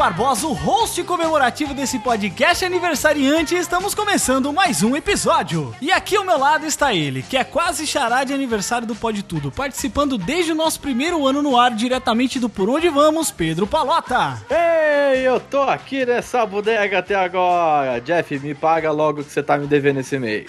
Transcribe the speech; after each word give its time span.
Barbosa, 0.00 0.46
o 0.46 0.54
host 0.54 1.04
comemorativo 1.04 1.74
desse 1.74 1.98
podcast 1.98 2.64
aniversariante 2.64 3.54
e 3.54 3.58
estamos 3.58 3.94
começando 3.94 4.50
mais 4.50 4.82
um 4.82 4.96
episódio. 4.96 5.74
E 5.78 5.92
aqui 5.92 6.16
ao 6.16 6.24
meu 6.24 6.38
lado 6.38 6.64
está 6.64 6.94
ele, 6.94 7.22
que 7.22 7.36
é 7.36 7.44
quase 7.44 7.86
xará 7.86 8.24
de 8.24 8.32
aniversário 8.32 8.86
do 8.86 8.94
Pode 8.94 9.22
Tudo, 9.22 9.52
participando 9.52 10.16
desde 10.16 10.52
o 10.52 10.54
nosso 10.54 10.80
primeiro 10.80 11.26
ano 11.26 11.42
no 11.42 11.54
ar, 11.54 11.72
diretamente 11.72 12.38
do 12.38 12.48
Por 12.48 12.70
Onde 12.70 12.88
Vamos, 12.88 13.30
Pedro 13.30 13.66
Palota. 13.66 14.42
Ei, 14.48 15.28
eu 15.28 15.38
tô 15.38 15.60
aqui 15.60 16.06
nessa 16.06 16.46
bodega 16.46 17.00
até 17.00 17.14
agora. 17.14 18.00
Jeff, 18.00 18.38
me 18.38 18.54
paga 18.54 18.90
logo 18.90 19.22
que 19.22 19.30
você 19.30 19.42
tá 19.42 19.58
me 19.58 19.66
devendo 19.66 20.00
esse 20.00 20.18
mês. 20.18 20.46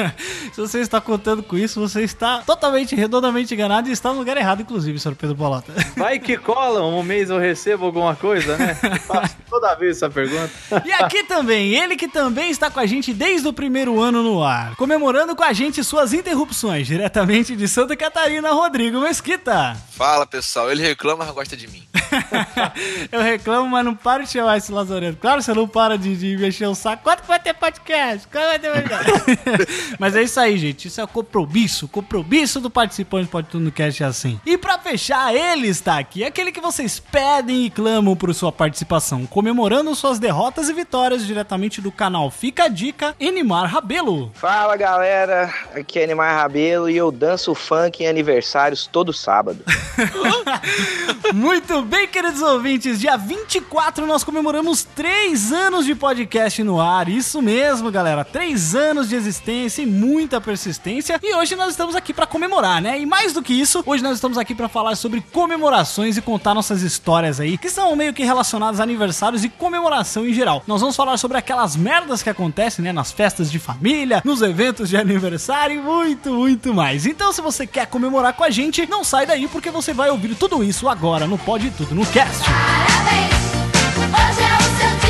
Se 0.52 0.60
você 0.60 0.80
está 0.80 1.00
contando 1.00 1.42
com 1.42 1.56
isso, 1.56 1.80
você 1.80 2.02
está 2.02 2.42
totalmente, 2.42 2.94
redondamente 2.94 3.54
enganado 3.54 3.88
e 3.88 3.92
está 3.92 4.12
no 4.12 4.18
lugar 4.18 4.36
errado, 4.36 4.60
inclusive, 4.60 4.98
senhor 4.98 5.14
Pedro 5.14 5.34
Palota. 5.34 5.72
Vai 5.96 6.18
que 6.18 6.36
cola, 6.36 6.84
um 6.84 7.02
mês 7.02 7.30
eu 7.30 7.38
recebo 7.38 7.86
alguma 7.86 8.14
coisa, 8.14 8.58
né? 8.58 8.76
Faço 9.06 9.36
toda 9.48 9.74
vez 9.74 9.96
essa 9.96 10.10
pergunta. 10.10 10.50
E 10.84 10.92
aqui 10.92 11.24
também, 11.24 11.74
ele 11.74 11.96
que 11.96 12.08
também 12.08 12.50
está 12.50 12.70
com 12.70 12.80
a 12.80 12.86
gente 12.86 13.12
desde 13.12 13.46
o 13.46 13.52
primeiro 13.52 14.00
ano 14.00 14.22
no 14.22 14.42
ar, 14.42 14.74
comemorando 14.76 15.36
com 15.36 15.44
a 15.44 15.52
gente 15.52 15.82
suas 15.84 16.12
interrupções, 16.12 16.86
diretamente 16.86 17.54
de 17.54 17.68
Santa 17.68 17.96
Catarina, 17.96 18.52
Rodrigo 18.52 19.00
Mesquita. 19.00 19.76
Fala 19.92 20.26
pessoal, 20.26 20.70
ele 20.70 20.82
reclama, 20.82 21.24
mas 21.24 21.34
gosta 21.34 21.56
de 21.56 21.68
mim. 21.68 21.86
Eu 23.10 23.20
reclamo, 23.20 23.68
mas 23.68 23.84
não 23.84 23.94
para 23.94 24.24
de 24.24 24.30
chamar 24.30 24.56
esse 24.56 24.72
lazarento. 24.72 25.18
Claro, 25.18 25.42
você 25.42 25.52
não 25.52 25.66
para 25.66 25.96
de, 25.96 26.16
de 26.16 26.36
mexer 26.36 26.66
o 26.66 26.74
saco. 26.74 27.02
Quanto 27.02 27.24
vai 27.24 27.40
ter 27.40 27.54
podcast? 27.54 28.26
Quanto 28.28 28.46
vai 28.46 28.58
ter 28.58 28.72
podcast? 28.72 29.96
mas 29.98 30.16
é 30.16 30.22
isso 30.22 30.38
aí, 30.40 30.56
gente. 30.56 30.88
Isso 30.88 31.00
é 31.00 31.04
o 31.04 31.08
compromisso. 31.08 31.86
O 31.86 31.88
compromisso 31.88 32.60
do 32.60 32.70
participante 32.70 33.28
pode 33.28 33.48
tudo 33.48 33.64
no 33.64 33.72
cast 33.72 34.02
é 34.02 34.06
assim. 34.06 34.40
E 34.44 34.56
pra 34.56 34.78
fechar, 34.78 35.34
ele 35.34 35.68
está 35.68 35.98
aqui. 35.98 36.24
Aquele 36.24 36.52
que 36.52 36.60
vocês 36.60 36.98
pedem 36.98 37.66
e 37.66 37.70
clamam 37.70 38.16
por 38.16 38.32
sua 38.34 38.52
participação, 38.52 39.26
comemorando 39.26 39.94
suas 39.94 40.18
derrotas 40.18 40.68
e 40.68 40.72
vitórias 40.72 41.26
diretamente 41.26 41.80
do 41.80 41.92
canal 41.92 42.30
Fica 42.30 42.64
a 42.64 42.68
Dica, 42.68 43.14
Enimar 43.20 43.72
Rabelo. 43.72 44.30
Fala 44.34 44.76
galera, 44.76 45.52
aqui 45.74 45.98
é 45.98 46.04
Animar 46.04 46.36
Rabelo 46.36 46.88
e 46.88 46.96
eu 46.96 47.10
danço 47.10 47.54
funk 47.54 48.02
em 48.02 48.08
aniversários 48.08 48.86
todo 48.86 49.12
sábado. 49.12 49.64
Muito 51.32 51.82
bem, 51.82 52.01
queridos 52.06 52.42
ouvintes. 52.42 52.98
Dia 52.98 53.16
24 53.16 54.06
nós 54.06 54.24
comemoramos 54.24 54.82
três 54.82 55.52
anos 55.52 55.86
de 55.86 55.94
podcast 55.94 56.62
no 56.62 56.80
ar. 56.80 57.08
Isso 57.08 57.40
mesmo, 57.40 57.90
galera. 57.90 58.24
Três 58.24 58.74
anos 58.74 59.08
de 59.08 59.14
existência 59.14 59.82
e 59.82 59.86
muita 59.86 60.40
persistência. 60.40 61.20
E 61.22 61.34
hoje 61.34 61.54
nós 61.54 61.70
estamos 61.70 61.94
aqui 61.94 62.12
para 62.12 62.26
comemorar, 62.26 62.82
né? 62.82 62.98
E 62.98 63.06
mais 63.06 63.32
do 63.32 63.42
que 63.42 63.52
isso, 63.52 63.82
hoje 63.86 64.02
nós 64.02 64.14
estamos 64.14 64.36
aqui 64.36 64.54
para 64.54 64.68
falar 64.68 64.96
sobre 64.96 65.20
comemorações 65.32 66.16
e 66.16 66.22
contar 66.22 66.54
nossas 66.54 66.82
histórias 66.82 67.38
aí, 67.38 67.56
que 67.56 67.70
são 67.70 67.94
meio 67.94 68.12
que 68.12 68.24
relacionadas 68.24 68.80
a 68.80 68.82
aniversários 68.82 69.44
e 69.44 69.48
comemoração 69.48 70.26
em 70.26 70.32
geral. 70.32 70.62
Nós 70.66 70.80
vamos 70.80 70.96
falar 70.96 71.16
sobre 71.18 71.38
aquelas 71.38 71.76
merdas 71.76 72.22
que 72.22 72.30
acontecem, 72.30 72.84
né? 72.84 72.92
Nas 72.92 73.12
festas 73.12 73.50
de 73.50 73.58
família, 73.58 74.22
nos 74.24 74.42
eventos 74.42 74.88
de 74.88 74.96
aniversário 74.96 75.76
e 75.76 75.80
muito, 75.80 76.32
muito 76.32 76.74
mais. 76.74 77.06
Então, 77.06 77.32
se 77.32 77.40
você 77.40 77.66
quer 77.66 77.86
comemorar 77.86 78.32
com 78.34 78.44
a 78.44 78.50
gente, 78.50 78.86
não 78.86 79.04
sai 79.04 79.24
daí 79.24 79.46
porque 79.46 79.70
você 79.70 79.92
vai 79.92 80.10
ouvir 80.10 80.34
tudo 80.34 80.64
isso 80.64 80.88
agora 80.88 81.26
no 81.26 81.38
Pode 81.38 81.70
Tudo 81.70 81.91
no 81.94 82.06
Cast. 82.06 82.42
Parabéns, 82.44 83.34
hoje 83.98 84.42
é 84.42 84.56
o 84.56 84.62
seu 84.78 85.01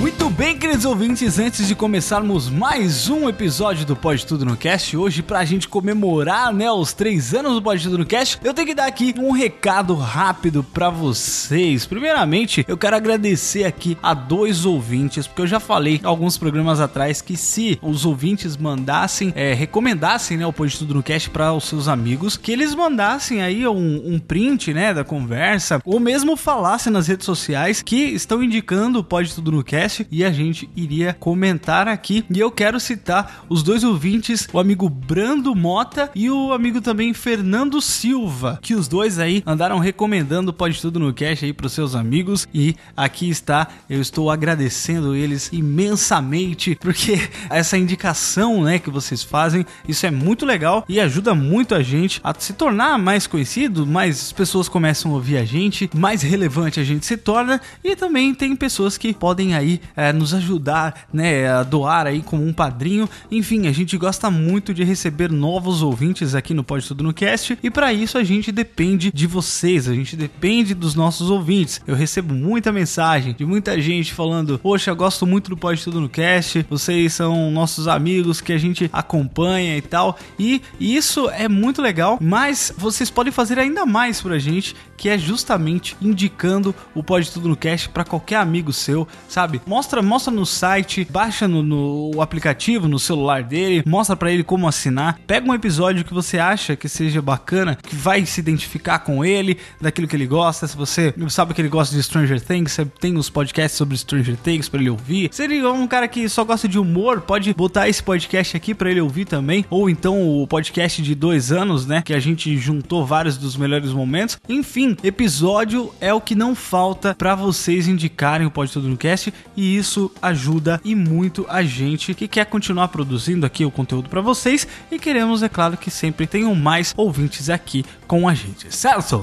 Muito 0.00 0.30
bem, 0.30 0.56
queridos 0.56 0.86
ouvintes, 0.86 1.38
antes 1.38 1.68
de 1.68 1.74
começarmos 1.74 2.48
mais 2.48 3.10
um 3.10 3.28
episódio 3.28 3.84
do 3.84 3.94
Pode 3.94 4.24
Tudo 4.24 4.46
no 4.46 4.56
Cast, 4.56 4.96
hoje 4.96 5.22
pra 5.22 5.44
gente 5.44 5.68
comemorar, 5.68 6.54
né, 6.54 6.70
os 6.72 6.94
três 6.94 7.34
anos 7.34 7.52
do 7.52 7.62
Pode 7.62 7.82
Tudo 7.82 7.98
no 7.98 8.06
Cast, 8.06 8.38
eu 8.42 8.54
tenho 8.54 8.66
que 8.66 8.74
dar 8.74 8.86
aqui 8.86 9.14
um 9.18 9.30
recado 9.30 9.94
rápido 9.94 10.64
pra 10.64 10.88
vocês. 10.88 11.84
Primeiramente, 11.84 12.64
eu 12.66 12.78
quero 12.78 12.96
agradecer 12.96 13.64
aqui 13.64 13.94
a 14.02 14.14
dois 14.14 14.64
ouvintes, 14.64 15.26
porque 15.26 15.42
eu 15.42 15.46
já 15.46 15.60
falei 15.60 16.00
alguns 16.02 16.38
programas 16.38 16.80
atrás 16.80 17.20
que 17.20 17.36
se 17.36 17.78
os 17.82 18.06
ouvintes 18.06 18.56
mandassem, 18.56 19.34
é, 19.36 19.52
recomendassem, 19.52 20.38
né, 20.38 20.46
o 20.46 20.52
Pode 20.52 20.78
Tudo 20.78 20.94
no 20.94 21.02
Cast 21.02 21.28
para 21.28 21.52
os 21.52 21.64
seus 21.64 21.88
amigos, 21.88 22.38
que 22.38 22.52
eles 22.52 22.74
mandassem 22.74 23.42
aí 23.42 23.68
um, 23.68 24.14
um 24.14 24.18
print, 24.18 24.72
né, 24.72 24.94
da 24.94 25.04
conversa, 25.04 25.78
ou 25.84 26.00
mesmo 26.00 26.38
falassem 26.38 26.90
nas 26.90 27.06
redes 27.06 27.26
sociais 27.26 27.82
que 27.82 27.96
estão 27.96 28.42
indicando 28.42 29.00
o 29.00 29.04
Pode 29.04 29.34
Tudo 29.34 29.52
no 29.52 29.62
Cast 29.62 29.89
e 30.10 30.24
a 30.24 30.30
gente 30.30 30.68
iria 30.76 31.14
comentar 31.18 31.88
aqui. 31.88 32.24
E 32.30 32.38
eu 32.38 32.50
quero 32.50 32.78
citar 32.78 33.44
os 33.48 33.62
dois 33.62 33.82
ouvintes, 33.82 34.48
o 34.52 34.58
amigo 34.58 34.88
Brando 34.88 35.54
Mota 35.54 36.10
e 36.14 36.30
o 36.30 36.52
amigo 36.52 36.80
também 36.80 37.12
Fernando 37.12 37.80
Silva, 37.80 38.58
que 38.62 38.74
os 38.74 38.86
dois 38.86 39.18
aí 39.18 39.42
andaram 39.46 39.78
recomendando 39.78 40.50
o 40.50 40.54
Pode 40.54 40.80
Tudo 40.80 41.00
no 41.00 41.12
Cast 41.12 41.44
aí 41.44 41.52
pros 41.52 41.72
seus 41.72 41.94
amigos 41.94 42.46
e 42.52 42.74
aqui 42.96 43.28
está, 43.28 43.68
eu 43.88 44.00
estou 44.00 44.30
agradecendo 44.30 45.14
eles 45.14 45.48
imensamente 45.52 46.76
porque 46.80 47.18
essa 47.50 47.76
indicação, 47.76 48.62
né, 48.62 48.78
que 48.78 48.90
vocês 48.90 49.22
fazem, 49.22 49.64
isso 49.88 50.06
é 50.06 50.10
muito 50.10 50.44
legal 50.44 50.84
e 50.88 51.00
ajuda 51.00 51.34
muito 51.34 51.74
a 51.74 51.82
gente 51.82 52.20
a 52.22 52.34
se 52.38 52.52
tornar 52.52 52.98
mais 52.98 53.26
conhecido, 53.26 53.86
mais 53.86 54.32
pessoas 54.32 54.68
começam 54.68 55.10
a 55.10 55.14
ouvir 55.14 55.38
a 55.38 55.44
gente, 55.44 55.88
mais 55.94 56.22
relevante 56.22 56.80
a 56.80 56.84
gente 56.84 57.06
se 57.06 57.16
torna 57.16 57.60
e 57.82 57.96
também 57.96 58.34
tem 58.34 58.54
pessoas 58.54 58.96
que 58.96 59.12
podem 59.14 59.54
aí 59.54 59.79
eh, 59.96 60.12
nos 60.12 60.34
ajudar, 60.34 61.06
né, 61.12 61.48
a 61.48 61.62
doar 61.62 62.06
aí 62.06 62.22
como 62.22 62.46
um 62.46 62.52
padrinho. 62.52 63.08
Enfim, 63.30 63.66
a 63.66 63.72
gente 63.72 63.96
gosta 63.96 64.30
muito 64.30 64.72
de 64.72 64.84
receber 64.84 65.30
novos 65.30 65.82
ouvintes 65.82 66.34
aqui 66.34 66.54
no 66.54 66.64
Pode 66.64 66.86
Tudo 66.86 67.04
no 67.04 67.12
Cast 67.12 67.58
e 67.62 67.70
para 67.70 67.92
isso 67.92 68.18
a 68.18 68.24
gente 68.24 68.52
depende 68.52 69.10
de 69.12 69.26
vocês, 69.26 69.88
a 69.88 69.94
gente 69.94 70.16
depende 70.16 70.74
dos 70.74 70.94
nossos 70.94 71.30
ouvintes. 71.30 71.80
Eu 71.86 71.94
recebo 71.94 72.34
muita 72.34 72.72
mensagem 72.72 73.34
de 73.34 73.44
muita 73.44 73.80
gente 73.80 74.12
falando: 74.12 74.58
"Poxa, 74.58 74.92
gosto 74.94 75.26
muito 75.26 75.50
do 75.50 75.56
Pode 75.56 75.82
Tudo 75.82 76.00
no 76.00 76.08
Cast, 76.08 76.66
vocês 76.68 77.12
são 77.12 77.50
nossos 77.50 77.88
amigos 77.88 78.40
que 78.40 78.52
a 78.52 78.58
gente 78.58 78.88
acompanha 78.92 79.76
e 79.76 79.82
tal". 79.82 80.18
E 80.38 80.62
isso 80.78 81.28
é 81.30 81.48
muito 81.48 81.82
legal, 81.82 82.18
mas 82.20 82.72
vocês 82.76 83.10
podem 83.10 83.32
fazer 83.32 83.58
ainda 83.58 83.84
mais 83.86 84.20
pra 84.20 84.38
gente, 84.38 84.74
que 84.96 85.08
é 85.08 85.18
justamente 85.18 85.96
indicando 86.00 86.74
o 86.94 87.02
Pode 87.02 87.30
Tudo 87.30 87.48
no 87.48 87.56
Cast 87.56 87.88
para 87.88 88.04
qualquer 88.04 88.36
amigo 88.36 88.72
seu, 88.72 89.06
sabe? 89.28 89.60
Mostra, 89.70 90.02
mostra 90.02 90.34
no 90.34 90.44
site, 90.44 91.06
baixa 91.08 91.46
no, 91.46 91.62
no 91.62 92.20
aplicativo, 92.20 92.88
no 92.88 92.98
celular 92.98 93.44
dele, 93.44 93.84
mostra 93.86 94.16
pra 94.16 94.32
ele 94.32 94.42
como 94.42 94.66
assinar. 94.66 95.20
Pega 95.28 95.48
um 95.48 95.54
episódio 95.54 96.04
que 96.04 96.12
você 96.12 96.40
acha 96.40 96.74
que 96.74 96.88
seja 96.88 97.22
bacana, 97.22 97.78
que 97.80 97.94
vai 97.94 98.26
se 98.26 98.40
identificar 98.40 98.98
com 98.98 99.24
ele, 99.24 99.58
daquilo 99.80 100.08
que 100.08 100.16
ele 100.16 100.26
gosta. 100.26 100.66
Se 100.66 100.76
você 100.76 101.14
sabe 101.28 101.54
que 101.54 101.60
ele 101.60 101.68
gosta 101.68 101.94
de 101.94 102.02
Stranger 102.02 102.40
Things, 102.40 102.76
tem 102.98 103.16
os 103.16 103.30
podcasts 103.30 103.78
sobre 103.78 103.96
Stranger 103.96 104.36
Things 104.38 104.68
pra 104.68 104.80
ele 104.80 104.90
ouvir. 104.90 105.28
Se 105.32 105.44
ele 105.44 105.58
é 105.58 105.68
um 105.68 105.86
cara 105.86 106.08
que 106.08 106.28
só 106.28 106.42
gosta 106.42 106.66
de 106.66 106.76
humor, 106.76 107.20
pode 107.20 107.54
botar 107.54 107.88
esse 107.88 108.02
podcast 108.02 108.56
aqui 108.56 108.74
pra 108.74 108.90
ele 108.90 109.00
ouvir 109.00 109.24
também. 109.24 109.64
Ou 109.70 109.88
então 109.88 110.42
o 110.42 110.48
podcast 110.48 111.00
de 111.00 111.14
dois 111.14 111.52
anos, 111.52 111.86
né? 111.86 112.02
Que 112.04 112.12
a 112.12 112.18
gente 112.18 112.56
juntou 112.56 113.06
vários 113.06 113.36
dos 113.36 113.56
melhores 113.56 113.92
momentos. 113.92 114.36
Enfim, 114.48 114.96
episódio 115.04 115.94
é 116.00 116.12
o 116.12 116.20
que 116.20 116.34
não 116.34 116.56
falta 116.56 117.14
pra 117.14 117.36
vocês 117.36 117.86
indicarem 117.86 118.48
o 118.48 118.50
Pode 118.50 118.72
Tudo 118.72 118.88
no 118.88 118.96
Cast. 118.96 119.32
E 119.60 119.76
isso 119.76 120.10
ajuda 120.22 120.80
e 120.82 120.94
muito 120.94 121.44
a 121.46 121.62
gente 121.62 122.14
que 122.14 122.26
quer 122.26 122.46
continuar 122.46 122.88
produzindo 122.88 123.44
aqui 123.44 123.62
o 123.62 123.70
conteúdo 123.70 124.08
pra 124.08 124.22
vocês. 124.22 124.66
E 124.90 124.98
queremos, 124.98 125.42
é 125.42 125.50
claro, 125.50 125.76
que 125.76 125.90
sempre 125.90 126.26
tenham 126.26 126.54
mais 126.54 126.94
ouvintes 126.96 127.50
aqui 127.50 127.84
com 128.06 128.26
a 128.26 128.32
gente, 128.32 128.74
certo? 128.74 129.22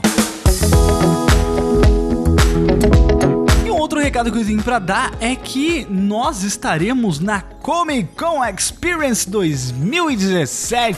Recado 3.99 4.31
que 4.31 4.37
eu 4.37 4.45
tenho 4.45 4.61
pra 4.61 4.79
dar 4.79 5.11
é 5.19 5.35
que 5.35 5.85
nós 5.89 6.43
estaremos 6.43 7.19
na 7.19 7.41
Comic 7.41 8.15
Con 8.15 8.45
Experience 8.45 9.29
2017. 9.29 10.97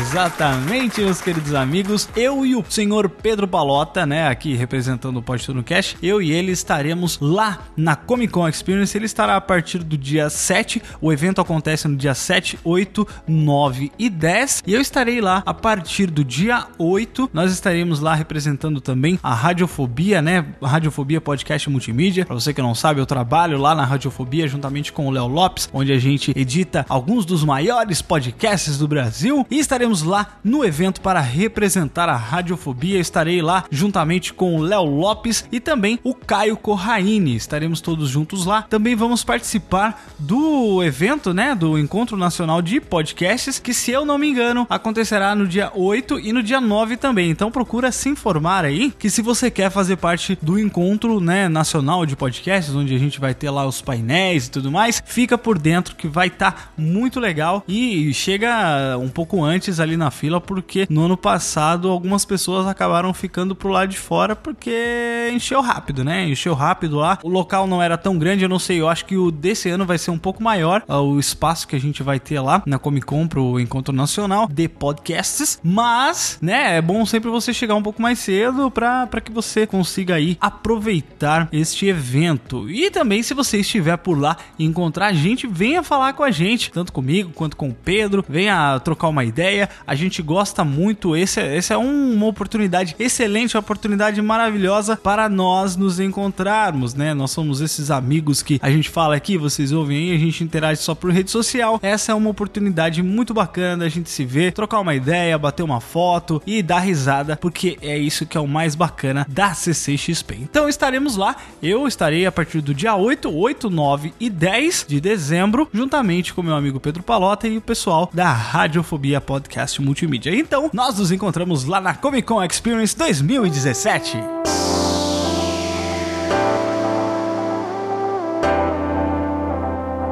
Exatamente, 0.00 1.00
meus 1.00 1.20
queridos 1.20 1.54
amigos. 1.54 2.08
Eu 2.14 2.46
e 2.46 2.54
o 2.54 2.64
senhor 2.68 3.08
Pedro 3.08 3.48
Palota, 3.48 4.04
né, 4.06 4.28
aqui 4.28 4.54
representando 4.54 5.16
o 5.16 5.22
Pode 5.22 5.44
Tudo 5.44 5.56
no 5.56 5.64
Cash, 5.64 5.96
eu 6.02 6.20
e 6.22 6.30
ele 6.30 6.52
estaremos 6.52 7.18
lá 7.20 7.60
na 7.76 7.96
Comic 7.96 8.32
Con 8.32 8.48
Experience. 8.48 8.96
Ele 8.96 9.06
estará 9.06 9.36
a 9.36 9.40
partir 9.40 9.82
do 9.82 9.98
dia 9.98 10.30
7. 10.30 10.82
O 11.00 11.12
evento 11.12 11.40
acontece 11.40 11.88
no 11.88 11.96
dia 11.96 12.14
7, 12.14 12.58
8, 12.62 13.06
9 13.26 13.90
e 13.98 14.08
10. 14.08 14.62
E 14.66 14.74
eu 14.74 14.80
estarei 14.80 15.20
lá 15.20 15.42
a 15.44 15.54
partir 15.54 16.10
do 16.10 16.24
dia 16.24 16.66
8. 16.78 17.30
Nós 17.32 17.52
estaremos 17.52 18.00
lá 18.00 18.14
representando 18.14 18.80
também 18.80 19.18
a 19.22 19.34
Radiofobia, 19.34 20.20
né? 20.22 20.46
Radiofobia 20.62 21.20
Podcast 21.20 21.68
Multimídia. 21.70 22.01
Pra 22.26 22.34
você 22.34 22.52
que 22.52 22.60
não 22.60 22.74
sabe, 22.74 23.00
eu 23.00 23.06
trabalho 23.06 23.58
lá 23.58 23.76
na 23.76 23.84
Radiofobia 23.84 24.48
juntamente 24.48 24.92
com 24.92 25.06
o 25.06 25.10
Léo 25.10 25.28
Lopes, 25.28 25.68
onde 25.72 25.92
a 25.92 25.98
gente 25.98 26.32
edita 26.34 26.84
alguns 26.88 27.24
dos 27.24 27.44
maiores 27.44 28.02
podcasts 28.02 28.76
do 28.76 28.88
Brasil. 28.88 29.46
E 29.48 29.60
estaremos 29.60 30.02
lá 30.02 30.38
no 30.42 30.64
evento 30.64 31.00
para 31.00 31.20
representar 31.20 32.08
a 32.08 32.16
Radiofobia. 32.16 32.98
Estarei 32.98 33.40
lá 33.40 33.64
juntamente 33.70 34.34
com 34.34 34.56
o 34.56 34.62
Léo 34.62 34.84
Lopes 34.84 35.44
e 35.52 35.60
também 35.60 36.00
o 36.02 36.12
Caio 36.12 36.56
Corraine. 36.56 37.36
Estaremos 37.36 37.80
todos 37.80 38.08
juntos 38.08 38.46
lá. 38.46 38.62
Também 38.62 38.96
vamos 38.96 39.22
participar 39.22 40.04
do 40.18 40.82
evento, 40.82 41.32
né? 41.32 41.54
Do 41.54 41.78
Encontro 41.78 42.16
Nacional 42.16 42.60
de 42.60 42.80
Podcasts, 42.80 43.60
que 43.60 43.72
se 43.72 43.92
eu 43.92 44.04
não 44.04 44.18
me 44.18 44.28
engano, 44.28 44.66
acontecerá 44.68 45.36
no 45.36 45.46
dia 45.46 45.70
8 45.72 46.18
e 46.18 46.32
no 46.32 46.42
dia 46.42 46.60
9 46.60 46.96
também. 46.96 47.30
Então 47.30 47.50
procura 47.50 47.92
se 47.92 48.08
informar 48.08 48.64
aí 48.64 48.90
que 48.90 49.08
se 49.08 49.22
você 49.22 49.50
quer 49.50 49.70
fazer 49.70 49.96
parte 49.96 50.36
do 50.42 50.58
encontro, 50.58 51.20
né, 51.20 51.48
nacional 51.48 51.91
de 52.06 52.16
podcasts, 52.16 52.74
onde 52.74 52.94
a 52.94 52.98
gente 52.98 53.20
vai 53.20 53.34
ter 53.34 53.50
lá 53.50 53.66
os 53.66 53.82
painéis 53.82 54.46
e 54.46 54.50
tudo 54.50 54.70
mais, 54.70 55.02
fica 55.04 55.36
por 55.36 55.58
dentro 55.58 55.94
que 55.94 56.08
vai 56.08 56.28
estar 56.28 56.72
muito 56.76 57.20
legal 57.20 57.62
e 57.68 58.12
chega 58.14 58.96
um 58.98 59.08
pouco 59.08 59.44
antes 59.44 59.78
ali 59.78 59.96
na 59.96 60.10
fila 60.10 60.40
porque 60.40 60.86
no 60.88 61.04
ano 61.04 61.16
passado 61.16 61.88
algumas 61.88 62.24
pessoas 62.24 62.66
acabaram 62.66 63.12
ficando 63.12 63.54
pro 63.54 63.68
lado 63.68 63.90
de 63.90 63.98
fora 63.98 64.34
porque 64.34 65.30
encheu 65.32 65.60
rápido, 65.60 66.02
né? 66.02 66.28
Encheu 66.28 66.54
rápido 66.54 66.96
lá. 66.96 67.18
O 67.22 67.28
local 67.28 67.66
não 67.66 67.82
era 67.82 67.98
tão 67.98 68.18
grande, 68.18 68.44
eu 68.44 68.48
não 68.48 68.58
sei, 68.58 68.80
eu 68.80 68.88
acho 68.88 69.04
que 69.04 69.16
o 69.16 69.30
desse 69.30 69.68
ano 69.68 69.84
vai 69.84 69.98
ser 69.98 70.10
um 70.10 70.18
pouco 70.18 70.42
maior, 70.42 70.82
ah, 70.88 71.00
o 71.00 71.18
espaço 71.18 71.68
que 71.68 71.76
a 71.76 71.80
gente 71.80 72.02
vai 72.02 72.18
ter 72.18 72.40
lá 72.40 72.62
na 72.66 72.78
Comic 72.78 73.06
Con 73.06 73.26
pro 73.26 73.60
encontro 73.60 73.94
nacional 73.94 74.48
de 74.50 74.68
podcasts, 74.68 75.60
mas, 75.62 76.38
né, 76.40 76.78
é 76.78 76.82
bom 76.82 77.04
sempre 77.04 77.30
você 77.30 77.52
chegar 77.52 77.74
um 77.74 77.82
pouco 77.82 78.00
mais 78.00 78.18
cedo 78.18 78.70
para 78.70 79.20
que 79.22 79.32
você 79.32 79.66
consiga 79.66 80.14
aí 80.14 80.36
aproveitar 80.40 81.48
este 81.72 81.86
evento. 81.86 82.68
E 82.70 82.90
também 82.90 83.22
se 83.22 83.34
você 83.34 83.58
estiver 83.58 83.96
por 83.96 84.18
lá 84.18 84.36
e 84.58 84.64
encontrar 84.64 85.06
a 85.06 85.12
gente, 85.12 85.46
venha 85.46 85.82
falar 85.82 86.12
com 86.12 86.22
a 86.22 86.30
gente, 86.30 86.70
tanto 86.70 86.92
comigo 86.92 87.30
quanto 87.34 87.56
com 87.56 87.68
o 87.70 87.74
Pedro, 87.74 88.24
venha 88.28 88.78
trocar 88.80 89.08
uma 89.08 89.24
ideia. 89.24 89.68
A 89.86 89.94
gente 89.94 90.22
gosta 90.22 90.64
muito, 90.64 91.16
esse, 91.16 91.40
é- 91.40 91.56
esse 91.56 91.72
é 91.72 91.78
um- 91.78 92.12
uma 92.14 92.26
oportunidade 92.26 92.94
excelente, 92.98 93.56
uma 93.56 93.60
oportunidade 93.60 94.20
maravilhosa 94.20 94.96
para 94.96 95.28
nós 95.28 95.76
nos 95.76 95.98
encontrarmos, 95.98 96.94
né? 96.94 97.14
Nós 97.14 97.30
somos 97.30 97.60
esses 97.60 97.90
amigos 97.90 98.42
que 98.42 98.58
a 98.62 98.70
gente 98.70 98.88
fala 98.90 99.16
aqui, 99.16 99.36
vocês 99.38 99.72
ouvem 99.72 100.10
aí, 100.10 100.16
a 100.16 100.18
gente 100.18 100.44
interage 100.44 100.80
só 100.82 100.94
por 100.94 101.10
rede 101.10 101.30
social. 101.30 101.78
Essa 101.82 102.12
é 102.12 102.14
uma 102.14 102.30
oportunidade 102.30 103.02
muito 103.02 103.32
bacana 103.32 103.78
da 103.84 103.88
gente 103.88 104.10
se 104.10 104.24
ver, 104.24 104.52
trocar 104.52 104.80
uma 104.80 104.94
ideia, 104.94 105.38
bater 105.38 105.62
uma 105.62 105.80
foto 105.80 106.42
e 106.46 106.62
dar 106.62 106.80
risada, 106.80 107.36
porque 107.36 107.78
é 107.80 107.96
isso 107.98 108.26
que 108.26 108.36
é 108.36 108.40
o 108.40 108.46
mais 108.46 108.74
bacana 108.74 109.26
da 109.28 109.54
CCXP. 109.54 110.36
Então 110.42 110.68
estaremos 110.68 111.16
lá, 111.16 111.36
eu 111.62 111.86
estarei 111.86 112.26
a 112.26 112.32
partir 112.32 112.60
do 112.60 112.74
dia 112.74 112.94
8, 112.96 113.32
8, 113.32 113.70
9 113.70 114.12
e 114.18 114.28
10 114.28 114.86
de 114.88 115.00
dezembro, 115.00 115.68
juntamente 115.72 116.34
com 116.34 116.42
meu 116.42 116.54
amigo 116.54 116.80
Pedro 116.80 117.02
Palota 117.02 117.46
e 117.46 117.56
o 117.56 117.60
pessoal 117.60 118.10
da 118.12 118.32
Radiofobia 118.32 119.20
Podcast 119.20 119.80
Multimídia. 119.80 120.34
Então, 120.34 120.70
nós 120.72 120.98
nos 120.98 121.12
encontramos 121.12 121.64
lá 121.64 121.80
na 121.80 121.94
Comic 121.94 122.26
Con 122.26 122.42
Experience 122.42 122.96
2017. 122.96 124.61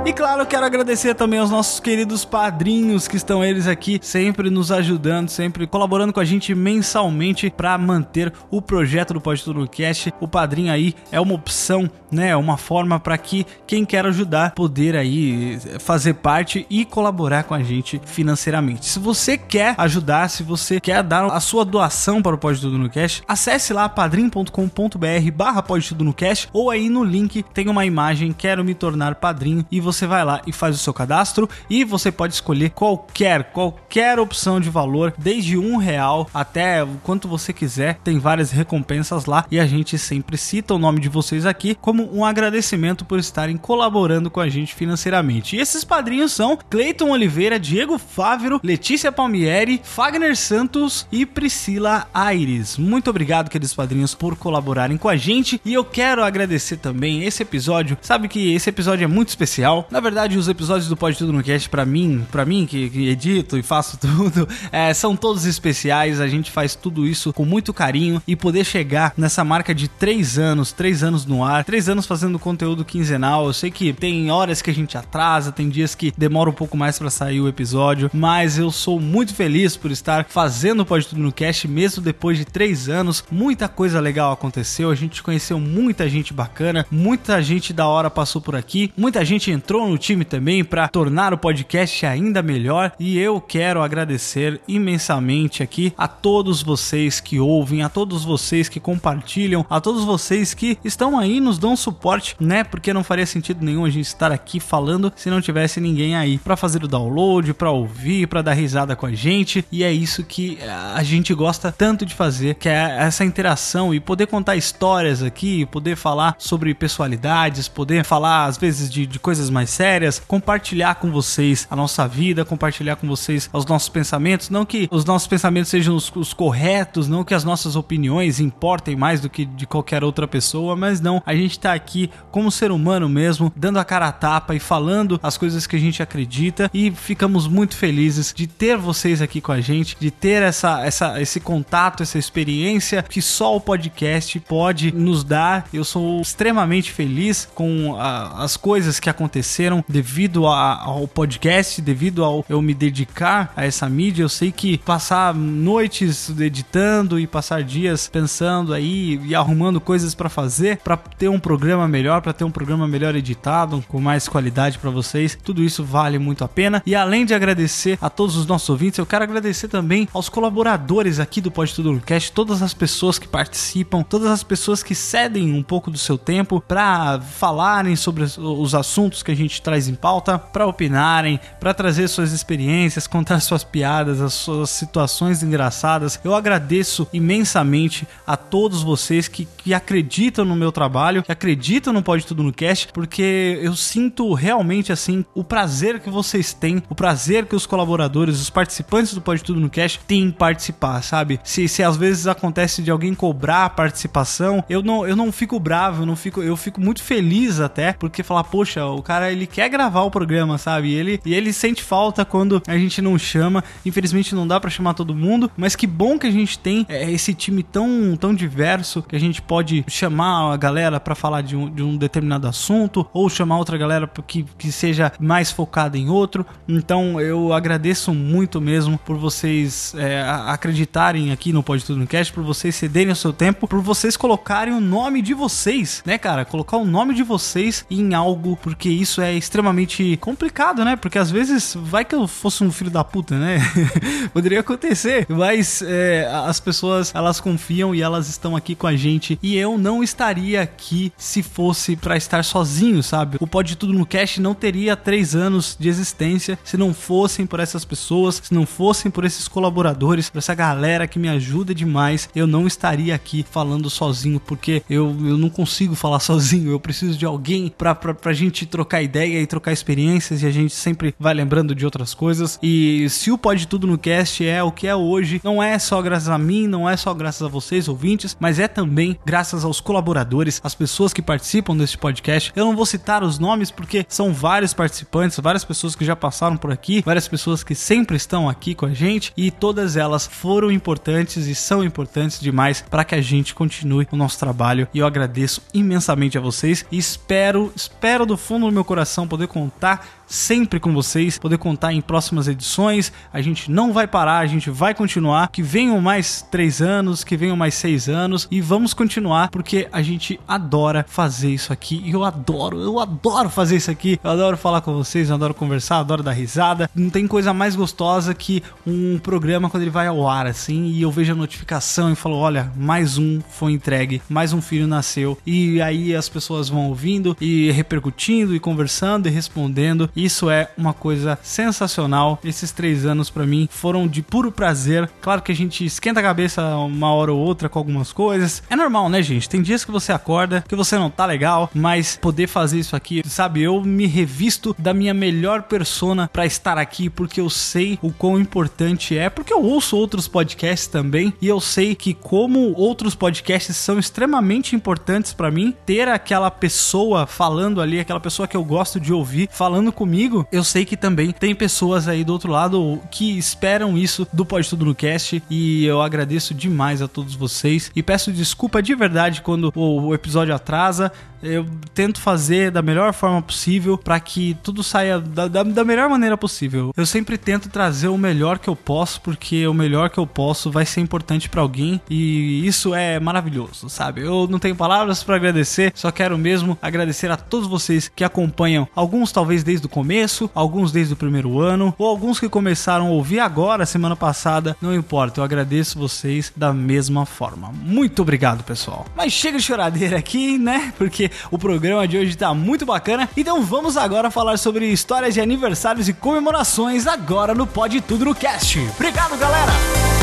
E 0.06 0.14
claro, 0.14 0.46
quero 0.46 0.64
agradecer 0.64 1.14
também 1.14 1.38
aos 1.38 1.50
nossos 1.50 1.78
queridos 1.78 2.24
padrinhos 2.24 3.06
que 3.06 3.16
estão 3.16 3.44
eles 3.44 3.66
aqui 3.66 4.00
sempre 4.02 4.48
nos 4.48 4.72
ajudando, 4.72 5.28
sempre 5.28 5.66
colaborando 5.66 6.12
com 6.12 6.18
a 6.18 6.24
gente 6.24 6.54
mensalmente 6.54 7.50
para 7.50 7.76
manter 7.76 8.32
o 8.50 8.62
projeto 8.62 9.12
do 9.12 9.20
Pode 9.20 9.44
Tudo 9.44 9.68
Cast. 9.68 10.12
O 10.18 10.26
padrinho 10.26 10.72
aí 10.72 10.94
é 11.12 11.20
uma 11.20 11.34
opção, 11.34 11.88
né? 12.10 12.30
É 12.30 12.36
uma 12.36 12.56
forma 12.56 12.98
para 12.98 13.16
que 13.18 13.46
quem 13.66 13.84
quer 13.84 14.06
ajudar 14.06 14.52
poder 14.52 14.96
aí 14.96 15.60
fazer 15.78 16.14
parte 16.14 16.66
e 16.70 16.86
colaborar 16.86 17.44
com 17.44 17.54
a 17.54 17.62
gente 17.62 18.00
financeiramente. 18.04 18.86
Se 18.86 18.98
você 18.98 19.36
quer 19.36 19.74
ajudar, 19.76 20.28
se 20.28 20.42
você 20.42 20.80
quer 20.80 21.02
dar 21.02 21.26
a 21.26 21.40
sua 21.40 21.64
doação 21.64 22.22
para 22.22 22.34
o 22.34 22.38
Pode 22.38 22.58
Tudo 22.60 22.78
no 22.78 22.88
Cash, 22.88 23.22
acesse 23.28 23.72
lá 23.74 23.86
padrim.com.br 23.86 25.30
barra 25.34 25.62
Pode 25.62 25.88
Tudo 25.88 26.04
no 26.04 26.14
Cash 26.14 26.48
ou 26.54 26.70
aí 26.70 26.88
no 26.88 27.04
link 27.04 27.44
tem 27.52 27.68
uma 27.68 27.84
imagem 27.84 28.32
Quero 28.32 28.64
me 28.64 28.74
tornar 28.74 29.16
padrinho 29.16 29.64
e 29.70 29.78
você 29.78 29.99
vai 30.06 30.24
lá 30.24 30.40
e 30.46 30.52
faz 30.52 30.74
o 30.74 30.78
seu 30.78 30.92
cadastro 30.92 31.48
e 31.68 31.84
você 31.84 32.10
pode 32.10 32.34
escolher 32.34 32.70
qualquer, 32.70 33.44
qualquer 33.52 34.18
opção 34.18 34.60
de 34.60 34.70
valor, 34.70 35.14
desde 35.18 35.56
um 35.56 35.76
real 35.76 36.28
até 36.32 36.82
o 36.82 36.98
quanto 37.02 37.28
você 37.28 37.52
quiser. 37.52 37.98
Tem 38.04 38.18
várias 38.18 38.50
recompensas 38.50 39.26
lá 39.26 39.44
e 39.50 39.58
a 39.58 39.66
gente 39.66 39.98
sempre 39.98 40.36
cita 40.36 40.74
o 40.74 40.78
nome 40.78 41.00
de 41.00 41.08
vocês 41.08 41.46
aqui 41.46 41.74
como 41.74 42.08
um 42.14 42.24
agradecimento 42.24 43.04
por 43.04 43.18
estarem 43.18 43.56
colaborando 43.56 44.30
com 44.30 44.40
a 44.40 44.48
gente 44.48 44.74
financeiramente. 44.74 45.56
E 45.56 45.60
esses 45.60 45.84
padrinhos 45.84 46.32
são 46.32 46.58
Cleiton 46.68 47.10
Oliveira, 47.10 47.58
Diego 47.58 47.98
Fávero, 47.98 48.60
Letícia 48.62 49.12
Palmieri, 49.12 49.80
Fagner 49.82 50.36
Santos 50.36 51.06
e 51.10 51.24
Priscila 51.26 52.08
Aires. 52.12 52.76
Muito 52.76 53.10
obrigado, 53.10 53.50
queridos 53.50 53.74
padrinhos, 53.74 54.14
por 54.14 54.36
colaborarem 54.36 54.96
com 54.96 55.08
a 55.08 55.16
gente. 55.16 55.60
E 55.64 55.74
eu 55.74 55.84
quero 55.84 56.22
agradecer 56.22 56.76
também 56.76 57.24
esse 57.24 57.42
episódio. 57.42 57.96
Sabe 58.00 58.28
que 58.28 58.52
esse 58.54 58.68
episódio 58.70 59.04
é 59.04 59.08
muito 59.08 59.28
especial. 59.28 59.79
Na 59.90 60.00
verdade, 60.00 60.38
os 60.38 60.48
episódios 60.48 60.88
do 60.88 60.96
Pode 60.96 61.16
Tudo 61.16 61.32
no 61.32 61.42
Cast, 61.42 61.68
pra 61.68 61.84
mim, 61.84 62.26
para 62.30 62.44
mim 62.44 62.66
que, 62.66 62.90
que 62.90 63.08
edito 63.08 63.56
e 63.56 63.62
faço 63.62 63.96
tudo, 64.00 64.48
é, 64.72 64.92
são 64.92 65.16
todos 65.16 65.44
especiais. 65.44 66.20
A 66.20 66.28
gente 66.28 66.50
faz 66.50 66.74
tudo 66.74 67.06
isso 67.06 67.32
com 67.32 67.44
muito 67.44 67.72
carinho 67.72 68.22
e 68.26 68.34
poder 68.34 68.64
chegar 68.64 69.12
nessa 69.16 69.44
marca 69.44 69.74
de 69.74 69.88
três 69.88 70.38
anos, 70.38 70.72
três 70.72 71.02
anos 71.02 71.24
no 71.26 71.44
ar, 71.44 71.64
três 71.64 71.88
anos 71.88 72.06
fazendo 72.06 72.38
conteúdo 72.38 72.84
quinzenal. 72.84 73.46
Eu 73.46 73.52
sei 73.52 73.70
que 73.70 73.92
tem 73.92 74.30
horas 74.30 74.62
que 74.62 74.70
a 74.70 74.74
gente 74.74 74.96
atrasa, 74.96 75.52
tem 75.52 75.68
dias 75.68 75.94
que 75.94 76.12
demora 76.16 76.50
um 76.50 76.54
pouco 76.54 76.76
mais 76.76 76.98
pra 76.98 77.10
sair 77.10 77.40
o 77.40 77.48
episódio, 77.48 78.10
mas 78.12 78.58
eu 78.58 78.70
sou 78.70 79.00
muito 79.00 79.34
feliz 79.34 79.76
por 79.76 79.90
estar 79.90 80.26
fazendo 80.28 80.80
o 80.80 80.86
Pode 80.86 81.06
Tudo 81.06 81.20
no 81.20 81.32
Cast, 81.32 81.66
mesmo 81.68 82.02
depois 82.02 82.38
de 82.38 82.44
três 82.44 82.88
anos. 82.88 83.24
Muita 83.30 83.68
coisa 83.68 84.00
legal 84.00 84.32
aconteceu, 84.32 84.90
a 84.90 84.94
gente 84.94 85.22
conheceu 85.22 85.58
muita 85.58 86.08
gente 86.08 86.32
bacana, 86.32 86.86
muita 86.90 87.42
gente 87.42 87.72
da 87.72 87.86
hora 87.86 88.10
passou 88.10 88.40
por 88.40 88.56
aqui, 88.56 88.92
muita 88.96 89.24
gente 89.24 89.50
entrou 89.50 89.69
no 89.78 89.96
time 89.96 90.24
também 90.24 90.64
pra 90.64 90.88
tornar 90.88 91.32
o 91.32 91.38
podcast 91.38 92.04
ainda 92.04 92.42
melhor 92.42 92.92
e 92.98 93.16
eu 93.18 93.40
quero 93.40 93.82
agradecer 93.82 94.60
imensamente 94.66 95.62
aqui 95.62 95.92
a 95.96 96.08
todos 96.08 96.60
vocês 96.62 97.20
que 97.20 97.38
ouvem, 97.38 97.82
a 97.82 97.88
todos 97.88 98.24
vocês 98.24 98.68
que 98.68 98.80
compartilham, 98.80 99.64
a 99.70 99.80
todos 99.80 100.04
vocês 100.04 100.54
que 100.54 100.76
estão 100.84 101.16
aí 101.16 101.38
nos 101.38 101.58
dão 101.58 101.76
suporte, 101.76 102.34
né? 102.40 102.64
Porque 102.64 102.92
não 102.92 103.04
faria 103.04 103.26
sentido 103.26 103.64
nenhum 103.64 103.84
a 103.84 103.90
gente 103.90 104.06
estar 104.06 104.32
aqui 104.32 104.58
falando 104.58 105.12
se 105.14 105.30
não 105.30 105.40
tivesse 105.40 105.80
ninguém 105.80 106.16
aí 106.16 106.38
pra 106.38 106.56
fazer 106.56 106.82
o 106.82 106.88
download, 106.88 107.54
pra 107.54 107.70
ouvir, 107.70 108.26
pra 108.26 108.42
dar 108.42 108.54
risada 108.54 108.96
com 108.96 109.06
a 109.06 109.12
gente. 109.12 109.64
E 109.70 109.84
é 109.84 109.92
isso 109.92 110.24
que 110.24 110.58
eh, 110.60 110.68
a 110.68 111.02
gente 111.02 111.32
gosta 111.32 111.70
tanto 111.70 112.04
de 112.04 112.14
fazer, 112.14 112.56
que 112.56 112.68
é 112.68 112.96
essa 112.98 113.24
interação 113.24 113.94
e 113.94 114.00
poder 114.00 114.26
contar 114.26 114.56
histórias 114.56 115.22
aqui, 115.22 115.64
poder 115.66 115.94
falar 115.94 116.34
sobre 116.38 116.74
personalidades, 116.74 117.68
poder 117.68 118.04
falar 118.04 118.46
às 118.46 118.56
vezes 118.56 118.90
de, 118.90 119.06
de 119.06 119.18
coisas 119.18 119.50
mais 119.50 119.59
sérias, 119.68 120.22
compartilhar 120.26 120.94
com 120.94 121.10
vocês 121.10 121.66
a 121.70 121.76
nossa 121.76 122.08
vida, 122.08 122.44
compartilhar 122.44 122.96
com 122.96 123.06
vocês 123.06 123.50
os 123.52 123.66
nossos 123.66 123.88
pensamentos. 123.90 124.48
Não 124.48 124.64
que 124.64 124.88
os 124.90 125.04
nossos 125.04 125.28
pensamentos 125.28 125.68
sejam 125.70 125.94
os, 125.94 126.10
os 126.14 126.32
corretos, 126.32 127.06
não 127.08 127.22
que 127.24 127.34
as 127.34 127.44
nossas 127.44 127.76
opiniões 127.76 128.40
importem 128.40 128.96
mais 128.96 129.20
do 129.20 129.28
que 129.28 129.44
de 129.44 129.66
qualquer 129.66 130.02
outra 130.02 130.26
pessoa, 130.26 130.74
mas 130.74 131.00
não, 131.00 131.22
a 131.26 131.34
gente 131.34 131.58
tá 131.58 131.72
aqui 131.74 132.10
como 132.30 132.50
ser 132.50 132.70
humano 132.70 133.08
mesmo, 133.08 133.52
dando 133.54 133.78
a 133.78 133.84
cara 133.84 134.08
a 134.08 134.12
tapa 134.12 134.54
e 134.54 134.60
falando 134.60 135.18
as 135.22 135.36
coisas 135.36 135.66
que 135.66 135.76
a 135.76 135.78
gente 135.78 136.02
acredita 136.02 136.70
e 136.72 136.90
ficamos 136.90 137.46
muito 137.46 137.76
felizes 137.76 138.32
de 138.34 138.46
ter 138.46 138.76
vocês 138.76 139.20
aqui 139.20 139.40
com 139.40 139.52
a 139.52 139.60
gente, 139.60 139.96
de 139.98 140.10
ter 140.10 140.42
essa, 140.42 140.80
essa, 140.84 141.20
esse 141.20 141.40
contato, 141.40 142.02
essa 142.02 142.18
experiência 142.18 143.02
que 143.02 143.20
só 143.20 143.56
o 143.56 143.60
podcast 143.60 144.38
pode 144.40 144.92
nos 144.92 145.24
dar. 145.24 145.66
Eu 145.72 145.84
sou 145.84 146.20
extremamente 146.20 146.90
feliz 146.92 147.48
com 147.54 147.96
a- 147.98 148.42
as 148.44 148.56
coisas 148.56 148.98
que 149.00 149.10
aconteceram 149.10 149.49
cresceram 149.50 149.84
devido 149.88 150.46
a- 150.46 150.80
ao 150.80 151.08
podcast, 151.08 151.82
devido 151.82 152.22
ao 152.24 152.44
eu 152.48 152.62
me 152.62 152.72
dedicar 152.72 153.52
a 153.56 153.64
essa 153.64 153.88
mídia. 153.88 154.22
Eu 154.22 154.28
sei 154.28 154.52
que 154.52 154.78
passar 154.78 155.34
noites 155.34 156.30
editando 156.38 157.18
e 157.18 157.26
passar 157.26 157.64
dias 157.64 158.08
pensando 158.08 158.72
aí 158.72 159.20
e 159.24 159.34
arrumando 159.34 159.80
coisas 159.80 160.14
pra 160.14 160.28
fazer, 160.28 160.78
pra 160.78 160.96
ter 160.96 161.28
um 161.28 161.40
programa 161.40 161.88
melhor, 161.88 162.20
pra 162.22 162.32
ter 162.32 162.44
um 162.44 162.50
programa 162.50 162.86
melhor 162.86 163.16
editado, 163.16 163.84
com 163.88 164.00
mais 164.00 164.28
qualidade 164.28 164.78
pra 164.78 164.88
vocês, 164.90 165.36
tudo 165.42 165.64
isso 165.64 165.82
vale 165.82 166.16
muito 166.18 166.44
a 166.44 166.48
pena. 166.48 166.80
E 166.86 166.94
além 166.94 167.26
de 167.26 167.34
agradecer 167.34 167.98
a 168.00 168.08
todos 168.08 168.36
os 168.36 168.46
nossos 168.46 168.68
ouvintes, 168.70 168.98
eu 168.98 169.06
quero 169.06 169.24
agradecer 169.24 169.66
também 169.66 170.08
aos 170.14 170.28
colaboradores 170.28 171.18
aqui 171.18 171.40
do 171.40 171.50
Pode 171.50 171.74
Tudo 171.74 172.00
Cast, 172.06 172.30
todas 172.30 172.62
as 172.62 172.72
pessoas 172.72 173.18
que 173.18 173.26
participam, 173.26 174.02
todas 174.04 174.28
as 174.30 174.44
pessoas 174.44 174.80
que 174.80 174.94
cedem 174.94 175.52
um 175.52 175.62
pouco 175.62 175.90
do 175.90 175.98
seu 175.98 176.16
tempo 176.16 176.60
pra 176.60 177.20
falarem 177.20 177.96
sobre 177.96 178.22
os 178.22 178.74
assuntos 178.74 179.22
que 179.24 179.30
a 179.32 179.34
gente 179.34 179.39
traz 179.62 179.88
em 179.88 179.94
pauta, 179.94 180.38
pra 180.38 180.66
opinarem, 180.66 181.40
pra 181.58 181.74
trazer 181.74 182.08
suas 182.08 182.32
experiências, 182.32 183.06
contar 183.06 183.40
suas 183.40 183.64
piadas, 183.64 184.20
as 184.20 184.34
suas 184.34 184.70
situações 184.70 185.42
engraçadas. 185.42 186.20
Eu 186.22 186.34
agradeço 186.34 187.08
imensamente 187.12 188.06
a 188.26 188.36
todos 188.36 188.82
vocês 188.82 189.28
que, 189.28 189.46
que 189.56 189.72
acreditam 189.72 190.44
no 190.44 190.56
meu 190.56 190.72
trabalho, 190.72 191.22
que 191.22 191.32
acreditam 191.32 191.92
no 191.92 192.02
Pode 192.02 192.26
Tudo 192.26 192.42
no 192.42 192.52
Cast, 192.52 192.88
porque 192.92 193.58
eu 193.62 193.74
sinto 193.74 194.32
realmente 194.34 194.92
assim 194.92 195.24
o 195.34 195.44
prazer 195.44 196.00
que 196.00 196.10
vocês 196.10 196.52
têm, 196.52 196.82
o 196.88 196.94
prazer 196.94 197.46
que 197.46 197.56
os 197.56 197.66
colaboradores, 197.66 198.40
os 198.40 198.50
participantes 198.50 199.14
do 199.14 199.20
Pode 199.20 199.42
Tudo 199.42 199.60
no 199.60 199.70
Cast 199.70 200.00
têm 200.06 200.22
em 200.22 200.30
participar, 200.30 201.02
sabe? 201.02 201.40
Se, 201.44 201.68
se 201.68 201.82
às 201.82 201.96
vezes 201.96 202.26
acontece 202.26 202.82
de 202.82 202.90
alguém 202.90 203.14
cobrar 203.14 203.64
a 203.64 203.70
participação, 203.70 204.64
eu 204.68 204.82
não, 204.82 205.06
eu 205.06 205.16
não 205.16 205.32
fico 205.32 205.58
bravo, 205.58 206.02
eu 206.02 206.06
não 206.06 206.16
fico, 206.16 206.42
eu 206.42 206.56
fico 206.56 206.80
muito 206.80 207.02
feliz 207.02 207.60
até, 207.60 207.92
porque 207.92 208.22
falar, 208.22 208.44
poxa, 208.44 208.84
o 208.84 209.02
cara 209.02 209.29
ele 209.30 209.46
quer 209.46 209.68
gravar 209.68 210.02
o 210.02 210.10
programa, 210.10 210.58
sabe? 210.58 210.88
E 210.88 210.94
ele, 210.94 211.20
e 211.24 211.34
ele 211.34 211.52
sente 211.52 211.82
falta 211.82 212.24
quando 212.24 212.62
a 212.66 212.76
gente 212.76 213.00
não 213.00 213.18
chama. 213.18 213.62
Infelizmente 213.84 214.34
não 214.34 214.46
dá 214.46 214.60
pra 214.60 214.70
chamar 214.70 214.94
todo 214.94 215.14
mundo, 215.14 215.50
mas 215.56 215.76
que 215.76 215.86
bom 215.86 216.18
que 216.18 216.26
a 216.26 216.30
gente 216.30 216.58
tem 216.58 216.86
é, 216.88 217.10
esse 217.10 217.34
time 217.34 217.62
tão, 217.62 218.16
tão 218.18 218.34
diverso 218.34 219.02
que 219.02 219.16
a 219.16 219.20
gente 219.20 219.40
pode 219.42 219.84
chamar 219.88 220.52
a 220.52 220.56
galera 220.56 221.00
pra 221.00 221.14
falar 221.14 221.42
de 221.42 221.56
um, 221.56 221.70
de 221.70 221.82
um 221.82 221.96
determinado 221.96 222.46
assunto 222.46 223.06
ou 223.12 223.28
chamar 223.28 223.58
outra 223.58 223.76
galera 223.76 224.10
que, 224.26 224.44
que 224.58 224.70
seja 224.70 225.12
mais 225.18 225.50
focada 225.50 225.96
em 225.96 226.08
outro. 226.08 226.44
Então 226.68 227.20
eu 227.20 227.52
agradeço 227.52 228.14
muito 228.14 228.60
mesmo 228.60 228.98
por 228.98 229.16
vocês 229.16 229.94
é, 229.96 230.22
acreditarem 230.46 231.32
aqui 231.32 231.52
no 231.52 231.62
Pode 231.62 231.84
Tudo 231.84 232.00
no 232.00 232.06
Cast, 232.06 232.32
por 232.32 232.42
vocês 232.42 232.74
cederem 232.74 233.12
o 233.12 233.16
seu 233.16 233.32
tempo, 233.32 233.66
por 233.66 233.80
vocês 233.80 234.16
colocarem 234.16 234.74
o 234.74 234.80
nome 234.80 235.22
de 235.22 235.34
vocês, 235.34 236.02
né, 236.04 236.18
cara? 236.18 236.44
Colocar 236.44 236.76
o 236.76 236.84
nome 236.84 237.14
de 237.14 237.22
vocês 237.22 237.84
em 237.90 238.14
algo, 238.14 238.56
porque 238.56 238.88
isso 238.88 239.19
é 239.20 239.32
extremamente 239.32 240.16
complicado, 240.16 240.84
né? 240.84 240.96
Porque 240.96 241.18
às 241.18 241.30
vezes 241.30 241.76
vai 241.76 242.04
que 242.04 242.14
eu 242.14 242.26
fosse 242.26 242.64
um 242.64 242.72
filho 242.72 242.90
da 242.90 243.04
puta, 243.04 243.38
né? 243.38 243.58
Poderia 244.32 244.60
acontecer, 244.60 245.26
mas 245.28 245.82
é, 245.82 246.28
as 246.46 246.60
pessoas 246.60 247.12
elas 247.14 247.40
confiam 247.40 247.94
e 247.94 248.02
elas 248.02 248.28
estão 248.28 248.56
aqui 248.56 248.74
com 248.74 248.86
a 248.86 248.96
gente 248.96 249.38
e 249.42 249.56
eu 249.56 249.78
não 249.78 250.02
estaria 250.02 250.62
aqui 250.62 251.12
se 251.16 251.42
fosse 251.42 251.96
pra 251.96 252.16
estar 252.16 252.44
sozinho, 252.44 253.02
sabe? 253.02 253.36
O 253.40 253.46
Pode 253.46 253.76
Tudo 253.76 253.92
no 253.92 254.06
Cast 254.06 254.40
não 254.40 254.54
teria 254.54 254.96
três 254.96 255.34
anos 255.34 255.76
de 255.78 255.88
existência 255.88 256.58
se 256.64 256.76
não 256.76 256.94
fossem 256.94 257.46
por 257.46 257.60
essas 257.60 257.84
pessoas, 257.84 258.40
se 258.42 258.54
não 258.54 258.66
fossem 258.66 259.10
por 259.10 259.24
esses 259.24 259.48
colaboradores, 259.48 260.30
por 260.30 260.38
essa 260.38 260.54
galera 260.54 261.06
que 261.06 261.18
me 261.18 261.28
ajuda 261.28 261.74
demais, 261.74 262.28
eu 262.34 262.46
não 262.46 262.66
estaria 262.66 263.14
aqui 263.14 263.44
falando 263.50 263.90
sozinho, 263.90 264.40
porque 264.40 264.82
eu, 264.88 265.16
eu 265.24 265.36
não 265.36 265.50
consigo 265.50 265.94
falar 265.94 266.20
sozinho, 266.20 266.70
eu 266.70 266.80
preciso 266.80 267.18
de 267.18 267.26
alguém 267.26 267.72
pra, 267.76 267.94
pra, 267.94 268.14
pra 268.14 268.32
gente 268.32 268.66
trocar 268.66 269.02
ideia 269.02 269.09
e 269.16 269.46
trocar 269.46 269.72
experiências 269.72 270.42
e 270.42 270.46
a 270.46 270.50
gente 270.50 270.74
sempre 270.74 271.14
vai 271.18 271.34
lembrando 271.34 271.74
de 271.74 271.84
outras 271.84 272.14
coisas. 272.14 272.58
E 272.62 273.08
se 273.08 273.30
o 273.30 273.38
Pode 273.38 273.66
Tudo 273.66 273.86
no 273.86 273.98
Cast 273.98 274.46
é 274.46 274.62
o 274.62 274.72
que 274.72 274.86
é 274.86 274.94
hoje, 274.94 275.40
não 275.42 275.62
é 275.62 275.78
só 275.78 276.00
graças 276.02 276.28
a 276.28 276.38
mim, 276.38 276.66
não 276.66 276.88
é 276.88 276.96
só 276.96 277.12
graças 277.14 277.42
a 277.42 277.48
vocês, 277.48 277.88
ouvintes, 277.88 278.36
mas 278.38 278.58
é 278.58 278.68
também 278.68 279.18
graças 279.24 279.64
aos 279.64 279.80
colaboradores, 279.80 280.60
as 280.62 280.74
pessoas 280.74 281.12
que 281.12 281.22
participam 281.22 281.76
desse 281.76 281.96
podcast. 281.96 282.52
Eu 282.54 282.64
não 282.64 282.76
vou 282.76 282.86
citar 282.86 283.22
os 283.22 283.38
nomes 283.38 283.70
porque 283.70 284.04
são 284.08 284.32
vários 284.32 284.74
participantes, 284.74 285.38
várias 285.38 285.64
pessoas 285.64 285.94
que 285.94 286.04
já 286.04 286.16
passaram 286.16 286.56
por 286.56 286.72
aqui, 286.72 287.02
várias 287.04 287.28
pessoas 287.28 287.64
que 287.64 287.74
sempre 287.74 288.16
estão 288.16 288.48
aqui 288.48 288.74
com 288.74 288.86
a 288.86 288.94
gente 288.94 289.32
e 289.36 289.50
todas 289.50 289.96
elas 289.96 290.26
foram 290.26 290.70
importantes 290.70 291.46
e 291.46 291.54
são 291.54 291.84
importantes 291.84 292.40
demais 292.40 292.84
para 292.88 293.04
que 293.04 293.14
a 293.14 293.20
gente 293.20 293.54
continue 293.54 294.06
o 294.10 294.16
nosso 294.16 294.38
trabalho. 294.38 294.88
E 294.92 294.98
eu 294.98 295.06
agradeço 295.06 295.62
imensamente 295.72 296.36
a 296.36 296.40
vocês 296.40 296.84
e 296.90 296.98
espero, 296.98 297.72
espero 297.74 298.26
do 298.26 298.36
fundo 298.36 298.66
do 298.66 298.72
meu 298.72 298.84
coração 298.90 299.28
poder 299.28 299.46
contar 299.46 300.19
sempre 300.30 300.78
com 300.78 300.94
vocês, 300.94 301.38
poder 301.38 301.58
contar 301.58 301.92
em 301.92 302.00
próximas 302.00 302.46
edições. 302.46 303.12
A 303.32 303.42
gente 303.42 303.70
não 303.70 303.92
vai 303.92 304.06
parar, 304.06 304.38
a 304.38 304.46
gente 304.46 304.70
vai 304.70 304.94
continuar. 304.94 305.48
Que 305.48 305.62
venham 305.62 306.00
mais 306.00 306.46
três 306.50 306.80
anos, 306.80 307.24
que 307.24 307.36
venham 307.36 307.56
mais 307.56 307.74
seis 307.74 308.08
anos 308.08 308.46
e 308.50 308.60
vamos 308.60 308.94
continuar 308.94 309.50
porque 309.50 309.88
a 309.92 310.00
gente 310.00 310.38
adora 310.46 311.04
fazer 311.08 311.50
isso 311.50 311.72
aqui. 311.72 312.00
E 312.04 312.12
eu 312.12 312.24
adoro, 312.24 312.80
eu 312.80 313.00
adoro 313.00 313.50
fazer 313.50 313.76
isso 313.76 313.90
aqui. 313.90 314.20
Eu 314.22 314.30
adoro 314.30 314.56
falar 314.56 314.80
com 314.80 314.94
vocês, 314.94 315.28
eu 315.28 315.34
adoro 315.34 315.52
conversar, 315.52 315.96
eu 315.96 316.00
adoro 316.00 316.22
dar 316.22 316.32
risada. 316.32 316.88
Não 316.94 317.10
tem 317.10 317.26
coisa 317.26 317.52
mais 317.52 317.74
gostosa 317.74 318.32
que 318.32 318.62
um 318.86 319.18
programa 319.18 319.68
quando 319.68 319.82
ele 319.82 319.90
vai 319.90 320.06
ao 320.06 320.28
ar 320.28 320.46
assim 320.46 320.86
e 320.86 321.02
eu 321.02 321.10
vejo 321.10 321.32
a 321.32 321.36
notificação 321.36 322.12
e 322.12 322.14
falo: 322.14 322.36
olha, 322.36 322.72
mais 322.76 323.18
um 323.18 323.40
foi 323.50 323.72
entregue, 323.72 324.22
mais 324.28 324.52
um 324.52 324.62
filho 324.62 324.86
nasceu. 324.86 325.36
E 325.44 325.82
aí 325.82 326.14
as 326.14 326.28
pessoas 326.28 326.68
vão 326.68 326.86
ouvindo 326.86 327.36
e 327.40 327.70
repercutindo 327.72 328.54
e 328.54 328.60
conversando 328.60 329.26
e 329.26 329.30
respondendo. 329.30 330.08
Isso 330.20 330.50
é 330.50 330.68
uma 330.76 330.92
coisa 330.92 331.38
sensacional. 331.42 332.38
Esses 332.44 332.72
três 332.72 333.06
anos 333.06 333.30
pra 333.30 333.46
mim 333.46 333.68
foram 333.70 334.06
de 334.06 334.20
puro 334.20 334.52
prazer. 334.52 335.08
Claro 335.20 335.40
que 335.40 335.50
a 335.50 335.56
gente 335.56 335.84
esquenta 335.84 336.20
a 336.20 336.22
cabeça 336.22 336.62
uma 336.76 337.12
hora 337.14 337.32
ou 337.32 337.38
outra 337.38 337.70
com 337.70 337.78
algumas 337.78 338.12
coisas. 338.12 338.62
É 338.68 338.76
normal, 338.76 339.08
né, 339.08 339.22
gente? 339.22 339.48
Tem 339.48 339.62
dias 339.62 339.84
que 339.84 339.90
você 339.90 340.12
acorda, 340.12 340.62
que 340.68 340.76
você 340.76 340.98
não 340.98 341.08
tá 341.08 341.24
legal, 341.24 341.70
mas 341.72 342.18
poder 342.20 342.46
fazer 342.46 342.78
isso 342.78 342.94
aqui, 342.94 343.22
sabe? 343.26 343.62
Eu 343.62 343.80
me 343.82 344.06
revisto 344.06 344.76
da 344.78 344.92
minha 344.92 345.14
melhor 345.14 345.62
persona 345.62 346.28
pra 346.30 346.44
estar 346.44 346.76
aqui, 346.76 347.08
porque 347.08 347.40
eu 347.40 347.48
sei 347.48 347.98
o 348.02 348.12
quão 348.12 348.38
importante 348.38 349.16
é, 349.16 349.30
porque 349.30 349.52
eu 349.52 349.62
ouço 349.62 349.96
outros 349.96 350.28
podcasts 350.28 350.86
também 350.86 351.32
e 351.40 351.48
eu 351.48 351.60
sei 351.60 351.94
que 351.94 352.12
como 352.12 352.74
outros 352.76 353.14
podcasts 353.14 353.76
são 353.76 353.98
extremamente 353.98 354.76
importantes 354.76 355.32
pra 355.32 355.50
mim, 355.50 355.74
ter 355.86 356.08
aquela 356.08 356.50
pessoa 356.50 357.26
falando 357.26 357.80
ali, 357.80 357.98
aquela 358.00 358.20
pessoa 358.20 358.46
que 358.46 358.56
eu 358.56 358.64
gosto 358.64 359.00
de 359.00 359.12
ouvir 359.12 359.48
falando 359.50 359.92
comigo, 359.92 360.09
eu 360.50 360.64
sei 360.64 360.84
que 360.84 360.96
também 360.96 361.32
tem 361.32 361.54
pessoas 361.54 362.08
aí 362.08 362.24
do 362.24 362.32
outro 362.32 362.50
lado 362.50 363.00
que 363.10 363.38
esperam 363.38 363.96
isso 363.96 364.26
do 364.32 364.44
Pode 364.44 364.68
Tudo 364.68 364.84
no 364.84 364.94
Cast 364.94 365.42
e 365.48 365.84
eu 365.84 366.02
agradeço 366.02 366.52
demais 366.52 367.00
a 367.00 367.08
todos 367.08 367.34
vocês 367.34 367.90
e 367.94 368.02
peço 368.02 368.32
desculpa 368.32 368.82
de 368.82 368.94
verdade 368.94 369.42
quando 369.42 369.72
o 369.74 370.14
episódio 370.14 370.54
atrasa. 370.54 371.12
Eu 371.42 371.66
tento 371.94 372.20
fazer 372.20 372.70
da 372.70 372.82
melhor 372.82 373.12
forma 373.12 373.40
possível 373.40 373.96
para 373.96 374.18
que 374.20 374.56
tudo 374.62 374.82
saia 374.82 375.18
da, 375.18 375.48
da, 375.48 375.62
da 375.62 375.84
melhor 375.84 376.08
maneira 376.08 376.36
possível. 376.36 376.92
Eu 376.96 377.06
sempre 377.06 377.38
tento 377.38 377.68
trazer 377.68 378.08
o 378.08 378.18
melhor 378.18 378.58
que 378.58 378.68
eu 378.68 378.76
posso, 378.76 379.20
porque 379.20 379.66
o 379.66 379.74
melhor 379.74 380.10
que 380.10 380.18
eu 380.18 380.26
posso 380.26 380.70
vai 380.70 380.84
ser 380.84 381.00
importante 381.00 381.48
para 381.48 381.62
alguém 381.62 382.00
e 382.08 382.66
isso 382.66 382.94
é 382.94 383.18
maravilhoso, 383.18 383.88
sabe? 383.88 384.22
Eu 384.22 384.46
não 384.48 384.58
tenho 384.58 384.76
palavras 384.76 385.22
para 385.22 385.36
agradecer, 385.36 385.92
só 385.94 386.10
quero 386.10 386.36
mesmo 386.36 386.76
agradecer 386.82 387.30
a 387.30 387.36
todos 387.36 387.66
vocês 387.66 388.10
que 388.14 388.24
acompanham, 388.24 388.88
alguns 388.94 389.32
talvez 389.32 389.64
desde 389.64 389.86
o 389.86 389.88
começo, 389.88 390.50
alguns 390.54 390.92
desde 390.92 391.14
o 391.14 391.16
primeiro 391.16 391.60
ano, 391.60 391.94
ou 391.98 392.06
alguns 392.06 392.38
que 392.38 392.48
começaram 392.48 393.06
a 393.06 393.10
ouvir 393.10 393.40
agora, 393.40 393.86
semana 393.86 394.16
passada, 394.16 394.76
não 394.80 394.94
importa, 394.94 395.40
eu 395.40 395.44
agradeço 395.44 395.98
vocês 395.98 396.52
da 396.54 396.72
mesma 396.72 397.24
forma. 397.24 397.72
Muito 397.72 398.22
obrigado, 398.22 398.64
pessoal. 398.64 399.06
Mas 399.16 399.32
chega 399.32 399.58
de 399.58 399.64
choradeira 399.64 400.18
aqui, 400.18 400.58
né? 400.58 400.92
Porque 400.98 401.29
o 401.50 401.58
programa 401.58 402.06
de 402.06 402.18
hoje 402.18 402.36
tá 402.36 402.52
muito 402.54 402.86
bacana. 402.86 403.28
Então 403.36 403.62
vamos 403.62 403.96
agora 403.96 404.30
falar 404.30 404.58
sobre 404.58 404.86
histórias 404.86 405.34
de 405.34 405.40
aniversários 405.40 406.08
e 406.08 406.12
comemorações 406.12 407.06
agora 407.06 407.54
no 407.54 407.66
Pode 407.66 408.00
Tudo 408.00 408.24
no 408.24 408.34
Cast. 408.34 408.78
Obrigado, 408.96 409.38
galera! 409.38 410.19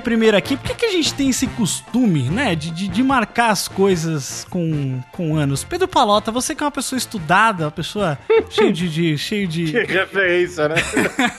Entender 0.00 0.10
primeiro 0.10 0.36
aqui, 0.36 0.56
por 0.56 0.66
que, 0.66 0.74
que 0.74 0.86
a 0.86 0.90
gente 0.90 1.14
tem 1.14 1.28
esse 1.28 1.46
costume, 1.46 2.22
né, 2.30 2.54
de, 2.54 2.70
de, 2.70 2.88
de 2.88 3.02
marcar 3.02 3.50
as 3.50 3.68
coisas 3.68 4.46
com, 4.50 5.00
com 5.12 5.36
anos? 5.36 5.62
Pedro 5.62 5.86
Palota, 5.86 6.32
você 6.32 6.54
que 6.54 6.62
é 6.62 6.66
uma 6.66 6.70
pessoa 6.72 6.98
estudada, 6.98 7.64
uma 7.64 7.70
pessoa 7.70 8.18
cheia 8.50 8.72
de, 8.72 8.88
de- 8.88 9.18
cheio 9.18 9.46
de, 9.46 9.70
Que 9.70 9.84
referência, 9.84 10.68
né? 10.68 10.76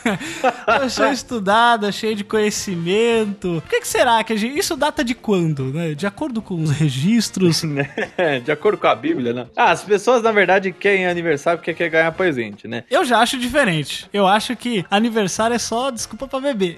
pessoa 0.79 1.11
estudada, 1.11 1.91
cheia 1.91 2.15
de 2.15 2.23
conhecimento. 2.23 3.61
Por 3.61 3.69
que, 3.69 3.81
que 3.81 3.87
será 3.87 4.23
que 4.23 4.33
a 4.33 4.35
gente, 4.35 4.57
isso 4.57 4.77
data 4.77 5.03
de 5.03 5.13
quando, 5.15 5.65
né? 5.65 5.93
De 5.93 6.05
acordo 6.07 6.41
com 6.41 6.55
os 6.61 6.71
registros. 6.71 7.61
de 8.43 8.51
acordo 8.51 8.77
com 8.77 8.87
a 8.87 8.95
Bíblia, 8.95 9.33
né? 9.33 9.47
Ah, 9.55 9.71
as 9.71 9.83
pessoas, 9.83 10.21
na 10.21 10.31
verdade, 10.31 10.71
querem 10.71 11.07
aniversário 11.07 11.59
porque 11.59 11.73
quer 11.73 11.89
ganhar 11.89 12.11
presente, 12.11 12.67
né? 12.67 12.83
Eu 12.89 13.03
já 13.03 13.19
acho 13.19 13.37
diferente. 13.37 14.07
Eu 14.13 14.27
acho 14.27 14.55
que 14.55 14.85
aniversário 14.89 15.55
é 15.55 15.59
só 15.59 15.89
desculpa 15.89 16.27
pra 16.27 16.39
beber. 16.39 16.77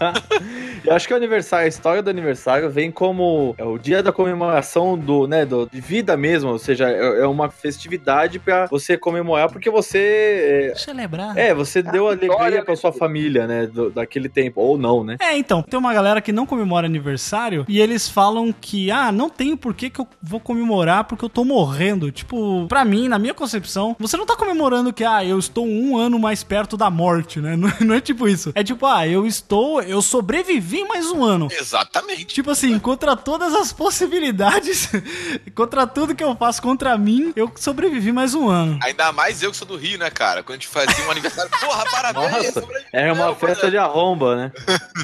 Eu 0.84 0.94
acho 0.94 1.06
que 1.06 1.12
o 1.12 1.16
aniversário, 1.16 1.66
a 1.66 1.68
história 1.68 2.02
do 2.02 2.08
aniversário 2.10 2.70
vem 2.70 2.90
como 2.90 3.54
é 3.58 3.64
o 3.64 3.76
dia 3.78 4.02
da 4.02 4.12
comemoração 4.12 4.96
do, 4.96 5.26
né, 5.26 5.44
do, 5.44 5.68
de 5.70 5.80
vida 5.80 6.16
mesmo, 6.16 6.50
ou 6.50 6.58
seja, 6.58 6.88
é, 6.88 7.20
é 7.22 7.26
uma 7.26 7.50
festividade 7.50 8.38
pra 8.38 8.66
você 8.66 8.96
comemorar 8.96 9.50
porque 9.50 9.68
você 9.70 10.72
Celebrar. 10.76 11.36
é, 11.36 11.48
é, 11.48 11.54
você 11.54 11.82
deu 11.82 12.08
alegria 12.08 12.62
pra 12.62 12.72
né? 12.72 12.76
sua 12.76 12.92
família, 12.92 13.46
né, 13.46 13.66
do- 13.66 13.90
daquele 13.90 14.28
tempo 14.28 14.60
ou 14.60 14.78
não, 14.78 15.02
né? 15.04 15.16
É, 15.20 15.36
então, 15.36 15.62
tem 15.62 15.78
uma 15.78 15.92
galera 15.92 16.20
que 16.20 16.32
não 16.32 16.46
comemora 16.46 16.86
aniversário 16.86 17.64
e 17.68 17.80
eles 17.80 18.08
falam 18.08 18.52
que, 18.52 18.90
ah, 18.90 19.10
não 19.12 19.28
tenho 19.28 19.56
por 19.56 19.74
que, 19.74 19.90
que 19.90 20.00
eu 20.00 20.06
vou 20.22 20.40
comemorar 20.40 21.04
porque 21.04 21.24
eu 21.24 21.28
tô 21.28 21.44
morrendo. 21.44 22.10
Tipo, 22.10 22.66
pra 22.68 22.84
mim, 22.84 23.08
na 23.08 23.18
minha 23.18 23.34
concepção, 23.34 23.96
você 23.98 24.16
não 24.16 24.26
tá 24.26 24.36
comemorando 24.36 24.92
que, 24.92 25.04
ah, 25.04 25.24
eu 25.24 25.38
estou 25.38 25.66
um 25.66 25.96
ano 25.96 26.18
mais 26.18 26.42
perto 26.44 26.76
da 26.76 26.88
morte, 26.90 27.40
né? 27.40 27.56
Não, 27.58 27.68
não 27.80 27.94
é 27.94 28.00
tipo 28.00 28.28
isso. 28.28 28.52
É 28.54 28.62
tipo, 28.62 28.86
ah, 28.86 29.06
eu 29.06 29.26
estou, 29.26 29.82
eu 29.88 30.02
sobrevivi 30.02 30.84
mais 30.84 31.10
um 31.10 31.24
ano. 31.24 31.48
Exatamente. 31.50 32.26
Tipo 32.26 32.50
assim, 32.50 32.78
contra 32.78 33.16
todas 33.16 33.54
as 33.54 33.72
possibilidades, 33.72 34.90
contra 35.54 35.86
tudo 35.86 36.14
que 36.14 36.22
eu 36.22 36.36
faço 36.36 36.60
contra 36.60 36.96
mim, 36.98 37.32
eu 37.34 37.50
sobrevivi 37.56 38.12
mais 38.12 38.34
um 38.34 38.48
ano. 38.48 38.78
Ainda 38.82 39.10
mais 39.12 39.42
eu 39.42 39.50
que 39.50 39.56
sou 39.56 39.66
do 39.66 39.76
Rio, 39.76 39.98
né, 39.98 40.10
cara? 40.10 40.42
Quando 40.42 40.58
a 40.58 40.58
gente 40.58 40.68
fazia 40.68 41.06
um 41.06 41.10
aniversário, 41.10 41.50
porra, 41.60 41.84
parabéns! 41.90 42.54
Nossa, 42.54 42.68
Era 42.92 43.12
uma 43.12 43.34
festa 43.34 43.70
de 43.70 43.78
arromba, 43.78 44.36
né? 44.36 44.52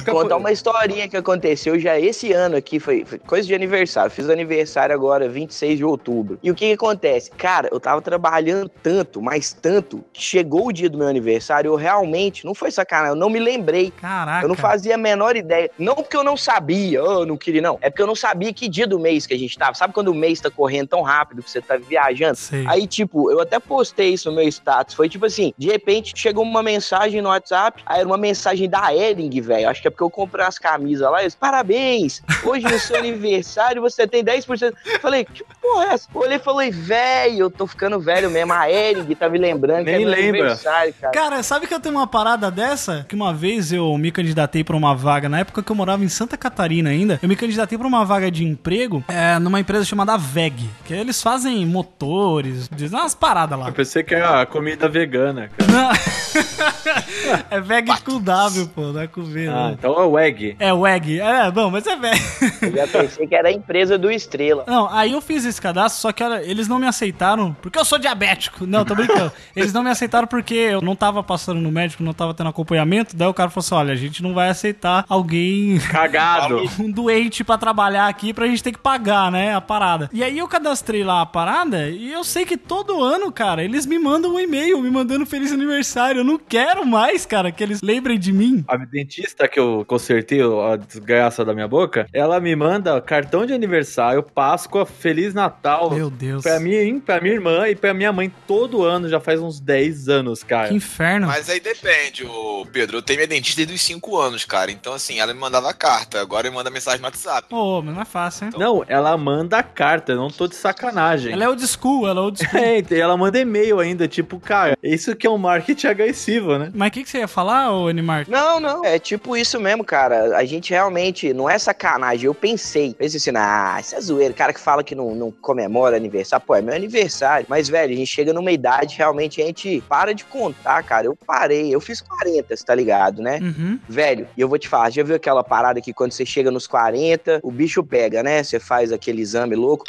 Contar 0.05 0.37
uma 0.37 0.51
historinha 0.51 1.07
que 1.09 1.17
aconteceu 1.17 1.79
já 1.79 1.99
esse 1.99 2.31
ano 2.31 2.55
aqui, 2.55 2.79
foi, 2.79 3.03
foi 3.05 3.19
coisa 3.19 3.47
de 3.47 3.55
aniversário. 3.55 4.11
Fiz 4.11 4.29
aniversário 4.29 4.93
agora, 4.93 5.27
26 5.27 5.77
de 5.77 5.83
outubro. 5.83 6.39
E 6.43 6.51
o 6.51 6.55
que 6.55 6.67
que 6.67 6.73
acontece? 6.73 7.31
Cara, 7.31 7.69
eu 7.71 7.79
tava 7.79 8.01
trabalhando 8.01 8.69
tanto, 8.69 9.21
mas 9.21 9.51
tanto, 9.51 10.03
que 10.13 10.21
chegou 10.21 10.67
o 10.67 10.71
dia 10.71 10.89
do 10.89 10.97
meu 10.97 11.07
aniversário, 11.07 11.69
eu 11.69 11.75
realmente, 11.75 12.45
não 12.45 12.53
foi 12.53 12.69
sacanagem, 12.71 13.13
eu 13.13 13.15
não 13.15 13.29
me 13.29 13.39
lembrei. 13.39 13.91
Caraca. 13.91 14.45
Eu 14.45 14.47
não 14.47 14.55
fazia 14.55 14.74
a 14.93 14.97
menor 14.97 15.35
ideia. 15.35 15.69
Não 15.77 15.95
porque 15.95 16.15
eu 16.15 16.23
não 16.23 16.37
sabia, 16.37 17.03
oh, 17.03 17.21
eu 17.21 17.25
não 17.25 17.37
queria, 17.37 17.61
não. 17.61 17.77
É 17.81 17.89
porque 17.89 18.01
eu 18.01 18.07
não 18.07 18.15
sabia 18.15 18.53
que 18.53 18.67
dia 18.67 18.87
do 18.87 18.99
mês 18.99 19.25
que 19.25 19.33
a 19.33 19.37
gente 19.37 19.57
tava. 19.57 19.73
Sabe 19.73 19.93
quando 19.93 20.09
o 20.09 20.13
mês 20.13 20.39
tá 20.39 20.49
correndo 20.49 20.87
tão 20.89 21.01
rápido 21.01 21.43
que 21.43 21.49
você 21.49 21.61
tá 21.61 21.77
viajando? 21.77 22.35
Sei. 22.35 22.65
Aí, 22.67 22.87
tipo, 22.87 23.31
eu 23.31 23.39
até 23.39 23.59
postei 23.59 24.13
isso 24.13 24.29
no 24.29 24.35
meu 24.35 24.47
status. 24.47 24.95
Foi 24.95 25.09
tipo 25.09 25.25
assim: 25.25 25.53
de 25.57 25.67
repente 25.67 26.13
chegou 26.15 26.43
uma 26.43 26.63
mensagem 26.63 27.21
no 27.21 27.29
WhatsApp, 27.29 27.83
aí 27.85 27.99
era 27.99 28.07
uma 28.07 28.17
mensagem 28.17 28.69
da 28.69 28.93
Ering, 28.93 29.41
velho. 29.41 29.69
Acho 29.69 29.81
que 29.81 29.87
é 29.87 29.91
porque 29.91 30.03
eu 30.03 30.09
comprei 30.09 30.43
umas 30.43 30.59
camisas 30.59 31.09
lá. 31.09 31.21
Eles, 31.21 31.35
parabéns! 31.35 32.21
Hoje 32.43 32.65
no 32.65 32.79
seu 32.79 32.97
aniversário 32.99 33.81
você 33.81 34.07
tem 34.07 34.23
10%. 34.23 34.73
Eu 34.85 34.99
falei, 34.99 35.25
que 35.25 35.43
porra 35.65 35.85
é 35.85 35.93
essa? 35.93 36.07
Eu 36.13 36.21
olhei 36.21 36.37
e 36.37 36.39
falei, 36.39 36.71
velho, 36.71 37.39
eu 37.39 37.49
tô 37.49 37.65
ficando 37.65 37.99
velho 37.99 38.29
mesmo. 38.29 38.53
A 38.53 38.69
Ering 38.69 39.15
tá 39.15 39.27
me 39.27 39.37
lembrando 39.39 39.85
Nem 39.85 39.97
que 39.97 40.03
é 40.03 40.05
lembra. 40.05 40.39
aniversário, 40.39 40.93
cara. 40.99 41.13
Cara, 41.13 41.43
sabe 41.43 41.67
que 41.67 41.73
eu 41.73 41.79
tenho 41.79 41.95
uma 41.95 42.07
parada 42.07 42.51
dessa? 42.51 43.05
Que 43.07 43.15
uma 43.15 43.33
vez 43.33 43.71
eu 43.73 43.97
me 43.97 44.11
candidatei 44.11 44.63
pra 44.63 44.75
uma 44.75 44.95
vaga, 44.95 45.27
na 45.27 45.39
época 45.39 45.63
que 45.63 45.71
eu 45.71 45.75
morava 45.75 46.03
em 46.03 46.09
Santa 46.09 46.37
Catarina 46.37 46.89
ainda, 46.89 47.19
eu 47.21 47.27
me 47.29 47.35
candidatei 47.35 47.77
pra 47.77 47.87
uma 47.87 48.05
vaga 48.05 48.29
de 48.29 48.43
emprego 48.45 49.03
é, 49.07 49.39
numa 49.39 49.59
empresa 49.59 49.85
chamada 49.85 50.17
VEG, 50.17 50.69
que 50.85 50.93
eles 50.93 51.21
fazem 51.21 51.65
motores, 51.65 52.69
dizem 52.71 52.97
umas 52.97 53.15
paradas 53.15 53.57
lá. 53.57 53.67
Eu 53.67 53.73
pensei 53.73 54.03
que 54.03 54.13
era 54.13 54.45
comida 54.45 54.87
vegana, 54.87 55.49
cara. 55.57 55.71
Não. 55.71 55.91
é 57.49 57.59
VEG 57.59 58.01
com 58.03 58.19
W, 58.21 58.67
pô, 58.67 58.81
não 58.93 59.01
é 59.01 59.07
com 59.07 59.23
V. 59.23 59.47
Ah, 59.47 59.51
não. 59.51 59.71
então 59.71 59.93
é 59.93 60.05
o 60.05 60.19
egg. 60.19 60.55
É 60.59 60.73
WEG. 60.73 61.19
É, 61.19 61.51
bom, 61.51 61.69
mas 61.69 61.85
é 61.87 61.95
VEG. 61.95 62.21
Eu 62.61 62.71
já 62.71 62.87
pensei 62.87 63.27
que 63.27 63.35
era 63.35 63.49
a 63.49 63.51
empresa 63.51 63.97
do 63.97 64.11
Estrela. 64.11 64.63
Não, 64.67 64.89
aí 64.91 65.11
eu 65.13 65.21
fiz 65.21 65.45
esse 65.45 65.54
cadastro, 65.61 66.01
só 66.01 66.11
que 66.11 66.23
olha, 66.23 66.41
eles 66.43 66.67
não 66.67 66.79
me 66.79 66.87
aceitaram 66.87 67.55
porque 67.61 67.77
eu 67.77 67.85
sou 67.85 67.97
diabético. 67.97 68.65
Não, 68.65 68.85
tô 68.85 68.95
brincando. 68.95 69.31
Eles 69.55 69.71
não 69.71 69.83
me 69.83 69.89
aceitaram 69.89 70.27
porque 70.27 70.53
eu 70.53 70.81
não 70.81 70.95
tava 70.95 71.23
passando 71.23 71.61
no 71.61 71.71
médico, 71.71 72.03
não 72.03 72.13
tava 72.13 72.33
tendo 72.33 72.49
acompanhamento. 72.49 73.15
Daí 73.15 73.27
o 73.27 73.33
cara 73.33 73.49
falou 73.49 73.65
assim: 73.65 73.75
olha, 73.75 73.93
a 73.93 73.95
gente 73.95 74.21
não 74.21 74.33
vai 74.33 74.49
aceitar 74.49 75.05
alguém 75.07 75.79
Cagado. 75.79 76.63
um 76.79 76.91
doente 76.91 77.43
pra 77.43 77.57
trabalhar 77.57 78.07
aqui 78.07 78.33
pra 78.33 78.47
gente 78.47 78.63
ter 78.63 78.71
que 78.71 78.79
pagar, 78.79 79.31
né, 79.31 79.55
a 79.55 79.61
parada. 79.61 80.09
E 80.11 80.23
aí 80.23 80.37
eu 80.37 80.47
cadastrei 80.47 81.03
lá 81.03 81.21
a 81.21 81.25
parada 81.25 81.89
e 81.89 82.11
eu 82.11 82.23
sei 82.23 82.45
que 82.45 82.57
todo 82.57 83.03
ano, 83.03 83.31
cara, 83.31 83.63
eles 83.63 83.85
me 83.85 83.97
mandam 83.97 84.35
um 84.35 84.39
e-mail 84.39 84.81
me 84.81 84.89
mandando 84.89 85.25
feliz 85.25 85.51
aniversário. 85.51 86.19
Eu 86.19 86.25
não 86.25 86.37
quero 86.37 86.85
mais, 86.85 87.25
cara, 87.25 87.51
que 87.51 87.63
eles 87.63 87.81
lembrem 87.81 88.19
de 88.19 88.31
mim. 88.31 88.63
A 88.67 88.77
dentista 88.77 89.47
que 89.47 89.59
eu 89.59 89.83
consertei 89.87 90.41
a 90.41 90.75
desgraça 90.75 91.43
da 91.43 91.53
minha 91.53 91.67
boca, 91.67 92.07
ela 92.13 92.39
me 92.39 92.55
manda 92.55 92.99
cartão 93.01 93.45
de 93.45 93.53
aniversário, 93.53 94.23
Páscoa, 94.23 94.85
Feliz 94.85 95.33
Natal. 95.45 95.91
Meu 95.91 96.09
Deus. 96.09 96.43
Pra 96.43 96.59
mim, 96.59 96.99
pra 96.99 97.21
minha 97.21 97.33
irmã 97.33 97.67
e 97.67 97.75
pra 97.75 97.93
minha 97.93 98.11
mãe 98.11 98.31
todo 98.47 98.83
ano, 98.83 99.07
já 99.07 99.19
faz 99.19 99.39
uns 99.39 99.59
10 99.59 100.09
anos, 100.09 100.43
cara. 100.43 100.69
Que 100.69 100.75
inferno. 100.75 101.27
Mas 101.27 101.49
aí 101.49 101.59
depende, 101.59 102.25
ô 102.25 102.65
Pedro. 102.71 102.97
Eu 102.97 103.01
tenho 103.01 103.19
minha 103.19 103.27
dentista 103.27 103.57
desde 103.57 103.75
os 103.75 103.81
5 103.81 104.17
anos, 104.17 104.45
cara. 104.45 104.71
Então, 104.71 104.93
assim, 104.93 105.19
ela 105.19 105.33
me 105.33 105.39
mandava 105.39 105.73
carta. 105.73 106.19
Agora 106.19 106.49
me 106.49 106.55
manda 106.55 106.69
mensagem 106.69 106.99
no 106.99 107.05
WhatsApp. 107.05 107.47
Ô, 107.53 107.81
mas 107.81 107.93
não 107.95 108.01
é 108.01 108.05
fácil, 108.05 108.45
hein? 108.47 108.53
Não, 108.57 108.83
ela 108.87 109.15
manda 109.17 109.61
carta, 109.61 110.13
eu 110.13 110.17
não 110.17 110.29
tô 110.29 110.47
de 110.47 110.55
sacanagem. 110.55 111.31
Ela 111.33 111.43
é 111.43 111.49
old 111.49 111.65
school, 111.67 112.07
ela 112.07 112.19
é 112.21 112.23
old 112.23 112.39
school. 112.43 112.59
É, 112.59 112.83
e 112.89 112.99
ela 112.99 113.15
manda 113.15 113.39
e-mail 113.39 113.79
ainda, 113.79 114.07
tipo, 114.07 114.39
cara, 114.39 114.77
isso 114.81 115.15
que 115.15 115.27
é 115.27 115.29
um 115.29 115.37
marketing 115.37 115.87
agressivo, 115.87 116.57
né? 116.57 116.71
Mas 116.73 116.89
o 116.89 116.91
que, 116.91 117.03
que 117.03 117.09
você 117.09 117.19
ia 117.19 117.27
falar, 117.27 117.71
ô 117.71 117.87
Animar? 117.87 118.25
Não, 118.27 118.59
não. 118.59 118.83
É 118.83 118.97
tipo 118.97 119.37
isso 119.37 119.59
mesmo, 119.59 119.83
cara. 119.83 120.37
A 120.37 120.45
gente 120.45 120.71
realmente 120.71 121.33
não 121.33 121.49
é 121.49 121.57
sacanagem. 121.59 122.25
Eu 122.25 122.33
pensei, 122.33 122.93
pensei 122.93 123.17
assim, 123.17 123.31
ah, 123.35 123.77
isso 123.79 123.95
é 123.95 124.01
zoeira. 124.01 124.33
Cara 124.33 124.53
que 124.53 124.59
fala 124.59 124.83
que 124.83 124.95
não, 124.95 125.13
não 125.13 125.31
comemora 125.41 125.95
aniversário. 125.95 126.45
Pô, 126.45 126.55
é 126.55 126.61
meu 126.61 126.73
aniversário. 126.73 127.45
Mas, 127.49 127.69
velho, 127.69 127.93
a 127.93 127.97
gente 127.97 128.07
chega 128.07 128.33
numa 128.33 128.51
idade, 128.51 128.95
realmente, 128.97 129.41
a 129.41 129.45
gente 129.45 129.83
para 129.87 130.13
de 130.13 130.25
contar, 130.25 130.81
cara. 130.83 131.07
Eu 131.07 131.15
parei. 131.15 131.73
Eu 131.73 131.79
fiz 131.79 132.01
40, 132.01 132.55
você 132.55 132.63
tá 132.63 132.75
ligado, 132.75 133.21
né? 133.21 133.39
Uhum. 133.41 133.79
Velho, 133.87 134.27
e 134.35 134.41
eu 134.41 134.49
vou 134.49 134.57
te 134.57 134.67
falar, 134.67 134.89
já 134.89 135.03
viu 135.03 135.15
aquela 135.15 135.43
parada 135.43 135.81
que 135.81 135.93
quando 135.93 136.11
você 136.11 136.25
chega 136.25 136.51
nos 136.51 136.67
40, 136.67 137.39
o 137.43 137.51
bicho 137.51 137.83
pega, 137.83 138.23
né? 138.23 138.43
Você 138.43 138.59
faz 138.59 138.91
aquele 138.91 139.21
exame 139.21 139.55
louco. 139.55 139.85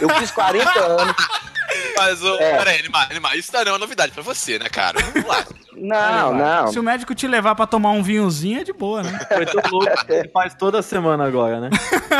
Eu 0.00 0.08
fiz 0.16 0.30
40 0.30 0.70
anos. 0.80 1.16
Mas, 2.00 2.22
ô, 2.24 2.34
É. 2.38 2.56
peraí, 2.58 2.78
Animar, 2.80 3.08
Animar, 3.10 3.36
isso 3.36 3.50
não 3.52 3.60
é 3.60 3.64
uma 3.70 3.78
novidade 3.78 4.12
pra 4.12 4.22
você, 4.22 4.58
né, 4.58 4.68
cara? 4.68 4.98
Vamos 5.12 5.28
lá. 5.28 5.44
Não, 5.76 6.34
não. 6.34 6.66
Se 6.66 6.78
o 6.78 6.82
médico 6.82 7.14
te 7.14 7.26
levar 7.26 7.54
pra 7.54 7.66
tomar 7.66 7.90
um 7.92 8.02
vinhozinho, 8.02 8.60
é 8.60 8.64
de 8.64 8.72
boa, 8.72 9.02
né? 9.02 9.18
Foi 9.28 9.46
tão 9.46 9.62
louco 9.70 10.04
que 10.06 10.12
ele 10.12 10.28
faz 10.28 10.52
toda 10.54 10.82
semana 10.82 11.24
agora, 11.26 11.58
né? 11.60 11.70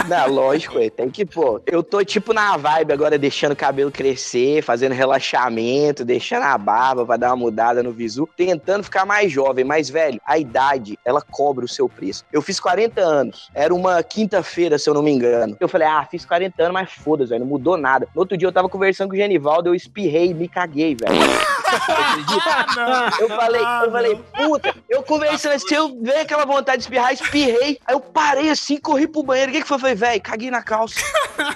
Não, 0.08 0.28
lógico, 0.32 0.78
é, 0.78 0.88
tem 0.88 1.10
que, 1.10 1.26
pô. 1.26 1.60
Eu 1.66 1.82
tô 1.82 2.02
tipo 2.02 2.32
na 2.32 2.56
vibe 2.56 2.92
agora, 2.92 3.18
deixando 3.18 3.52
o 3.52 3.56
cabelo 3.56 3.90
crescer, 3.90 4.62
fazendo 4.62 4.92
relaxamento, 4.94 6.04
deixando 6.04 6.44
a 6.44 6.56
barba 6.56 7.04
pra 7.04 7.16
dar 7.18 7.28
uma 7.30 7.36
mudada 7.36 7.82
no 7.82 7.92
visu, 7.92 8.26
tentando 8.36 8.84
ficar 8.84 9.04
mais 9.04 9.30
jovem. 9.30 9.64
Mas, 9.64 9.90
velho, 9.90 10.20
a 10.26 10.38
idade, 10.38 10.98
ela 11.04 11.20
cobra 11.20 11.64
o 11.64 11.68
seu 11.68 11.88
preço. 11.88 12.24
Eu 12.32 12.40
fiz 12.40 12.58
40 12.58 13.00
anos, 13.00 13.50
era 13.54 13.74
uma 13.74 14.02
quinta-feira, 14.02 14.78
se 14.78 14.88
eu 14.88 14.94
não 14.94 15.02
me 15.02 15.10
engano. 15.10 15.56
Eu 15.60 15.68
falei, 15.68 15.86
ah, 15.86 16.06
fiz 16.10 16.24
40 16.24 16.62
anos, 16.62 16.72
mas 16.74 16.92
foda-se, 16.92 17.28
velho, 17.30 17.40
não 17.40 17.50
mudou 17.50 17.76
nada. 17.76 18.08
No 18.14 18.20
outro 18.22 18.36
dia 18.38 18.48
eu 18.48 18.52
tava 18.52 18.68
conversando 18.68 19.08
com 19.08 19.14
o 19.14 19.18
Genivaldo, 19.18 19.69
eu 19.70 19.74
espirrei 19.74 20.30
e 20.30 20.34
me 20.34 20.48
caguei, 20.48 20.94
velho. 20.94 21.50
Eu 23.20 23.28
falei, 23.28 23.60
eu 23.60 23.92
falei, 23.92 24.20
puta, 24.36 24.74
eu 24.88 25.02
conversando 25.02 25.52
assim, 25.52 25.74
eu 25.74 25.96
veio 26.00 26.22
aquela 26.22 26.44
vontade 26.44 26.78
de 26.78 26.84
espirrar, 26.84 27.12
espirrei. 27.12 27.78
Aí 27.86 27.94
eu 27.94 28.00
parei 28.00 28.50
assim, 28.50 28.76
corri 28.76 29.06
pro 29.06 29.22
banheiro. 29.22 29.50
O 29.50 29.54
que, 29.54 29.62
que 29.62 29.68
foi? 29.68 29.76
Eu 29.76 29.80
falei, 29.80 29.94
velho, 29.94 30.20
caguei 30.20 30.50
na 30.50 30.62
calça. 30.62 31.00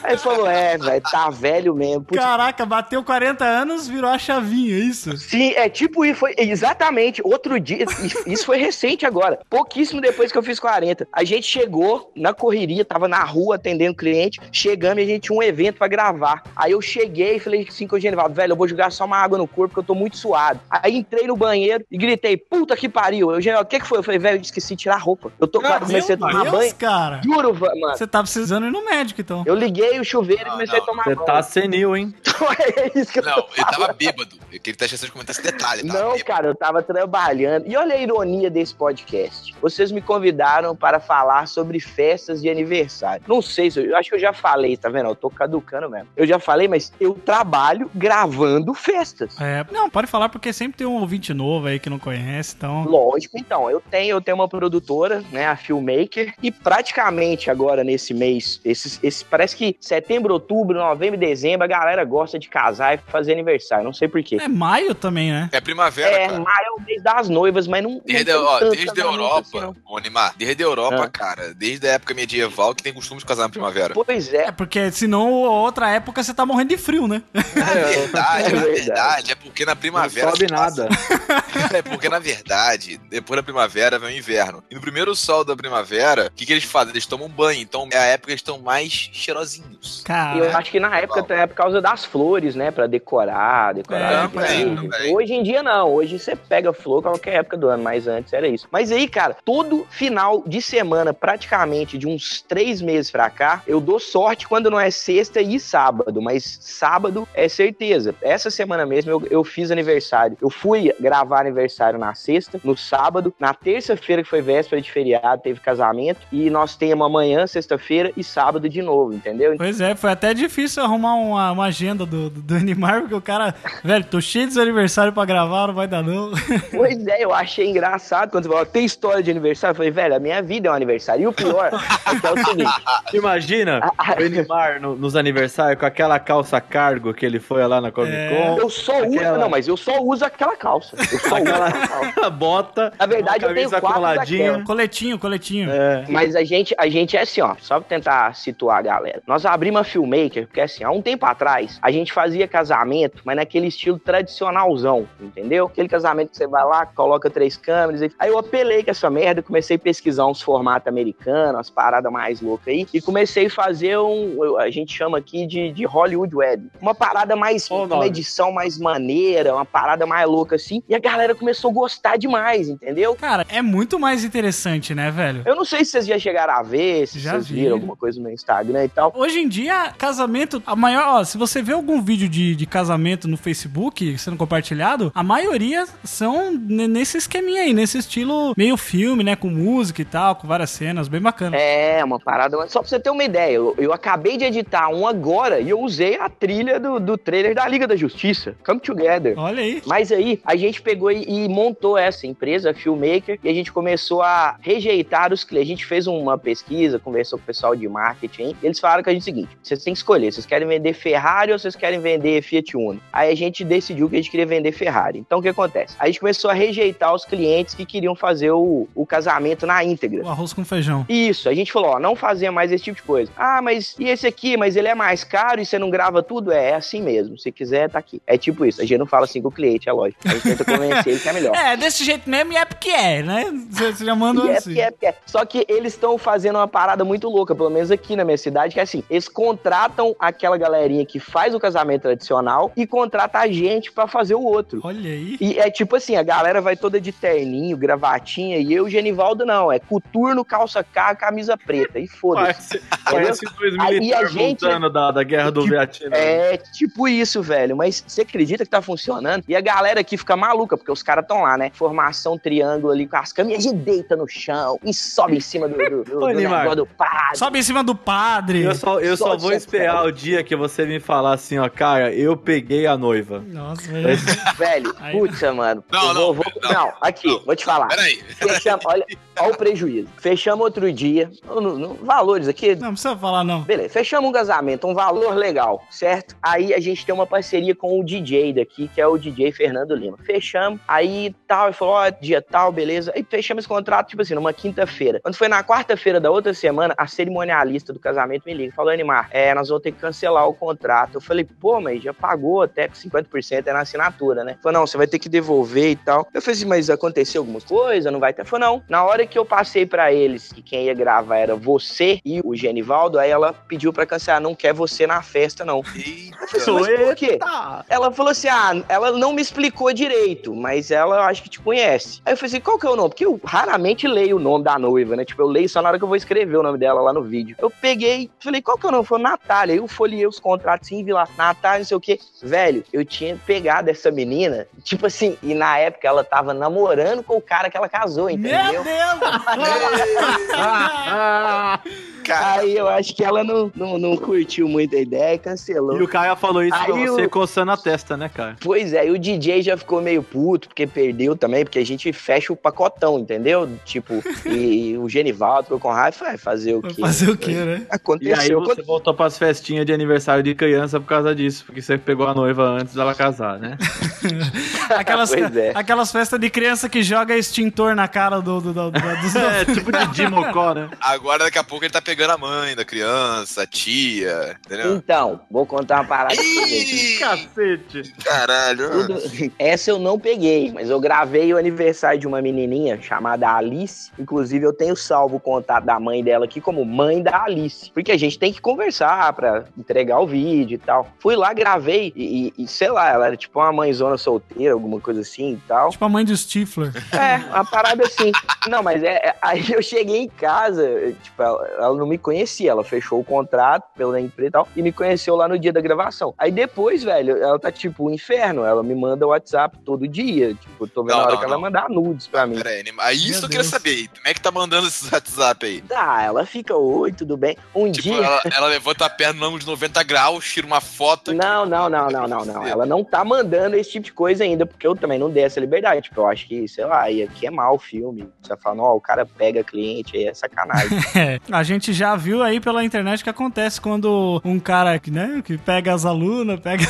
Aí 0.03 0.12
ele 0.12 0.18
falou, 0.18 0.48
é, 0.48 0.79
velho, 0.79 1.03
tá 1.03 1.31
velho 1.31 1.74
mesmo. 1.74 2.05
Putz, 2.05 2.20
Caraca, 2.20 2.64
bateu 2.64 3.03
40 3.03 3.44
anos, 3.44 3.88
virou 3.88 4.11
a 4.11 4.18
chavinha, 4.18 4.74
é 4.74 4.79
isso? 4.79 5.16
Sim, 5.16 5.53
é 5.55 5.68
tipo 5.68 6.05
isso, 6.05 6.20
foi 6.20 6.35
exatamente 6.38 7.20
outro 7.24 7.59
dia. 7.59 7.85
Isso 8.27 8.46
foi 8.46 8.59
recente 8.59 9.05
agora, 9.05 9.40
pouquíssimo 9.50 10.00
depois 10.00 10.31
que 10.31 10.38
eu 10.38 10.42
fiz 10.42 10.59
40. 10.59 11.09
A 11.12 11.24
gente 11.24 11.46
chegou 11.46 12.11
na 12.14 12.33
correria, 12.33 12.85
tava 12.85 13.09
na 13.09 13.22
rua 13.24 13.57
atendendo 13.57 13.96
cliente, 13.96 14.40
chegamos 14.53 14.98
e 14.98 15.03
a 15.03 15.07
gente 15.07 15.22
tinha 15.24 15.38
um 15.38 15.42
evento 15.42 15.79
pra 15.79 15.88
gravar. 15.88 16.42
Aí 16.57 16.72
eu 16.72 16.81
cheguei 16.81 17.37
e 17.37 17.40
falei 17.40 17.66
assim 17.68 17.87
com 17.87 17.96
Genivaldo, 18.04 18.34
velho, 18.34 18.52
eu 18.52 18.56
vou 18.56 18.68
jogar 18.68 18.90
só 18.92 19.04
uma 19.04 19.16
água 19.16 19.36
no 19.38 19.46
corpo 19.48 19.68
porque 19.74 19.80
eu 19.80 19.84
tô 19.84 19.94
muito 19.94 20.16
suado. 20.16 20.60
Aí 20.70 20.96
entrei 20.98 21.26
no 21.26 21.36
banheiro 21.36 21.84
e 21.90 21.96
gritei, 21.98 22.36
puta 22.36 22.76
que 22.76 22.88
pariu. 22.88 23.32
Eu, 23.32 23.40
Genivaldo, 23.40 23.66
o 23.66 23.70
que 23.70 23.80
que 23.80 23.86
foi? 23.86 23.98
Eu 23.98 24.02
falei, 24.02 24.18
velho, 24.18 24.36
eu 24.38 24.42
esqueci 24.42 24.76
de 24.76 24.82
tirar 24.82 24.96
a 24.96 24.98
roupa. 24.98 25.32
Eu 25.40 25.46
tô 25.48 25.60
Ah, 25.64 25.80
comecei 25.80 26.14
a 26.14 26.18
tomar 26.18 26.42
Deus, 26.42 26.50
banho. 26.52 26.74
cara. 26.76 27.20
Juro, 27.24 27.54
mano. 27.54 27.96
Você 27.96 28.06
tá 28.06 28.20
precisando 28.22 28.66
ir 28.66 28.70
no 28.70 28.84
médico, 28.84 29.20
então. 29.20 29.42
Eu 29.46 29.54
liguei 29.54 29.98
o 29.98 30.04
chuveiro 30.04 30.42
e 30.42 30.44
Não, 30.44 30.52
comecei 30.52 30.76
não. 30.78 30.82
a 30.84 30.86
tomar 30.86 31.04
Você 31.04 31.14
banho. 31.14 31.26
tá 31.26 31.42
senil, 31.42 31.96
hein? 31.96 32.14
é 32.76 32.98
isso 32.98 33.12
que 33.12 33.18
eu 33.20 33.24
Não, 33.24 33.34
tô 33.42 33.48
ele 33.56 33.66
tava 33.66 33.92
bêbado. 33.92 34.36
Eu 34.52 34.60
queria 34.60 34.72
estar 34.74 34.84
esquecendo 34.84 35.06
de 35.06 35.12
comentar 35.12 35.34
esse 35.34 35.42
detalhe, 35.42 35.82
tá? 35.86 35.92
Não, 35.94 36.02
Bêbado. 36.12 36.24
cara, 36.24 36.46
eu 36.46 36.54
tava 36.54 36.82
trabalhando. 36.82 37.66
E 37.66 37.76
olha 37.76 37.94
a 37.94 37.98
ironia 37.98 38.50
desse 38.50 38.74
podcast. 38.74 39.54
Vocês 39.60 39.90
me 39.90 40.00
convidaram 40.00 40.76
para 40.76 41.00
falar 41.00 41.48
sobre 41.48 41.80
festas 41.80 42.40
de 42.42 42.48
aniversário. 42.48 43.24
Não 43.26 43.40
sei 43.42 43.70
se 43.70 43.80
eu, 43.80 43.86
eu 43.86 43.96
acho 43.96 44.08
que 44.10 44.14
eu 44.14 44.20
já 44.20 44.32
falei, 44.32 44.76
tá 44.76 44.88
vendo? 44.88 45.08
Eu 45.08 45.14
tô 45.14 45.30
caducando 45.30 45.88
mesmo. 45.90 46.08
Eu 46.16 46.26
já 46.26 46.38
falei, 46.38 46.68
mas 46.68 46.92
eu 47.00 47.14
trabalho 47.14 47.83
gravando 47.94 48.72
festas. 48.74 49.34
É, 49.40 49.64
não, 49.72 49.88
pode 49.90 50.06
falar 50.06 50.28
porque 50.28 50.52
sempre 50.52 50.78
tem 50.78 50.86
um 50.86 51.00
ouvinte 51.00 51.32
novo 51.34 51.66
aí 51.66 51.78
que 51.78 51.90
não 51.90 51.98
conhece, 51.98 52.54
então. 52.56 52.84
Lógico, 52.84 53.38
então, 53.38 53.70
eu 53.70 53.80
tenho, 53.80 54.10
eu 54.16 54.20
tenho 54.20 54.36
uma 54.36 54.48
produtora, 54.48 55.22
né, 55.32 55.46
a 55.46 55.56
Filmmaker, 55.56 56.34
e 56.42 56.50
praticamente 56.50 57.50
agora 57.50 57.82
nesse 57.84 58.12
mês, 58.14 58.60
esse, 58.64 58.98
esse, 59.02 59.24
parece 59.24 59.56
que 59.56 59.76
setembro, 59.80 60.32
outubro, 60.34 60.78
novembro 60.78 61.16
e 61.16 61.18
dezembro, 61.26 61.64
a 61.64 61.68
galera 61.68 62.04
gosta 62.04 62.38
de 62.38 62.48
casar 62.48 62.94
e 62.94 62.98
fazer 63.10 63.32
aniversário, 63.32 63.84
não 63.84 63.92
sei 63.92 64.08
porquê. 64.08 64.38
É 64.40 64.48
maio 64.48 64.94
também, 64.94 65.30
né? 65.32 65.48
É 65.52 65.60
primavera, 65.60 66.10
É, 66.16 66.28
cara. 66.28 66.40
maio 66.40 66.66
é 66.66 66.80
o 66.80 66.84
mês 66.84 67.02
das 67.02 67.28
noivas, 67.28 67.66
mas 67.66 67.82
não. 67.82 68.00
Desde, 68.04 68.32
não 68.32 68.58
tem 68.58 68.66
ó, 68.68 68.70
desde 68.70 69.00
a 69.00 69.04
Europa, 69.04 69.40
assim, 69.40 69.60
não. 69.60 69.76
ô 69.86 69.98
Neymar, 69.98 70.34
desde 70.36 70.62
a 70.62 70.66
Europa, 70.66 71.04
Ah. 71.04 71.08
cara, 71.08 71.54
desde 71.54 71.86
a 71.88 71.92
época 71.92 72.14
medieval 72.14 72.74
que 72.74 72.82
tem 72.82 72.92
costume 72.92 73.20
de 73.20 73.26
casar 73.26 73.44
na 73.44 73.48
primavera. 73.48 73.94
Pois 73.94 74.32
é, 74.32 74.46
É 74.48 74.52
porque 74.52 74.90
senão 74.90 75.32
outra 75.32 75.90
época 75.90 76.22
você 76.22 76.34
tá 76.34 76.44
morrendo 76.44 76.68
de 76.68 76.76
frio, 76.76 77.06
né? 77.08 77.22
Na 77.74 77.87
verdade, 77.88 78.46
É 78.48 78.52
na 78.56 78.62
verdade. 78.64 79.32
é 79.32 79.34
porque 79.34 79.64
na 79.64 79.72
Não 79.74 79.80
primavera. 79.80 80.30
sobe 80.30 80.38
se 80.38 80.46
passa- 80.54 80.84
nada. 80.84 80.96
É 81.72 81.82
porque, 81.82 82.08
na 82.08 82.18
verdade, 82.18 83.00
depois 83.08 83.37
da 83.38 83.42
primavera 83.42 83.98
vem 83.98 84.14
o 84.14 84.18
inverno. 84.18 84.62
E 84.70 84.74
no 84.74 84.80
primeiro 84.80 85.14
sol 85.14 85.44
da 85.44 85.56
primavera, 85.56 86.26
o 86.26 86.30
que, 86.32 86.44
que 86.46 86.52
eles 86.52 86.64
fazem? 86.64 86.92
Eles 86.92 87.06
tomam 87.06 87.28
banho. 87.28 87.60
Então 87.60 87.88
é 87.92 87.96
a 87.98 88.04
época 88.06 88.26
que 88.26 88.32
eles 88.32 88.40
estão 88.40 88.58
mais 88.58 88.90
cheirosinhos. 89.12 90.04
E 90.34 90.38
eu 90.38 90.56
acho 90.56 90.70
que 90.70 90.78
na 90.80 90.98
época 90.98 91.22
Bom. 91.22 91.34
é 91.34 91.46
por 91.46 91.54
causa 91.54 91.80
das 91.80 92.04
flores, 92.04 92.54
né? 92.54 92.70
Pra 92.70 92.87
decorar, 92.87 93.70
É, 93.70 93.74
decorar. 93.74 94.30
também, 94.30 94.76
tudo. 94.76 94.88
também. 94.90 95.14
Hoje 95.16 95.32
em 95.34 95.42
dia 95.42 95.62
não, 95.62 95.92
hoje 95.92 96.18
você 96.18 96.37
pega 96.37 96.72
flor 96.72 97.02
qualquer 97.02 97.34
época 97.37 97.56
do 97.56 97.68
ano, 97.68 97.82
mas 97.82 98.06
antes 98.06 98.32
era 98.32 98.46
isso. 98.46 98.66
Mas 98.70 98.90
aí, 98.92 99.08
cara, 99.08 99.37
todo 99.44 99.87
final 99.90 100.42
de 100.46 100.60
semana, 100.62 101.12
praticamente 101.14 101.96
de 101.98 102.06
uns 102.06 102.42
três 102.42 102.80
meses 102.80 103.10
pra 103.10 103.30
cá, 103.30 103.62
eu 103.66 103.80
dou 103.80 103.98
sorte 103.98 104.46
quando 104.46 104.70
não 104.70 104.78
é 104.80 104.90
sexta 104.90 105.40
e 105.40 105.58
sábado, 105.60 106.20
mas 106.22 106.58
sábado 106.60 107.26
é 107.34 107.48
certeza. 107.64 108.14
Essa 108.22 108.50
semana 108.50 108.85
mesmo 108.87 109.11
eu, 109.11 109.22
eu 109.31 109.44
fiz 109.44 109.70
aniversário. 109.70 110.37
Eu 110.40 110.50
fui 110.50 110.92
gravar 111.00 111.40
aniversário 111.40 111.98
na 111.98 112.14
sexta, 112.14 112.61
no 112.62 112.77
sábado, 112.77 113.33
na 113.38 113.55
terça-feira, 113.55 114.22
que 114.22 114.29
foi 114.29 114.42
véspera 114.42 114.81
de 114.81 114.90
feriado, 114.90 115.42
teve 115.42 115.61
casamento, 115.61 116.20
e 116.31 116.50
nós 116.50 116.77
temos 116.77 117.07
amanhã, 117.07 117.46
sexta-feira 117.46 118.12
e 118.16 118.22
sábado 118.22 118.68
de 118.68 118.83
novo, 118.83 119.12
entendeu? 119.14 119.55
pois 119.57 119.81
é, 119.81 119.94
foi 119.94 120.11
até 120.11 120.35
difícil 120.35 120.83
arrumar 120.83 121.14
uma, 121.14 121.53
uma 121.53 121.64
agenda 121.66 122.05
do, 122.05 122.29
do, 122.31 122.40
do 122.42 122.55
Animar, 122.55 123.00
porque 123.00 123.14
o 123.14 123.20
cara, 123.20 123.55
velho, 123.83 124.05
tô 124.05 124.20
cheio 124.20 124.48
de 124.48 124.61
aniversário 124.61 125.12
pra 125.12 125.24
gravar, 125.24 125.66
não 125.68 125.74
vai 125.74 125.87
dar 125.88 126.03
não. 126.03 126.33
Pois 126.70 127.07
é, 127.07 127.24
eu 127.24 127.33
achei 127.33 127.68
engraçado 127.70 128.31
quando 128.31 128.44
você 128.44 128.50
falou, 128.50 128.66
tem 128.66 128.85
história 128.85 129.22
de 129.22 129.31
aniversário. 129.31 129.72
Eu 129.72 129.77
falei, 129.77 129.90
velho, 129.90 130.14
a 130.16 130.18
minha 130.18 130.42
vida 130.42 130.68
é 130.68 130.70
um 130.70 130.74
aniversário. 130.74 131.22
E 131.22 131.27
o 131.27 131.33
pior 131.33 131.70
é 131.72 132.27
é 132.27 132.33
o 132.33 132.44
seguinte: 132.44 132.70
Imagina 133.12 133.81
o 134.18 134.29
Neymar 134.29 134.81
no- 134.81 134.96
nos 134.96 135.16
aniversários 135.16 135.79
com 135.79 135.87
aquela 135.87 136.18
calça 136.18 136.61
cargo 136.61 137.14
que 137.14 137.24
ele 137.24 137.38
foi 137.40 137.53
lá 137.66 137.80
na 137.80 137.90
Comic 137.92 138.14
É. 138.14 138.28
Con. 138.30 138.58
eu 138.58 138.68
só 138.70 138.98
uso, 139.04 139.16
Aquela- 139.18 139.38
não, 139.38 139.48
mas 139.48 139.68
eu 139.68 139.76
só 139.76 140.00
uso 140.02 140.24
aquela 140.24 140.56
calça. 140.56 140.96
Eu 140.96 141.18
só 141.20 141.34
uso 141.36 141.36
Aquela- 141.36 141.68
aquela 141.68 141.86
calça. 142.12 142.30
bota. 142.30 142.92
Na 142.98 143.06
verdade, 143.06 143.44
uma 143.44 143.50
eu 143.50 143.54
tenho 143.54 143.70
quatro 143.80 144.64
coletinho, 144.64 145.18
coletinho. 145.18 145.70
É. 145.70 146.04
Mas 146.08 146.34
a 146.36 146.44
gente, 146.44 146.74
a 146.78 146.88
gente 146.88 147.16
é 147.16 147.22
assim, 147.22 147.40
ó, 147.40 147.54
só 147.60 147.78
pra 147.80 147.88
tentar 147.88 148.34
situar 148.34 148.78
a 148.78 148.82
galera. 148.82 149.22
Nós 149.26 149.44
abrimos 149.46 149.80
a 149.80 149.84
Filmmaker, 149.84 150.46
porque 150.46 150.60
assim, 150.60 150.82
há 150.84 150.90
um 150.90 151.00
tempo 151.02 151.24
atrás, 151.26 151.78
a 151.82 151.90
gente 151.90 152.12
fazia 152.12 152.46
casamento, 152.48 153.22
mas 153.24 153.36
naquele 153.36 153.66
estilo 153.68 153.98
tradicionalzão, 153.98 155.06
entendeu? 155.20 155.66
Aquele 155.66 155.88
casamento 155.88 156.30
que 156.30 156.36
você 156.36 156.46
vai 156.46 156.64
lá, 156.64 156.86
coloca 156.86 157.30
três 157.30 157.56
câmeras. 157.56 158.02
e- 158.02 158.10
Aí 158.18 158.28
eu 158.30 158.38
apelei 158.38 158.82
com 158.82 158.90
essa 158.90 159.08
merda, 159.10 159.42
comecei 159.42 159.76
a 159.76 159.78
pesquisar 159.78 160.26
uns 160.26 160.42
formatos 160.42 160.88
americanos, 160.88 161.54
umas 161.54 161.70
paradas 161.70 162.10
mais 162.12 162.40
loucas 162.40 162.68
aí, 162.68 162.86
e 162.92 163.00
comecei 163.00 163.46
a 163.46 163.50
fazer 163.50 163.98
um, 163.98 164.56
a 164.58 164.70
gente 164.70 164.92
chama 164.96 165.18
aqui 165.18 165.46
de, 165.46 165.72
de 165.72 165.84
Hollywood 165.84 166.34
Web. 166.34 166.68
Uma 166.80 166.94
parada 166.94 167.34
mais, 167.44 167.68
uma 167.70 168.07
edição 168.07 168.50
mais 168.52 168.78
maneira, 168.78 169.54
uma 169.54 169.64
parada 169.66 170.07
mais 170.07 170.26
louca 170.26 170.57
assim, 170.57 170.83
e 170.88 170.94
a 170.94 170.98
galera 170.98 171.35
começou 171.35 171.70
a 171.70 171.74
gostar 171.74 172.16
demais, 172.16 172.68
entendeu? 172.68 173.14
Cara, 173.16 173.44
é 173.50 173.61
muito 173.61 173.98
mais 173.98 174.24
interessante, 174.24 174.94
né, 174.94 175.11
velho? 175.11 175.42
Eu 175.44 175.54
não 175.54 175.64
sei 175.64 175.85
se 175.85 175.90
vocês 175.92 176.07
já 176.07 176.18
chegaram 176.18 176.54
a 176.54 176.62
ver, 176.62 177.07
se 177.07 177.18
Já 177.18 177.33
vocês 177.33 177.48
vi. 177.48 177.54
viram 177.61 177.74
alguma 177.74 177.96
coisa 177.96 178.20
no 178.20 178.30
Instagram 178.30 178.85
e 178.85 178.88
tal. 178.88 179.12
Hoje 179.14 179.38
em 179.40 179.48
dia, 179.48 179.92
casamento, 179.98 180.62
a 180.66 180.74
maior, 180.74 181.20
ó, 181.20 181.24
se 181.24 181.37
você 181.37 181.61
vê 181.62 181.72
algum 181.72 182.00
vídeo 182.00 182.28
de, 182.28 182.54
de 182.57 182.66
casamento 182.66 183.28
no 183.28 183.37
Facebook 183.37 184.16
sendo 184.18 184.37
compartilhado, 184.37 185.12
a 185.14 185.22
maioria 185.22 185.85
são 186.02 186.52
ne- 186.52 186.88
nesse 186.88 187.18
esqueminha 187.18 187.62
aí, 187.62 187.72
nesse 187.74 187.98
estilo 187.98 188.54
meio 188.57 188.76
filme, 188.76 189.22
né, 189.22 189.37
com 189.37 189.48
música 189.48 190.00
e 190.00 190.04
tal, 190.04 190.37
com 190.37 190.46
várias 190.48 190.70
cenas, 190.70 191.09
bem 191.09 191.20
bacana. 191.20 191.57
É, 191.57 192.02
uma 192.04 192.18
parada. 192.18 192.57
Só 192.68 192.80
pra 192.80 192.88
você 192.88 192.98
ter 192.98 193.11
uma 193.11 193.22
ideia, 193.24 193.52
eu, 193.54 193.74
eu 193.78 193.92
acabei 193.92 194.37
de 194.37 194.44
editar 194.44 194.88
um 194.88 195.07
agora 195.07 195.61
e 195.61 195.68
eu 195.70 195.80
usei 195.80 196.18
a 196.18 196.28
trilha 196.28 196.78
do, 196.80 196.98
do 196.98 197.18
trailer 197.34 197.54
da 197.54 197.66
Liga 197.66 197.86
da 197.86 197.96
Justiça, 197.96 198.54
Come 198.64 198.78
Together. 198.78 199.36
Olha 199.36 199.60
aí. 199.60 199.82
Mas 199.84 200.12
aí, 200.12 200.40
a 200.44 200.54
gente 200.54 200.80
pegou 200.80 201.10
e, 201.10 201.24
e 201.24 201.48
montou 201.48 201.98
essa 201.98 202.26
empresa, 202.26 202.72
Filmmaker, 202.72 203.40
e 203.42 203.48
a 203.48 203.52
gente 203.52 203.72
começou 203.72 204.22
a 204.22 204.56
rejeitar 204.60 205.32
os 205.32 205.42
clientes. 205.42 205.68
A 205.68 205.74
gente 205.74 205.86
fez 205.86 206.06
uma 206.06 206.38
pesquisa, 206.38 206.98
conversou 206.98 207.38
com 207.38 207.42
o 207.42 207.46
pessoal 207.46 207.74
de 207.74 207.88
marketing, 207.88 208.54
eles 208.62 208.78
falaram 208.78 209.02
com 209.02 209.10
a 209.10 209.12
gente 209.12 209.22
o 209.22 209.24
seguinte: 209.24 209.58
vocês 209.60 209.82
têm 209.82 209.92
que 209.92 209.98
escolher, 209.98 210.32
vocês 210.32 210.46
querem 210.46 210.68
vender 210.68 210.92
Ferrari 210.92 211.50
ou 211.52 211.58
vocês 211.58 211.74
querem 211.74 211.98
vender 211.98 212.40
Fiat 212.42 212.76
Uno? 212.76 213.00
Aí 213.12 213.32
a 213.32 213.34
gente 213.34 213.64
decidiu 213.64 214.08
que 214.08 214.14
a 214.14 214.18
gente 214.18 214.30
queria 214.30 214.46
vender 214.46 214.70
Ferrari. 214.72 215.18
Então 215.18 215.40
o 215.40 215.42
que 215.42 215.48
acontece? 215.48 215.96
A 215.98 216.06
gente 216.06 216.20
começou 216.20 216.50
a 216.50 216.54
rejeitar 216.54 217.12
os 217.12 217.24
clientes 217.24 217.74
que 217.74 217.84
queriam 217.84 218.14
fazer 218.14 218.52
o, 218.52 218.86
o 218.94 219.04
casamento 219.04 219.66
na 219.66 219.82
íntegra. 219.82 220.22
O 220.22 220.28
arroz 220.28 220.52
com 220.52 220.64
feijão. 220.64 221.04
Isso, 221.08 221.48
a 221.48 221.54
gente 221.54 221.72
falou, 221.72 221.90
ó, 221.90 221.98
não 221.98 222.14
fazia 222.14 222.52
mais 222.52 222.70
esse 222.70 222.84
tipo 222.84 222.96
de 222.96 223.02
coisa. 223.02 223.32
Ah, 223.36 223.60
mas 223.60 223.96
e 223.98 224.08
esse 224.08 224.26
aqui? 224.26 224.56
Mas 224.56 224.76
ele 224.76 224.88
é 224.88 224.94
mais 224.94 225.24
caro 225.24 225.60
e 225.60 225.66
você 225.66 225.78
não 225.78 225.90
grava 225.90 226.22
tudo? 226.22 226.52
É, 226.52 226.70
é 226.70 226.74
assim 226.74 227.02
mesmo. 227.02 227.23
Se 227.38 227.50
quiser, 227.52 227.88
tá 227.90 227.98
aqui. 227.98 228.20
É 228.26 228.37
tipo 228.38 228.64
isso. 228.64 228.80
A 228.80 228.84
gente 228.84 228.98
não 228.98 229.06
fala 229.06 229.24
assim 229.24 229.40
com 229.42 229.48
o 229.48 229.52
cliente, 229.52 229.88
é 229.88 229.92
lógico. 229.92 230.20
A 230.26 230.30
gente 230.32 230.42
tenta 230.42 230.64
convencer 230.64 231.08
ele 231.08 231.20
que 231.20 231.28
é 231.28 231.32
melhor. 231.32 231.54
É, 231.64 231.76
desse 231.76 232.04
jeito 232.04 232.28
mesmo 232.28 232.52
e 232.52 232.56
é 232.56 232.64
porque 232.64 232.90
é, 232.90 233.22
né? 233.22 233.50
Você 233.70 234.04
já 234.04 234.14
manda 234.14 234.42
E 234.44 234.50
é, 234.50 234.56
assim. 234.58 234.64
porque 234.70 234.80
é, 234.80 234.90
porque 234.90 235.06
é. 235.06 235.14
Só 235.26 235.44
que 235.44 235.64
eles 235.68 235.94
estão 235.94 236.18
fazendo 236.18 236.56
uma 236.56 236.68
parada 236.68 237.04
muito 237.04 237.28
louca, 237.28 237.54
pelo 237.54 237.70
menos 237.70 237.90
aqui 237.90 238.14
na 238.16 238.24
minha 238.24 238.37
cidade, 238.37 238.74
que 238.74 238.80
é 238.80 238.82
assim: 238.82 239.02
eles 239.08 239.28
contratam 239.28 240.14
aquela 240.18 240.56
galerinha 240.58 241.04
que 241.06 241.18
faz 241.18 241.54
o 241.54 241.60
casamento 241.60 242.02
tradicional 242.02 242.72
e 242.76 242.87
contrata 242.87 243.38
a 243.38 243.46
gente 243.48 243.90
pra 243.92 244.06
fazer 244.06 244.34
o 244.34 244.42
outro. 244.42 244.80
Olha 244.84 245.10
aí. 245.10 245.37
E 245.40 245.58
é 245.58 245.70
tipo 245.70 245.96
assim, 245.96 246.16
a 246.16 246.22
galera 246.22 246.60
vai 246.60 246.76
toda 246.76 247.00
de 247.00 247.12
terninho, 247.12 247.76
gravatinha, 247.76 248.58
e 248.58 248.72
eu, 248.72 248.88
Genivaldo, 248.88 249.44
não. 249.46 249.70
É 249.72 249.78
coturno, 249.78 250.44
calça 250.44 250.82
K, 250.84 251.14
camisa 251.14 251.56
preta. 251.56 251.98
E 251.98 252.06
foda-se. 252.08 252.78
Parece, 253.04 253.40
parece 253.44 253.44
dois 253.56 253.72
militares 253.76 254.28
a 254.28 254.32
gente- 254.32 254.90
da, 254.92 255.10
da 255.10 255.22
guerra 255.22 255.50
do 255.50 255.62
Tipo, 255.62 255.74
Vietnã. 255.74 256.16
É 256.16 256.56
tipo 256.56 257.08
isso, 257.20 257.42
velho. 257.42 257.77
Mas 257.77 258.05
você 258.07 258.22
acredita 258.22 258.64
que 258.64 258.70
tá 258.70 258.83
funcionando? 258.83 259.44
E 259.48 259.55
a 259.57 259.61
galera 259.61 260.00
aqui 260.00 260.16
fica 260.16 260.37
maluca, 260.37 260.77
porque 260.77 260.90
os 260.92 261.03
caras 261.03 261.22
estão 261.24 261.42
lá, 261.42 261.57
né? 261.57 261.70
Formação 261.74 262.38
triângulo 262.38 262.92
ali 262.92 263.07
com 263.07 263.16
as 263.16 263.33
câmeras, 263.33 263.64
e 263.64 263.68
a 263.68 263.70
gente 263.72 263.83
deita 263.83 264.16
no 264.16 264.27
chão 264.29 264.79
e 264.85 264.92
sobe 264.92 265.37
em 265.37 265.40
cima 265.40 265.68
do, 265.68 265.77
do, 265.77 266.05
do, 266.05 266.16
Ô, 266.24 266.29
do 266.29 266.35
negócio 266.35 266.77
do 266.77 266.87
padre. 266.87 267.38
Sobe 267.38 267.59
em 267.59 267.62
cima 267.62 267.83
do 267.85 267.94
padre. 267.94 268.62
Eu 268.62 268.74
só, 268.74 269.00
eu 269.00 269.16
só 269.16 269.31
Só 269.33 269.37
vou 269.38 269.53
esperar 269.53 269.85
sacanagem. 269.96 270.09
o 270.11 270.12
dia 270.12 270.44
que 270.44 270.55
você 270.57 270.85
me 270.85 271.00
falar 271.00 271.35
assim, 271.35 271.59
ó, 271.59 271.68
cara, 271.68 272.12
eu 272.12 272.37
peguei 272.37 272.87
a 272.87 272.96
noiva. 272.96 273.42
Nossa, 273.46 273.83
velho. 273.90 274.18
Velho, 274.57 274.94
putz, 275.12 275.40
mano. 275.55 275.85
Não, 275.90 276.09
eu 276.09 276.14
não, 276.14 276.20
vou, 276.33 276.35
vou- 276.35 276.44
não, 276.62 276.72
não, 276.72 276.92
aqui, 277.00 277.29
não. 277.29 277.40
vou 277.44 277.57
te 277.57 277.64
falar. 277.64 277.88
Peraí. 277.88 278.22
Fechamos, 278.37 278.85
olha, 278.87 279.05
olha 279.38 279.53
o 279.53 279.57
prejuízo. 279.57 280.09
Fechamos 280.18 280.64
outro 280.64 280.92
dia. 280.92 281.31
No, 281.46 281.61
no- 281.61 281.94
valores 282.05 282.48
aqui, 282.48 282.74
Não 282.77 282.90
precisa 282.92 283.16
falar, 283.16 283.44
não. 283.44 283.62
Beleza, 283.62 283.88
fechamos 283.90 284.29
um 284.29 284.33
casamento, 284.33 284.87
um 284.87 284.94
valor 284.94 285.35
legal, 285.35 285.83
certo? 285.90 286.37
Aí 286.42 286.72
a 286.74 286.81
gente 286.81 286.93
tem 287.02 287.14
uma 287.14 287.26
parceria 287.26 287.74
com 287.74 287.98
o 287.98 288.04
DJ 288.04 288.52
daqui, 288.52 288.88
que 288.88 289.00
é 289.00 289.07
o 289.07 289.16
DJ 289.16 289.52
Fernando 289.52 289.94
Lima. 289.94 290.18
Fechamos, 290.18 290.80
aí 290.87 291.35
tal, 291.48 291.68
ele 291.68 291.74
falou, 291.74 291.94
ó, 291.94 292.11
dia 292.11 292.42
tal, 292.42 292.70
beleza. 292.70 293.12
Aí 293.14 293.24
fechamos 293.28 293.62
esse 293.62 293.68
contrato, 293.68 294.09
tipo 294.09 294.22
assim, 294.22 294.35
numa 294.35 294.52
quinta-feira. 294.52 295.20
Quando 295.20 295.37
foi 295.37 295.48
na 295.48 295.64
quarta-feira 295.64 296.20
da 296.20 296.30
outra 296.30 296.52
semana, 296.52 296.94
a 296.98 297.07
cerimonialista 297.07 297.92
do 297.92 297.98
casamento 297.98 298.44
me 298.44 298.54
liga, 298.54 298.74
falou, 298.74 298.92
Animar, 298.92 299.28
é, 299.30 299.54
nós 299.54 299.68
vamos 299.68 299.83
ter 299.83 299.92
que 299.92 299.98
cancelar 299.98 300.46
o 300.46 300.54
contrato. 300.54 301.14
Eu 301.14 301.20
falei, 301.20 301.44
pô, 301.44 301.80
mas 301.80 302.02
já 302.02 302.12
pagou 302.12 302.62
até 302.62 302.88
com 302.88 302.94
50% 302.94 303.66
é 303.66 303.72
na 303.72 303.80
assinatura, 303.80 304.44
né? 304.44 304.59
Falou, 304.62 304.80
não, 304.80 304.87
você 304.87 304.96
vai 304.96 305.07
ter 305.07 305.18
que 305.18 305.28
devolver 305.28 305.90
e 305.90 305.96
tal. 305.96 306.28
Eu 306.35 306.42
falei 306.42 306.57
assim, 306.57 306.66
mas 306.66 306.90
aconteceu 306.90 307.40
alguma 307.40 307.61
coisa? 307.61 308.11
Não 308.11 308.20
vai 308.20 308.33
ter? 308.33 308.44
Falou, 308.44 308.66
não. 308.66 308.83
Na 308.88 309.04
hora 309.04 309.26
que 309.26 309.38
eu 309.38 309.44
passei 309.44 309.87
pra 309.87 310.12
eles 310.12 310.52
que 310.52 310.62
quem 310.62 310.87
ia 310.87 310.94
gravar 310.94 311.38
era 311.38 311.57
você 311.57 312.20
e 312.24 312.40
o 312.44 312.54
Genivaldo, 312.54 313.18
aí 313.18 313.30
ela 313.30 313.52
pediu 313.52 313.92
pra 313.92 314.07
cancelar, 314.07 314.40
não 314.40 314.54
quer 314.54 314.72
você 314.72 315.07
na 315.07 315.22
festa, 315.22 315.64
não. 315.64 315.83
Eita. 315.94 316.35
Eu 316.42 316.48
falei 316.48 316.64
Mas 316.86 317.06
por 317.06 317.16
quê? 317.16 317.30
Eita! 317.32 317.84
Ela 317.88 318.12
falou 318.12 318.32
assim: 318.32 318.48
ah, 318.48 318.82
ela 318.88 319.12
não 319.12 319.32
me 319.32 319.42
explicou 319.42 319.92
direito, 319.92 320.54
mas 320.54 320.90
ela 320.90 321.16
eu 321.16 321.22
acho 321.22 321.42
que 321.42 321.48
te 321.48 321.60
conhece. 321.60 322.20
Aí 322.24 322.32
eu 322.32 322.36
falei 322.36 322.48
assim: 322.48 322.60
qual 322.60 322.78
que 322.78 322.86
é 322.86 322.90
o 322.90 322.96
nome? 322.96 323.10
Porque 323.10 323.24
eu 323.24 323.40
raramente 323.44 324.06
leio 324.06 324.36
o 324.36 324.40
nome 324.40 324.64
da 324.64 324.78
noiva, 324.78 325.16
né? 325.16 325.24
Tipo, 325.24 325.42
eu 325.42 325.46
leio 325.46 325.68
só 325.68 325.82
na 325.82 325.88
hora 325.88 325.98
que 325.98 326.04
eu 326.04 326.08
vou 326.08 326.16
escrever 326.16 326.56
o 326.56 326.62
nome 326.62 326.78
dela 326.78 327.00
lá 327.00 327.12
no 327.12 327.22
vídeo. 327.22 327.56
Eu 327.58 327.70
peguei, 327.70 328.30
falei: 328.40 328.62
qual 328.62 328.78
que 328.78 328.86
é 328.86 328.88
o 328.88 328.92
nome? 328.92 329.06
Falei: 329.06 329.24
Natália. 329.24 329.74
Aí 329.74 329.78
eu 329.78 329.88
folhei 329.88 330.26
os 330.26 330.38
contratos 330.38 330.88
assim, 330.88 331.04
vi 331.04 331.12
lá, 331.12 331.26
Natália, 331.36 331.78
não 331.78 331.86
sei 331.86 331.96
o 331.96 332.00
quê. 332.00 332.18
Velho, 332.42 332.84
eu 332.92 333.04
tinha 333.04 333.38
pegado 333.46 333.90
essa 333.90 334.10
menina, 334.10 334.66
tipo 334.82 335.06
assim, 335.06 335.36
e 335.42 335.54
na 335.54 335.78
época 335.78 336.06
ela 336.06 336.22
tava 336.22 336.52
namorando 336.52 337.22
com 337.22 337.36
o 337.36 337.40
cara 337.40 337.70
que 337.70 337.76
ela 337.76 337.88
casou, 337.88 338.28
entendeu? 338.28 338.72
Meu 338.72 338.84
Deus! 338.84 338.94
Cara, 342.24 342.60
Aí 342.60 342.76
eu 342.76 342.88
acho 342.88 343.14
que 343.14 343.22
ela 343.24 343.44
não, 343.44 343.70
não, 343.74 343.98
não 343.98 344.16
curtiu 344.16 344.68
muito 344.68 344.96
a 344.96 345.00
ideia 345.00 345.34
e 345.34 345.38
cancelou. 345.38 345.98
E 346.00 346.02
o 346.02 346.08
Caio 346.08 346.34
falou 346.37 346.62
isso 346.62 346.76
pra 346.84 346.94
Aí 346.94 347.06
você 347.06 347.26
o- 347.26 347.30
coçando 347.30 347.70
a 347.72 347.76
testa, 347.76 348.16
né, 348.16 348.28
cara? 348.32 348.56
Pois 348.60 348.92
é, 348.92 349.06
e 349.06 349.10
o 349.10 349.18
DJ 349.18 349.62
já 349.62 349.76
ficou 349.76 350.00
meio 350.00 350.22
puto, 350.22 350.68
porque 350.68 350.87
perdeu 350.87 351.37
também, 351.37 351.64
porque 351.64 351.78
a 351.78 351.87
gente 351.87 352.12
fecha 352.12 352.52
o 352.52 352.56
pacotão, 352.56 353.18
entendeu? 353.18 353.68
Tipo, 353.84 354.22
e, 354.46 354.96
o 354.98 355.08
Genivaldo 355.08 355.64
ficou 355.64 355.80
com 355.80 355.90
raiva, 355.92 356.16
vai 356.24 356.38
fazer 356.38 356.74
o 356.74 356.82
quê? 356.82 357.00
fazer 357.00 357.30
o 357.30 357.37
quê, 357.37 357.52
né? 357.52 357.76
E 357.76 357.80
aí 357.80 357.87
Aconteceu. 357.90 358.60
você 358.62 358.82
voltou 358.82 359.14
pras 359.14 359.37
festinhas 359.38 359.84
de 359.87 359.92
aniversário 359.92 360.42
de 360.42 360.54
criança 360.54 360.98
por 360.98 361.06
causa 361.06 361.34
disso, 361.34 361.64
porque 361.66 361.82
você 361.82 361.98
pegou 361.98 362.26
a 362.26 362.34
noiva 362.34 362.62
antes 362.64 362.94
dela 362.94 363.14
casar, 363.14 363.58
né? 363.58 363.76
Aquelas, 364.96 365.30
Pois 365.30 365.56
é. 365.56 365.72
aquelas 365.74 366.12
festas 366.12 366.38
de 366.38 366.50
criança 366.50 366.88
que 366.88 367.02
joga 367.02 367.37
extintor 367.37 367.94
na 367.94 368.06
cara 368.08 368.40
do, 368.40 368.60
do, 368.60 368.72
do, 368.72 368.90
do- 368.90 369.16
dos 369.20 369.34
É, 369.44 369.64
tipo 369.64 369.90
de 369.92 370.06
Dimocó, 370.08 370.72
né? 370.74 370.88
agora 371.00 371.44
daqui 371.44 371.58
a 371.58 371.64
pouco 371.64 371.84
ele 371.84 371.92
tá 371.92 372.00
pegando 372.00 372.13
a 372.22 372.38
mãe 372.38 372.74
da 372.77 372.85
criança, 372.85 373.62
a 373.62 373.66
tia, 373.66 374.57
entendeu? 374.64 374.94
Então, 374.96 375.40
vou 375.50 375.66
contar 375.66 375.96
uma 376.00 376.05
parada. 376.07 376.35
Ih, 376.35 377.18
Cacete. 377.18 378.14
caralho. 378.24 378.90
Tudo- 378.90 379.53
Essa 379.59 379.90
eu 379.90 379.98
não 379.98 380.18
peguei, 380.18 380.72
mas 380.72 380.88
eu 380.90 381.00
gravei 381.00 381.53
o 381.53 381.59
aniversário 381.59 382.18
de 382.20 382.27
uma 382.27 382.40
menininha 382.40 383.00
chamada 383.00 383.50
Alice. 383.50 384.11
Inclusive, 384.18 384.64
eu 384.64 384.72
tenho 384.72 384.96
salvo 384.96 385.37
o 385.37 385.40
contato 385.40 385.85
da 385.85 385.98
mãe 385.98 386.22
dela 386.22 386.44
aqui 386.44 386.61
como 386.61 386.85
mãe 386.85 387.22
da 387.22 387.42
Alice. 387.44 387.90
Porque 387.92 388.12
a 388.12 388.16
gente 388.18 388.38
tem 388.38 388.53
que 388.53 388.61
conversar 388.61 389.33
pra 389.33 389.64
entregar 389.77 390.20
o 390.20 390.27
vídeo 390.27 390.74
e 390.77 390.79
tal. 390.79 391.09
Fui 391.18 391.37
lá, 391.37 391.53
gravei 391.53 392.12
e, 392.14 392.53
e- 392.59 392.64
e, 392.64 392.68
sei 392.68 392.90
lá, 392.90 393.09
ela 393.11 393.27
era 393.27 393.37
tipo 393.37 393.59
uma 393.61 393.72
mãezona 393.72 394.16
solteira, 394.16 394.72
alguma 394.74 395.00
coisa 395.00 395.20
assim 395.20 395.53
e 395.55 395.62
tal. 395.68 395.90
Tipo 395.90 396.05
a 396.05 396.09
mãe 396.09 396.24
do 396.24 396.37
Stifler. 396.37 396.92
É, 397.12 397.37
uma 397.55 397.64
parada 397.64 398.05
assim. 398.05 398.33
Não, 398.68 398.83
mas 398.83 399.03
é, 399.03 399.14
é- 399.16 399.37
aí 399.42 399.64
eu 399.72 399.83
cheguei 399.83 400.18
em 400.18 400.29
casa, 400.29 400.85
tipo, 401.22 401.42
ela, 401.42 401.66
ela 401.79 401.96
não 401.96 402.03
me 402.06 402.18
conhecia, 402.18 402.70
ela 402.70 402.84
fechou 402.84 403.20
o 403.20 403.24
contrato 403.24 403.84
pela 403.96 404.20
empresa 404.20 404.48
e 404.48 404.50
tal, 404.52 404.68
e 404.76 404.82
me 404.82 404.92
conheceu 404.92 405.36
lá 405.36 405.48
no 405.48 405.58
dia 405.58 405.72
da 405.72 405.80
gravação. 405.80 406.34
Aí 406.38 406.50
depois, 406.50 407.02
velho, 407.02 407.36
ela 407.42 407.58
tá 407.58 407.70
tipo 407.72 408.08
um 408.08 408.10
inferno, 408.12 408.64
ela 408.64 408.82
me 408.82 408.94
manda 408.94 409.26
WhatsApp 409.26 409.78
todo 409.84 410.06
dia, 410.08 410.54
tipo, 410.54 410.84
eu 410.84 410.88
tô 410.88 411.02
vendo 411.02 411.12
Não, 411.14 411.20
a 411.20 411.22
hora 411.24 411.32
não, 411.32 411.38
que 411.38 411.44
ela 411.44 411.54
não. 411.54 411.60
mandar 411.60 411.88
nudes 411.88 412.26
pra 412.26 412.46
mim. 412.46 412.56
Pera 412.56 412.70
aí, 412.98 413.16
isso 413.16 413.30
Meu 413.32 413.36
eu 413.42 413.48
queria 413.48 413.58
Deus. 413.58 413.66
saber. 413.66 414.08
Como 414.08 414.28
é 414.28 414.34
que 414.34 414.40
tá 414.40 414.50
mandando 414.50 414.86
esses 414.86 415.10
WhatsApp 415.10 415.66
aí? 415.66 415.80
Tá, 415.82 416.22
ela 416.22 416.44
fica, 416.46 416.76
oi, 416.76 417.12
tudo 417.12 417.36
bem? 417.36 417.56
Um 417.74 417.90
Tipo, 417.90 418.02
dia... 418.08 418.24
ela, 418.24 418.40
ela 418.52 418.66
levanta 418.68 419.06
a 419.06 419.10
perna 419.10 419.38
no 419.40 419.46
ângulo 419.46 419.60
de 419.60 419.66
90 419.66 420.02
graus, 420.02 420.44
tira 420.52 420.66
uma 420.66 420.80
foto. 420.80 421.30
aqui. 421.30 421.38
Não, 421.38 421.64
não, 421.66 421.88
não, 421.88 422.08
não, 422.08 422.26
não, 422.26 422.44
não. 422.44 422.66
Ela 422.66 422.84
não 422.86 423.04
tá 423.04 423.24
mandando 423.24 423.76
esse 423.76 423.90
tipo 423.92 424.06
de 424.06 424.12
coisa 424.12 424.44
ainda, 424.44 424.66
porque 424.66 424.86
eu 424.86 424.94
também 424.96 425.18
não 425.18 425.30
dei 425.30 425.44
essa 425.44 425.60
liberdade. 425.60 426.02
Tipo, 426.02 426.20
eu 426.22 426.26
acho 426.26 426.46
que, 426.46 426.66
sei 426.68 426.84
lá, 426.84 427.10
ia 427.10 427.26
queimar 427.28 427.72
o 427.72 427.78
filme. 427.78 428.28
Você 428.42 428.56
falando, 428.56 428.82
ó, 428.82 428.94
o 428.96 429.00
cara 429.00 429.24
pega 429.26 429.62
cliente 429.64 430.16
aí, 430.16 430.26
é 430.26 430.34
sacanagem. 430.34 430.98
É, 431.14 431.40
a 431.52 431.62
gente 431.62 431.92
já 431.94 432.14
viu 432.16 432.42
aí 432.42 432.61
pela 432.61 432.85
internet 432.85 433.22
que 433.24 433.30
acontece 433.30 433.80
quando 433.80 434.40
um 434.44 434.59
cara 434.61 434.98
que, 434.98 435.11
né, 435.11 435.40
que 435.44 435.57
pega 435.57 435.94
as 435.94 436.04
alunas, 436.04 436.61
pega. 436.61 436.85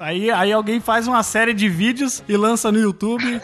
aí, 0.00 0.30
aí 0.30 0.52
alguém 0.52 0.80
faz 0.80 1.06
uma 1.06 1.22
série 1.22 1.52
de 1.52 1.68
vídeos 1.68 2.22
e 2.28 2.36
lança 2.36 2.70
no 2.72 2.78
YouTube. 2.78 3.40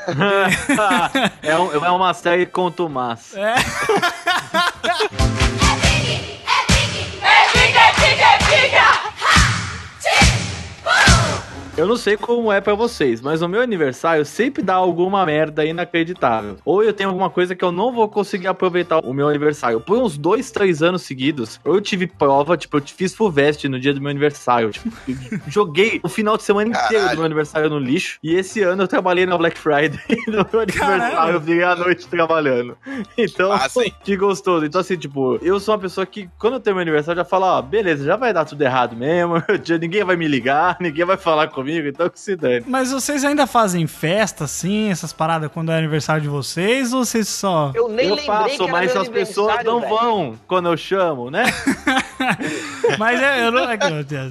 é, 1.42 1.58
um- 1.58 1.84
é 1.84 1.90
uma 1.90 2.14
série 2.14 2.46
com 2.46 2.70
Tomás. 2.70 3.34
É. 3.34 3.54
Eu 11.76 11.88
não 11.88 11.96
sei 11.96 12.16
como 12.16 12.52
é 12.52 12.60
pra 12.60 12.74
vocês, 12.74 13.20
mas 13.20 13.42
o 13.42 13.48
meu 13.48 13.60
aniversário 13.60 14.24
sempre 14.24 14.62
dá 14.62 14.74
alguma 14.74 15.26
merda 15.26 15.64
inacreditável. 15.64 16.56
Ou 16.64 16.84
eu 16.84 16.92
tenho 16.92 17.08
alguma 17.10 17.28
coisa 17.28 17.56
que 17.56 17.64
eu 17.64 17.72
não 17.72 17.92
vou 17.92 18.08
conseguir 18.08 18.46
aproveitar 18.46 19.00
o 19.00 19.12
meu 19.12 19.28
aniversário. 19.28 19.80
Por 19.80 19.98
uns 19.98 20.16
dois, 20.16 20.52
três 20.52 20.84
anos 20.84 21.02
seguidos, 21.02 21.58
eu 21.64 21.80
tive 21.80 22.06
prova, 22.06 22.56
tipo, 22.56 22.76
eu 22.78 22.82
fiz 22.86 23.12
Fulvestre 23.12 23.68
no 23.68 23.80
dia 23.80 23.92
do 23.92 24.00
meu 24.00 24.08
aniversário. 24.10 24.70
Tipo, 24.70 24.88
joguei 25.50 25.98
o 26.04 26.08
final 26.08 26.36
de 26.36 26.44
semana 26.44 26.68
inteiro 26.70 26.86
Caralho. 26.90 27.10
do 27.10 27.16
meu 27.16 27.24
aniversário 27.26 27.68
no 27.68 27.78
lixo. 27.80 28.20
E 28.22 28.36
esse 28.36 28.62
ano 28.62 28.84
eu 28.84 28.88
trabalhei 28.88 29.26
na 29.26 29.36
Black 29.36 29.58
Friday. 29.58 29.98
no 30.28 30.46
meu 30.52 30.60
aniversário 30.60 31.34
eu 31.34 31.40
virei 31.40 31.64
a 31.64 31.74
noite 31.74 32.06
trabalhando. 32.06 32.78
Então, 33.18 33.50
Ah, 33.52 33.66
que 34.04 34.16
gostoso. 34.16 34.64
Então, 34.64 34.80
assim, 34.80 34.96
tipo, 34.96 35.40
eu 35.42 35.58
sou 35.58 35.74
uma 35.74 35.80
pessoa 35.80 36.06
que, 36.06 36.30
quando 36.38 36.54
eu 36.54 36.60
tenho 36.60 36.76
meu 36.76 36.82
aniversário, 36.82 37.18
já 37.18 37.24
falo, 37.24 37.46
ó, 37.46 37.60
beleza, 37.60 38.04
já 38.04 38.14
vai 38.14 38.32
dar 38.32 38.44
tudo 38.44 38.62
errado 38.62 38.94
mesmo. 38.94 39.42
Ninguém 39.80 40.04
vai 40.04 40.14
me 40.14 40.28
ligar, 40.28 40.76
ninguém 40.80 41.04
vai 41.04 41.16
falar 41.16 41.48
comigo, 41.48 41.63
então 41.70 42.08
que 42.08 42.18
se 42.20 42.36
dane. 42.36 42.64
Mas 42.66 42.90
vocês 42.90 43.24
ainda 43.24 43.46
fazem 43.46 43.86
festa, 43.86 44.44
assim, 44.44 44.90
essas 44.90 45.12
paradas 45.12 45.50
quando 45.52 45.72
é 45.72 45.78
aniversário 45.78 46.22
de 46.22 46.28
vocês? 46.28 46.92
Ou 46.92 47.04
vocês 47.04 47.28
só. 47.28 47.72
Eu 47.74 47.88
nem 47.88 48.08
eu 48.08 48.14
lembrei 48.16 48.26
faço, 48.26 48.68
mas 48.68 48.96
as 48.96 49.08
pessoas 49.08 49.64
não 49.64 49.80
velho. 49.80 49.94
vão 49.94 50.38
quando 50.46 50.68
eu 50.68 50.76
chamo, 50.76 51.30
né? 51.30 51.44
Mas 52.98 53.20
é, 53.20 53.46
eu 53.46 53.52
não, 53.52 53.70
é 53.70 53.78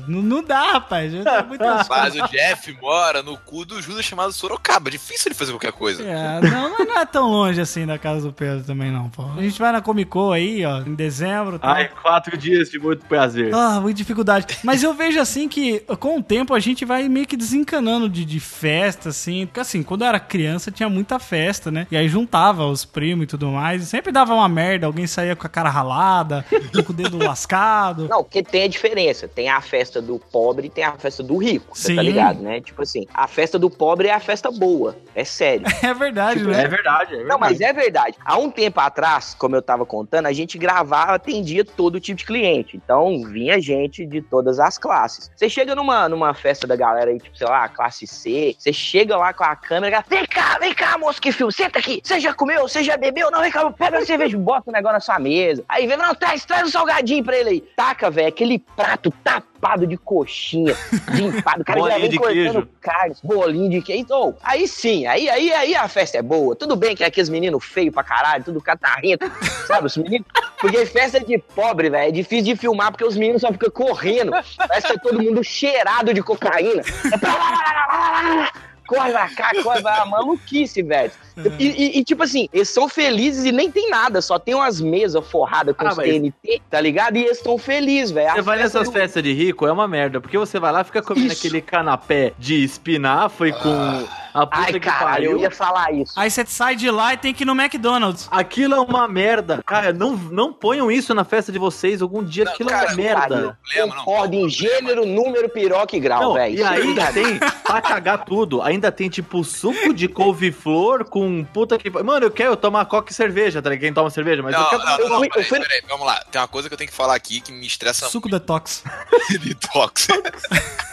não, 0.07 0.21
não 0.21 0.43
dá, 0.43 0.73
rapaz. 0.73 1.11
Mas 1.89 2.15
o 2.15 2.27
Jeff 2.27 2.77
mora 2.81 3.21
no 3.21 3.37
cu 3.37 3.65
do 3.65 3.81
Judas 3.81 4.05
chamado 4.05 4.31
Sorocaba. 4.31 4.89
Difícil 4.89 5.29
ele 5.29 5.35
fazer 5.35 5.51
qualquer 5.51 5.71
coisa. 5.71 6.03
É, 6.03 6.41
não, 6.41 6.77
mas 6.77 6.87
não 6.87 6.99
é 6.99 7.05
tão 7.05 7.29
longe 7.29 7.59
assim 7.59 7.85
da 7.85 7.97
casa 7.97 8.27
do 8.27 8.33
Pedro 8.33 8.63
também, 8.63 8.91
não, 8.91 9.09
pô. 9.09 9.23
A 9.37 9.41
gente 9.41 9.59
vai 9.59 9.71
na 9.71 9.81
Comic 9.81 10.09
Con 10.09 10.31
aí, 10.31 10.65
ó, 10.65 10.79
em 10.79 10.95
dezembro. 10.95 11.59
Tá? 11.59 11.73
Ai, 11.73 11.89
quatro 11.89 12.37
dias 12.37 12.69
de 12.69 12.79
muito 12.79 13.05
prazer. 13.05 13.53
Ah, 13.53 13.79
muita 13.79 13.97
dificuldade. 13.97 14.57
Mas 14.63 14.83
eu 14.83 14.93
vejo 14.93 15.19
assim 15.19 15.47
que 15.47 15.79
com 15.99 16.19
o 16.19 16.23
tempo 16.23 16.53
a 16.53 16.59
gente 16.59 16.85
vai 16.85 17.07
meio 17.09 17.22
que 17.25 17.37
desencanando 17.37 18.09
de, 18.09 18.25
de 18.25 18.39
festa, 18.39 19.09
assim. 19.09 19.45
Porque 19.45 19.59
assim, 19.59 19.83
quando 19.83 20.01
eu 20.03 20.07
era 20.07 20.19
criança 20.19 20.71
tinha 20.71 20.89
muita 20.89 21.19
festa, 21.19 21.71
né? 21.71 21.87
E 21.91 21.97
aí 21.97 22.07
juntava 22.07 22.65
os 22.65 22.85
primos 22.85 23.23
e 23.23 23.27
tudo 23.27 23.47
mais. 23.47 23.83
E 23.83 23.85
sempre 23.85 24.11
dava 24.11 24.33
uma 24.33 24.49
merda, 24.49 24.85
alguém 24.87 25.07
saía 25.07 25.35
com 25.35 25.45
a 25.45 25.49
cara 25.49 25.69
ralada, 25.69 26.45
com 26.85 26.91
o 26.91 26.95
dedo 26.95 27.17
lascado. 27.17 28.07
Não, 28.07 28.23
porque 28.23 28.43
tem 28.43 28.63
a 28.63 28.67
diferença. 28.67 29.27
Tem 29.27 29.49
a 29.49 29.61
festa 29.61 30.01
do 30.01 30.19
pobre 30.19 30.67
e 30.67 30.69
tem 30.69 30.83
a 30.83 30.93
festa 30.93 31.21
do 31.23 31.37
rico. 31.37 31.77
Você 31.77 31.87
Sim. 31.87 31.95
tá 31.95 32.01
ligado, 32.01 32.41
né? 32.41 32.61
Tipo 32.61 32.81
assim, 32.81 33.05
a 33.13 33.27
festa 33.27 33.57
do 33.59 33.69
pobre 33.69 34.07
é 34.07 34.13
a 34.13 34.19
festa 34.19 34.51
boa. 34.51 34.95
É 35.15 35.23
sério. 35.23 35.65
É 35.83 35.93
verdade, 35.93 36.39
É 36.39 36.43
né? 36.43 36.67
verdade, 36.67 37.13
é 37.13 37.17
verdade. 37.17 37.23
Não, 37.27 37.37
mas 37.37 37.59
é 37.61 37.71
verdade. 37.73 38.17
Há 38.23 38.37
um 38.37 38.49
tempo 38.49 38.79
atrás, 38.79 39.35
como 39.37 39.55
eu 39.55 39.61
tava 39.61 39.85
contando, 39.85 40.27
a 40.27 40.33
gente 40.33 40.57
gravava, 40.57 41.13
atendia 41.13 41.63
todo 41.65 41.99
tipo 41.99 42.17
de 42.17 42.25
cliente. 42.25 42.77
Então, 42.77 43.21
vinha 43.25 43.59
gente 43.59 44.05
de 44.05 44.21
todas 44.21 44.59
as 44.59 44.77
classes. 44.77 45.29
Você 45.35 45.49
chega 45.49 45.75
numa, 45.75 46.07
numa 46.07 46.33
festa 46.33 46.65
da 46.65 46.75
galera 46.75 47.12
aí, 47.13 47.19
tipo, 47.19 47.37
sei 47.37 47.47
lá, 47.47 47.67
classe 47.69 48.05
C, 48.05 48.55
você 48.57 48.73
chega 48.73 49.15
lá 49.17 49.33
com 49.33 49.43
a 49.43 49.55
câmera, 49.55 50.03
vem 50.07 50.25
cá, 50.25 50.57
vem 50.59 50.73
cá, 50.73 50.97
moço, 50.97 51.21
que 51.21 51.31
filme, 51.31 51.53
senta 51.53 51.79
aqui. 51.79 52.01
Você 52.03 52.19
já 52.19 52.33
comeu? 52.33 52.67
Você 52.67 52.83
já 52.83 52.97
bebeu? 52.97 53.31
Não, 53.31 53.41
vem 53.41 53.51
cá, 53.51 53.69
pega 53.71 53.99
a 53.99 54.05
cerveja, 54.05 54.37
bota 54.37 54.69
o 54.69 54.73
negócio 54.73 54.93
na 54.93 54.99
sua 54.99 55.19
mesa. 55.19 55.63
Aí 55.69 55.87
vem, 55.87 55.97
não, 55.97 56.13
traz, 56.13 56.45
traz 56.45 56.67
um 56.67 56.71
salgadinho 56.71 57.23
pra 57.23 57.37
ele 57.37 57.49
aí. 57.49 57.61
Taca, 57.75 58.09
velho, 58.09 58.27
aquele 58.27 58.59
prato 58.59 59.11
tapado 59.23 59.52
de 59.87 59.97
coxinha, 59.97 60.75
de 61.13 61.23
empada. 61.23 61.61
O 61.61 61.65
cara 61.65 61.81
já 61.81 61.97
vem 61.97 62.09
de 62.09 62.17
cortando 62.17 62.33
queijo. 62.35 62.69
carne, 62.81 63.15
bolinho 63.23 63.69
de 63.69 63.81
queijo. 63.81 64.01
Então, 64.01 64.35
aí 64.43 64.67
sim, 64.67 65.05
aí, 65.05 65.29
aí, 65.29 65.51
aí 65.53 65.75
a 65.75 65.87
festa 65.87 66.17
é 66.17 66.21
boa. 66.21 66.55
Tudo 66.55 66.75
bem 66.75 66.95
que 66.95 67.03
é 67.03 67.07
aqueles 67.07 67.29
meninos 67.29 67.63
feios 67.63 67.93
pra 67.93 68.03
caralho, 68.03 68.43
tudo 68.43 68.61
catarrento, 68.61 69.25
sabe? 69.67 69.87
Os 69.87 69.97
meninos. 69.97 70.27
Porque 70.59 70.85
festa 70.85 71.19
de 71.19 71.37
pobre, 71.37 71.89
velho, 71.89 72.09
é 72.09 72.11
difícil 72.11 72.53
de 72.53 72.55
filmar 72.55 72.91
porque 72.91 73.05
os 73.05 73.17
meninos 73.17 73.41
só 73.41 73.51
ficam 73.51 73.69
correndo. 73.71 74.31
Parece 74.57 74.87
que 74.87 74.93
é 74.93 74.97
todo 74.97 75.21
mundo 75.21 75.43
cheirado 75.43 76.13
de 76.13 76.21
cocaína. 76.21 76.83
É 77.11 77.17
pra 77.17 77.33
lá, 77.33 77.49
lá, 77.49 77.57
lá, 77.57 77.87
lá, 77.87 78.11
lá, 78.11 78.35
lá. 78.35 78.51
Corre 78.87 79.11
pra 79.11 79.29
cá, 79.29 79.51
corre 79.63 79.81
pra 79.81 79.99
lá, 79.99 80.05
maluquice, 80.05 80.83
velho. 80.83 81.11
E, 81.59 81.65
e- 81.67 81.99
e, 81.99 82.03
tipo 82.03 82.23
assim, 82.23 82.47
eles 82.53 82.69
são 82.69 82.87
felizes 82.87 83.45
e 83.45 83.51
nem 83.51 83.69
tem 83.71 83.89
nada, 83.89 84.21
só 84.21 84.37
tem 84.37 84.53
umas 84.53 84.79
mesas 84.79 85.25
forradas 85.27 85.75
com 85.75 85.85
Ah, 85.85 85.91
os 85.91 85.97
mas- 85.97 86.07
TNT, 86.07 86.61
tá 86.69 86.79
ligado? 86.79 87.17
E 87.17 87.23
eles 87.23 87.37
estão 87.37 87.57
felizes, 87.57 88.11
velho. 88.11 88.31
Você 88.33 88.41
vai 88.41 88.57
festa 88.59 88.79
nessas 88.79 88.89
do- 88.89 88.93
festas 88.93 89.23
de 89.23 89.33
rico, 89.33 89.65
é 89.65 89.71
uma 89.71 89.87
merda, 89.87 90.21
porque 90.21 90.37
você 90.37 90.59
vai 90.59 90.71
lá, 90.71 90.83
fica 90.83 91.01
comendo 91.01 91.27
Isso. 91.33 91.39
aquele 91.47 91.61
canapé 91.61 92.33
de 92.37 92.63
espinafre 92.63 93.51
com 93.53 94.05
a 94.33 94.45
puta 94.47 94.61
Ai, 94.65 94.73
que 94.73 94.79
caralho, 94.79 95.05
pariu. 95.09 95.31
eu 95.31 95.37
ia 95.39 95.51
falar 95.51 95.91
isso. 95.93 96.13
Aí 96.15 96.29
você 96.29 96.43
sai 96.45 96.75
de 96.75 96.89
lá 96.89 97.13
e 97.13 97.17
tem 97.17 97.33
que 97.33 97.43
ir 97.43 97.45
no 97.45 97.53
McDonald's. 97.59 98.27
Aquilo 98.31 98.73
é 98.75 98.79
uma 98.79 99.07
merda. 99.07 99.61
Cara, 99.65 99.93
não, 99.93 100.15
não 100.15 100.51
ponham 100.51 100.91
isso 100.91 101.13
na 101.13 101.23
festa 101.23 101.51
de 101.51 101.59
vocês. 101.59 102.01
Algum 102.01 102.23
dia 102.23 102.45
Não, 102.45 102.51
aquilo 102.51 102.69
cara, 102.69 102.85
é 102.85 102.87
uma 102.87 102.95
merda. 102.95 103.57
Problema, 103.63 103.95
não. 103.95 104.03
Concordo 104.05 104.35
em 104.35 104.49
gênero, 104.49 105.05
número, 105.05 105.49
piroca 105.49 105.95
e 105.95 105.99
grau, 105.99 106.33
velho. 106.33 106.55
e 106.55 106.63
aí 106.63 106.81
ainda 106.81 107.13
tem, 107.13 107.37
pra 107.63 107.81
cagar 107.81 108.25
tudo, 108.25 108.61
ainda 108.61 108.91
tem 108.91 109.07
tipo 109.09 109.43
suco 109.43 109.93
de 109.93 110.07
couve-flor 110.07 111.05
com 111.05 111.22
puta 111.53 111.77
que. 111.77 111.89
Mano, 111.89 112.25
eu 112.25 112.31
quero 112.31 112.55
tomar 112.57 112.85
coca 112.85 113.11
e 113.11 113.15
cerveja, 113.15 113.61
tá 113.61 113.69
ligado? 113.69 113.83
Quem 113.83 113.93
toma 113.93 114.09
cerveja, 114.09 114.41
mas 114.41 114.53
eu 114.53 114.59
Não, 114.61 114.69
quero 114.69 114.83
não, 114.83 114.97
eu 114.99 115.09
não, 115.09 115.17
fui- 115.19 115.29
peraí, 115.29 115.43
eu 115.43 115.49
fui- 115.49 115.59
peraí, 115.59 115.81
vamos 115.87 116.05
lá. 116.07 116.23
Tem 116.31 116.41
uma 116.41 116.47
coisa 116.47 116.67
que 116.69 116.73
eu 116.73 116.77
tenho 116.77 116.89
que 116.89 116.95
falar 116.95 117.15
aqui 117.15 117.41
que 117.41 117.51
me 117.51 117.65
estressa 117.67 118.07
Suco 118.09 118.29
detox. 118.29 118.83
muito. 118.85 119.43
Detox. 119.45 120.07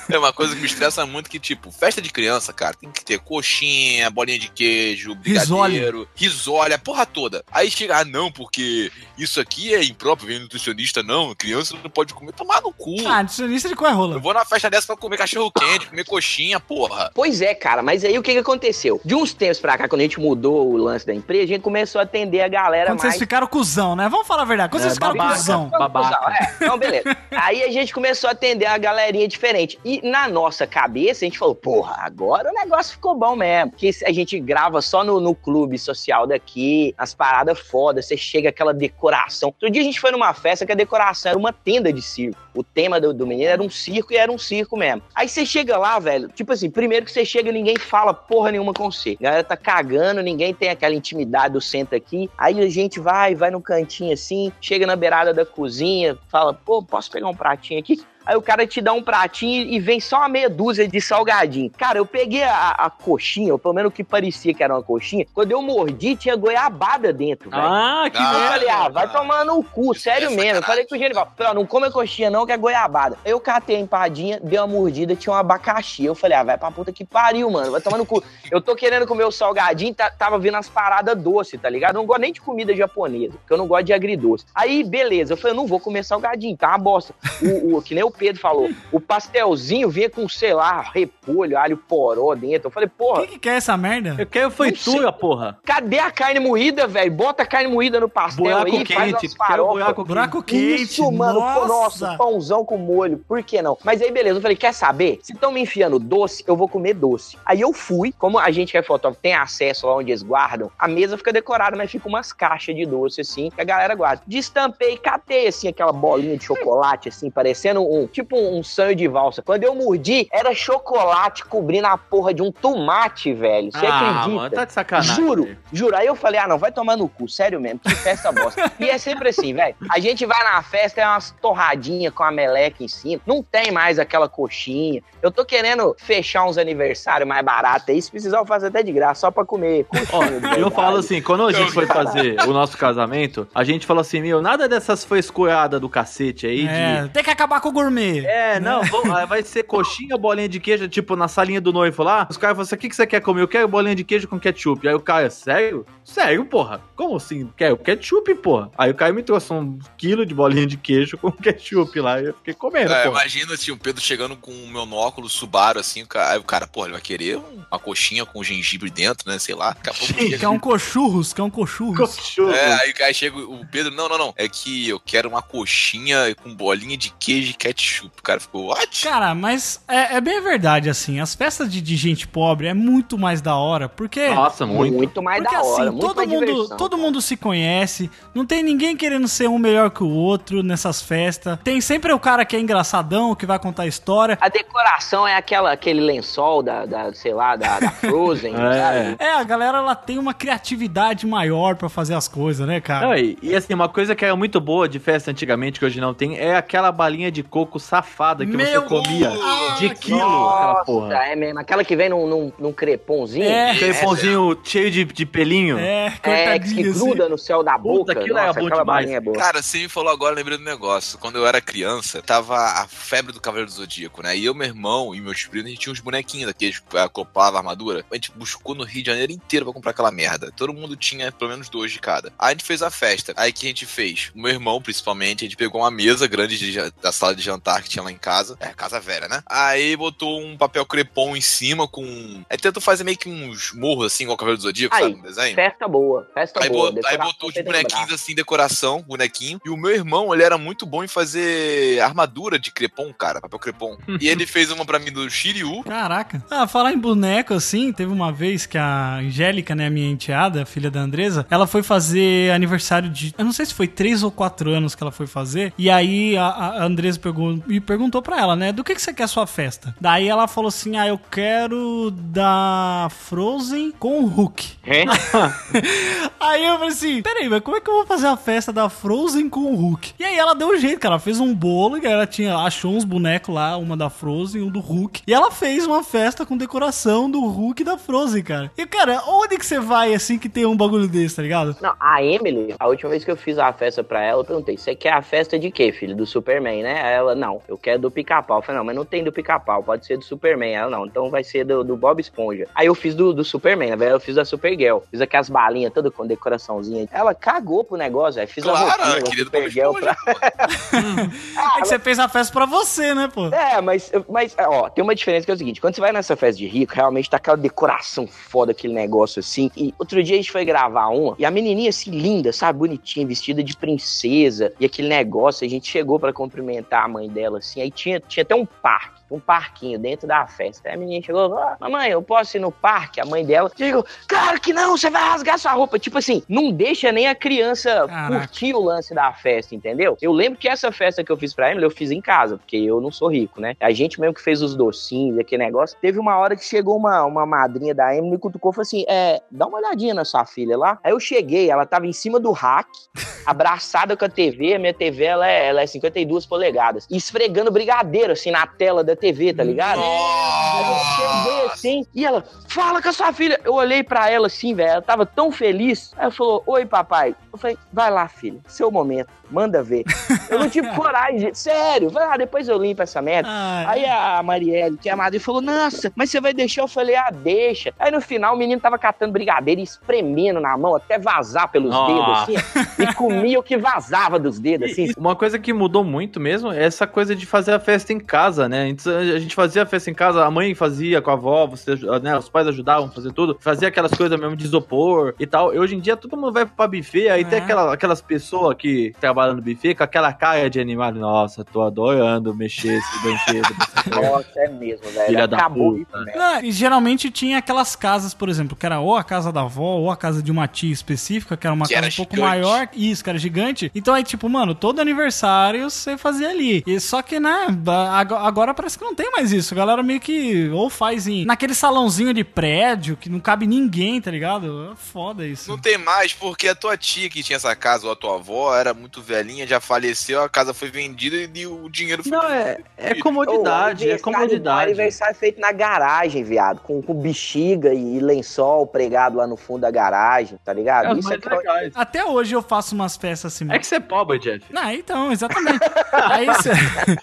É 0.08 0.18
uma 0.18 0.32
coisa 0.32 0.54
que 0.56 0.60
me 0.60 0.66
estressa 0.66 1.06
muito 1.06 1.30
que, 1.30 1.38
tipo, 1.38 1.70
festa 1.70 2.02
de 2.02 2.10
criança, 2.10 2.52
cara, 2.52 2.74
tem 2.74 2.90
que 2.90 3.04
ter 3.04 3.20
coxinha, 3.20 4.10
bolinha 4.10 4.40
de 4.40 4.48
queijo, 4.48 5.14
brigadeiro, 5.14 6.08
risole, 6.16 6.74
a 6.74 6.78
porra 6.78 7.06
toda. 7.06 7.44
Aí 7.52 7.70
chega, 7.70 7.98
ah, 7.98 8.04
não, 8.04 8.30
porque 8.32 8.90
isso 9.16 9.40
aqui 9.40 9.72
é 9.72 9.84
impróprio, 9.84 10.26
vem 10.28 10.40
nutricionista, 10.40 11.00
não, 11.02 11.32
criança 11.36 11.76
não 11.80 11.88
pode 11.88 12.12
comer, 12.12 12.32
tomar 12.32 12.60
no 12.60 12.72
cu. 12.72 12.96
Ah, 13.06 13.22
nutricionista 13.22 13.68
de 13.68 13.76
qual 13.76 13.88
é 13.90 13.94
Eu 13.94 13.98
rola? 13.98 14.18
vou 14.18 14.34
na 14.34 14.44
festa 14.44 14.68
dessa 14.68 14.86
pra 14.88 14.96
comer 14.96 15.16
cachorro 15.16 15.50
quente, 15.52 15.86
comer 15.86 16.04
coxinha, 16.04 16.58
porra. 16.58 17.12
Pois 17.14 17.40
é, 17.40 17.54
cara, 17.54 17.80
mas 17.80 18.04
aí 18.04 18.18
o 18.18 18.22
que, 18.22 18.32
que 18.32 18.38
aconteceu? 18.38 19.00
De 19.04 19.14
uns 19.14 19.32
tempos 19.32 19.60
pra 19.60 19.78
cá, 19.78 19.88
quando 19.88 20.00
a 20.00 20.04
gente 20.04 20.18
mudou 20.20 20.68
o 20.72 20.76
lance 20.76 21.06
da 21.06 21.14
empresa, 21.14 21.44
a 21.44 21.46
gente 21.48 21.62
começou 21.62 21.98
a 22.00 22.02
atender 22.04 22.40
a 22.42 22.48
galera 22.48 22.86
Quando 22.90 22.98
mais. 23.00 23.12
vocês 23.14 23.18
ficaram 23.18 23.46
cuzão, 23.46 23.96
né? 23.96 24.08
Vamos 24.08 24.26
falar 24.26 24.42
a 24.42 24.44
verdade. 24.44 24.70
Quando 24.70 24.82
É, 24.82 24.84
vocês 24.84 24.94
ficaram 24.94 25.14
babaca. 25.16 25.34
cuzão. 25.36 25.68
Babaca. 25.68 26.32
É, 26.32 26.54
então 26.64 26.78
beleza. 26.78 27.16
Aí 27.30 27.62
a 27.62 27.70
gente 27.70 27.92
começou 27.92 28.28
a 28.28 28.32
atender 28.32 28.66
a 28.66 28.78
galerinha 28.78 29.26
diferente. 29.26 29.78
E 29.84 30.00
na 30.08 30.28
nossa 30.28 30.66
cabeça, 30.66 31.24
a 31.24 31.26
gente 31.26 31.38
falou, 31.38 31.54
porra, 31.54 31.96
agora 32.00 32.50
o 32.50 32.54
negócio 32.54 32.92
ficou 32.92 33.14
bom 33.16 33.34
mesmo. 33.34 33.72
Que 33.72 33.90
a 34.04 34.12
gente 34.12 34.38
grava 34.38 34.80
só 34.82 35.02
no, 35.04 35.20
no 35.20 35.34
clube 35.34 35.78
social 35.78 36.26
daqui, 36.26 36.94
as 36.98 37.14
paradas 37.14 37.58
fodas, 37.58 38.06
você 38.06 38.16
chega 38.16 38.48
aquela 38.50 38.74
decoração. 38.74 39.48
Outro 39.50 39.70
dia 39.70 39.82
a 39.82 39.84
gente 39.84 40.00
foi 40.00 40.10
numa 40.10 40.34
festa 40.34 40.66
que 40.66 40.72
a 40.72 40.76
decoração 40.76 41.30
era 41.30 41.38
uma 41.38 41.52
tenda 41.52 41.92
de 41.92 42.02
circo. 42.02 42.38
O 42.54 42.64
tema 42.64 43.00
do, 43.00 43.14
do 43.14 43.26
menino 43.26 43.48
era 43.48 43.62
um 43.62 43.70
circo 43.70 44.12
e 44.12 44.16
era 44.16 44.30
um 44.30 44.38
circo 44.38 44.76
mesmo. 44.76 45.02
Aí 45.14 45.28
você 45.28 45.46
chega 45.46 45.78
lá, 45.78 45.98
velho, 45.98 46.28
tipo 46.28 46.52
assim, 46.52 46.68
primeiro 46.68 47.06
que 47.06 47.12
você 47.12 47.24
chega, 47.24 47.52
ninguém 47.52 47.76
fala 47.78 48.12
porra 48.12 48.50
nenhuma 48.50 48.72
com 48.72 48.90
você. 48.90 49.16
A 49.20 49.22
galera 49.22 49.44
tá 49.44 49.56
cagando, 49.56 50.09
ninguém 50.14 50.52
tem 50.52 50.68
aquela 50.70 50.94
intimidade 50.94 51.54
do 51.54 51.60
senta 51.60 51.96
aqui. 51.96 52.28
Aí 52.36 52.60
a 52.60 52.68
gente 52.68 52.98
vai, 52.98 53.34
vai 53.34 53.50
no 53.50 53.60
cantinho 53.60 54.12
assim, 54.12 54.52
chega 54.60 54.86
na 54.86 54.96
beirada 54.96 55.32
da 55.32 55.46
cozinha, 55.46 56.18
fala, 56.28 56.52
pô, 56.52 56.82
posso 56.82 57.10
pegar 57.10 57.28
um 57.28 57.34
pratinho 57.34 57.80
aqui? 57.80 58.00
Aí 58.26 58.36
o 58.36 58.42
cara 58.42 58.66
te 58.66 58.80
dá 58.80 58.92
um 58.92 59.02
pratinho 59.02 59.64
e 59.66 59.80
vem 59.80 59.98
só 59.98 60.18
uma 60.18 60.28
meia 60.28 60.48
dúzia 60.48 60.86
de 60.86 61.00
salgadinho. 61.00 61.70
Cara, 61.76 61.98
eu 61.98 62.06
peguei 62.06 62.42
a, 62.44 62.70
a 62.70 62.90
coxinha, 62.90 63.52
ou 63.52 63.58
pelo 63.58 63.74
menos 63.74 63.90
o 63.90 63.94
que 63.94 64.04
parecia 64.04 64.54
que 64.54 64.62
era 64.62 64.74
uma 64.74 64.82
coxinha. 64.82 65.26
Quando 65.34 65.50
eu 65.52 65.60
mordi, 65.62 66.14
tinha 66.16 66.36
goiabada 66.36 67.12
dentro, 67.12 67.50
velho. 67.50 67.62
Ah, 67.62 68.08
que 68.10 68.18
Ah, 68.18 68.22
Eu 68.32 68.38
merda. 68.38 68.48
falei, 68.52 68.68
ah, 68.68 68.88
vai 68.88 69.10
tomar 69.12 69.44
no 69.44 69.62
cu, 69.64 69.94
sério 69.94 70.28
É 70.28 70.30
mesmo. 70.30 70.58
Eu 70.58 70.62
falei 70.62 70.84
com 70.86 70.94
o 70.94 70.98
Genival, 70.98 71.32
não 71.54 71.66
come 71.66 71.90
coxinha 71.90 72.30
não, 72.30 72.44
que 72.46 72.52
é 72.52 72.56
goiabada. 72.56 73.16
Aí 73.24 73.32
eu 73.32 73.40
catei 73.40 73.76
a 73.76 73.80
empadinha, 73.80 74.38
dei 74.42 74.58
uma 74.58 74.66
mordida, 74.66 75.16
tinha 75.16 75.32
um 75.32 75.36
abacaxi. 75.36 76.04
Eu 76.04 76.14
falei, 76.14 76.36
ah, 76.36 76.42
vai 76.44 76.58
pra 76.58 76.70
puta 76.70 76.92
que 76.92 77.04
pariu, 77.04 77.50
mano, 77.50 77.72
vai 77.72 77.80
tomar 77.80 77.98
no 77.98 78.06
cu. 78.06 78.22
Eu 78.50 78.60
tô 78.60 78.76
querendo 78.76 79.06
comer 79.06 79.24
o 79.24 79.30
salgadinho, 79.32 79.94
tá- 79.94 80.10
tava 80.10 80.38
vindo 80.38 80.56
as 80.56 80.68
paradas 80.68 81.16
doces, 81.20 81.60
tá 81.60 81.68
ligado? 81.68 81.94
Eu 81.96 82.00
não 82.00 82.06
gosto 82.06 82.20
nem 82.20 82.32
de 82.32 82.40
comida 82.40 82.74
japonesa, 82.76 83.34
porque 83.38 83.52
eu 83.52 83.58
não 83.58 83.66
gosto 83.66 83.84
de 83.86 83.92
agridoce. 83.92 84.44
Aí, 84.54 84.84
beleza, 84.84 85.32
eu 85.32 85.36
falei, 85.36 85.52
eu 85.52 85.56
não 85.56 85.66
vou 85.66 85.80
comer 85.80 86.04
salgadinho, 86.04 86.56
tá 86.56 86.68
uma 86.68 86.78
bosta. 86.78 87.14
O, 87.42 87.76
o- 87.78 87.82
que 87.82 87.94
nem 87.94 88.04
o 88.04 88.10
Pedro 88.20 88.38
falou, 88.38 88.70
o 88.92 89.00
pastelzinho 89.00 89.88
vinha 89.88 90.10
com, 90.10 90.28
sei 90.28 90.52
lá, 90.52 90.82
repolho, 90.82 91.56
alho 91.56 91.78
poró 91.78 92.34
dentro. 92.34 92.66
Eu 92.68 92.70
falei, 92.70 92.86
porra, 92.86 93.22
Quem 93.22 93.30
que 93.30 93.38
quer 93.38 93.56
essa 93.56 93.74
merda? 93.78 94.14
Eu 94.18 94.26
quero 94.26 94.50
foi 94.50 94.72
tua, 94.72 95.10
porra. 95.10 95.58
cadê 95.64 95.98
a 95.98 96.10
carne 96.10 96.38
moída, 96.38 96.86
velho? 96.86 97.10
Bota 97.10 97.42
a 97.44 97.46
carne 97.46 97.68
moída 97.72 97.98
no 97.98 98.10
pastel 98.10 98.44
Buraco 98.44 98.66
aí, 98.66 98.72
faz 98.72 98.86
quente. 98.86 99.26
umas 99.26 99.34
Quero 99.34 99.36
farofas. 99.36 99.74
buraco 99.78 100.04
Buraco 100.04 100.42
quente. 100.42 100.82
Isso, 100.82 101.10
mano. 101.10 101.40
Nossa. 101.40 101.66
Nossa. 101.70 102.16
pãozão 102.18 102.62
com 102.62 102.76
molho. 102.76 103.24
Por 103.26 103.42
que 103.42 103.62
não? 103.62 103.78
Mas 103.82 104.02
aí, 104.02 104.10
beleza. 104.10 104.36
Eu 104.36 104.42
falei, 104.42 104.56
quer 104.56 104.74
saber? 104.74 105.18
Se 105.22 105.32
estão 105.32 105.50
me 105.50 105.62
enfiando 105.62 105.98
doce, 105.98 106.44
eu 106.46 106.54
vou 106.54 106.68
comer 106.68 106.92
doce. 106.92 107.38
Aí 107.46 107.62
eu 107.62 107.72
fui. 107.72 108.12
Como 108.18 108.38
a 108.38 108.50
gente 108.50 108.72
que 108.72 108.76
é 108.78 108.82
fotógrafo 108.82 109.22
tem 109.22 109.34
acesso 109.34 109.86
lá 109.86 109.96
onde 109.96 110.10
eles 110.10 110.22
guardam, 110.22 110.70
a 110.78 110.86
mesa 110.86 111.16
fica 111.16 111.32
decorada, 111.32 111.74
mas 111.74 111.90
fica 111.90 112.06
umas 112.06 112.32
caixas 112.34 112.76
de 112.76 112.84
doce, 112.84 113.22
assim, 113.22 113.50
que 113.50 113.60
a 113.60 113.64
galera 113.64 113.94
guarda. 113.94 114.22
Destampei, 114.26 114.98
catei, 114.98 115.46
assim, 115.46 115.68
aquela 115.68 115.92
bolinha 115.92 116.36
de 116.36 116.44
chocolate, 116.44 117.08
assim, 117.08 117.30
parecendo 117.30 117.80
um, 117.82 117.99
tipo 118.06 118.36
um 118.36 118.62
sonho 118.62 118.94
de 118.94 119.08
valsa. 119.08 119.42
Quando 119.42 119.64
eu 119.64 119.74
mordi, 119.74 120.28
era 120.32 120.54
chocolate 120.54 121.44
cobrindo 121.44 121.86
a 121.86 121.96
porra 121.96 122.32
de 122.34 122.42
um 122.42 122.52
tomate, 122.52 123.32
velho. 123.32 123.70
Você 123.72 123.86
ah, 123.86 123.98
acredita? 123.98 124.28
mano, 124.28 124.50
tá 124.50 124.64
de 124.64 124.72
sacanagem. 124.72 125.14
Juro, 125.14 125.56
juro. 125.72 125.96
Aí 125.96 126.06
eu 126.06 126.14
falei, 126.14 126.40
ah, 126.40 126.48
não, 126.48 126.58
vai 126.58 126.72
tomar 126.72 126.96
no 126.96 127.08
cu, 127.08 127.28
sério 127.28 127.60
mesmo, 127.60 127.80
que 127.80 127.94
festa 127.94 128.32
bosta. 128.32 128.70
e 128.78 128.88
é 128.88 128.98
sempre 128.98 129.30
assim, 129.30 129.54
velho. 129.54 129.74
A 129.90 129.98
gente 129.98 130.24
vai 130.26 130.42
na 130.44 130.62
festa, 130.62 131.00
é 131.00 131.06
umas 131.06 131.30
torradinhas 131.40 132.12
com 132.12 132.22
a 132.22 132.30
meleca 132.30 132.82
em 132.82 132.88
cima. 132.88 133.22
Não 133.26 133.42
tem 133.42 133.70
mais 133.70 133.98
aquela 133.98 134.28
coxinha. 134.28 135.02
Eu 135.22 135.30
tô 135.30 135.44
querendo 135.44 135.94
fechar 135.98 136.44
uns 136.44 136.58
aniversários 136.58 137.28
mais 137.28 137.44
baratos 137.44 137.88
aí. 137.88 138.00
Se 138.00 138.10
precisar, 138.10 138.38
eu 138.38 138.46
faço 138.46 138.66
até 138.66 138.82
de 138.82 138.92
graça, 138.92 139.20
só 139.20 139.30
pra 139.30 139.44
comer 139.44 139.84
coxinha. 139.84 140.56
eu 140.58 140.70
falo 140.70 140.98
assim, 140.98 141.20
quando 141.20 141.46
a 141.46 141.52
gente 141.52 141.72
foi 141.72 141.86
fazer 141.86 142.40
o 142.46 142.52
nosso 142.52 142.76
casamento, 142.76 143.46
a 143.54 143.64
gente 143.64 143.86
falou 143.86 144.00
assim, 144.00 144.20
meu, 144.20 144.40
nada 144.40 144.68
dessas 144.68 145.04
frescuradas 145.04 145.80
do 145.80 145.88
cacete 145.88 146.46
aí 146.46 146.66
É, 146.66 147.02
de... 147.02 147.08
tem 147.10 147.22
que 147.22 147.30
acabar 147.30 147.60
com 147.60 147.68
o 147.68 147.72
gourmet. 147.72 147.89
É, 148.26 148.60
não, 148.60 148.82
vamos- 148.84 149.10
ah, 149.14 149.24
vai 149.26 149.42
ser 149.42 149.64
coxinha, 149.64 150.16
bolinha 150.16 150.48
de 150.48 150.60
queijo, 150.60 150.88
tipo, 150.88 151.16
na 151.16 151.28
salinha 151.28 151.60
do 151.60 151.72
noivo 151.72 152.02
lá. 152.02 152.26
Os 152.30 152.36
caras 152.36 152.54
falaram 152.56 152.62
assim, 152.62 152.74
o 152.74 152.78
que, 152.78 152.88
que 152.88 152.96
você 152.96 153.06
quer 153.06 153.20
comer? 153.20 153.42
Eu 153.42 153.48
quero 153.48 153.66
bolinha 153.68 153.94
de 153.94 154.04
queijo 154.04 154.28
com 154.28 154.38
ketchup. 154.38 154.86
Aí 154.88 154.94
o 154.94 155.00
cara, 155.00 155.28
sério? 155.30 155.84
Sério, 156.04 156.44
porra? 156.44 156.80
Como 156.96 157.16
assim? 157.16 157.48
Quero 157.56 157.76
ketchup, 157.76 158.34
porra. 158.36 158.70
Aí 158.76 158.90
o 158.90 158.94
cara 158.94 159.12
me 159.12 159.22
trouxe 159.22 159.52
um 159.52 159.78
quilo 159.96 160.26
de 160.26 160.34
bolinha 160.34 160.66
de 160.66 160.76
queijo 160.76 161.16
com 161.18 161.30
ketchup 161.32 162.00
lá 162.00 162.20
e 162.20 162.26
eu 162.26 162.34
fiquei 162.34 162.54
comendo, 162.54 162.92
É, 162.92 163.06
imagina 163.06 163.54
assim, 163.54 163.70
o 163.70 163.76
Pedro 163.76 164.02
chegando 164.02 164.36
com 164.36 164.50
o 164.50 164.66
monóculo, 164.68 165.28
Subaru, 165.28 165.78
assim, 165.78 166.02
o 166.02 166.06
cara- 166.06 166.32
aí 166.32 166.38
o 166.38 166.42
cara, 166.44 166.66
porra, 166.66 166.86
ele 166.86 166.92
vai 166.94 167.02
querer 167.02 167.36
um- 167.38 167.64
uma 167.70 167.78
coxinha 167.78 168.24
com 168.26 168.42
gengibre 168.42 168.90
dentro, 168.90 169.30
né? 169.30 169.38
Sei 169.38 169.54
lá. 169.54 169.70
Daqui 169.72 169.90
a 169.90 169.94
pouco 169.94 170.14
Que 170.38 170.44
é 170.44 170.48
um 170.48 170.58
cochurros, 170.58 171.32
que 171.32 171.40
é 171.40 171.44
um 171.44 171.50
cochurros. 171.50 172.16
Cochurro. 172.16 172.50
É, 172.52 172.72
aí, 172.82 172.94
aí 173.02 173.14
chega 173.14 173.36
o 173.38 173.64
Pedro, 173.70 173.92
não, 173.94 174.08
não, 174.08 174.18
não. 174.18 174.34
É 174.36 174.48
que 174.48 174.88
eu 174.88 174.98
quero 174.98 175.28
uma 175.28 175.42
coxinha 175.42 176.34
com 176.42 176.54
bolinha 176.54 176.96
de 176.96 177.10
queijo 177.18 177.50
e 177.50 177.54
ketchup. 177.54 177.79
O 178.04 178.22
cara 178.22 178.40
ficou, 178.40 178.66
what? 178.66 179.02
Cara, 179.06 179.34
mas 179.34 179.82
é, 179.88 180.16
é 180.16 180.20
bem 180.20 180.40
verdade, 180.42 180.88
assim. 180.90 181.20
As 181.20 181.34
festas 181.34 181.70
de, 181.72 181.80
de 181.80 181.96
gente 181.96 182.26
pobre 182.28 182.66
é 182.66 182.74
muito 182.74 183.18
mais 183.18 183.40
da 183.40 183.56
hora, 183.56 183.88
porque. 183.88 184.28
Nossa, 184.28 184.66
muito. 184.66 184.96
Muito 184.96 185.22
mais 185.22 185.42
Porque 185.42 185.56
da 185.56 185.62
hora, 185.62 185.82
assim, 185.84 185.90
muito 185.90 186.14
todo 186.14 186.28
mundo, 186.28 186.76
todo 186.76 186.98
mundo 186.98 187.20
se 187.20 187.36
conhece, 187.36 188.10
não 188.34 188.44
tem 188.44 188.62
ninguém 188.62 188.96
querendo 188.96 189.26
ser 189.28 189.48
um 189.48 189.58
melhor 189.58 189.90
que 189.90 190.02
o 190.02 190.08
outro 190.10 190.62
nessas 190.62 191.00
festas. 191.00 191.58
Tem 191.64 191.80
sempre 191.80 192.12
o 192.12 192.18
cara 192.18 192.44
que 192.44 192.56
é 192.56 192.60
engraçadão, 192.60 193.34
que 193.34 193.46
vai 193.46 193.58
contar 193.58 193.86
história. 193.86 194.36
A 194.40 194.48
decoração 194.48 195.26
é 195.26 195.36
aquela, 195.36 195.72
aquele 195.72 196.00
lençol 196.00 196.62
da, 196.62 196.86
da, 196.86 197.12
sei 197.14 197.32
lá, 197.32 197.56
da, 197.56 197.80
da 197.80 197.90
Frozen, 197.90 198.54
É. 198.60 198.72
sabe? 198.74 199.16
É, 199.18 199.32
a 199.34 199.44
galera 199.44 199.78
ela 199.78 199.94
tem 199.94 200.18
uma 200.18 200.34
criatividade 200.34 201.26
maior 201.26 201.76
pra 201.76 201.88
fazer 201.88 202.14
as 202.14 202.28
coisas, 202.28 202.66
né, 202.66 202.80
cara? 202.80 203.06
Não, 203.06 203.14
e, 203.14 203.38
e, 203.42 203.54
assim, 203.54 203.72
uma 203.74 203.88
coisa 203.88 204.14
que 204.14 204.24
era 204.24 204.34
muito 204.36 204.60
boa 204.60 204.88
de 204.88 204.98
festa 204.98 205.30
antigamente, 205.30 205.78
que 205.78 205.84
hoje 205.84 206.00
não 206.00 206.12
tem, 206.12 206.38
é 206.38 206.56
aquela 206.56 206.90
balinha 206.90 207.30
de 207.30 207.42
coco 207.42 207.69
safada 207.78 208.44
que 208.44 208.56
Meu 208.56 208.82
você 208.82 208.88
comia 208.88 209.30
Deus! 209.30 209.78
de 209.78 209.90
quilo, 209.94 210.16
aquela 210.20 210.72
Nossa, 210.72 210.84
porra. 210.84 211.14
é 211.26 211.36
mesmo. 211.36 211.58
Aquela 211.60 211.84
que 211.84 211.94
vem 211.96 212.08
num, 212.08 212.26
num, 212.26 212.52
num 212.58 212.72
creponzinho. 212.72 213.44
É. 213.44 213.70
Aquele 213.72 213.94
pãozinho 213.94 214.58
cheio 214.64 214.90
de, 214.90 215.04
de 215.04 215.26
pelinho. 215.26 215.78
É, 215.78 216.06
É, 216.22 216.58
que 216.58 216.66
assim. 216.88 216.92
gruda 216.92 217.28
no 217.28 217.38
céu 217.38 217.62
da 217.62 217.78
Puta, 217.78 217.82
boca. 217.82 218.12
aquilo 218.20 218.38
era 218.38 218.46
Nossa, 218.48 218.60
bom 218.60 218.66
aquela 218.66 218.82
demais. 218.82 218.98
balinha 219.04 219.16
é 219.16 219.20
boa. 219.20 219.36
Cara, 219.36 219.62
você 219.62 219.78
me 219.78 219.88
falou 219.88 220.12
agora, 220.12 220.34
lembrei 220.34 220.58
do 220.58 220.64
negócio. 220.64 221.18
Quando 221.18 221.36
eu 221.36 221.46
era 221.46 221.60
criança, 221.60 222.22
tava 222.22 222.56
a 222.56 222.86
febre 222.88 223.32
do 223.32 223.40
Cavaleiro 223.40 223.70
do 223.70 223.74
Zodíaco, 223.76 224.22
né? 224.22 224.36
E 224.36 224.44
eu, 224.44 224.54
meu 224.54 224.66
irmão 224.66 225.14
e 225.14 225.20
meus 225.20 225.44
primos, 225.44 225.66
a 225.66 225.70
gente 225.70 225.80
tinha 225.80 225.92
uns 225.92 226.00
bonequinhos 226.00 226.46
daqueles 226.46 226.78
que 226.78 226.98
acoplava 226.98 227.56
a 227.56 227.60
armadura. 227.60 228.04
A 228.10 228.14
gente 228.14 228.32
buscou 228.34 228.74
no 228.74 228.84
Rio 228.84 229.02
de 229.02 229.10
Janeiro 229.10 229.32
inteiro 229.32 229.64
pra 229.66 229.74
comprar 229.74 229.90
aquela 229.92 230.10
merda. 230.10 230.52
Todo 230.56 230.72
mundo 230.72 230.96
tinha 230.96 231.30
pelo 231.32 231.50
menos 231.50 231.68
dois 231.68 231.92
de 231.92 231.98
cada. 232.00 232.32
Aí 232.38 232.48
a 232.48 232.50
gente 232.50 232.64
fez 232.64 232.82
a 232.82 232.90
festa. 232.90 233.32
Aí 233.36 233.50
o 233.50 233.54
que 233.54 233.66
a 233.66 233.68
gente 233.68 233.86
fez? 233.86 234.30
O 234.34 234.40
meu 234.40 234.50
irmão, 234.50 234.80
principalmente, 234.80 235.44
a 235.44 235.48
gente 235.48 235.56
pegou 235.56 235.80
uma 235.80 235.90
mesa 235.90 236.26
grande 236.26 236.58
de 236.58 236.70
da 237.02 237.12
sala 237.12 237.34
de 237.34 237.42
jantar 237.60 237.82
que 237.82 237.88
tinha 237.88 238.02
lá 238.02 238.10
em 238.10 238.16
casa. 238.16 238.56
É, 238.58 238.68
casa 238.68 238.98
velha, 238.98 239.28
né? 239.28 239.42
Aí 239.46 239.96
botou 239.96 240.40
um 240.40 240.56
papel 240.56 240.84
crepom 240.86 241.36
em 241.36 241.40
cima 241.40 241.86
com. 241.86 242.42
Aí 242.48 242.56
tentou 242.56 242.82
fazer 242.82 243.04
meio 243.04 243.16
que 243.18 243.28
uns 243.28 243.72
morros 243.74 244.06
assim, 244.06 244.24
igual 244.24 244.34
o 244.34 244.38
Cavaleiro 244.38 244.58
do 244.58 244.62
Zodíaco, 244.62 244.94
Aí, 244.96 245.02
sabe? 245.02 245.14
Um 245.14 245.22
desenho. 245.22 245.54
Festa 245.54 245.86
boa, 245.88 246.26
festa 246.34 246.62
Aí, 246.62 246.70
boa. 246.70 246.90
bot- 246.92 247.06
aí 247.06 247.18
botou 247.18 247.48
os 247.50 247.54
no 247.54 247.62
bonequinhos 247.64 248.12
assim, 248.12 248.34
decoração, 248.34 249.02
bonequinho. 249.06 249.60
E 249.64 249.68
o 249.70 249.76
meu 249.76 249.90
irmão, 249.92 250.32
ele 250.32 250.42
era 250.42 250.56
muito 250.56 250.86
bom 250.86 251.04
em 251.04 251.08
fazer 251.08 252.00
armadura 252.00 252.58
de 252.58 252.70
crepom, 252.72 253.12
cara, 253.12 253.40
papel 253.40 253.58
crepom. 253.58 253.96
e 254.20 254.28
ele 254.28 254.46
fez 254.46 254.70
uma 254.70 254.84
pra 254.84 254.98
mim 254.98 255.12
do 255.12 255.28
Shiryu. 255.28 255.82
Caraca. 255.84 256.42
Ah, 256.50 256.66
falar 256.66 256.92
em 256.92 256.98
boneco, 256.98 257.54
assim, 257.54 257.92
teve 257.92 258.12
uma 258.12 258.32
vez 258.32 258.66
que 258.66 258.78
a 258.78 259.16
Angélica, 259.16 259.74
né, 259.74 259.90
minha 259.90 260.10
enteada, 260.10 260.64
filha 260.64 260.90
da 260.90 261.00
Andresa, 261.00 261.46
ela 261.50 261.66
foi 261.66 261.82
fazer 261.82 262.52
aniversário 262.52 263.08
de. 263.10 263.34
Eu 263.36 263.44
não 263.44 263.52
sei 263.52 263.66
se 263.66 263.74
foi 263.74 263.86
três 263.86 264.22
ou 264.22 264.30
quatro 264.30 264.70
anos 264.70 264.94
que 264.94 265.02
ela 265.02 265.12
foi 265.12 265.26
fazer. 265.26 265.72
E 265.76 265.90
aí 265.90 266.36
a, 266.36 266.46
a 266.46 266.84
Andresa 266.84 267.18
pegou 267.18 267.49
e 267.68 267.80
perguntou 267.80 268.22
pra 268.22 268.38
ela, 268.38 268.56
né, 268.56 268.72
do 268.72 268.84
que, 268.84 268.94
que 268.94 269.02
você 269.02 269.12
quer 269.12 269.24
a 269.24 269.28
sua 269.28 269.46
festa? 269.46 269.94
Daí 270.00 270.28
ela 270.28 270.46
falou 270.48 270.68
assim: 270.68 270.96
ah, 270.96 271.06
eu 271.06 271.18
quero 271.30 272.10
da 272.10 273.08
Frozen 273.10 273.92
com 273.92 274.20
o 274.20 274.26
Hulk. 274.26 274.78
Hein? 274.84 275.06
Aí 276.40 276.64
eu 276.64 276.78
falei 276.78 276.88
assim, 276.88 277.22
peraí, 277.22 277.48
mas 277.50 277.60
como 277.60 277.76
é 277.76 277.80
que 277.80 277.90
eu 277.90 277.94
vou 277.94 278.06
fazer 278.06 278.26
a 278.26 278.36
festa 278.36 278.72
da 278.72 278.88
Frozen 278.88 279.48
com 279.48 279.60
o 279.60 279.74
Hulk? 279.76 280.14
E 280.18 280.24
aí 280.24 280.38
ela 280.38 280.54
deu 280.54 280.68
um 280.68 280.76
jeito, 280.76 280.98
cara. 280.98 281.14
Ela 281.14 281.20
fez 281.20 281.38
um 281.38 281.54
bolo 281.54 281.98
e 281.98 282.06
ela 282.06 282.26
tinha, 282.26 282.56
achou 282.56 282.92
uns 282.92 283.04
bonecos 283.04 283.54
lá, 283.54 283.76
uma 283.76 283.94
da 283.94 284.08
Frozen, 284.08 284.62
um 284.62 284.70
do 284.70 284.80
Hulk. 284.80 285.22
E 285.26 285.34
ela 285.34 285.50
fez 285.50 285.86
uma 285.86 286.02
festa 286.02 286.46
com 286.46 286.56
decoração 286.56 287.30
do 287.30 287.44
Hulk 287.44 287.82
e 287.82 287.84
da 287.84 287.98
Frozen, 287.98 288.42
cara. 288.42 288.72
E, 288.76 288.86
cara, 288.86 289.22
onde 289.26 289.58
que 289.58 289.66
você 289.66 289.78
vai 289.78 290.14
assim 290.14 290.38
que 290.38 290.48
tem 290.48 290.64
um 290.64 290.76
bagulho 290.76 291.06
desse, 291.06 291.36
tá 291.36 291.42
ligado? 291.42 291.76
Não, 291.80 291.94
a 292.00 292.22
Emily, 292.22 292.74
a 292.78 292.88
última 292.88 293.10
vez 293.10 293.22
que 293.22 293.30
eu 293.30 293.36
fiz 293.36 293.58
a 293.58 293.72
festa 293.72 294.02
pra 294.02 294.22
ela, 294.22 294.40
eu 294.40 294.44
perguntei, 294.44 294.78
você 294.78 294.94
quer 294.94 295.12
a 295.12 295.22
festa 295.22 295.58
de 295.58 295.70
quê, 295.70 295.92
filho? 295.92 296.16
Do 296.16 296.24
Superman, 296.24 296.82
né? 296.82 297.02
Aí 297.02 297.14
Ela, 297.14 297.34
não, 297.40 297.62
eu 297.66 297.78
quero 297.78 297.98
do 298.00 298.10
pica-pau. 298.10 298.58
Eu 298.58 298.62
falei, 298.62 298.78
não, 298.78 298.84
mas 298.84 298.94
não 298.94 299.04
tem 299.04 299.24
do 299.24 299.32
pica-pau, 299.32 299.82
pode 299.82 300.06
ser 300.06 300.16
do 300.16 300.24
Superman. 300.24 300.74
Ela, 300.74 300.90
não, 300.90 301.06
então 301.06 301.30
vai 301.30 301.42
ser 301.42 301.64
do, 301.64 301.82
do 301.82 301.96
Bob 301.96 302.20
Esponja. 302.20 302.68
Aí 302.74 302.86
eu 302.86 302.94
fiz 302.94 303.14
do, 303.14 303.32
do 303.32 303.42
Superman, 303.42 303.90
na 303.90 303.96
verdade 303.96 304.16
eu 304.16 304.20
fiz 304.20 304.34
da 304.34 304.44
Supergirl. 304.44 304.98
Fiz 305.10 305.20
aquelas 305.20 305.48
balinhas 305.48 305.92
todas 305.92 306.12
com 306.12 306.26
decoraçãozinha. 306.26 307.08
Ela 307.12 307.34
cagou 307.34 307.82
pro 307.82 307.96
negócio, 307.96 308.34
velho. 308.34 308.48
Fiz 308.48 308.66
a 308.66 308.70
Claro, 308.70 309.02
roupinha 309.02 309.14
da 309.14 309.30
queria 309.30 309.44
do 309.44 309.50
Supergirl 309.50 309.92
pra... 309.94 310.16
É 311.76 311.80
que 311.80 311.88
você 311.88 311.98
fez 311.98 312.18
a 312.18 312.28
festa 312.28 312.52
pra 312.52 312.66
você, 312.66 313.14
né, 313.14 313.30
pô? 313.32 313.46
É, 313.48 313.80
mas, 313.80 314.12
mas, 314.28 314.54
ó, 314.58 314.88
tem 314.88 315.02
uma 315.02 315.14
diferença 315.14 315.44
que 315.44 315.50
é 315.50 315.54
o 315.54 315.58
seguinte: 315.58 315.80
quando 315.80 315.94
você 315.94 316.00
vai 316.00 316.12
nessa 316.12 316.36
festa 316.36 316.58
de 316.58 316.66
rico, 316.66 316.94
realmente 316.94 317.30
tá 317.30 317.36
aquela 317.36 317.56
decoração 317.56 318.26
foda, 318.26 318.72
aquele 318.72 318.92
negócio 318.92 319.40
assim. 319.40 319.70
E 319.76 319.94
outro 319.98 320.22
dia 320.22 320.34
a 320.34 320.36
gente 320.36 320.52
foi 320.52 320.64
gravar 320.64 321.08
uma, 321.08 321.34
e 321.38 321.44
a 321.44 321.50
menininha 321.50 321.90
assim, 321.90 322.10
linda, 322.10 322.52
sabe, 322.52 322.78
bonitinha, 322.78 323.26
vestida 323.26 323.62
de 323.62 323.76
princesa, 323.76 324.72
e 324.78 324.84
aquele 324.84 325.08
negócio, 325.08 325.66
a 325.66 325.70
gente 325.70 325.90
chegou 325.90 326.18
pra 326.18 326.32
cumprimentar 326.32 327.04
a 327.04 327.08
mãe 327.08 327.28
dela 327.30 327.58
assim, 327.58 327.80
aí 327.80 327.90
tinha, 327.90 328.20
tinha 328.20 328.42
até 328.42 328.54
um 328.54 328.66
parque. 328.66 329.19
Um 329.30 329.40
parquinho 329.40 329.98
dentro 329.98 330.26
da 330.26 330.46
festa. 330.46 330.88
Aí 330.88 330.94
a 330.94 330.98
menina 330.98 331.24
chegou 331.24 331.46
e 331.46 331.48
falou: 331.48 331.62
ah, 331.62 331.76
Mamãe, 331.80 332.10
eu 332.10 332.22
posso 332.22 332.56
ir 332.56 332.60
no 332.60 332.72
parque? 332.72 333.20
A 333.20 333.24
mãe 333.24 333.44
dela 333.44 333.70
chegou: 333.76 334.04
Claro 334.26 334.60
que 334.60 334.72
não, 334.72 334.96
você 334.96 335.10
vai 335.10 335.22
rasgar 335.22 335.58
sua 335.58 335.72
roupa. 335.72 335.98
Tipo 335.98 336.18
assim, 336.18 336.42
não 336.48 336.72
deixa 336.72 337.12
nem 337.12 337.28
a 337.28 337.34
criança 337.34 338.06
Caraca. 338.06 338.38
curtir 338.38 338.74
o 338.74 338.80
lance 338.80 339.14
da 339.14 339.32
festa, 339.32 339.74
entendeu? 339.74 340.16
Eu 340.20 340.32
lembro 340.32 340.58
que 340.58 340.68
essa 340.68 340.90
festa 340.90 341.22
que 341.22 341.30
eu 341.30 341.36
fiz 341.36 341.54
pra 341.54 341.70
Emily, 341.70 341.84
eu 341.84 341.90
fiz 341.90 342.10
em 342.10 342.20
casa, 342.20 342.56
porque 342.56 342.76
eu 342.76 343.00
não 343.00 343.10
sou 343.10 343.28
rico, 343.28 343.60
né? 343.60 343.76
A 343.80 343.90
gente 343.90 344.20
mesmo 344.20 344.34
que 344.34 344.42
fez 344.42 344.62
os 344.62 344.74
docinhos, 344.74 345.38
aquele 345.38 345.64
negócio. 345.64 345.96
Teve 346.00 346.18
uma 346.18 346.36
hora 346.36 346.56
que 346.56 346.64
chegou 346.64 346.96
uma, 346.96 347.24
uma 347.24 347.46
madrinha 347.46 347.94
da 347.94 348.14
Emily 348.14 348.36
e 348.36 348.38
cutucou 348.38 348.72
e 348.72 348.74
falou 348.74 348.82
assim: 348.82 349.04
É, 349.08 349.40
dá 349.50 349.66
uma 349.66 349.78
olhadinha 349.78 350.14
na 350.14 350.24
sua 350.24 350.44
filha 350.44 350.76
lá. 350.76 350.98
Aí 351.02 351.12
eu 351.12 351.20
cheguei, 351.20 351.70
ela 351.70 351.86
tava 351.86 352.06
em 352.06 352.12
cima 352.12 352.40
do 352.40 352.52
rack, 352.52 352.88
abraçada 353.46 354.16
com 354.16 354.24
a 354.24 354.28
TV. 354.28 354.74
A 354.74 354.78
minha 354.78 354.94
TV, 354.94 355.24
ela 355.24 355.48
é, 355.48 355.68
ela 355.68 355.82
é 355.82 355.86
52 355.86 356.46
polegadas. 356.46 357.06
Esfregando 357.10 357.70
brigadeiro, 357.70 358.32
assim, 358.32 358.50
na 358.50 358.66
tela 358.66 359.02
da 359.04 359.16
TV, 359.20 359.52
tá 359.52 359.62
ligado? 359.62 360.00
Aí 360.02 360.84
eu 360.84 361.44
cheguei 361.44 361.66
assim, 361.66 362.06
e 362.14 362.24
ela, 362.24 362.44
fala 362.68 363.00
com 363.02 363.08
a 363.08 363.12
sua 363.12 363.32
filha. 363.32 363.60
Eu 363.64 363.74
olhei 363.74 364.02
pra 364.02 364.30
ela 364.30 364.46
assim, 364.46 364.74
velho, 364.74 364.90
ela 364.90 365.02
tava 365.02 365.26
tão 365.26 365.52
feliz. 365.52 366.12
Aí 366.16 366.22
ela 366.24 366.30
falou, 366.30 366.62
oi, 366.66 366.86
papai. 366.86 367.34
Eu 367.52 367.58
falei, 367.58 367.78
vai 367.92 368.10
lá, 368.10 368.26
filha, 368.28 368.60
seu 368.66 368.90
momento, 368.90 369.28
manda 369.50 369.82
ver. 369.82 370.04
Eu 370.48 370.58
não 370.58 370.68
tive 370.68 370.88
coragem, 370.94 371.52
sério, 371.54 372.08
vai 372.10 372.26
lá, 372.26 372.36
depois 372.36 372.68
eu 372.68 372.78
limpo 372.78 373.02
essa 373.02 373.20
merda. 373.20 373.48
Ai, 373.50 374.00
Aí 374.00 374.04
a 374.06 374.42
Marielle, 374.42 374.96
que 374.96 375.08
é 375.08 375.12
a 375.12 375.16
madre, 375.16 375.38
falou, 375.38 375.60
nossa, 375.60 376.12
mas 376.14 376.30
você 376.30 376.40
vai 376.40 376.52
deixar? 376.54 376.82
Eu 376.82 376.88
falei, 376.88 377.14
ah, 377.16 377.30
deixa. 377.30 377.92
Aí 377.98 378.10
no 378.10 378.20
final 378.20 378.54
o 378.54 378.58
menino 378.58 378.80
tava 378.80 378.98
catando 378.98 379.32
brigadeiro 379.32 379.80
e 379.80 379.84
espremendo 379.84 380.60
na 380.60 380.76
mão 380.76 380.94
até 380.96 381.18
vazar 381.18 381.68
pelos 381.70 381.90
Nossa. 381.90 382.46
dedos, 382.46 382.58
assim, 382.66 383.02
e 383.02 383.14
comia 383.14 383.58
o 383.58 383.62
que 383.62 383.76
vazava 383.76 384.38
dos 384.38 384.58
dedos, 384.58 384.90
assim. 384.90 385.12
Uma 385.16 385.34
coisa 385.36 385.58
que 385.58 385.72
mudou 385.72 386.04
muito 386.04 386.38
mesmo 386.40 386.72
é 386.72 386.84
essa 386.84 387.06
coisa 387.06 387.34
de 387.34 387.46
fazer 387.46 387.72
a 387.72 387.80
festa 387.80 388.12
em 388.12 388.20
casa, 388.20 388.68
né? 388.68 388.88
Antes 388.90 389.06
A 389.06 389.38
gente 389.38 389.54
fazia 389.54 389.82
a 389.82 389.86
festa 389.86 390.10
em 390.10 390.14
casa, 390.14 390.44
a 390.44 390.50
mãe 390.50 390.74
fazia 390.74 391.20
com 391.20 391.30
a 391.30 391.34
avó, 391.34 391.66
você, 391.66 391.94
né, 392.22 392.36
os 392.36 392.48
pais 392.48 392.66
ajudavam 392.66 393.08
a 393.08 393.10
fazer 393.10 393.32
tudo, 393.32 393.56
fazia 393.60 393.88
aquelas 393.88 394.12
coisas 394.12 394.38
mesmo 394.38 394.56
de 394.56 394.64
isopor 394.64 395.34
e 395.38 395.46
tal. 395.46 395.74
E 395.74 395.78
hoje 395.78 395.94
em 395.96 396.00
dia 396.00 396.16
todo 396.16 396.36
mundo 396.36 396.52
vai 396.52 396.66
pra 396.66 396.86
buffet, 396.86 397.28
aí 397.28 397.42
É. 397.42 397.44
tem 397.44 397.58
aquela, 397.58 397.92
aquelas 397.94 398.20
pessoas 398.20 398.76
que 398.76 399.12
trabalham 399.20 399.39
no 399.48 399.60
buffet 399.62 399.94
com 399.94 400.02
aquela 400.04 400.32
cara 400.32 400.68
de 400.70 400.80
animado. 400.80 401.18
Nossa, 401.18 401.64
tô 401.64 401.82
adorando 401.82 402.54
mexer 402.54 402.98
esse 402.98 403.22
brinquedo. 403.22 403.74
Nossa, 404.22 404.48
é 404.56 404.68
mesmo, 404.68 405.06
velho. 405.10 405.26
Filha 405.26 405.46
da 405.48 405.56
Acabou 405.58 405.94
puta. 405.98 406.18
isso, 406.18 406.24
né? 406.24 406.32
Não, 406.36 406.60
e 406.64 406.72
geralmente 406.72 407.30
tinha 407.30 407.58
aquelas 407.58 407.94
casas, 407.96 408.32
por 408.34 408.48
exemplo, 408.48 408.76
que 408.76 408.86
era 408.86 409.00
ou 409.00 409.16
a 409.16 409.24
casa 409.24 409.52
da 409.52 409.62
avó, 409.62 409.96
ou 409.98 410.10
a 410.10 410.16
casa 410.16 410.42
de 410.42 410.50
uma 410.50 410.66
tia 410.68 410.92
específica, 410.92 411.56
que 411.56 411.66
era 411.66 411.74
uma 411.74 411.86
Que 411.86 411.94
casa 411.94 412.06
era 412.06 412.12
um 412.12 412.16
pouco 412.16 412.34
gigante. 412.36 412.48
maior. 412.50 412.88
Isso, 412.94 413.22
que 413.24 413.30
era 413.30 413.38
gigante. 413.38 413.90
Então 413.94 414.14
aí, 414.14 414.22
tipo, 414.24 414.48
mano, 414.48 414.74
todo 414.74 415.00
aniversário 415.00 415.88
você 415.90 416.16
fazia 416.16 416.48
ali. 416.50 416.82
E 416.86 416.98
só 417.00 417.22
que, 417.22 417.38
né, 417.38 417.66
ag- 418.12 418.34
agora 418.34 418.72
parece 418.74 418.98
que 418.98 419.04
não 419.04 419.14
tem 419.14 419.30
mais 419.32 419.52
isso. 419.52 419.74
A 419.74 419.76
galera 419.76 420.02
meio 420.02 420.20
que 420.20 420.68
ou 420.70 420.88
faz 420.90 421.26
em. 421.26 421.44
naquele 421.44 421.74
salãozinho 421.74 422.32
de 422.34 422.44
prédio 422.44 423.16
que 423.16 423.28
não 423.28 423.40
cabe 423.40 423.66
ninguém, 423.66 424.20
tá 424.20 424.30
ligado? 424.30 424.90
É 424.92 424.96
foda 424.96 425.46
isso. 425.46 425.70
Não 425.70 425.78
tem 425.78 425.98
mais, 425.98 426.32
porque 426.32 426.68
a 426.68 426.74
tua 426.74 426.96
tia 426.96 427.28
que 427.28 427.42
tinha 427.42 427.56
essa 427.56 427.74
casa, 427.76 428.06
ou 428.06 428.12
a 428.12 428.16
tua 428.16 428.36
avó, 428.36 428.74
era 428.74 428.92
muito 428.94 429.20
velhinha, 429.30 429.66
já 429.66 429.80
faleceu, 429.80 430.42
a 430.42 430.48
casa 430.48 430.74
foi 430.74 430.90
vendida 430.90 431.36
e 431.54 431.66
o 431.66 431.88
dinheiro 431.88 432.22
foi. 432.22 432.32
Não, 432.32 432.42
é, 432.50 432.78
é 432.96 433.14
comodidade, 433.14 434.04
é 434.04 434.12
aniversário- 434.12 434.20
comodidade. 434.22 434.82
Aniversário 434.90 435.34
feito 435.36 435.60
na 435.60 435.72
garagem, 435.72 436.42
viado. 436.42 436.80
Com, 436.80 437.00
com 437.00 437.14
bexiga 437.14 437.94
e 437.94 438.18
lençol 438.20 438.86
pregado 438.86 439.36
lá 439.36 439.46
no 439.46 439.56
fundo 439.56 439.80
da 439.82 439.90
garagem, 439.90 440.58
tá 440.64 440.72
ligado? 440.72 441.14
É 441.16 441.18
Isso 441.18 441.28
que 441.28 441.48
eu-. 441.48 441.90
Até 441.94 442.24
hoje 442.24 442.54
eu 442.54 442.62
faço 442.62 442.94
umas 442.94 443.16
festas 443.16 443.54
assim. 443.54 443.66
É 443.70 443.78
que 443.78 443.86
você 443.86 443.96
é 443.96 444.00
pobre, 444.00 444.38
Jeff. 444.38 444.64
Não, 444.70 444.90
então, 444.90 445.30
exatamente. 445.32 445.78
Aí, 446.12 446.46
cê- 446.62 446.70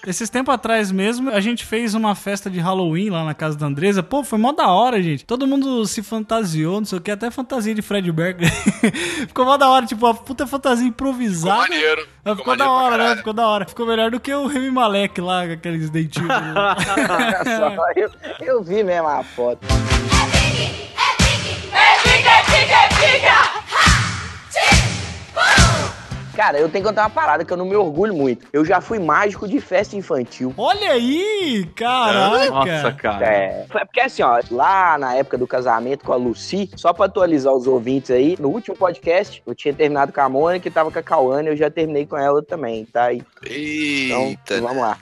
esses 0.08 0.30
tempos 0.30 0.54
atrás 0.54 0.92
mesmo, 0.92 1.30
a 1.30 1.40
gente 1.42 1.66
fez 1.66 1.94
uma 1.94 2.16
festa 2.16 2.50
de 2.50 2.60
Halloween 2.60 3.10
lá 3.10 3.24
na 3.26 3.34
casa 3.34 3.58
da 3.58 3.66
Andresa. 3.66 4.02
Pô, 4.02 4.24
foi 4.24 4.40
mó 4.40 4.52
da 4.54 4.68
hora, 4.70 5.02
gente. 5.02 5.26
Todo 5.26 5.46
mundo 5.46 5.86
se 5.86 6.02
fantasiou, 6.02 6.80
não 6.80 6.86
sei 6.86 6.98
o 6.98 7.02
que, 7.02 7.12
até 7.12 7.30
fantasia 7.30 7.76
de 7.76 7.82
Fred 7.82 8.12
Mercury. 8.12 8.48
ficou 9.28 9.46
mó 9.46 9.58
da 9.58 9.70
hora, 9.70 9.86
tipo, 9.86 10.06
uma 10.06 10.14
puta 10.14 10.46
fantasia 10.48 10.78
Ficou 10.86 11.08
improvisada. 11.08 11.58
maneiro. 11.58 11.97
Mas 12.24 12.38
ficou 12.38 12.56
da 12.56 12.66
maneiro 12.66 12.88
pra 12.88 12.96
hora, 12.96 13.10
né? 13.10 13.16
Ficou 13.18 13.34
da 13.34 13.48
hora. 13.48 13.66
Ficou 13.66 13.86
melhor 13.86 14.12
do 14.12 14.20
que 14.20 14.34
o 14.34 14.48
Remy 14.48 14.72
Malek 14.72 15.22
lá, 15.22 15.46
com 15.46 15.54
aqueles 15.54 15.90
dentinhos. 15.90 16.28
Só 17.58 17.92
eu, 17.96 18.12
eu 18.40 18.64
vi 18.64 18.84
mesmo 18.84 19.08
a 19.08 19.24
foto. 19.24 19.66
Cara, 26.38 26.60
eu 26.60 26.70
tenho 26.70 26.84
que 26.84 26.90
contar 26.90 27.02
uma 27.02 27.10
parada 27.10 27.44
que 27.44 27.52
eu 27.52 27.58
não 27.58 27.66
me 27.66 27.76
orgulho 27.76 28.14
muito. 28.14 28.46
Eu 28.54 28.64
já 28.64 28.80
fui 28.80 29.00
mágico 29.00 29.48
de 29.48 29.60
festa 29.60 29.96
infantil. 29.96 30.54
Olha 30.56 30.92
aí, 30.92 31.68
caraca. 31.76 32.50
Nossa, 32.52 32.92
cara. 32.92 33.26
É, 33.26 33.66
foi- 33.68 33.84
porque 33.86 34.02
assim, 34.02 34.22
ó, 34.22 34.40
lá 34.52 35.00
na 35.00 35.16
época 35.16 35.36
do 35.36 35.48
casamento 35.48 36.06
com 36.06 36.14
a 36.14 36.16
Lucy, 36.16 36.70
só 36.76 36.94
pra 36.94 37.06
atualizar 37.06 37.52
os 37.52 37.66
ouvintes 37.66 38.12
aí, 38.12 38.38
no 38.40 38.50
último 38.50 38.76
podcast, 38.78 39.42
eu 39.48 39.56
tinha 39.56 39.74
terminado 39.74 40.14
com 40.14 40.22
a 40.22 40.30
Mônica 40.30 40.68
e 40.68 40.72
tava 40.72 40.92
com 40.92 41.00
a 41.00 41.02
Cauane, 41.02 41.48
eu 41.48 41.58
já 41.58 41.72
terminei 41.72 42.06
com 42.06 42.16
ela 42.16 42.44
também, 42.44 42.86
tá? 42.86 43.12
Então, 43.12 43.26
Eita. 43.50 44.62
vamos 44.62 44.78
lá. 44.78 44.96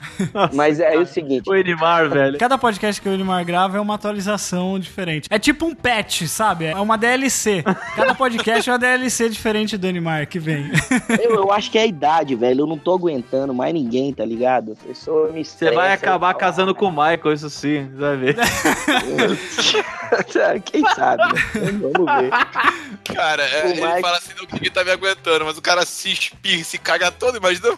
Mas 0.54 0.80
é, 0.80 0.96
o 0.96 1.04
seguinte, 1.04 1.50
O 1.50 1.54
Edmar, 1.54 2.08
velho. 2.08 2.38
Cada 2.38 2.56
podcast 2.56 2.98
que 3.02 3.08
o 3.10 3.12
Elimar 3.12 3.44
grava 3.44 3.76
é 3.76 3.80
uma 3.80 3.96
atualização 3.96 4.78
diferente. 4.78 5.28
É 5.30 5.38
tipo 5.38 5.66
um 5.66 5.74
patch, 5.74 6.22
sabe? 6.28 6.64
É 6.64 6.76
uma 6.76 6.96
DLC. 6.96 7.62
Cada 7.94 8.14
podcast 8.14 8.70
é 8.70 8.72
uma 8.72 8.78
DLC 8.78 9.28
diferente 9.28 9.76
do 9.76 9.86
Elimar 9.86 10.26
que 10.26 10.38
vem. 10.38 10.70
eu, 11.26 11.34
eu 11.36 11.52
acho 11.52 11.70
que 11.70 11.78
é 11.78 11.82
a 11.82 11.86
idade, 11.86 12.34
velho, 12.34 12.62
eu 12.62 12.66
não 12.66 12.78
tô 12.78 12.94
aguentando 12.94 13.52
mais 13.54 13.72
ninguém, 13.74 14.12
tá 14.12 14.24
ligado? 14.24 14.72
A 14.72 14.86
pessoa 14.88 15.30
me 15.32 15.44
Você 15.44 15.66
vai 15.66 15.76
estressa 15.88 15.92
acabar 15.94 16.32
tal. 16.32 16.40
casando 16.40 16.74
com 16.74 16.86
o 16.86 16.90
Michael, 16.90 17.32
isso 17.32 17.50
sim, 17.50 17.88
você 17.90 18.00
vai 18.00 18.16
ver. 18.16 18.36
Quem 20.64 20.82
sabe, 20.94 21.22
né? 21.24 21.40
Vamos 21.92 22.12
ver. 22.22 22.30
Cara, 23.14 23.42
é, 23.42 23.70
ele 23.70 23.80
Mike- 23.80 24.00
fala 24.00 24.16
assim, 24.18 24.32
não, 24.38 24.46
ninguém 24.52 24.70
tá 24.70 24.84
me 24.84 24.90
aguentando, 24.90 25.44
mas 25.44 25.58
o 25.58 25.62
cara 25.62 25.84
se 25.84 26.12
espirra, 26.12 26.64
se 26.64 26.78
caga 26.78 27.10
todo, 27.10 27.36
imagina. 27.38 27.68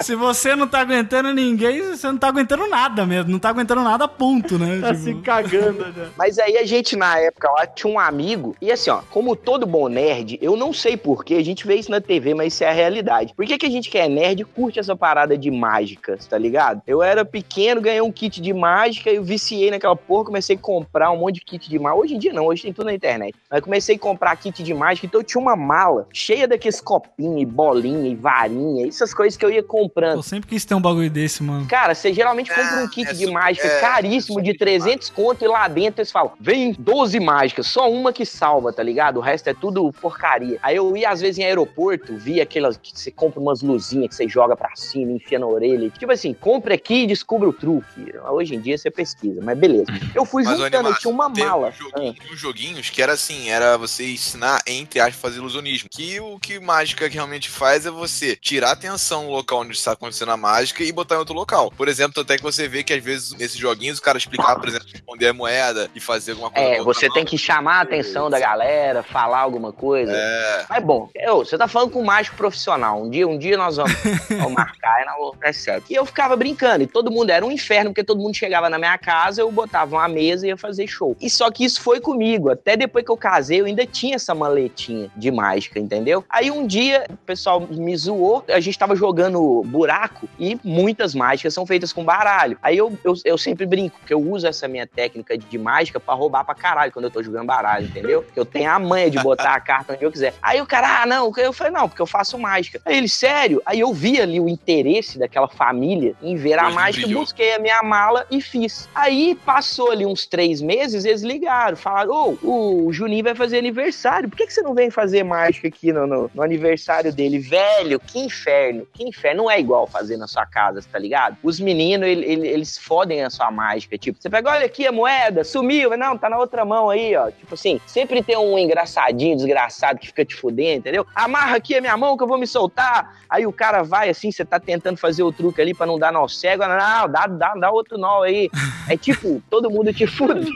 Se 0.00 0.14
você 0.14 0.54
não 0.54 0.66
tá 0.66 0.80
aguentando 0.80 1.32
ninguém, 1.32 1.82
você 1.82 2.06
não 2.06 2.18
tá 2.18 2.28
aguentando 2.28 2.66
nada 2.68 3.04
mesmo. 3.06 3.30
Não 3.30 3.38
tá 3.38 3.48
aguentando 3.50 3.82
nada, 3.82 4.06
ponto, 4.08 4.58
né? 4.58 4.80
Tá 4.80 4.88
Tipo, 4.92 5.02
se 5.04 5.14
cagando, 5.16 5.86
né? 5.92 6.08
Mas 6.16 6.38
aí 6.38 6.56
a 6.58 6.64
gente, 6.66 6.96
na 6.96 7.18
época 7.18 7.50
lá, 7.50 7.66
tinha 7.66 7.92
um 7.92 7.98
amigo. 7.98 8.56
E 8.60 8.70
assim, 8.70 8.90
ó, 8.90 9.00
como 9.10 9.34
todo 9.36 9.66
bom 9.66 9.88
nerd, 9.88 10.38
eu 10.42 10.56
não 10.56 10.72
sei 10.72 10.93
porquê, 10.96 11.34
a 11.34 11.44
gente 11.44 11.66
vê 11.66 11.76
isso 11.76 11.90
na 11.90 12.00
TV, 12.00 12.34
mas 12.34 12.54
isso 12.54 12.64
é 12.64 12.68
a 12.68 12.72
realidade. 12.72 13.34
Por 13.34 13.44
que, 13.46 13.58
que 13.58 13.66
a 13.66 13.70
gente 13.70 13.90
que 13.90 13.98
é 13.98 14.08
nerd 14.08 14.40
e 14.40 14.44
curte 14.44 14.78
essa 14.78 14.96
parada 14.96 15.36
de 15.36 15.50
mágicas, 15.50 16.26
tá 16.26 16.38
ligado? 16.38 16.82
Eu 16.86 17.02
era 17.02 17.24
pequeno, 17.24 17.80
ganhei 17.80 18.00
um 18.00 18.10
kit 18.10 18.40
de 18.40 18.52
mágica, 18.52 19.10
eu 19.10 19.22
viciei 19.22 19.70
naquela 19.70 19.96
porra, 19.96 20.24
comecei 20.24 20.56
a 20.56 20.58
comprar 20.58 21.10
um 21.10 21.18
monte 21.18 21.36
de 21.36 21.40
kit 21.42 21.68
de 21.68 21.78
mágica. 21.78 22.00
Hoje 22.00 22.14
em 22.14 22.18
dia 22.18 22.32
não, 22.32 22.46
hoje 22.46 22.62
tem 22.62 22.72
tudo 22.72 22.86
na 22.86 22.94
internet. 22.94 23.34
Mas 23.50 23.60
comecei 23.60 23.96
a 23.96 23.98
comprar 23.98 24.36
kit 24.36 24.62
de 24.62 24.74
mágica, 24.74 25.06
então 25.06 25.20
eu 25.20 25.24
tinha 25.24 25.40
uma 25.40 25.56
mala 25.56 26.06
cheia 26.12 26.48
daqueles 26.48 26.80
copinhos, 26.80 27.42
e 27.42 27.44
bolinha 27.44 28.08
e 28.10 28.14
varinha, 28.14 28.86
essas 28.86 29.12
coisas 29.12 29.36
que 29.36 29.44
eu 29.44 29.50
ia 29.50 29.62
comprando. 29.62 30.16
eu 30.16 30.22
sempre 30.22 30.48
quis 30.48 30.64
ter 30.64 30.74
um 30.74 30.80
bagulho 30.80 31.10
desse, 31.10 31.42
mano. 31.42 31.66
Cara, 31.66 31.94
você 31.94 32.12
geralmente 32.12 32.50
compra 32.50 32.82
um 32.82 32.88
kit 32.88 33.08
é 33.08 33.12
de 33.12 33.26
mágica 33.26 33.66
é, 33.66 33.80
caríssimo 33.80 34.40
de 34.40 34.52
super 34.52 34.64
300 34.64 35.10
conto 35.10 35.44
e 35.44 35.48
lá 35.48 35.68
dentro 35.68 36.00
eles 36.00 36.10
falam: 36.10 36.32
vem 36.40 36.72
12 36.72 37.20
mágicas, 37.20 37.66
só 37.66 37.90
uma 37.90 38.12
que 38.12 38.24
salva, 38.24 38.72
tá 38.72 38.82
ligado? 38.82 39.18
O 39.18 39.20
resto 39.20 39.48
é 39.48 39.54
tudo 39.54 39.92
porcaria. 40.00 40.58
Aí 40.62 40.76
eu 40.76 40.83
ia 40.96 41.10
às 41.10 41.20
vezes 41.20 41.38
em 41.38 41.44
aeroporto, 41.44 42.16
via 42.16 42.42
aquelas 42.42 42.76
que 42.76 42.98
você 42.98 43.10
compra 43.10 43.40
umas 43.40 43.62
luzinhas 43.62 44.08
que 44.08 44.14
você 44.14 44.28
joga 44.28 44.56
pra 44.56 44.74
cima, 44.74 45.12
enfia 45.12 45.38
na 45.38 45.46
orelha. 45.46 45.90
Tipo 45.90 46.12
assim, 46.12 46.34
compra 46.34 46.74
aqui 46.74 47.02
e 47.02 47.06
descubra 47.06 47.48
o 47.48 47.52
truque. 47.52 48.12
Hoje 48.30 48.54
em 48.54 48.60
dia 48.60 48.76
você 48.76 48.90
pesquisa, 48.90 49.40
mas 49.42 49.56
beleza. 49.56 49.86
Eu 50.14 50.24
fui 50.24 50.42
Mas, 50.42 50.58
juntando, 50.58 50.88
eu 50.88 50.94
tinha 50.94 51.12
uma 51.12 51.28
mala. 51.28 51.68
um 51.68 51.72
joguinho, 51.72 52.14
um 52.32 52.36
joguinho 52.36 52.64
joguinhos 52.64 52.90
que 52.90 53.02
era 53.02 53.12
assim, 53.12 53.50
era 53.50 53.76
você 53.76 54.12
ensinar, 54.12 54.62
entre 54.66 55.00
aspas, 55.00 55.16
fazer 55.16 55.38
ilusionismo. 55.38 55.88
Que 55.90 56.20
o 56.20 56.38
que 56.38 56.58
mágica 56.58 57.08
realmente 57.08 57.48
faz 57.50 57.86
é 57.86 57.90
você 57.90 58.36
tirar 58.36 58.70
a 58.70 58.72
atenção 58.72 59.24
do 59.24 59.30
local 59.30 59.60
onde 59.60 59.72
está 59.72 59.92
acontecendo 59.92 60.32
a 60.32 60.36
mágica 60.36 60.82
e 60.82 60.92
botar 60.92 61.16
em 61.16 61.18
outro 61.18 61.34
local. 61.34 61.70
Por 61.76 61.88
exemplo, 61.88 62.22
até 62.22 62.36
que 62.36 62.42
você 62.42 62.68
vê 62.68 62.82
que 62.82 62.92
às 62.92 63.02
vezes 63.02 63.32
nesses 63.32 63.56
joguinhos 63.56 63.98
o 63.98 64.02
cara 64.02 64.18
explicar, 64.18 64.56
por 64.56 64.68
exemplo, 64.68 64.86
esconder 64.92 65.28
a 65.28 65.32
moeda 65.32 65.90
e 65.94 66.00
fazer 66.00 66.32
alguma 66.32 66.50
coisa. 66.50 66.68
É, 66.68 66.82
você 66.82 67.08
tem 67.10 67.24
que 67.24 67.36
chamar 67.36 67.78
a 67.78 67.80
atenção 67.82 68.30
da 68.30 68.38
galera, 68.38 69.02
falar 69.02 69.40
alguma 69.40 69.72
coisa. 69.72 70.12
É. 70.12 70.66
Mas 70.74 70.82
bom, 70.82 71.08
eu, 71.14 71.44
você 71.44 71.56
tá 71.56 71.68
falando 71.68 71.92
com 71.92 72.00
um 72.00 72.04
mágico 72.04 72.36
profissional. 72.36 73.00
Um 73.00 73.08
dia, 73.08 73.28
um 73.28 73.38
dia 73.38 73.56
nós 73.56 73.76
vamos, 73.76 73.92
vamos 74.28 74.54
marcar 74.54 75.02
e 75.02 75.04
nós 75.04 75.14
vamos 75.16 75.36
é 75.40 75.52
certo. 75.52 75.84
E 75.88 75.94
eu 75.94 76.04
ficava 76.04 76.34
brincando, 76.34 76.82
e 76.82 76.86
todo 76.88 77.12
mundo 77.12 77.30
era 77.30 77.46
um 77.46 77.52
inferno, 77.52 77.90
porque 77.90 78.02
todo 78.02 78.20
mundo 78.20 78.34
chegava 78.34 78.68
na 78.68 78.76
minha 78.76 78.98
casa, 78.98 79.40
eu 79.40 79.52
botava 79.52 79.94
uma 79.94 80.08
mesa 80.08 80.46
e 80.46 80.48
ia 80.48 80.56
fazer 80.56 80.88
show. 80.88 81.16
E 81.20 81.30
só 81.30 81.48
que 81.48 81.64
isso 81.64 81.80
foi 81.80 82.00
comigo. 82.00 82.50
Até 82.50 82.76
depois 82.76 83.04
que 83.04 83.10
eu 83.12 83.16
casei, 83.16 83.60
eu 83.60 83.66
ainda 83.66 83.86
tinha 83.86 84.16
essa 84.16 84.34
maletinha 84.34 85.08
de 85.14 85.30
mágica, 85.30 85.78
entendeu? 85.78 86.24
Aí 86.28 86.50
um 86.50 86.66
dia 86.66 87.06
o 87.08 87.16
pessoal 87.18 87.60
me 87.60 87.96
zoou, 87.96 88.44
a 88.48 88.58
gente 88.58 88.76
tava 88.76 88.96
jogando 88.96 89.62
buraco 89.66 90.28
e 90.40 90.58
muitas 90.64 91.14
mágicas 91.14 91.54
são 91.54 91.64
feitas 91.64 91.92
com 91.92 92.02
baralho. 92.02 92.58
Aí 92.60 92.76
eu, 92.76 92.98
eu, 93.04 93.14
eu 93.24 93.38
sempre 93.38 93.64
brinco, 93.64 94.00
porque 94.00 94.14
eu 94.14 94.20
uso 94.20 94.44
essa 94.44 94.66
minha 94.66 94.88
técnica 94.88 95.38
de, 95.38 95.46
de 95.46 95.58
mágica 95.58 96.00
pra 96.00 96.14
roubar 96.14 96.44
pra 96.44 96.54
caralho 96.56 96.90
quando 96.90 97.04
eu 97.04 97.12
tô 97.12 97.22
jogando 97.22 97.46
baralho, 97.46 97.86
entendeu? 97.86 98.22
Porque 98.22 98.40
eu 98.40 98.44
tenho 98.44 98.70
a 98.72 98.78
manha 98.80 99.08
de 99.08 99.20
botar 99.20 99.54
a 99.54 99.60
carta 99.60 99.92
onde 99.92 100.04
eu 100.04 100.10
quiser. 100.10 100.34
Aí 100.42 100.63
o 100.64 100.66
cara, 100.66 101.02
ah, 101.02 101.06
não, 101.06 101.32
eu 101.36 101.52
falei, 101.52 101.72
não, 101.72 101.88
porque 101.88 102.02
eu 102.02 102.06
faço 102.06 102.38
mágica. 102.38 102.80
Aí 102.84 102.96
ele, 102.96 103.08
sério? 103.08 103.62
Aí 103.64 103.80
eu 103.80 103.92
vi 103.92 104.20
ali 104.20 104.40
o 104.40 104.48
interesse 104.48 105.18
daquela 105.18 105.48
família 105.48 106.14
em 106.22 106.34
ver 106.36 106.58
a 106.58 106.70
mágica, 106.70 107.06
brilhou. 107.06 107.22
busquei 107.22 107.54
a 107.54 107.58
minha 107.58 107.82
mala 107.82 108.26
e 108.30 108.40
fiz. 108.40 108.88
Aí 108.94 109.34
passou 109.44 109.90
ali 109.90 110.04
uns 110.06 110.26
três 110.26 110.60
meses, 110.60 111.04
eles 111.04 111.22
ligaram, 111.22 111.76
falaram: 111.76 112.36
Ô, 112.42 112.86
o 112.86 112.92
Juninho 112.92 113.24
vai 113.24 113.34
fazer 113.34 113.58
aniversário, 113.58 114.28
por 114.28 114.36
que, 114.36 114.46
que 114.46 114.52
você 114.52 114.62
não 114.62 114.74
vem 114.74 114.90
fazer 114.90 115.22
mágica 115.22 115.68
aqui 115.68 115.92
no, 115.92 116.06
no- 116.06 116.30
no 116.34 116.42
aniversário 116.42 117.12
dele? 117.12 117.38
Velho, 117.38 118.00
que 118.00 118.18
inferno, 118.18 118.86
que 118.92 119.04
inferno. 119.04 119.42
Não 119.44 119.50
é 119.50 119.58
igual 119.60 119.86
fazer 119.86 120.16
na 120.16 120.26
sua 120.26 120.46
casa, 120.46 120.80
tá 120.90 120.98
ligado? 120.98 121.36
Os 121.42 121.60
meninos, 121.60 122.06
ele- 122.08 122.24
ele- 122.24 122.48
eles 122.48 122.78
fodem 122.78 123.22
a 123.22 123.30
sua 123.30 123.50
mágica. 123.50 123.98
Tipo, 123.98 124.18
você 124.20 124.30
pega, 124.30 124.50
olha 124.50 124.66
aqui 124.66 124.86
a 124.86 124.92
moeda, 124.92 125.44
sumiu, 125.44 125.96
não, 125.96 126.16
tá 126.16 126.30
na 126.30 126.38
outra 126.38 126.64
mão 126.64 126.88
aí, 126.90 127.14
ó. 127.16 127.30
Tipo 127.30 127.54
assim, 127.54 127.80
sempre 127.86 128.22
tem 128.22 128.36
um 128.36 128.58
engraçadinho, 128.58 129.36
desgraçado 129.36 129.98
que 129.98 130.06
fica 130.06 130.24
te 130.24 130.34
fudendo, 130.34 130.53
entendeu? 130.62 131.06
Amarra 131.14 131.56
aqui 131.56 131.74
a 131.74 131.80
minha 131.80 131.96
mão 131.96 132.16
que 132.16 132.22
eu 132.22 132.28
vou 132.28 132.38
me 132.38 132.46
soltar. 132.46 133.16
Aí 133.28 133.46
o 133.46 133.52
cara 133.52 133.82
vai 133.82 134.08
assim, 134.08 134.30
você 134.30 134.44
tá 134.44 134.60
tentando 134.60 134.96
fazer 134.96 135.22
o 135.22 135.32
truque 135.32 135.60
ali 135.60 135.74
pra 135.74 135.86
não 135.86 135.98
dar 135.98 136.12
nó 136.12 136.26
cego. 136.28 136.64
Não, 136.66 137.08
dá, 137.08 137.26
dá, 137.26 137.54
dá 137.54 137.70
outro 137.70 137.98
nó 137.98 138.22
aí. 138.22 138.50
É 138.86 138.98
tipo, 138.98 139.42
todo 139.48 139.70
mundo 139.70 139.94
te 139.94 140.06
fudendo. 140.06 140.46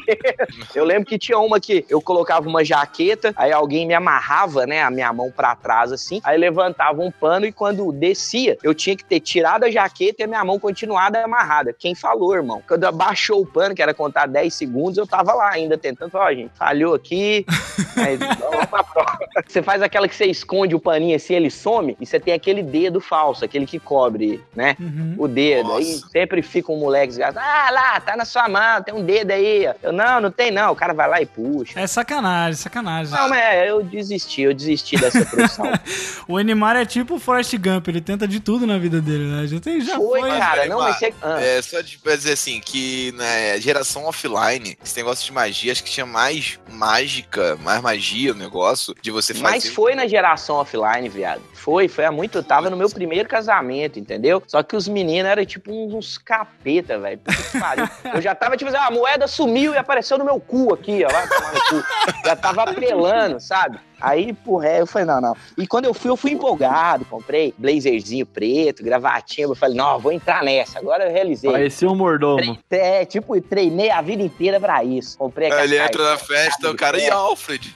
Eu 0.75 0.85
lembro 0.85 1.07
que 1.07 1.19
tinha 1.19 1.39
uma 1.39 1.59
que 1.59 1.83
eu 1.89 1.99
colocava 1.99 2.47
uma 2.47 2.63
jaqueta, 2.63 3.33
aí 3.35 3.51
alguém 3.51 3.87
me 3.87 3.95
amarrava, 3.95 4.67
né, 4.67 4.83
a 4.83 4.91
minha 4.91 5.11
mão 5.15 5.33
pra 5.35 5.57
trás 5.57 5.93
assim, 5.93 6.21
aí 6.23 6.37
levantava 6.37 7.01
um 7.01 7.11
pano 7.11 7.47
e 7.47 7.53
quando 7.53 7.91
descia, 7.91 8.59
eu 8.63 8.75
tinha 8.75 8.95
que 8.95 9.05
ter 9.05 9.21
tirado 9.21 9.65
a 9.65 9.71
jaqueta 9.71 10.23
e 10.23 10.25
a 10.25 10.27
minha 10.27 10.45
mão 10.45 10.59
continuada 10.59 11.25
amarrada. 11.25 11.73
Quem 11.73 11.95
falou, 11.95 12.35
irmão? 12.35 12.63
Quando 12.69 12.85
abaixou 12.85 13.41
o 13.41 13.47
pano, 13.47 13.75
que 13.75 13.83
era 13.83 13.95
contar 13.95 14.27
10 14.27 14.53
segundos, 14.53 14.99
eu 14.99 15.07
tava 15.07 15.33
lá 15.33 15.51
ainda 15.51 15.79
tentando 15.79 16.11
ó, 16.15 16.33
gente, 16.33 16.51
falhou 16.55 16.95
aqui, 16.95 17.47
mas 17.97 18.19
vamos 18.19 18.67
pra 18.67 18.85
próxima. 18.85 19.29
Você 19.47 19.63
faz 19.63 19.78
aquela 19.83 20.09
que 20.09 20.15
você 20.15 20.27
esconde 20.27 20.75
o 20.75 20.81
paninho 20.81 21.17
assim, 21.17 21.35
ele 21.35 21.51
some, 21.51 21.97
e 22.01 22.07
você 22.07 22.19
tem 22.21 22.35
aquele 22.35 22.63
dedo 22.63 23.01
falso, 23.01 23.45
aquele 23.45 23.67
que 23.67 23.79
cobre, 23.79 24.43
né? 24.55 24.77
Uhum. 24.81 25.15
o 25.19 25.29
dedo. 25.29 25.73
Aí 25.73 25.93
Nossa. 25.93 26.09
sempre 26.11 26.43
fica 26.43 26.73
um 26.73 26.79
moleque 26.79 27.09
desgastado. 27.09 27.47
Ah, 27.47 27.71
lá, 27.71 28.01
tá 28.01 28.17
na 28.17 28.25
sua 28.25 28.49
mão, 28.49 28.83
tem 28.83 28.95
um 28.95 29.05
dedo 29.05 29.31
aí. 29.31 29.69
Eu, 29.83 29.93
não, 29.93 30.21
não 30.21 30.31
tem 30.31 30.51
não. 30.51 30.73
O 30.73 30.77
cara 30.77 30.93
vai 30.93 31.09
lá 31.09 31.21
e 31.23 31.27
puxa. 31.27 31.79
É 31.79 31.87
sacanagem, 31.87 32.55
sacanagem. 32.55 33.13
Não, 33.13 33.29
mas 33.29 33.39
é, 33.41 33.71
eu 33.71 33.83
desisti, 33.83 34.43
eu 34.43 34.55
desisti 34.55 34.97
dessa 34.97 35.25
profissão. 35.25 35.67
O 36.29 36.37
Animar 36.37 36.77
é 36.77 36.85
tipo 36.85 37.15
o 37.15 37.19
Forrest 37.19 37.57
Gump, 37.57 37.89
ele 37.89 38.01
tenta 38.03 38.29
de 38.29 38.39
tudo 38.41 38.67
na 38.67 38.77
vida 38.79 39.01
dele, 39.01 39.25
né? 39.25 39.47
Já, 39.47 39.59
tem, 39.61 39.81
já 39.81 39.97
Foi, 39.97 40.21
foi. 40.21 40.31
cara, 40.39 40.61
Mas, 40.61 40.69
não, 40.69 40.79
mas 40.81 40.99
você... 40.99 41.15
Ah, 41.23 41.41
É, 41.41 41.63
só 41.63 41.81
de 41.81 41.97
pra 41.99 42.15
dizer 42.17 42.33
assim, 42.33 42.61
que 42.61 43.13
na 43.13 43.59
geração 43.59 44.05
offline, 44.05 44.77
esse 44.85 44.97
negócio 44.97 45.25
de 45.25 45.33
magia, 45.33 45.73
acho 45.73 45.83
que 45.83 45.91
tinha 45.91 46.05
mais 46.05 46.59
mágica, 46.71 47.57
mais 47.63 47.81
magia 47.81 48.33
no 48.35 48.39
negócio, 48.41 48.95
de 49.01 49.11
você 49.11 49.33
fazer. 49.33 49.68
Foi 49.69 49.95
na 49.95 50.07
geração 50.07 50.57
offline, 50.57 51.09
viado. 51.09 51.43
Foi, 51.53 51.89
foi 51.89 52.05
há 52.05 52.13
muito. 52.13 52.43
Tava 52.43 52.71
no 52.71 52.77
meu 52.77 52.89
primeiro 52.89 53.29
casamento, 53.29 53.99
entendeu? 53.99 54.43
Só 54.47 54.63
que 54.63 54.77
os 54.77 54.89
meninos 54.89 55.31
eram 55.31 55.45
tipo 55.45 55.73
uns, 55.73 56.19
capeta, 56.19 56.99
velho. 56.99 57.21
Eu 58.15 58.21
já 58.21 58.35
tava 58.35 58.57
tipo 58.57 58.71
assim, 58.71 58.79
ah, 58.79 58.87
a 58.87 58.91
moeda 58.91 59.27
sumiu 59.27 59.75
e 59.75 59.77
apareceu 59.77 60.19
no 60.19 60.25
meu 60.25 60.41
cu 60.41 60.73
aqui, 60.73 61.05
ó. 61.05 61.09
No 61.09 61.61
cu. 61.83 61.89
Já 62.25 62.37
tava 62.37 62.63
apelando, 62.63 63.41
sabe? 63.41 63.79
Aí, 64.01 64.33
porra, 64.33 64.69
eu 64.69 64.87
falei, 64.87 65.07
não, 65.07 65.21
não. 65.21 65.37
E 65.57 65.67
quando 65.67 65.85
eu 65.87 65.95
fui, 65.95 66.11
eu 66.11 66.17
fui 66.17 66.33
empolgado. 66.33 67.05
Comprei 67.05 67.53
blazerzinho 67.59 68.25
preto, 68.27 68.83
gravatinha. 68.83 69.47
Eu 69.47 69.55
falei, 69.55 69.77
não, 69.77 69.99
vou 69.99 70.13
entrar 70.13 70.43
nessa. 70.45 70.79
Agora 70.79 71.05
eu 71.07 71.13
realizei. 71.13 71.51
Parecia 71.51 71.89
um 71.91 71.95
mordomo. 71.97 72.57
Tre- 72.69 72.79
É, 72.79 73.05
tipo, 73.05 73.39
treinei 73.41 73.91
a 73.91 74.01
vida 74.01 74.23
inteira 74.23 74.61
pra 74.61 74.83
isso. 74.85 75.19
Comprei 75.19 75.51
ele 75.51 75.79
entra 75.79 76.11
na 76.11 76.17
festa, 76.19 76.71
o 76.71 76.77
cara, 76.77 76.99
e 76.99 77.05
é. 77.07 77.11
Alfred? 77.11 77.75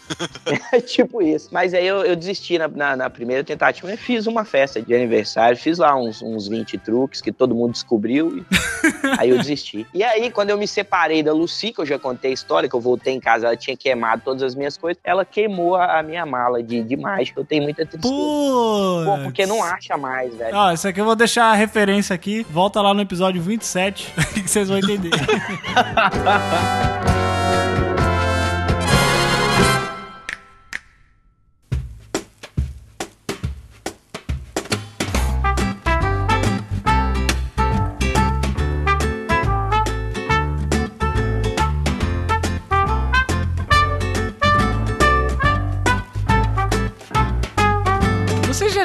tipo 0.87 1.23
isso. 1.23 1.49
Mas 1.53 1.75
aí 1.75 1.87
eu, 1.87 2.05
eu 2.05 2.17
desisti 2.17 2.59
na, 2.59 2.69
na- 2.69 2.97
na 2.97 3.11
primeira 3.11 3.43
tentativa. 3.45 3.91
Eu 3.91 3.99
fiz 3.99 4.27
uma 4.27 4.45
festa 4.45 4.81
de 4.81 4.95
aniversário, 4.95 5.57
fiz 5.57 5.79
lá 5.79 5.95
uns, 5.97 6.23
uns 6.23 6.49
20 6.49 6.79
truques 6.79 7.21
que 7.21 7.33
todo 7.33 7.55
mundo 7.55 7.73
descobriu. 7.73 8.39
E 8.39 8.45
aí 9.19 9.31
eu 9.31 9.39
desisti. 9.39 9.87
E 9.93 10.03
aí, 10.03 10.31
quando 10.31 10.51
eu 10.51 10.59
me 10.59 10.67
separei 10.67 11.23
da 11.23 11.33
Lucy, 11.33 11.73
que 11.73 11.81
eu 11.81 11.87
já 11.87 11.99
contei 11.99 12.31
a 12.31 12.35
história, 12.35 12.69
que 12.69 12.75
eu 12.75 12.81
voltei 12.81 13.13
em 13.15 13.21
casa, 13.21 13.47
ela 13.47 13.57
tinha 13.57 13.77
queimado 13.77 14.23
todas 14.25 14.43
as 14.43 14.55
minhas 14.55 14.77
coisas, 14.77 15.01
ela 15.05 15.25
queimou 15.25 15.77
a, 15.77 15.99
a 15.99 16.03
minha 16.13 16.27
mala 16.27 16.63
de, 16.63 16.83
de 16.83 16.97
mágica. 16.97 17.41
Eu 17.41 17.45
tenho 17.45 17.63
muita 17.63 17.87
tristeza. 17.87 18.15
Pô, 18.15 19.03
Pô, 19.05 19.19
porque 19.25 19.47
não 19.47 19.65
acha 19.65 19.97
mais, 19.97 20.35
velho. 20.35 20.55
Ó, 20.55 20.73
isso 20.73 20.87
aqui 20.87 21.01
eu 21.01 21.07
vou 21.07 21.17
deixar 21.17 21.47
a 21.47 21.55
referência 21.55 22.15
aqui. 22.15 22.47
Volta 22.51 22.83
lá 22.83 22.93
no 22.93 23.01
episódio 23.01 23.41
27 23.41 24.13
que 24.35 24.49
vocês 24.49 24.69
vão 24.69 24.79
entender. 24.79 25.11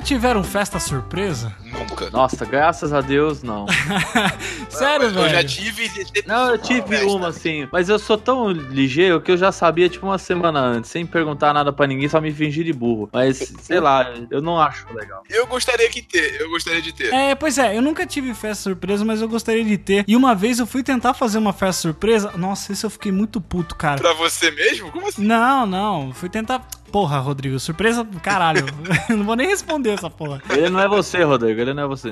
tiveram 0.07 0.41
festa 0.41 0.79
surpresa? 0.79 1.53
Nunca. 1.65 2.09
Nossa, 2.09 2.45
graças 2.45 2.93
a 2.93 3.01
Deus, 3.01 3.43
não. 3.43 3.65
Sério, 4.69 5.09
velho? 5.11 5.25
Eu 5.25 5.29
já 5.29 5.43
tive. 5.43 5.91
Não, 6.25 6.51
eu 6.51 6.57
tive 6.57 6.87
festa. 6.87 7.05
uma, 7.07 7.27
assim. 7.27 7.67
Mas 7.73 7.89
eu 7.89 7.99
sou 7.99 8.17
tão 8.17 8.49
ligeiro 8.49 9.19
que 9.19 9.29
eu 9.29 9.37
já 9.37 9.51
sabia, 9.51 9.89
tipo, 9.89 10.05
uma 10.05 10.17
semana 10.17 10.61
antes, 10.61 10.89
sem 10.89 11.05
perguntar 11.05 11.53
nada 11.53 11.73
pra 11.73 11.85
ninguém, 11.85 12.07
só 12.07 12.21
me 12.21 12.31
fingir 12.31 12.63
de 12.63 12.71
burro. 12.71 13.09
Mas, 13.11 13.53
sei 13.61 13.81
lá, 13.81 14.13
eu 14.31 14.41
não 14.41 14.59
acho 14.59 14.87
legal. 14.93 15.21
Eu 15.29 15.45
gostaria 15.45 15.89
que 15.89 16.01
ter, 16.01 16.39
eu 16.39 16.49
gostaria 16.49 16.81
de 16.81 16.93
ter. 16.93 17.13
É, 17.13 17.35
pois 17.35 17.57
é, 17.57 17.75
eu 17.75 17.81
nunca 17.81 18.05
tive 18.05 18.33
festa 18.33 18.63
surpresa, 18.63 19.03
mas 19.03 19.21
eu 19.21 19.27
gostaria 19.27 19.65
de 19.65 19.77
ter. 19.77 20.05
E 20.07 20.15
uma 20.15 20.33
vez 20.33 20.59
eu 20.59 20.65
fui 20.65 20.83
tentar 20.83 21.13
fazer 21.15 21.37
uma 21.37 21.51
festa 21.51 21.81
surpresa. 21.81 22.31
Nossa, 22.37 22.71
isso 22.71 22.85
eu 22.85 22.89
fiquei 22.89 23.11
muito 23.11 23.41
puto, 23.41 23.75
cara. 23.75 23.99
Pra 23.99 24.13
você 24.13 24.51
mesmo? 24.51 24.89
Como 24.89 25.05
assim? 25.09 25.21
Não, 25.21 25.65
não, 25.65 26.13
fui 26.13 26.29
tentar. 26.29 26.65
Porra, 26.91 27.19
Rodrigo, 27.19 27.59
surpresa 27.59 28.03
do 28.03 28.19
caralho. 28.19 28.65
não 29.09 29.23
vou 29.23 29.35
nem 29.35 29.47
responder 29.47 29.91
essa 29.91 30.09
porra. 30.09 30.41
Ele 30.49 30.69
não 30.69 30.79
é 30.79 30.88
você, 30.88 31.23
Rodrigo, 31.23 31.59
ele 31.59 31.73
não 31.73 31.83
é 31.83 31.88
você. 31.88 32.11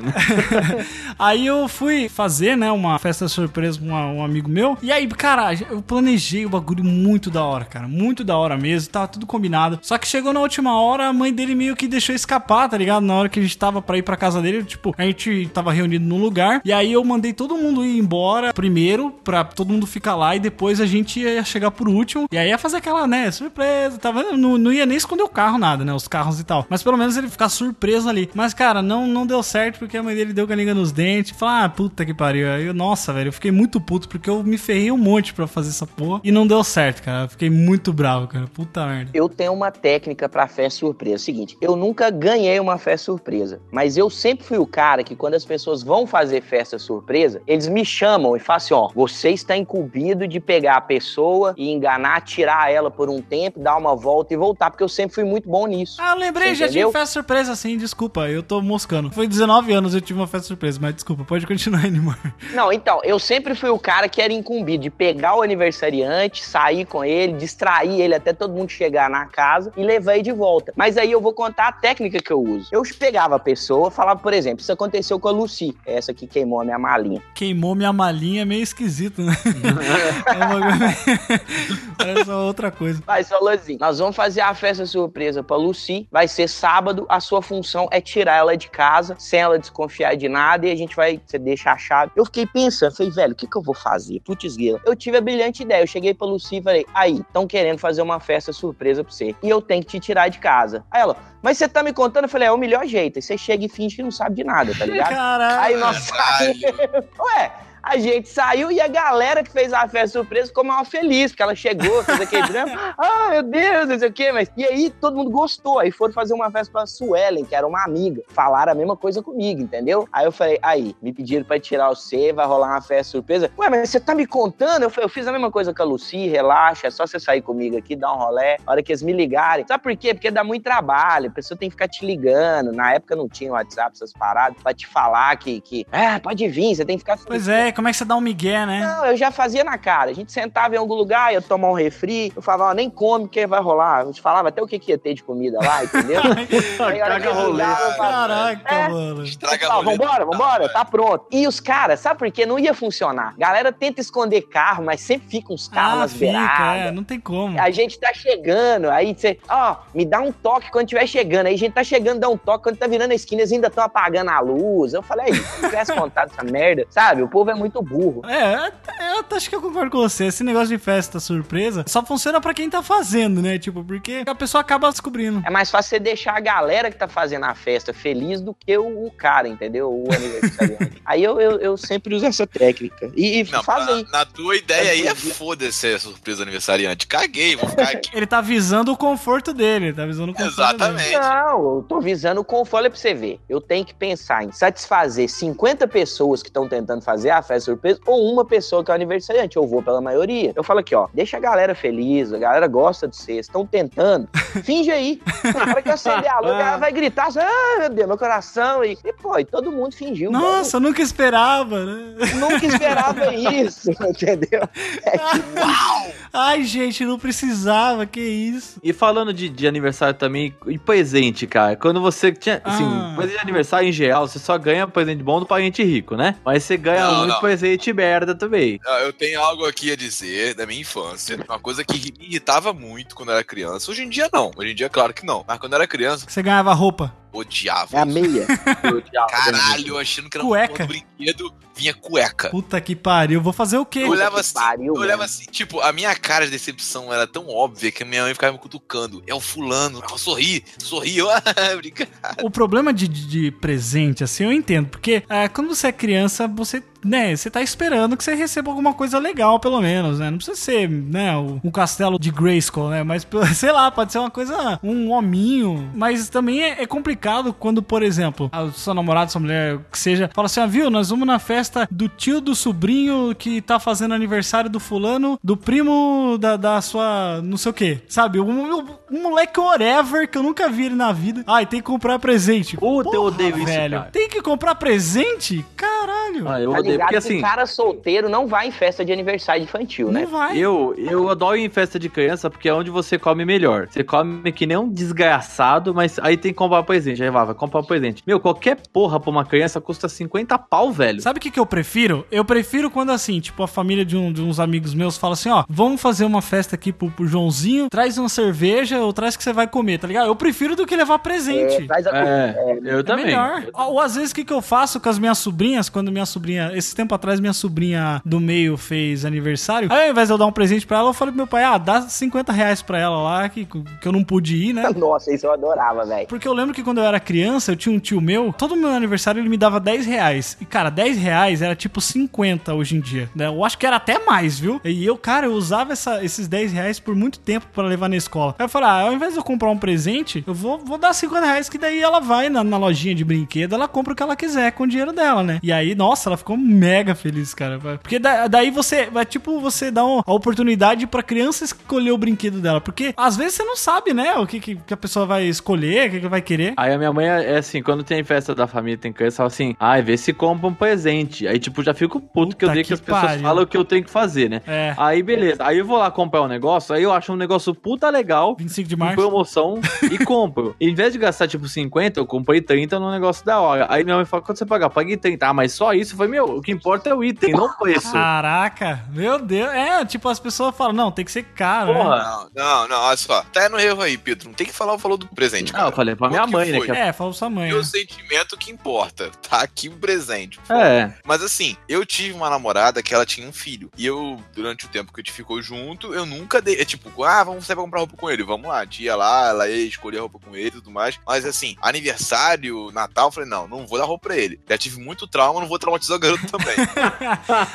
Aí 1.18 1.46
eu 1.46 1.68
fui 1.68 2.10
fazer, 2.10 2.58
né, 2.58 2.72
uma 2.72 3.00
festa 3.00 3.28
surpresa 3.28 3.80
com 3.80 3.88
um 3.88 4.24
amigo 4.24 4.50
meu. 4.50 4.78
E 4.82 4.92
aí, 4.92 5.08
cara, 5.08 5.54
eu 5.54 5.82
planejei 5.82 6.46
o 6.46 6.50
bagulho 6.50 6.84
muito 6.84 7.30
da 7.30 7.44
hora, 7.44 7.66
cara. 7.66 7.88
Muito 7.88 8.24
da 8.24 8.38
hora 8.38 8.58
mesmo. 8.58 8.92
Tava 8.92 9.08
tudo 9.08 9.26
combinado. 9.26 9.80
Só 9.82 9.98
que 9.98 10.08
chegou 10.08 10.34
na 10.34 10.40
última 10.40 10.80
hora, 10.80 11.08
a 11.08 11.14
mãe 11.14 11.34
dele 11.34 11.56
meio 11.56 11.76
que 11.76 11.88
deixou 11.88 12.14
escapar, 12.14 12.70
tá 12.70 12.78
ligado? 12.78 13.04
Na 13.04 13.14
hora 13.14 13.30
que 13.30 13.40
a 13.40 13.42
gente 13.42 13.58
tava 13.58 13.82
pra 13.82 13.98
ir 13.98 14.02
pra 14.02 14.18
casa 14.18 14.42
dele, 14.42 14.64
tipo, 14.64 14.94
a 14.98 15.04
gente 15.04 15.50
tava 15.54 15.72
reunido 15.72 16.06
num 16.06 16.20
lugar. 16.20 16.62
E 16.66 16.74
aí 16.74 16.92
eu 16.92 17.04
mandei 17.04 17.34
todo 17.34 17.58
mundo 17.58 17.86
ir 17.86 17.98
embora 17.98 18.54
primeiro, 18.54 19.12
pra 19.24 19.44
todo 19.44 19.72
mundo 19.72 19.88
ficar 19.88 20.16
lá. 20.16 20.36
E 20.36 20.40
depois 20.40 20.82
a 20.82 20.86
gente 20.86 21.20
ia 21.20 21.44
chegar 21.44 21.72
por 21.72 21.88
último. 21.88 22.28
E 22.32 22.38
aí 22.38 22.50
ia 22.50 22.58
fazer 22.58 22.78
aquela, 22.78 23.08
né, 23.08 23.32
surpresa. 23.32 23.98
Tava, 23.98 24.24
não, 24.36 24.58
não 24.66 24.74
ia 24.74 24.86
nem 24.86 24.98
esconder 24.98 25.24
o 25.24 25.30
carro, 25.30 25.58
nada, 25.58 25.86
né? 25.86 25.94
Os 25.94 26.08
carros 26.08 26.40
e 26.40 26.44
tal. 26.44 26.66
Mas 26.70 26.84
pelo 26.84 26.98
menos 26.98 27.16
ele 27.18 27.30
ficar 27.30 27.50
surpreso 27.50 28.10
ali. 28.10 28.30
Mas, 28.34 28.54
cara, 28.54 28.82
não, 28.82 29.08
não 29.08 29.26
deu 29.26 29.42
certo 29.44 29.80
porque 29.80 29.98
a 29.98 30.04
mãe 30.04 30.16
dele 30.16 30.34
deu 30.34 30.48
caninga 30.48 30.74
nos 30.74 30.92
dentes. 30.92 31.38
Falou, 31.38 31.56
ah, 31.56 31.70
puta 31.70 32.06
que 32.06 32.14
pariu. 32.14 32.50
Aí, 32.50 32.72
nossa, 32.74 33.14
velho, 33.14 33.30
eu 33.30 33.34
fiquei 33.34 33.52
muito 33.52 33.80
puto 33.80 34.10
porque 34.10 34.30
eu 34.30 34.44
me 34.44 34.58
ferrei 34.58 34.92
um 34.92 34.98
monte 34.98 35.34
pra 35.34 35.48
fazer 35.48 35.70
essa 35.70 35.86
porra. 35.86 36.22
E 36.24 36.32
não 36.32 36.48
deu 36.48 36.64
certo, 36.64 37.04
cara. 37.04 37.26
Eu 37.26 37.30
fiquei 37.30 37.50
muito 37.50 37.94
bravo, 37.94 38.28
cara. 38.28 38.48
Puta 38.48 38.86
merda. 38.86 39.12
Eu 39.14 39.30
tenho 39.30 39.54
uma 39.54 39.72
técnica 39.72 40.28
pra 40.28 40.48
festa 40.48 40.80
surpresa. 40.80 41.16
É 41.16 41.18
seguinte, 41.18 41.58
eu 41.62 41.76
nunca 41.76 42.10
ganhei 42.10 42.60
uma 42.60 42.78
festa 42.78 43.06
surpresa, 43.06 43.60
mas 43.72 43.98
eu 43.98 44.10
sempre 44.10 44.46
fui 44.46 44.58
o 44.58 44.66
cara 44.66 45.04
que 45.04 45.16
quando 45.16 45.34
as 45.34 45.46
pessoas 45.46 45.84
vão 45.84 46.08
fazer 46.08 46.42
festa 46.42 46.78
surpresa, 46.80 47.42
eles 47.48 47.68
me 47.68 47.84
chamam 47.84 48.36
e 48.36 48.40
falam 48.40 48.58
assim, 48.58 48.74
ó, 48.74 48.90
você 48.94 49.30
está 49.30 49.56
incumbido 49.58 50.28
de 50.28 50.40
pegar 50.40 50.78
a 50.78 50.82
pessoa 50.82 51.54
e 51.58 51.72
enganar, 51.72 52.22
tirar 52.22 52.72
ela 52.72 52.90
por 52.90 53.10
um 53.10 53.22
tempo, 53.22 53.60
dar 53.60 53.78
uma 53.78 53.96
volta 53.96 54.34
e 54.34 54.38
voltar, 54.38 54.55
porque 54.56 54.84
eu 54.84 54.90
sempre 54.90 55.16
fui 55.16 55.24
muito 55.24 55.50
bom 55.50 55.68
nisso. 55.68 55.98
Ah, 56.00 56.12
eu 56.12 56.18
lembrei, 56.18 56.56
já 56.56 56.68
tive 56.68 56.92
festa 56.92 57.08
surpresa 57.08 57.52
assim, 57.52 57.78
desculpa, 57.78 58.30
eu 58.30 58.42
tô 58.42 58.62
moscando. 58.62 59.12
Foi 59.12 59.28
19 59.28 59.74
anos 59.74 59.94
eu 59.94 60.02
tive 60.02 60.20
uma 60.20 60.28
festa 60.28 60.48
surpresa, 60.48 60.80
mas 60.82 60.96
desculpa, 60.96 61.24
pode 61.24 61.46
continuar, 61.46 61.84
Animar. 61.86 62.20
Não, 62.54 62.72
então, 62.72 63.02
eu 63.04 63.20
sempre 63.20 63.56
fui 63.56 63.70
o 63.70 63.80
cara 63.80 64.08
que 64.08 64.22
era 64.22 64.34
incumbido 64.34 64.84
de 64.84 64.90
pegar 64.90 65.36
o 65.36 65.42
aniversariante, 65.42 66.44
sair 66.44 66.86
com 66.86 67.04
ele, 67.04 67.34
distrair 67.34 68.02
ele 68.02 68.16
até 68.16 68.34
todo 68.34 68.54
mundo 68.54 68.70
chegar 68.70 69.10
na 69.10 69.26
casa 69.26 69.72
e 69.76 69.84
levar 69.84 70.16
ele 70.16 70.24
de 70.24 70.32
volta. 70.32 70.74
Mas 70.76 70.98
aí 70.98 71.12
eu 71.12 71.22
vou 71.22 71.34
contar 71.34 71.68
a 71.68 71.72
técnica 71.72 72.20
que 72.20 72.32
eu 72.32 72.42
uso. 72.42 72.70
Eu 72.72 72.84
pegava 72.96 73.36
a 73.36 73.40
pessoa, 73.40 73.92
falava, 73.92 74.20
por 74.20 74.34
exemplo, 74.34 74.62
isso 74.62 74.72
aconteceu 74.72 75.20
com 75.20 75.28
a 75.28 75.32
Lucy, 75.32 75.76
essa 75.86 76.14
que 76.14 76.26
queimou 76.26 76.62
a 76.62 76.64
minha 76.64 76.80
malinha. 76.80 77.22
Queimou 77.34 77.76
minha 77.76 77.94
malinha, 77.94 78.42
é 78.42 78.46
meio 78.46 78.64
esquisito, 78.64 79.22
né? 79.22 79.34
é 80.28 80.46
uma. 80.46 80.60
Parece 81.98 82.30
uma 82.30 82.44
outra 82.44 82.72
coisa. 82.72 83.04
Mas 83.06 83.30
falou 83.30 83.50
assim: 83.50 83.78
nós 83.80 84.00
vamos 84.00 84.16
fazer 84.16 84.42
a 84.50 84.54
festa 84.56 84.86
surpresa 84.86 85.44
pra 85.44 85.58
Lucy. 85.58 86.08
Vai 86.12 86.28
ser 86.28 86.48
sábado. 86.48 87.06
A 87.10 87.20
sua 87.20 87.42
função 87.42 87.88
é 87.92 88.00
tirar 88.00 88.38
ela 88.38 88.56
de 88.56 88.70
casa, 88.70 89.16
sem 89.18 89.40
ela 89.40 89.60
desconfiar 89.60 90.16
de 90.16 90.30
nada, 90.30 90.68
e 90.68 90.72
a 90.72 90.76
gente 90.76 90.96
vai. 90.96 91.22
Você 91.26 91.38
deixa 91.38 91.72
a 91.72 91.78
chave. 91.78 92.12
Eu 92.16 92.26
fiquei 92.26 92.46
pensando, 92.46 92.96
falei, 92.96 93.12
velho, 93.12 93.34
o 93.34 93.36
que, 93.36 93.48
que 93.48 93.58
eu 93.58 93.62
vou 93.62 93.76
fazer? 93.76 94.20
Putz. 94.22 94.56
Eu 94.86 94.96
tive 94.96 95.18
a 95.18 95.22
brilhante 95.22 95.64
ideia. 95.64 95.82
Eu 95.82 95.88
cheguei 95.88 96.14
pra 96.14 96.28
Lucy 96.28 96.58
e 96.58 96.62
falei: 96.62 96.86
aí, 96.94 97.20
estão 97.20 97.48
querendo 97.48 97.80
fazer 97.80 98.02
uma 98.02 98.20
festa 98.20 98.54
surpresa 98.54 99.04
pra 99.04 99.12
você. 99.12 99.36
E 99.42 99.50
eu 99.50 99.62
tenho 99.62 99.84
que 99.84 99.90
te 99.90 100.00
tirar 100.00 100.30
de 100.30 100.40
casa. 100.40 100.86
Aí 100.92 101.02
ela, 101.02 101.18
mas 101.42 101.58
você 101.58 101.68
tá 101.68 101.84
me 101.84 101.94
contando? 101.94 102.26
Eu 102.26 102.30
falei: 102.30 102.48
é 102.48 102.52
o 102.52 102.58
melhor 102.58 102.86
jeito. 102.86 103.18
Aí 103.18 103.22
você 103.22 103.38
chega 103.38 103.66
e 103.66 103.70
finge 103.70 103.96
que 103.96 104.04
não 104.04 104.12
sabe 104.12 104.36
de 104.36 104.44
nada, 104.44 104.74
tá 104.78 104.86
ligado? 104.86 105.10
Caralho. 105.16 105.62
Aí 105.62 105.76
nós 105.78 105.98
saímos. 105.98 106.62
Ué, 107.20 107.52
a 107.86 107.98
gente 107.98 108.28
saiu 108.28 108.72
e 108.72 108.82
a 108.82 108.88
galera 108.88 109.44
que 109.44 109.52
fez 109.52 109.72
a 109.72 109.88
festa 109.88 110.20
surpresa 110.20 110.48
ficou 110.48 110.64
mal 110.64 110.84
feliz, 110.84 111.32
porque 111.32 111.44
ela 111.44 111.56
chegou, 111.56 112.04
fez 112.04 112.20
aquele 112.20 112.48
drama. 112.50 112.96
Ah, 112.98 113.30
meu 113.30 113.44
Deus, 113.44 113.88
não 113.88 114.00
sei 114.00 114.10
o 114.10 114.14
quê. 114.14 114.32
Mas... 114.32 114.52
E 114.58 114.66
aí 114.66 114.90
todo 114.90 115.16
mundo 115.16 115.30
gostou. 115.30 115.80
Aí 115.80 115.92
foram 115.92 116.14
fazer 116.14 116.34
uma 116.34 116.50
festa 116.50 116.72
pra 116.72 116.88
Suelen, 116.88 117.46
que 117.46 117.54
era 117.54 117.66
uma 117.66 117.84
amiga. 117.84 118.24
Falaram 118.30 118.72
a 118.72 118.76
mesma 118.76 118.98
coisa 118.98 119.22
comigo, 119.22 119.62
entendeu? 119.62 120.08
Aí 120.12 120.26
eu 120.26 120.32
falei, 120.32 120.58
aí, 120.64 120.96
me 121.02 121.14
pediram 121.14 121.46
pra 121.46 121.60
tirar 121.60 121.90
o 121.90 121.96
C, 121.96 122.34
vai 122.34 122.46
rolar 122.46 122.70
uma 122.70 122.82
festa 122.82 123.12
surpresa. 123.12 123.52
Ué, 123.58 123.70
mas 123.70 123.90
você 123.90 124.00
tá 124.00 124.16
me 124.16 124.26
contando? 124.26 124.84
Eu 124.84 124.90
falei, 124.90 125.06
eu 125.06 125.10
fiz 125.10 125.28
a 125.28 125.32
mesma 125.32 125.52
coisa 125.52 125.74
com 125.74 125.82
a 125.84 125.86
Lucy, 125.86 126.28
relaxa, 126.28 126.88
é 126.88 126.90
só 126.90 127.06
você 127.06 127.20
sair 127.20 127.42
comigo 127.42 127.78
aqui, 127.78 127.96
dar 127.96 128.14
um 128.14 128.18
rolé. 128.18 128.58
A 128.66 128.72
hora 128.72 128.82
que 128.82 128.92
eles 128.92 129.04
me 129.04 129.14
ligarem. 129.14 129.66
Sabe 129.68 129.84
por 129.84 129.96
quê? 129.96 130.14
Porque 130.14 130.32
dá 130.32 130.44
muito 130.44 130.64
trabalho, 130.64 131.30
a 131.30 131.34
pessoa 131.34 131.58
tem 131.58 131.70
que 131.70 131.74
ficar 131.74 131.88
te 131.88 132.06
ligando. 132.06 132.72
Na 132.72 132.94
época 132.94 133.16
não 133.16 133.30
tinha 133.30 133.52
WhatsApp, 133.52 133.92
essas 133.94 134.12
paradas, 134.12 134.62
pra 134.62 134.74
te 134.74 134.88
falar 134.88 135.36
que, 135.38 135.62
que 135.62 135.86
ah, 135.92 136.20
pode 136.20 136.48
vir, 136.48 136.76
você 136.76 136.84
tem 136.84 136.98
que 136.98 137.02
ficar 137.02 137.18
Pois 137.26 137.48
é, 137.48 137.72
como 137.76 137.88
é 137.88 137.92
que 137.92 137.98
você 137.98 138.06
dá 138.06 138.16
um 138.16 138.22
migué, 138.22 138.66
né? 138.66 138.80
não, 138.86 139.06
eu 139.08 139.18
já 139.18 139.30
fazia 139.32 139.64
na 139.64 139.78
cara. 139.78 140.12
A 140.12 140.14
gente 140.14 140.32
sentava 140.32 140.74
em 140.76 140.78
algum 140.78 140.94
lugar, 140.96 141.34
ia 141.34 141.42
tomar 141.42 141.70
um 141.70 141.74
refri. 141.74 142.32
Eu 142.36 142.42
falava, 142.42 142.72
ó, 142.72 142.74
nem 142.74 142.90
come, 142.90 143.26
porque 143.26 143.46
vai 143.46 143.62
rolar. 143.62 144.02
A 144.02 144.06
gente 144.06 144.22
falava 144.22 144.50
até 144.50 144.62
o 144.62 144.68
que, 144.68 144.80
que 144.80 144.92
ia 144.92 144.98
ter 144.98 145.14
de 145.14 145.24
comida 145.24 145.60
lá, 145.62 145.84
entendeu? 145.84 146.22
Aí, 146.88 147.02
a 147.02 147.06
hora 147.06 147.20
que 147.20 147.28
Caga 147.28 147.30
eles 147.30 147.38
rolê. 147.38 147.64
Caraca, 147.98 148.74
É. 148.76 148.88
mano. 148.90 149.24
Estraga 149.24 149.58
Pessoal, 149.58 149.80
a 149.80 149.84
rolê. 149.84 149.98
vambora, 149.98 150.26
vambora, 150.26 150.70
tá 150.70 150.86
pronto. 150.86 151.26
E 151.32 151.48
os 151.48 151.60
caras, 151.60 152.00
sabe 152.00 152.20
por 152.20 152.32
quê? 152.32 152.46
Não 152.46 152.58
ia 152.60 152.74
funcionar. 152.74 153.36
Galera 153.38 153.72
tenta 153.72 154.02
esconder 154.02 154.42
carro, 154.44 154.84
mas 154.84 155.02
sempre 155.02 155.28
fica 155.28 155.54
uns 155.54 155.68
carros 155.68 155.94
Ah, 155.94 156.00
nas 156.00 156.14
fica, 156.14 156.26
beiradas. 156.32 156.86
é, 156.88 156.92
não 156.92 157.04
tem 157.04 157.20
como. 157.20 157.60
A 157.60 157.70
gente 157.72 158.00
tá 158.00 158.14
chegando, 158.14 158.90
aí 158.90 159.14
você, 159.16 159.40
ó, 159.50 159.78
me 159.94 160.06
dá 160.06 160.20
um 160.22 160.32
toque 160.32 160.72
quando 160.72 160.86
estiver 160.86 161.08
chegando. 161.08 161.48
Aí 161.48 161.56
a 161.56 161.58
gente 161.58 161.74
tá 161.74 161.84
chegando, 161.84 162.20
dá 162.20 162.30
um 162.30 162.38
toque, 162.38 162.64
quando 162.64 162.78
tá 162.78 162.88
virando 162.88 163.12
a 163.12 163.16
esquina, 163.16 163.42
eles 163.42 163.52
ainda 163.52 163.68
estão 163.68 163.84
apagando 163.84 164.30
a 164.32 164.40
luz. 164.40 164.94
Eu 164.94 165.02
falei, 165.02 165.26
aí, 165.28 165.34
se 165.36 165.64
eu 165.64 165.70
tivesse 165.70 165.94
contado 165.96 166.32
essa 166.32 166.44
merda, 166.44 166.86
sabe? 166.90 167.22
O 167.24 167.28
povo 167.28 167.50
é 167.52 167.56
muito 167.56 167.65
burro. 167.70 168.22
É, 168.26 168.72
eu 169.18 169.26
acho 169.36 169.50
que 169.50 169.56
eu 169.56 169.62
concordo 169.62 169.92
com 169.92 169.98
você. 169.98 170.26
Esse 170.26 170.44
negócio 170.44 170.70
de 170.70 170.78
festa 170.78 171.20
surpresa 171.20 171.84
só 171.88 172.06
funciona 172.06 172.40
pra 172.40 172.54
quem 172.54 172.70
tá 172.70 172.82
fazendo, 172.82 173.42
né? 173.42 173.60
Tipo, 173.60 173.84
porque 173.84 174.24
a 174.26 174.36
pessoa 174.36 174.62
acaba 174.62 174.90
descobrindo. 174.90 175.42
É 175.46 175.50
mais 175.50 175.70
fácil 175.70 175.90
você 175.90 176.00
deixar 176.00 176.38
a 176.38 176.40
galera 176.40 176.90
que 176.90 176.98
tá 176.98 177.08
fazendo 177.08 177.44
a 177.46 177.56
festa 177.56 177.94
feliz 177.94 178.40
do 178.40 178.54
que 178.54 178.78
o, 178.78 179.06
o 179.08 179.12
cara, 179.12 179.48
entendeu? 179.48 179.92
O 179.92 180.08
aniversariante. 180.14 181.02
aí 181.06 181.24
eu, 181.24 181.42
eu, 181.42 181.60
eu 181.60 181.78
sempre 181.78 182.16
uso 182.16 182.26
essa 182.26 182.48
técnica. 182.48 183.12
E, 183.16 183.40
e 183.40 183.44
Não, 183.52 183.64
faz 183.64 183.86
na, 183.86 183.94
aí. 183.94 184.06
na 184.12 184.26
tua 184.26 184.56
ideia 184.56 184.92
aí 184.92 185.08
é 185.08 185.16
foda-se 185.16 185.94
a 185.94 186.00
surpresa 186.00 186.44
aniversariante. 186.44 187.08
Caguei, 187.08 187.56
vou 187.56 187.70
ficar 187.70 187.90
aqui. 187.90 188.10
Ele 188.16 188.28
tá 188.28 188.42
visando 188.42 188.92
o 188.92 188.98
conforto 188.98 189.54
dele, 189.54 189.92
tá 189.92 190.06
visando 190.06 190.32
o 190.32 190.36
conforto 190.36 190.78
dele. 190.78 190.94
Exatamente. 190.94 191.18
Não, 191.18 191.76
eu 191.78 191.86
tô 191.88 192.00
visando 192.00 192.42
o 192.42 192.46
conforto 192.46 192.86
Olha 192.86 192.90
pra 192.92 193.00
você 193.00 193.14
ver. 193.14 193.40
Eu 193.50 193.60
tenho 193.60 193.86
que 193.86 193.94
pensar 193.94 194.44
em 194.44 194.52
satisfazer 194.52 195.28
50 195.28 195.88
pessoas 195.88 196.44
que 196.44 196.50
estão 196.50 196.68
tentando 196.68 197.02
fazer 197.02 197.32
a 197.32 197.42
festa 197.42 197.55
surpresa 197.60 198.00
ou 198.06 198.32
uma 198.32 198.46
pessoa 198.46 198.84
que 198.84 198.92
é 198.92 198.94
o 198.94 198.96
aniversariante. 198.96 199.58
Eu 199.58 199.68
vou 199.68 199.82
pela 199.82 200.02
maioria. 200.02 200.52
Eu 200.56 200.64
falo 200.64 200.80
aqui, 200.80 200.96
ó, 200.96 201.08
deixa 201.14 201.38
a 201.38 201.40
galera 201.40 201.74
feliz, 201.76 202.32
a 202.34 202.38
galera 202.38 202.68
gosta 202.68 203.08
de 203.08 203.16
vocês, 203.16 203.46
estão 203.46 203.66
tentando. 203.66 204.28
Finge 204.64 204.92
aí. 204.92 205.22
Na 205.54 205.72
hora 205.72 205.82
que 205.82 205.90
eu 205.90 205.94
acender 205.94 206.30
a 206.30 206.40
luz, 206.40 206.52
a 206.52 206.58
galera 206.58 206.78
vai 206.78 206.92
gritar 206.92 207.28
assim, 207.28 207.40
ah, 207.40 207.80
meu 207.80 207.90
Deus, 207.90 208.08
meu 208.08 208.18
coração. 208.18 208.84
E, 208.84 208.98
e 209.04 209.14
pô, 209.14 209.38
e 209.40 209.46
todo 209.46 209.72
mundo 209.72 209.96
fingiu. 209.96 210.32
Nossa, 210.32 210.80
nunca 210.80 211.02
esperava, 211.02 211.84
né? 211.86 212.16
Nunca 212.36 212.66
esperava 212.66 213.34
isso, 213.36 213.92
entendeu? 213.92 214.62
É 215.04 215.18
que, 215.18 215.96
Ai, 216.34 216.64
gente, 216.64 217.06
não 217.06 217.18
precisava, 217.18 218.06
que 218.06 218.20
isso. 218.20 218.80
E 218.84 218.92
falando 218.92 219.34
de, 219.34 219.48
de 219.50 219.68
aniversário 219.68 220.14
também, 220.16 220.54
e 220.68 220.78
presente, 220.78 221.48
cara. 221.48 221.76
Quando 221.76 222.02
você 222.02 222.32
tinha. 222.32 222.62
Assim, 222.64 222.84
Ah. 222.86 223.14
presente 223.16 223.36
de 223.38 223.42
aniversário 223.42 223.88
em 223.88 223.92
geral, 223.92 224.28
você 224.28 224.40
só 224.40 224.58
ganha 224.58 224.88
presente 224.88 225.24
bom 225.24 225.40
do 225.40 225.46
parente 225.46 225.84
rico, 225.84 226.16
né? 226.16 226.36
Mas 226.44 226.64
você 226.64 226.78
ganha 226.78 227.06
Não, 227.08 227.20
muito 227.20 227.35
não. 227.36 227.42
presente 227.42 227.94
merda 227.94 228.36
também. 228.36 228.80
Eu 229.04 229.14
tenho 229.14 229.40
algo 229.42 229.66
aqui 229.66 229.92
a 229.92 229.96
dizer 229.96 230.54
da 230.56 230.66
minha 230.66 230.82
infância. 230.82 231.38
Uma 231.48 231.60
coisa 231.60 231.84
que 231.84 231.94
me 232.18 232.26
irritava 232.28 232.74
muito 232.74 233.16
quando 233.16 233.30
eu 233.30 233.36
era 233.36 233.44
criança. 233.44 233.90
Hoje 233.92 234.04
em 234.04 234.10
dia 234.10 234.30
não. 234.34 234.52
Hoje 234.56 234.72
em 234.72 234.76
dia, 234.76 234.90
claro 234.90 235.14
que 235.14 235.26
não. 235.26 235.44
Mas 235.48 235.58
quando 235.60 235.74
eu 235.74 235.78
era 235.78 235.88
criança, 235.88 236.26
Você 236.28 236.42
ganhava 236.44 236.74
roupa. 236.74 237.16
odiava. 237.32 237.98
é 237.98 238.00
a 238.02 238.06
meia. 238.06 238.46
Eu 238.84 238.98
odiava 238.98 239.28
Caralho, 239.28 239.98
achando 239.98 240.30
que 240.30 240.38
era 240.38 240.46
Cueca. 240.46 240.84
um 240.84 240.88
brinquedo, 240.88 241.54
vinha 241.76 241.94
cueca. 241.94 242.50
Puta 242.50 242.80
que 242.80 242.96
pariu, 242.96 243.42
vou 243.42 243.52
fazer 243.52 243.78
o 243.78 243.86
quê? 243.86 244.00
Eu 244.00 244.10
olhava 244.10 244.36
que 244.36 244.42
assim, 244.42 244.54
pariu, 244.54 244.94
eu 244.96 245.02
olhava 245.02 245.26
assim, 245.26 245.44
tipo, 245.46 245.82
a 245.82 245.92
minha 245.92 246.16
cara 246.16 246.46
de 246.46 246.52
decepção 246.52 247.12
era 247.14 247.28
tão 247.28 247.50
óbvia 247.50 247.92
que 247.92 248.04
a 248.04 248.06
minha 248.06 248.24
mãe 248.24 248.34
ficava 248.34 248.54
me 248.54 248.60
cutucando. 248.60 249.22
É 249.28 249.34
o 249.36 249.42
fulano, 249.42 250.02
eu 250.10 250.18
sorri, 250.18 250.64
sorri, 250.78 251.18
eu. 251.18 251.28
O 252.44 252.50
problema 252.50 252.94
de, 252.94 253.08
de- 253.08 253.26
de 253.28 253.52
presente, 253.52 254.24
assim, 254.24 254.44
eu 254.46 254.52
entendo. 254.54 254.88
Porque 254.88 255.24
ah, 255.28 255.50
quando 255.50 255.68
você 255.76 255.88
é 255.88 255.92
criança, 255.92 256.48
você, 256.48 256.82
né, 257.06 257.36
você 257.36 257.50
tá 257.50 257.62
esperando 257.62 258.18
que 258.18 258.24
você 258.24 258.34
receba 258.36 258.72
alguma 258.72 258.94
coisa 258.94 259.20
legal, 259.20 259.60
pelo 259.60 259.80
menos, 259.82 260.20
né? 260.20 260.30
Não 260.32 260.38
precisa 260.38 260.58
ser, 260.58 260.90
né, 260.90 261.36
o- 261.38 261.60
um 261.64 261.72
castelo 261.72 262.18
de 262.20 262.32
Grayskull, 262.32 262.90
né? 262.90 263.04
Mas, 263.04 263.26
sei 263.56 263.72
lá, 263.72 263.90
pode 263.92 264.12
ser 264.12 264.20
uma 264.20 264.32
coisa, 264.32 264.80
um 264.84 265.12
hominho. 265.12 265.90
Mas 265.94 266.30
também 266.30 266.62
é, 266.64 266.82
é 266.84 266.86
complicado 266.88 267.54
quando, 267.54 267.82
por 267.84 268.02
exemplo, 268.04 268.50
a 268.52 268.70
sua 268.72 268.94
namorada, 268.94 269.30
sua 269.30 269.42
mulher, 269.42 269.80
que 269.92 269.98
seja, 270.00 270.30
fala 270.34 270.48
assim, 270.48 270.60
ah, 270.60 270.66
viu, 270.66 270.90
nós 270.90 271.10
vamos 271.10 271.28
na 271.28 271.40
festa 271.40 271.88
do 271.92 272.08
tio 272.10 272.42
do 272.42 272.56
sobrinho 272.56 273.36
que 273.38 273.62
tá 273.62 273.80
fazendo 273.80 274.14
aniversário 274.14 274.70
do 274.70 274.80
fulano, 274.80 275.40
do 275.44 275.56
primo 275.56 276.38
da, 276.40 276.58
da 276.58 276.82
sua, 276.82 277.42
não 277.44 277.58
sei 277.58 277.70
o 277.70 277.74
quê, 277.74 278.00
sabe? 278.08 278.40
Um, 278.40 278.78
um, 278.80 278.86
um 279.12 279.22
moleque 279.24 279.60
whatever 279.60 280.30
que 280.30 280.38
eu 280.38 280.44
nunca 280.44 280.70
vi 280.70 280.86
ele 280.86 280.96
na 280.96 281.12
vida. 281.12 281.44
Ai, 281.48 281.66
tem 281.66 281.80
que 281.80 281.86
comprar 281.86 282.18
presente. 282.20 282.78
Puta, 282.78 283.10
eu 283.10 283.22
Porra, 283.22 283.28
odeio 283.28 283.58
isso, 283.58 283.66
velho. 283.66 283.98
cara. 284.00 284.10
Tem 284.12 284.28
que 284.30 284.42
comprar 284.42 284.76
presente? 284.76 285.66
Caralho. 285.76 286.48
Ah, 286.50 286.62
eu 286.62 286.72
odeio, 286.72 286.95
ligado 286.98 287.10
porque 287.14 287.28
que 287.28 287.34
assim. 287.34 287.42
cara 287.42 287.66
solteiro 287.66 288.30
não 288.30 288.48
vai 288.48 288.68
em 288.68 288.72
festa 288.72 289.04
de 289.06 289.12
aniversário 289.14 289.64
infantil, 289.64 290.12
né? 290.12 290.22
Não 290.22 290.28
vai. 290.28 290.58
Eu, 290.58 290.94
eu 290.98 291.30
adoro 291.30 291.58
ir 291.58 291.66
em 291.66 291.70
festa 291.70 291.98
de 292.00 292.10
criança 292.10 292.50
porque 292.50 292.70
é 292.70 292.74
onde 292.74 292.90
você 292.90 293.18
come 293.18 293.46
melhor. 293.46 293.88
Você 293.90 294.04
come 294.04 294.52
que 294.52 294.66
nem 294.66 294.78
um 294.78 294.90
desgraçado, 294.90 295.94
mas 295.94 296.18
aí 296.20 296.38
tem 296.38 296.52
que 296.52 296.58
comprar 296.58 296.84
presente. 296.84 297.22
Aí 297.24 297.30
vai, 297.30 297.46
vai 297.46 297.56
comprar 297.56 297.84
presente. 297.84 298.24
Meu, 298.26 298.40
qualquer 298.40 298.78
porra 298.94 299.20
pra 299.20 299.30
uma 299.30 299.46
criança 299.46 299.80
custa 299.82 300.08
50 300.08 300.58
pau, 300.58 300.92
velho. 300.92 301.22
Sabe 301.22 301.38
o 301.38 301.42
que, 301.42 301.52
que 301.52 301.60
eu 301.60 301.66
prefiro? 301.66 302.26
Eu 302.32 302.46
prefiro 302.46 302.90
quando 302.90 303.12
assim, 303.12 303.40
tipo, 303.40 303.62
a 303.64 303.68
família 303.68 304.06
de, 304.06 304.16
um- 304.16 304.32
de 304.32 304.42
uns 304.42 304.60
amigos 304.60 304.94
meus 304.94 305.18
fala 305.18 305.34
assim, 305.34 305.50
ó, 305.50 305.64
vamos 305.70 306.02
fazer 306.02 306.26
uma 306.26 306.42
festa 306.42 306.76
aqui 306.76 306.92
pro, 306.92 307.10
pro 307.12 307.28
Joãozinho, 307.28 307.90
traz 307.90 308.18
uma 308.18 308.30
cerveja 308.30 309.00
ou 309.02 309.12
traz 309.14 309.36
que 309.36 309.44
você 309.44 309.54
vai 309.54 309.68
comer, 309.68 310.00
tá 310.00 310.08
ligado? 310.08 310.28
Eu 310.28 310.36
prefiro 310.36 310.76
do 310.76 310.86
que 310.86 310.96
levar 310.96 311.20
presente. 311.20 311.84
É, 311.84 311.88
traz 311.88 312.08
a 312.08 312.18
É, 312.18 312.80
eu 312.84 313.00
É 313.00 313.04
também. 313.04 313.26
melhor. 313.26 313.64
Ou 313.74 314.00
às 314.00 314.16
vezes 314.16 314.32
o 314.32 314.36
que, 314.36 314.46
que 314.46 314.54
eu 314.54 314.62
faço 314.62 315.00
com 315.00 315.10
as 315.10 315.20
minhas 315.20 315.38
sobrinhas, 315.38 315.90
quando 315.90 316.12
minha 316.12 316.26
sobrinha. 316.26 316.72
Esse 316.86 316.96
tempo 316.96 317.14
atrás 317.16 317.40
minha 317.40 317.54
sobrinha 317.54 318.22
do 318.26 318.40
meio 318.40 318.78
fez 318.78 319.26
aniversário. 319.26 319.92
Aí 319.92 320.06
ao 320.06 320.12
invés 320.12 320.28
de 320.28 320.34
eu 320.34 320.38
dar 320.38 320.46
um 320.46 320.52
presente 320.52 320.86
pra 320.86 320.98
ela, 321.00 321.10
eu 321.10 321.14
falei 321.14 321.32
pro 321.32 321.38
meu 321.38 321.48
pai, 321.48 321.64
ah, 321.64 321.78
dá 321.78 322.02
50 322.02 322.52
reais 322.52 322.82
pra 322.82 322.98
ela 323.00 323.18
lá, 323.22 323.50
que, 323.50 323.66
que 323.66 324.08
eu 324.08 324.12
não 324.12 324.24
pude 324.24 324.56
ir, 324.56 324.74
né? 324.74 324.90
Nossa, 324.96 325.34
isso 325.34 325.46
eu 325.46 325.52
adorava, 325.52 326.06
velho. 326.06 326.28
Porque 326.28 326.48
eu 326.48 326.54
lembro 326.54 326.74
que 326.74 326.84
quando 326.84 327.00
eu 327.00 327.04
era 327.04 327.20
criança, 327.20 327.72
eu 327.72 327.76
tinha 327.76 327.94
um 327.96 328.00
tio 328.00 328.22
meu, 328.22 328.54
todo 328.58 328.76
meu 328.76 328.90
aniversário 328.90 329.40
ele 329.40 329.50
me 329.50 329.58
dava 329.58 329.80
10 329.80 330.06
reais. 330.06 330.58
E, 330.62 330.66
cara, 330.66 330.90
10 330.90 331.18
reais 331.18 331.62
era 331.62 331.76
tipo 331.76 332.00
50 332.02 332.74
hoje 332.74 332.96
em 332.96 333.00
dia. 333.00 333.30
né? 333.36 333.48
Eu 333.48 333.64
acho 333.64 333.78
que 333.78 333.86
era 333.86 333.96
até 333.98 334.20
mais, 334.26 334.60
viu? 334.60 334.80
E 334.84 335.06
eu, 335.06 335.18
cara, 335.18 335.48
eu 335.48 335.54
usava 335.54 335.94
essa- 335.94 336.24
esses 336.24 336.48
10 336.48 336.72
reais 336.72 337.00
por 337.00 337.16
muito 337.16 337.40
tempo 337.40 337.66
pra 337.74 337.84
levar 337.84 338.08
na 338.10 338.16
escola. 338.16 338.56
Aí 338.58 338.66
eu 338.66 338.70
falei, 338.70 338.90
ah, 338.90 339.02
ao 339.02 339.14
invés 339.14 339.34
de 339.34 339.40
eu 339.40 339.44
comprar 339.44 339.70
um 339.70 339.78
presente, 339.78 340.44
eu 340.48 340.54
vou, 340.54 340.78
vou 340.80 340.98
dar 340.98 341.14
50 341.14 341.46
reais, 341.46 341.70
que 341.70 341.78
daí 341.78 342.00
ela 342.00 342.20
vai 342.20 342.50
na, 342.50 342.64
na 342.64 342.78
lojinha 342.78 343.16
de 343.16 343.24
brinquedo, 343.24 343.74
ela 343.76 343.88
compra 343.88 344.14
o 344.14 344.16
que 344.16 344.24
ela 344.24 344.36
quiser 344.36 344.72
com 344.72 344.84
o 344.84 344.88
dinheiro 344.88 345.12
dela, 345.14 345.44
né? 345.44 345.60
E 345.64 345.72
aí, 345.72 345.96
nossa, 345.96 346.30
ela 346.30 346.38
ficou 346.38 346.58
mega 346.66 347.14
feliz, 347.16 347.54
cara. 347.54 347.80
Porque 348.02 348.20
da- 348.20 348.48
daí 348.48 348.72
você, 348.72 349.10
é 349.14 349.26
tipo, 349.26 349.60
você 349.60 349.92
dá 349.92 350.06
um- 350.06 350.22
a 350.26 350.34
oportunidade 350.34 351.06
pra 351.08 351.22
criança 351.24 351.64
escolher 351.64 352.12
o 352.12 352.18
brinquedo 352.18 352.60
dela. 352.60 352.82
Porque 352.82 353.14
às 353.16 353.38
vezes 353.38 353.54
você 353.56 353.64
não 353.64 353.76
sabe, 353.76 354.14
né, 354.14 354.34
o 354.36 354.48
que, 354.48 354.60
que, 354.60 354.76
que 354.76 354.94
a 354.94 354.98
pessoa 354.98 355.26
vai 355.26 355.44
escolher, 355.46 356.08
o 356.08 356.12
que, 356.12 356.20
que 356.22 356.28
vai 356.28 356.42
querer. 356.42 356.74
Aí 356.78 356.94
a 356.94 356.98
minha 356.98 357.14
mãe 357.14 357.28
é 357.30 357.46
é 357.46 357.58
assim, 357.58 357.82
quando 357.84 358.04
tem 358.04 358.24
festa 358.24 358.56
da 358.56 358.66
família, 358.66 358.98
tem 358.98 359.14
criança, 359.14 359.38
fala 359.38 359.48
assim, 359.48 359.76
ai, 359.80 360.02
vê 360.02 360.18
se 360.18 360.34
compra 360.34 360.68
um 360.68 360.74
presente. 360.74 361.48
Aí, 361.48 361.60
tipo, 361.60 361.84
já 361.84 361.94
fico 361.94 362.20
puto 362.20 362.56
que 362.56 362.66
eu 362.66 362.70
Puta 362.70 362.74
dei 362.76 362.84
que 362.84 362.88
que 362.88 362.94
as 362.94 363.00
pessoas 363.02 363.22
pariu. 363.24 363.42
falam 363.44 363.64
o 363.64 363.68
que 363.68 363.78
eu 363.78 363.86
tenho 363.86 364.04
que 364.04 364.10
fazer, 364.10 364.50
né? 364.50 364.62
É. 364.66 364.94
Aí, 364.98 365.22
beleza. 365.22 365.58
Aí 365.64 365.78
eu 365.78 365.86
vou 365.86 365.98
lá 365.98 366.10
comprar 366.10 366.42
um 366.42 366.48
negócio, 366.48 366.96
aí 366.96 367.04
eu 367.04 367.12
acho 367.14 367.32
um 367.34 367.36
negócio 367.36 367.74
puta 367.76 368.10
legal, 368.10 368.56
25 368.58 368.90
de 368.90 368.96
março. 368.96 369.16
promoção, 369.16 369.80
e 370.12 370.18
compro. 370.26 370.76
Em 370.82 370.94
vez 370.96 371.14
de 371.14 371.20
gastar, 371.20 371.48
tipo, 371.48 371.68
50, 371.68 372.20
eu 372.20 372.26
comprei 372.26 372.62
30 372.62 373.00
num 373.00 373.12
negócio 373.12 373.46
da 373.46 373.60
hora. 373.60 373.86
Aí 373.90 374.04
minha 374.04 374.16
mãe 374.16 374.26
fala, 374.26 374.42
quanto 374.42 374.58
você 374.58 374.66
pagar? 374.66 374.90
Paguei 374.90 375.18
30. 375.18 375.48
Ah, 375.48 375.54
mas 375.54 375.72
só 375.74 375.94
isso? 375.94 376.16
Falei, 376.16 376.32
meu, 376.32 376.55
o 376.58 376.62
que 376.62 376.72
importa 376.72 377.10
é 377.10 377.14
o 377.14 377.24
item, 377.24 377.52
não 377.54 377.66
o 377.66 377.78
preço. 377.78 378.12
Caraca, 378.12 379.04
meu 379.12 379.40
Deus. 379.40 379.70
É, 379.74 380.04
tipo, 380.06 380.28
as 380.30 380.40
pessoas 380.40 380.76
falam, 380.76 380.94
não, 380.94 381.12
tem 381.12 381.24
que 381.26 381.32
ser 381.32 381.44
caro. 381.44 381.94
né? 381.94 382.00
Porra. 382.04 382.18
Não, 382.24 382.50
não, 382.56 382.88
não, 382.88 383.02
olha 383.02 383.18
só. 383.18 383.42
Tá 383.52 383.70
no 383.70 383.80
erro 383.80 384.02
aí, 384.02 384.18
Pedro. 384.18 384.48
Não 384.50 384.56
tem 384.56 384.68
que 384.68 384.74
falar 384.74 384.94
o 384.94 384.98
valor 384.98 385.18
do 385.18 385.28
presente, 385.28 385.72
Ah, 385.74 385.78
cara. 385.78 385.88
eu 385.90 385.92
falei 385.96 386.16
pra 386.16 386.30
minha 386.30 386.44
O 386.46 386.52
mãe, 386.52 386.72
né? 386.72 386.78
foi? 386.78 386.88
que 386.88 386.92
É, 386.94 387.14
falou 387.14 387.34
sua 387.34 387.50
mãe. 387.50 387.70
E 387.70 387.74
o 387.74 387.78
né? 387.78 387.84
sentimento 387.84 388.58
que 388.58 388.72
importa. 388.72 389.32
Tá 389.50 389.62
aqui 389.62 389.88
o 389.90 389.94
presente. 389.98 390.60
É. 390.70 391.12
Mas 391.26 391.42
assim, 391.42 391.76
eu 391.88 392.06
tive 392.06 392.34
uma 392.34 392.50
namorada 392.50 393.02
que 393.04 393.14
ela 393.14 393.26
tinha 393.26 393.48
um 393.48 393.54
filho. 393.54 393.90
E 393.98 394.06
eu, 394.06 394.40
durante 394.54 394.86
o 394.86 394.90
tempo 394.90 395.12
que 395.14 395.20
a 395.20 395.24
gente 395.24 395.32
ficou 395.32 395.62
junto, 395.62 396.14
eu 396.14 396.26
nunca 396.26 396.62
dei. 396.62 396.80
É 396.80 396.86
tipo, 396.86 397.24
ah, 397.24 397.44
vamos 397.44 397.66
sair 397.66 397.76
pra 397.76 397.84
comprar 397.84 398.00
roupa 398.00 398.18
com 398.18 398.30
ele. 398.30 398.44
Vamos 398.44 398.68
lá. 398.68 398.80
A 398.80 398.84
gente 398.84 399.04
ia 399.04 399.16
lá, 399.16 399.50
ela 399.50 399.70
ia 399.70 399.86
escolher 399.88 400.18
a 400.18 400.22
roupa 400.22 400.40
com 400.40 400.56
ele 400.56 400.68
e 400.68 400.72
tudo 400.72 400.92
mais. 400.92 401.20
Mas 401.26 401.46
assim, 401.46 401.76
aniversário, 401.82 402.92
Natal, 402.92 403.28
eu 403.28 403.32
falei, 403.32 403.50
não, 403.50 403.68
não 403.68 403.86
vou 403.86 403.98
dar 404.00 404.06
roupa 404.06 404.28
pra 404.30 404.38
ele. 404.38 404.60
Já 404.70 404.78
tive 404.78 405.00
muito 405.00 405.28
trauma, 405.28 405.60
não 405.60 405.68
vou 405.68 405.78
traumatizar 405.80 406.18
o 406.18 406.20
garoto 406.20 406.45
também. 406.46 406.76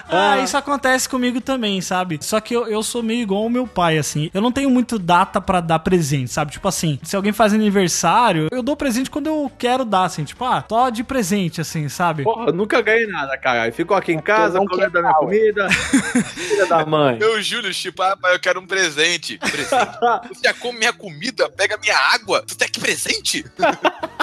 Ah, 0.08 0.38
isso 0.40 0.56
acontece 0.56 1.08
comigo 1.08 1.40
também, 1.40 1.80
sabe? 1.80 2.18
Só 2.20 2.40
que 2.40 2.54
eu, 2.54 2.66
eu 2.66 2.82
sou 2.82 3.02
meio 3.02 3.22
igual 3.22 3.42
ao 3.44 3.50
meu 3.50 3.66
pai, 3.66 3.98
assim. 3.98 4.30
Eu 4.34 4.40
não 4.40 4.50
tenho 4.50 4.68
muito 4.68 4.98
data 4.98 5.40
pra 5.40 5.60
dar 5.60 5.78
presente, 5.78 6.30
sabe? 6.30 6.52
Tipo 6.52 6.68
assim, 6.68 6.98
se 7.02 7.14
alguém 7.14 7.32
faz 7.32 7.52
aniversário, 7.54 8.48
eu 8.50 8.62
dou 8.62 8.76
presente 8.76 9.10
quando 9.10 9.28
eu 9.28 9.50
quero 9.58 9.84
dar, 9.84 10.04
assim. 10.04 10.24
Tipo, 10.24 10.44
ah, 10.44 10.62
tô 10.62 10.90
de 10.90 11.04
presente, 11.04 11.60
assim, 11.60 11.88
sabe? 11.88 12.24
Porra, 12.24 12.46
eu 12.46 12.52
nunca 12.52 12.80
ganhei 12.80 13.06
nada, 13.06 13.36
cara. 13.38 13.62
Aí 13.62 13.72
ficou 13.72 13.96
aqui 13.96 14.12
em 14.12 14.20
casa, 14.20 14.58
não 14.58 14.66
comendo 14.66 14.92
da 14.92 15.00
minha 15.00 15.14
comida. 15.14 15.68
Filha 16.34 16.66
da 16.66 16.84
mãe. 16.84 17.18
Eu, 17.20 17.40
Júlio, 17.42 17.72
tipo, 17.72 18.02
ah, 18.02 18.16
pai, 18.16 18.34
eu 18.34 18.40
quero 18.40 18.60
um 18.60 18.66
presente. 18.66 19.38
Presente. 19.38 19.70
Você 20.28 20.40
já 20.44 20.54
come 20.54 20.78
minha 20.78 20.92
comida, 20.92 21.48
pega 21.50 21.76
minha 21.76 21.96
água. 21.96 22.42
Tu 22.46 22.56
tem 22.56 22.68
que 22.68 22.80
presente? 22.80 23.44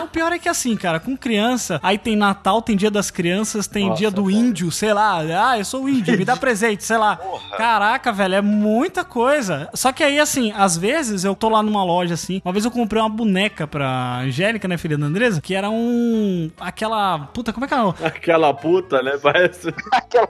O 0.01 0.07
pior 0.07 0.31
é 0.31 0.39
que 0.39 0.49
assim, 0.49 0.75
cara, 0.75 0.99
com 0.99 1.17
criança, 1.17 1.79
aí 1.83 1.97
tem 1.97 2.15
Natal, 2.15 2.61
tem 2.61 2.75
Dia 2.75 2.91
das 2.91 3.11
Crianças, 3.11 3.67
tem 3.67 3.89
Nossa, 3.89 3.97
Dia 3.97 4.11
do 4.11 4.23
cara. 4.23 4.36
Índio, 4.37 4.71
sei 4.71 4.93
lá. 4.93 5.19
Ah, 5.49 5.57
eu 5.57 5.65
sou 5.65 5.87
índio, 5.89 6.17
me 6.17 6.25
dá 6.25 6.35
presente, 6.37 6.83
sei 6.83 6.97
lá. 6.97 7.15
Porra. 7.15 7.57
Caraca, 7.57 8.11
velho, 8.11 8.35
é 8.35 8.41
muita 8.41 9.03
coisa. 9.03 9.69
Só 9.73 9.91
que 9.91 10.03
aí, 10.03 10.19
assim, 10.19 10.51
às 10.55 10.77
vezes 10.77 11.23
eu 11.23 11.35
tô 11.35 11.49
lá 11.49 11.61
numa 11.63 11.83
loja 11.83 12.13
assim. 12.13 12.41
Uma 12.43 12.51
vez 12.51 12.65
eu 12.65 12.71
comprei 12.71 13.01
uma 13.01 13.09
boneca 13.09 13.65
pra 13.67 14.19
Angélica, 14.19 14.67
né, 14.67 14.77
filha 14.77 14.97
da 14.97 15.05
Andresa, 15.05 15.41
que 15.41 15.53
era 15.55 15.69
um. 15.69 16.49
aquela. 16.59 17.19
Puta, 17.33 17.51
como 17.53 17.65
é 17.65 17.67
que 17.67 17.73
é? 17.73 17.81
o- 17.81 17.95
Aquela 18.03 18.53
puta, 18.53 19.01
né? 19.01 19.17
Parece. 19.21 19.67
Aquela 19.91 20.27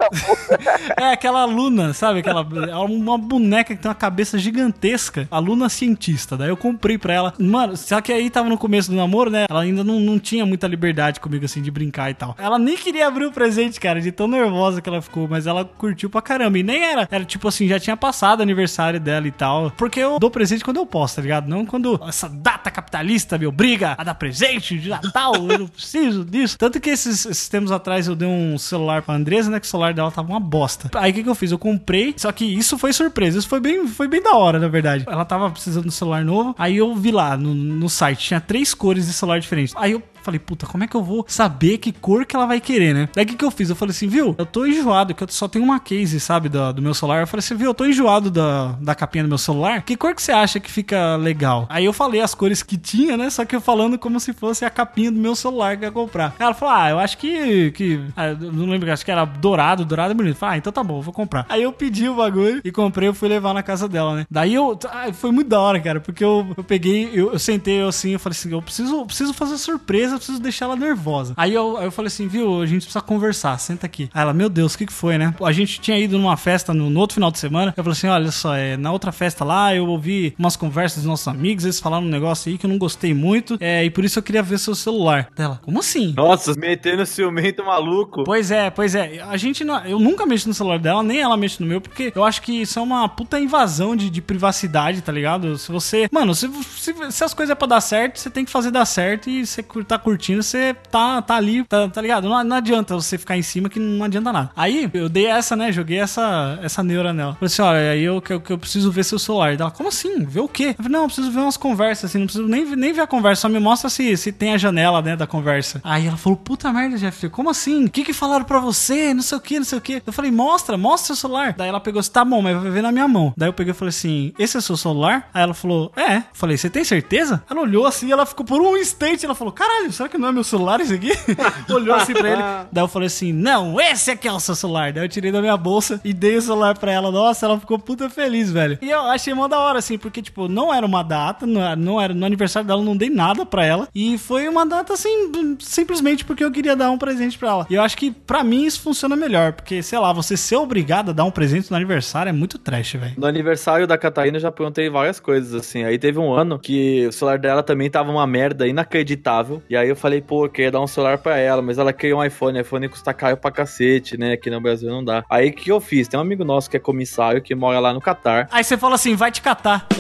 É 0.98 1.12
aquela 1.12 1.46
Luna, 1.46 1.94
sabe? 1.94 2.20
Aquela. 2.20 2.42
é 2.70 2.76
Uma 2.76 3.18
boneca 3.18 3.76
que 3.76 3.82
tem 3.82 3.90
uma 3.90 3.96
cabeça 3.96 4.38
gigantesca. 4.38 5.28
A 5.32 5.40
Luna 5.40 5.70
cientista. 5.70 6.36
Daí 6.38 6.50
eu 6.50 6.58
comprei 6.58 6.98
pra 6.98 7.14
ela. 7.14 7.34
Mano, 7.40 7.76
só 7.78 8.02
que 8.02 8.12
aí 8.12 8.30
tava 8.30 8.50
no 8.50 8.58
começo 8.58 8.90
do 8.92 8.98
namoro, 8.98 9.30
né? 9.30 9.46
Ela 9.50 9.62
ainda 9.62 9.84
não, 9.84 10.00
não 10.00 10.20
tinha 10.20 10.46
muita 10.46 10.68
liberdade 10.68 11.20
comigo, 11.20 11.46
assim, 11.46 11.62
de 11.62 11.72
brincar 11.72 12.10
e 12.10 12.14
tal. 12.14 12.36
Ela 12.38 12.58
nem 12.60 12.76
queria 12.78 13.08
abrir 13.08 13.26
o 13.26 13.32
presente, 13.32 13.80
cara, 13.80 13.97
de 14.02 14.12
tão 14.12 14.28
nervosa 14.28 14.82
que 14.82 14.90
ela 14.90 15.02
ficou. 15.02 15.28
Mas 15.28 15.48
ela 15.48 15.66
curtiu 15.66 16.10
pra 16.10 16.22
caramba. 16.22 16.58
E 16.58 16.64
nem 16.64 16.84
era. 16.84 17.08
Era 17.10 17.26
tipo 17.26 17.48
assim, 17.48 17.68
já 17.68 17.80
tinha 17.80 17.98
passado 17.98 18.42
aniversário 18.42 19.00
dela 19.00 19.28
e 19.28 19.32
tal. 19.32 19.72
Porque 19.72 20.00
eu 20.00 20.20
dou 20.20 20.30
presente 20.32 20.64
quando 20.64 20.78
eu 20.78 20.86
posso, 20.86 21.16
tá 21.16 21.22
ligado? 21.22 21.48
Não 21.48 21.66
quando 21.66 22.00
essa 22.08 22.30
data 22.30 22.70
capitalista 22.72 23.38
me 23.38 23.48
obriga 23.48 23.96
a 23.98 24.04
dar 24.04 24.16
presente 24.16 24.78
de 24.78 24.90
Natal. 24.90 25.36
eu 25.36 25.60
não 25.60 25.68
preciso 25.68 26.24
disso. 26.24 26.58
Tanto 26.58 26.80
que 26.80 26.90
esses, 26.90 27.26
esses 27.26 27.50
tempos 27.50 27.72
atrás 27.72 28.08
eu 28.08 28.16
dei 28.16 28.28
um 28.28 28.58
celular 28.58 29.02
pra 29.02 29.16
Andresa, 29.16 29.50
né? 29.50 29.60
Que 29.60 29.66
o 29.66 29.70
celular 29.70 29.94
dela 29.94 30.12
tava 30.12 30.30
uma 30.30 30.40
bosta. 30.40 30.90
Aí 30.96 31.12
o 31.12 31.14
que, 31.14 31.24
que 31.24 31.30
eu 31.30 31.36
fiz? 31.36 31.52
Eu 31.52 31.60
comprei, 31.60 32.14
só 32.18 32.32
que 32.32 32.46
isso 32.46 32.78
foi 32.78 32.94
surpresa. 32.94 33.40
Isso 33.40 33.48
foi 33.48 33.60
bem, 33.60 33.88
foi 33.88 34.08
bem 34.08 34.22
da 34.22 34.36
hora, 34.36 34.60
na 34.60 34.68
verdade. 34.68 35.06
Ela 35.08 35.26
tava 35.26 35.50
precisando 35.50 35.84
de 35.84 35.90
um 35.90 35.92
celular 35.92 36.24
novo. 36.24 36.56
Aí 36.58 36.78
eu 36.78 36.96
vi 36.96 37.12
lá 37.12 37.38
no, 37.38 37.54
no 37.54 37.90
site, 37.90 38.28
tinha 38.28 38.42
três 38.42 38.74
cores 38.74 39.08
de 39.08 39.14
celular 39.14 39.40
diferentes. 39.40 39.74
Aí 39.78 39.92
eu 39.92 40.04
falei, 40.28 40.40
puta, 40.40 40.66
como 40.66 40.84
é 40.84 40.88
que 40.88 40.96
eu 40.96 41.04
vou 41.04 41.26
saber 41.28 41.78
que 41.78 41.94
cor 41.94 42.26
que 42.26 42.36
ela 42.36 42.46
vai 42.46 42.60
querer, 42.60 42.94
né? 42.94 43.10
Daí 43.16 43.24
o 43.24 43.28
que, 43.28 43.36
que 43.36 43.46
eu 43.46 43.52
fiz? 43.52 43.70
Eu 43.70 43.76
falei 43.76 43.92
assim, 43.92 44.08
viu? 44.08 44.36
Eu 44.38 44.46
tô 44.46 44.66
enjoado, 44.66 45.16
que 45.16 45.24
eu 45.24 45.28
só 45.30 45.48
tenho 45.48 45.64
uma 45.64 45.80
case, 45.80 46.20
sabe, 46.20 46.50
do, 46.50 46.74
do 46.74 46.82
meu 46.82 46.94
celular. 46.94 47.22
Eu 47.22 47.28
falei 47.28 47.40
assim, 47.40 47.56
viu? 47.56 47.70
Eu 47.70 47.74
tô 47.74 47.86
enjoado 47.86 48.30
da, 48.30 48.74
da 48.82 48.94
capinha 48.94 49.24
do 49.24 49.30
meu 49.30 49.38
celular. 49.38 49.82
Que 49.84 49.96
cor 49.96 50.14
que 50.14 50.22
você 50.22 50.34
acha 50.34 50.60
que 50.60 50.70
fica 50.70 51.16
legal? 51.16 51.66
Aí 51.70 51.86
eu 51.86 51.94
falei 51.94 52.20
as 52.20 52.36
cores 52.36 52.62
que 52.62 52.78
tinha, 52.78 53.16
né? 53.16 53.30
Só 53.30 53.46
que 53.46 53.56
eu 53.56 53.62
falando 53.62 53.98
como 53.98 54.20
se 54.20 54.34
fosse 54.34 54.66
a 54.66 54.70
capinha 54.70 55.12
do 55.12 55.20
meu 55.20 55.36
celular 55.36 55.78
que 55.78 55.86
ia 55.86 55.92
comprar. 55.92 56.36
Ela 56.38 56.54
falou, 56.54 56.76
ah, 56.76 56.90
eu 56.90 57.00
acho 57.00 57.18
que. 57.18 57.72
que 57.72 58.02
ah, 58.16 58.34
não 58.34 58.66
lembro, 58.66 58.92
acho 58.92 59.06
que 59.06 59.12
era 59.12 59.24
dourado, 59.24 59.86
dourado 59.86 60.12
é 60.12 60.14
bonito. 60.14 60.36
Falei, 60.36 60.56
ah, 60.56 60.58
então 60.58 60.74
tá 60.74 60.84
bom, 60.84 61.02
vou 61.02 61.14
comprar. 61.14 61.46
Aí 61.48 61.64
eu 61.64 61.72
pedi 61.72 62.10
o 62.10 62.16
bagulho 62.16 62.62
e 62.64 62.72
comprei, 62.72 63.08
eu 63.08 63.14
fui 63.14 63.30
levar 63.30 63.54
na 63.54 63.64
casa 63.64 63.88
dela, 63.88 64.16
né? 64.16 64.26
Daí 64.30 64.54
eu. 64.54 64.78
ah, 64.90 65.12
foi 65.14 65.32
muito 65.32 65.48
da 65.48 65.60
hora, 65.60 65.80
cara, 65.80 66.00
porque 66.00 66.24
eu, 66.24 66.54
eu 66.58 66.64
peguei, 66.64 67.10
eu, 67.14 67.32
eu 67.32 67.40
sentei 67.40 67.82
assim, 67.82 68.12
eu 68.12 68.20
falei 68.20 68.38
assim, 68.38 68.52
eu 68.52 68.62
preciso, 68.62 68.96
eu 68.98 69.06
preciso 69.06 69.34
fazer 69.34 69.58
surpresa, 69.58 70.17
eu 70.18 70.20
preciso 70.20 70.40
deixar 70.40 70.66
ela 70.66 70.76
nervosa. 70.76 71.34
Aí 71.38 71.54
eu, 71.54 71.78
aí 71.78 71.86
eu 71.86 71.92
falei 71.92 72.08
assim, 72.08 72.28
viu, 72.28 72.62
a 72.62 72.66
gente 72.66 72.84
precisa 72.84 73.02
conversar, 73.02 73.58
senta 73.60 73.86
aqui. 73.86 74.10
Aí 74.14 74.22
ela, 74.22 74.34
meu 74.34 74.50
Deus, 74.50 74.74
o 74.74 74.78
que 74.78 74.86
que 74.86 74.94
foi, 74.94 75.18
né? 75.18 75.34
A 75.42 75.52
gente 75.52 75.80
tinha 75.80 75.98
ido 75.98 76.18
numa 76.18 76.38
festa 76.38 76.74
no, 76.74 76.90
no 76.90 77.00
outro 77.00 77.16
final 77.16 77.32
de 77.32 77.40
semana. 77.40 77.74
Eu 77.76 77.84
falei 77.84 77.98
assim, 77.98 78.08
olha 78.08 78.32
só, 78.32 78.56
é, 78.56 78.76
na 78.78 78.92
outra 78.92 79.12
festa 79.12 79.46
lá, 79.46 79.74
eu 79.74 79.88
ouvi 79.88 80.36
umas 80.38 80.56
conversas 80.56 81.04
dos 81.04 81.06
nossos 81.06 81.28
amigos, 81.28 81.64
eles 81.64 81.80
falaram 81.80 82.06
um 82.06 82.10
negócio 82.10 82.52
aí 82.52 82.58
que 82.58 82.66
eu 82.66 82.70
não 82.70 82.78
gostei 82.78 83.14
muito, 83.14 83.58
é, 83.60 83.86
e 83.86 83.90
por 83.90 84.04
isso 84.04 84.20
eu 84.20 84.24
queria 84.24 84.44
ver 84.44 84.58
seu 84.60 84.76
celular. 84.76 85.30
Dela, 85.36 85.60
como 85.64 85.80
assim? 85.80 86.14
Nossa, 86.16 86.54
metendo 86.58 87.06
ciumento 87.06 87.64
maluco. 87.64 88.24
Pois 88.24 88.52
é, 88.52 88.70
pois 88.70 88.96
é. 88.96 89.22
A 89.22 89.38
gente 89.38 89.64
não. 89.64 89.84
Eu 89.86 90.00
nunca 90.00 90.26
mexo 90.26 90.48
no 90.48 90.54
celular 90.54 90.80
dela, 90.80 91.04
nem 91.04 91.20
ela 91.20 91.38
mexe 91.38 91.62
no 91.62 91.68
meu, 91.68 91.80
porque 91.80 92.12
eu 92.16 92.24
acho 92.24 92.42
que 92.42 92.62
isso 92.62 92.80
é 92.80 92.82
uma 92.82 93.08
puta 93.08 93.40
invasão 93.40 93.96
de, 93.96 94.10
de 94.10 94.22
privacidade, 94.22 95.02
tá 95.02 95.12
ligado? 95.12 95.58
Se 95.58 95.72
você. 95.72 96.08
Mano, 96.12 96.34
se, 96.34 96.50
se, 96.78 96.94
se 97.12 97.24
as 97.24 97.34
coisas 97.34 97.52
é 97.52 97.56
pra 97.56 97.68
dar 97.68 97.82
certo, 97.82 98.20
você 98.20 98.30
tem 98.30 98.46
que 98.46 98.52
fazer 98.52 98.72
dar 98.72 98.86
certo 98.86 99.30
e 99.30 99.46
você 99.46 99.64
tá 99.64 99.98
curtindo, 100.08 100.42
você 100.42 100.74
tá, 100.90 101.22
tá 101.22 101.36
ali, 101.36 101.66
tá, 101.66 101.90
tá 101.90 102.02
ligado? 102.02 102.30
Não, 102.30 102.42
não 102.42 102.56
adianta 102.56 102.96
você 102.96 103.18
ficar 103.18 103.36
em 103.36 103.42
cima 103.42 103.68
que 103.68 103.78
não 103.78 104.06
adianta 104.06 104.32
nada. 104.32 104.50
Aí 104.56 104.90
eu 104.94 105.10
dei 105.10 105.26
essa, 105.26 105.54
né? 105.54 105.70
Joguei 105.70 106.00
essa, 106.00 106.58
essa 106.64 106.82
neura 106.82 107.12
nela. 107.12 107.34
Falei 107.34 107.48
assim: 107.48 107.62
olha, 107.62 107.92
aí 107.92 108.04
eu, 108.04 108.22
que 108.22 108.32
eu, 108.32 108.42
eu 108.50 108.58
preciso 108.58 108.90
ver 108.90 109.04
seu 109.04 109.20
celular. 109.20 109.58
Dela, 109.58 109.70
como 109.70 109.90
assim? 109.90 110.24
Ver 110.24 110.40
o 110.40 110.48
quê? 110.48 110.70
Eu 110.70 110.76
falei, 110.76 110.92
não, 110.92 111.02
eu 111.02 111.08
preciso 111.08 111.30
ver 111.30 111.42
umas 111.42 111.58
conversas, 111.58 112.10
assim, 112.10 112.20
não 112.20 112.26
preciso 112.26 112.48
nem, 112.48 112.64
nem 112.74 112.94
ver 112.94 113.02
a 113.02 113.08
conversa, 113.08 113.42
só 113.42 113.50
me 113.50 113.60
mostra 113.60 113.90
se, 113.90 114.16
se 114.16 114.32
tem 114.32 114.54
a 114.54 114.58
janela, 114.58 115.02
né, 115.02 115.18
da 115.18 115.28
conversa. 115.28 115.82
Aí 115.84 116.08
ela 116.08 116.16
falou, 116.16 116.38
puta 116.38 116.72
merda, 116.72 116.98
Jeff, 116.98 117.28
como 117.28 117.50
assim? 117.50 117.84
O 117.84 117.90
que 117.90 118.06
que 118.06 118.14
falaram 118.14 118.46
pra 118.46 118.60
você? 118.60 119.14
Não 119.14 119.22
sei 119.22 119.38
o 119.38 119.42
que, 119.42 119.58
não 119.58 119.66
sei 119.66 119.78
o 119.78 119.82
que. 119.82 120.02
Eu 120.08 120.14
falei, 120.14 120.32
mostra, 120.32 120.78
mostra 120.78 121.08
seu 121.08 121.16
celular. 121.18 121.54
Daí 121.58 121.68
ela 121.68 121.82
pegou 121.82 122.00
assim, 122.00 122.12
tá 122.12 122.24
bom, 122.24 122.42
mas 122.42 122.56
vai 122.62 122.72
ver 122.72 122.82
na 122.82 122.94
minha 122.94 123.10
mão. 123.10 123.34
Daí 123.36 123.50
eu 123.50 123.54
peguei 123.54 123.72
e 123.72 123.76
falei 123.76 123.90
assim, 123.90 124.32
esse 124.40 124.58
é 124.58 124.62
seu 124.62 124.78
celular? 124.78 125.30
Aí 125.34 125.44
ela 125.44 125.54
falou, 125.54 125.92
é. 125.98 126.18
Eu 126.18 126.24
falei, 126.32 126.56
você 126.56 126.70
tem 126.70 126.86
certeza? 126.86 127.44
Ela 127.50 127.60
olhou 127.60 127.86
assim, 127.86 128.10
ela 128.10 128.26
ficou 128.26 128.46
por 128.46 128.62
um 128.62 128.78
instante, 128.78 129.26
ela 129.26 129.36
falou, 129.36 129.52
caralho, 129.52 129.92
será 129.98 130.10
que 130.10 130.18
não 130.18 130.28
é 130.28 130.32
meu 130.32 130.44
celular 130.44 130.80
esse 130.80 130.94
aqui? 130.94 131.12
olhou 131.74 131.96
assim 131.96 132.14
pra 132.14 132.30
ele. 132.30 132.42
Daí 132.72 132.84
eu 132.84 132.88
falei 132.88 133.08
assim, 133.08 133.34
não, 133.34 133.80
esse 133.80 134.12
aqui 134.12 134.28
é 134.28 134.32
o 134.32 134.40
seu 134.40 134.56
celular. 134.56 134.94
Daí 134.94 135.04
eu 135.04 135.10
tirei 135.10 135.32
da 135.32 135.42
minha 135.42 135.58
bolsa 135.58 136.00
e 136.04 136.14
dei 136.14 136.38
o 136.38 136.42
celular 136.42 136.78
pra 136.78 136.92
ela. 136.92 137.12
Nossa, 137.12 137.46
ela 137.46 137.60
ficou 137.60 137.80
puta 137.80 138.10
feliz, 138.10 138.52
velho. 138.52 138.78
E 138.82 138.90
eu 138.90 139.02
achei 139.02 139.34
mó 139.34 139.48
da 139.48 139.60
hora, 139.60 139.80
assim, 139.80 139.98
porque, 139.98 140.22
tipo, 140.22 140.48
não 140.48 140.74
era 140.74 140.86
uma 140.86 141.04
data, 141.04 141.46
não 141.46 141.62
era, 141.62 141.76
não 141.76 142.02
era 142.02 142.14
no 142.14 142.26
aniversário 142.26 142.68
dela, 142.68 142.82
eu 142.82 142.86
não 142.86 142.96
dei 142.96 143.10
nada 143.10 143.46
pra 143.46 143.66
ela. 143.66 143.88
E 143.94 144.18
foi 144.18 144.48
uma 144.48 144.66
data, 144.66 144.94
assim, 144.94 145.58
simplesmente 145.60 146.24
porque 146.26 146.44
eu 146.44 146.52
queria 146.52 146.76
dar 146.76 146.92
um 146.92 146.98
presente 146.98 147.38
pra 147.38 147.50
ela. 147.50 147.68
E 147.70 147.76
eu 147.76 147.82
acho 147.82 147.98
que, 147.98 148.12
pra 148.12 148.44
mim, 148.44 148.66
isso 148.66 148.82
funciona 148.82 149.16
melhor. 149.16 149.54
Porque, 149.54 149.82
sei 149.82 150.00
lá, 150.00 150.14
você 150.14 150.38
ser 150.38 150.58
obrigado 150.58 151.10
a 151.10 151.14
dar 151.14 151.24
um 151.24 151.32
presente 151.32 151.72
no 151.72 151.78
aniversário 151.78 152.30
é 152.30 152.34
muito 152.34 152.58
trash, 152.58 152.94
velho. 152.94 153.14
No 153.18 153.26
aniversário 153.26 153.88
da 153.88 153.98
Catarina 153.98 154.38
eu 154.38 154.42
já 154.42 154.52
perguntei 154.52 154.90
várias 154.90 155.20
coisas, 155.20 155.54
assim. 155.54 155.84
Aí 155.84 155.98
teve 155.98 156.20
um 156.20 156.34
ano 156.34 156.60
que 156.60 157.08
o 157.08 157.12
celular 157.12 157.40
dela 157.40 157.64
também 157.64 157.90
tava 157.90 158.12
uma 158.12 158.28
merda 158.28 158.68
inacreditável. 158.68 159.62
E 159.70 159.76
aí 159.78 159.90
eu 159.90 159.96
falei, 159.96 160.22
pô, 160.22 160.46
eu 160.46 160.50
queria 160.50 160.72
dar 160.72 160.82
um 160.82 160.88
celular 160.88 161.18
pra 161.18 161.38
ela, 161.38 161.62
mas 161.62 161.78
ela 161.78 161.94
queria 161.94 162.16
um 162.18 162.24
iPhone. 162.24 162.60
iPhone 162.60 162.90
custa 162.90 163.14
caro 163.14 163.38
pra 163.38 163.52
cacete, 163.52 164.18
né? 164.18 164.34
Aqui 164.34 164.50
no 164.50 164.60
Brasil 164.60 164.90
não 164.90 165.04
dá. 165.04 165.24
Aí 165.30 165.50
o 165.50 165.54
que 165.54 165.72
eu 165.72 165.80
fiz? 165.80 166.08
Tem 166.08 166.18
um 166.18 166.22
amigo 166.22 166.44
nosso 166.44 166.70
que 166.70 166.78
é 166.78 166.80
comissário, 166.80 167.42
que 167.42 167.56
mora 167.56 167.80
lá 167.80 167.94
no 167.94 168.02
Catar. 168.02 168.48
Aí 168.52 168.64
você 168.64 168.78
fala 168.78 168.96
assim, 168.96 169.16
vai 169.16 169.32
te 169.32 169.42
catar. 169.42 169.88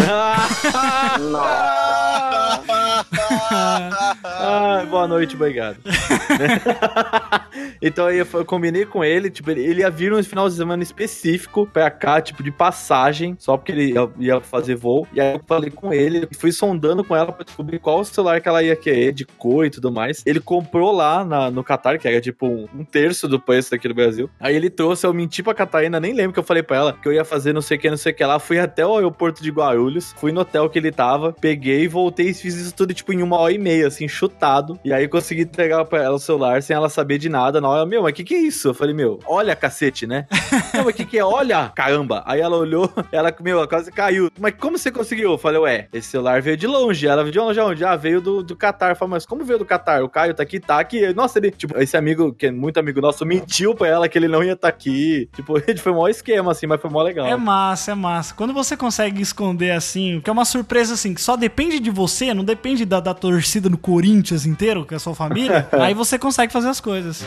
Ah, 4.40 4.86
boa 4.90 5.08
noite, 5.08 5.36
obrigado. 5.36 5.78
então 7.82 8.06
aí 8.08 8.20
eu 8.20 8.46
combinei 8.46 8.86
com 8.86 9.04
ele, 9.04 9.30
tipo, 9.30 9.50
ele, 9.52 9.82
ia 9.82 9.90
vir 9.90 10.12
no 10.12 10.24
final 10.24 10.48
de 10.48 10.56
semana 10.56 10.84
específico 10.84 11.68
pra 11.72 11.90
cá, 11.90 12.22
tipo, 12.22 12.44
de 12.44 12.52
passagem, 12.52 13.36
só 13.40 13.58
porque 13.58 13.72
ele 13.72 13.94
ia, 13.94 14.10
ia 14.20 14.42
fazer 14.42 14.76
voo. 14.76 15.08
E 15.14 15.20
aí 15.20 15.36
eu 15.36 15.42
falei 15.48 15.72
com 15.72 15.94
ele, 15.94 16.28
fui 16.38 16.52
sondando 16.52 17.04
com 17.04 17.16
ela 17.16 17.32
pra 17.32 17.44
descobrir 17.44 17.80
qual 17.80 18.04
celular 18.04 18.40
que 18.42 18.48
ela 18.48 18.62
ia 18.64 18.76
querer, 18.76 19.12
de 19.12 19.26
cor 19.26 19.66
e 19.66 19.70
tudo 19.70 19.92
mais. 19.92 20.24
Ele 20.26 20.40
comprou 20.40 20.92
lá 20.92 21.24
na- 21.26 21.50
no 21.52 21.64
Qatar, 21.64 22.00
que 22.00 22.08
era 22.08 22.22
tipo 22.22 22.46
um, 22.48 22.68
um 22.76 22.84
terço 22.84 23.28
do 23.28 23.40
preço 23.40 23.72
daqui 23.72 23.88
do 23.88 23.94
Brasil. 23.94 24.30
Aí 24.40 24.56
ele 24.56 24.70
trouxe, 24.70 25.06
eu 25.06 25.14
menti 25.14 25.42
pra 25.42 25.54
Catarina, 25.54 26.00
nem 26.00 26.14
lembro 26.14 26.34
que 26.34 26.40
eu 26.40 26.44
falei 26.44 26.64
pra 26.64 26.78
ela 26.78 26.94
que 26.94 27.08
eu 27.08 27.14
ia 27.14 27.26
fazer 27.26 27.54
não 27.54 27.62
sei 27.62 27.78
o 27.78 27.80
que, 27.80 27.90
não 27.90 27.98
sei 27.98 28.12
o 28.12 28.16
que 28.16 28.24
lá. 28.24 28.40
Fui 28.40 28.60
até 28.60 28.86
o 28.86 28.96
aeroporto 28.96 29.42
de 29.42 29.50
Guarulhos, 29.52 30.14
fui 30.18 30.32
no 30.32 30.42
hotel 30.42 30.70
que 30.70 30.78
ele 30.80 30.92
tava, 30.92 31.34
peguei, 31.34 31.88
voltei 31.88 32.30
e 32.30 32.34
fiz 32.34 32.56
isso 32.56 32.74
tudo, 32.76 32.94
tipo, 32.94 33.12
em 33.14 33.24
uma 33.28 33.38
hora 33.38 33.54
e 33.54 33.58
meia, 33.58 33.88
assim, 33.88 34.08
chutado. 34.08 34.80
E 34.84 34.92
aí 34.92 35.08
consegui 35.08 35.42
entregar 35.42 35.86
pra 35.86 36.04
ela 36.04 36.16
o 36.16 36.20
celular 36.20 36.62
sem 36.64 36.76
ela 36.76 36.90
saber 36.90 37.18
de 37.18 37.30
nada. 37.30 37.62
Na 37.62 37.70
hora, 37.70 37.86
meu, 37.86 38.04
mas 38.04 38.14
que 38.14 38.24
que 38.24 38.34
é 38.34 38.40
isso? 38.40 38.70
Eu 38.70 38.74
falei, 38.74 38.94
meu, 38.94 39.20
olha 39.26 39.56
cacete, 39.56 40.08
né? 40.08 40.26
Não, 40.74 40.86
mas 40.86 40.96
que 40.96 41.06
que 41.06 41.18
é? 41.18 41.24
Olha, 41.24 41.72
caramba. 41.76 42.24
Aí 42.26 42.40
ela 42.40 42.58
olhou, 42.58 42.92
ela, 43.12 43.34
meu, 43.42 43.58
ela 43.58 43.68
quase 43.68 43.92
caiu. 43.92 44.32
Mas 44.40 44.56
como 44.58 44.78
você 44.78 44.92
conseguiu? 44.92 45.32
Eu 45.32 45.38
falei, 45.38 45.60
ué, 45.60 45.88
esse 45.94 46.10
celular 46.10 46.42
veio 46.42 46.58
de 46.58 46.68
longe. 46.68 47.08
Ela 47.08 47.24
veio 47.24 47.34
de 47.34 47.40
longe 47.40 47.60
aonde? 47.60 47.86
Ah, 47.86 47.96
veio 47.96 48.22
do, 48.22 48.44
do 48.44 48.56
Qatar. 48.56 48.92
Eu 48.92 48.96
falei, 48.96 49.12
mas 49.12 49.26
como 49.26 49.44
veio 49.44 49.60
do 49.60 49.66
Qatar? 49.66 50.04
O 50.04 50.10
Caio 50.10 50.34
tá 50.34 50.44
aqui, 50.44 50.60
tá 50.60 50.80
aqui. 50.80 51.14
Nossa, 51.14 51.40
ele, 51.40 51.52
tipo, 51.52 51.78
esse 51.78 51.98
amigo, 51.98 52.34
que 52.34 52.48
é 52.48 52.52
muito 52.52 52.80
amigo 52.80 53.02
nosso, 53.02 53.26
mentiu 53.26 53.76
pra 53.76 53.88
ela 53.88 54.10
que 54.10 54.18
ele 54.18 54.28
não 54.28 54.44
ia 54.44 54.54
estar 54.54 54.68
aqui. 54.68 55.30
Tipo, 55.36 55.58
ele 55.68 55.78
foi 55.78 55.92
o 55.92 55.96
maior 55.96 56.10
esquema, 56.10 56.52
assim, 56.52 56.68
mas 56.68 56.82
foi 56.82 56.90
mó 56.90 57.02
legal. 57.02 57.28
É 57.28 57.36
massa, 57.36 57.92
é 57.92 57.96
massa. 57.96 58.34
Quando 58.34 58.54
você 58.54 58.78
consegue 58.78 59.22
esconder 59.22 59.72
assim, 59.72 60.22
que 60.22 60.30
é 60.30 60.34
uma 60.34 60.46
surpresa 60.46 60.94
assim, 60.94 61.14
que 61.14 61.22
só 61.22 61.36
depende 61.36 61.80
de 61.80 61.90
você, 61.90 62.34
não 62.34 62.44
depende 62.44 62.86
da, 62.86 63.00
da 63.00 63.14
torcida 63.20 63.70
do 63.70 63.78
Corinthians 63.78 64.45
inteiro, 64.45 64.86
que 64.86 64.93
é 64.93 64.97
a 64.97 64.99
sua 64.99 65.15
família, 65.15 65.68
aí 65.74 65.93
você 65.93 66.18
consegue 66.18 66.51
fazer 66.51 66.70
as 66.70 66.80
coisas. 66.80 67.24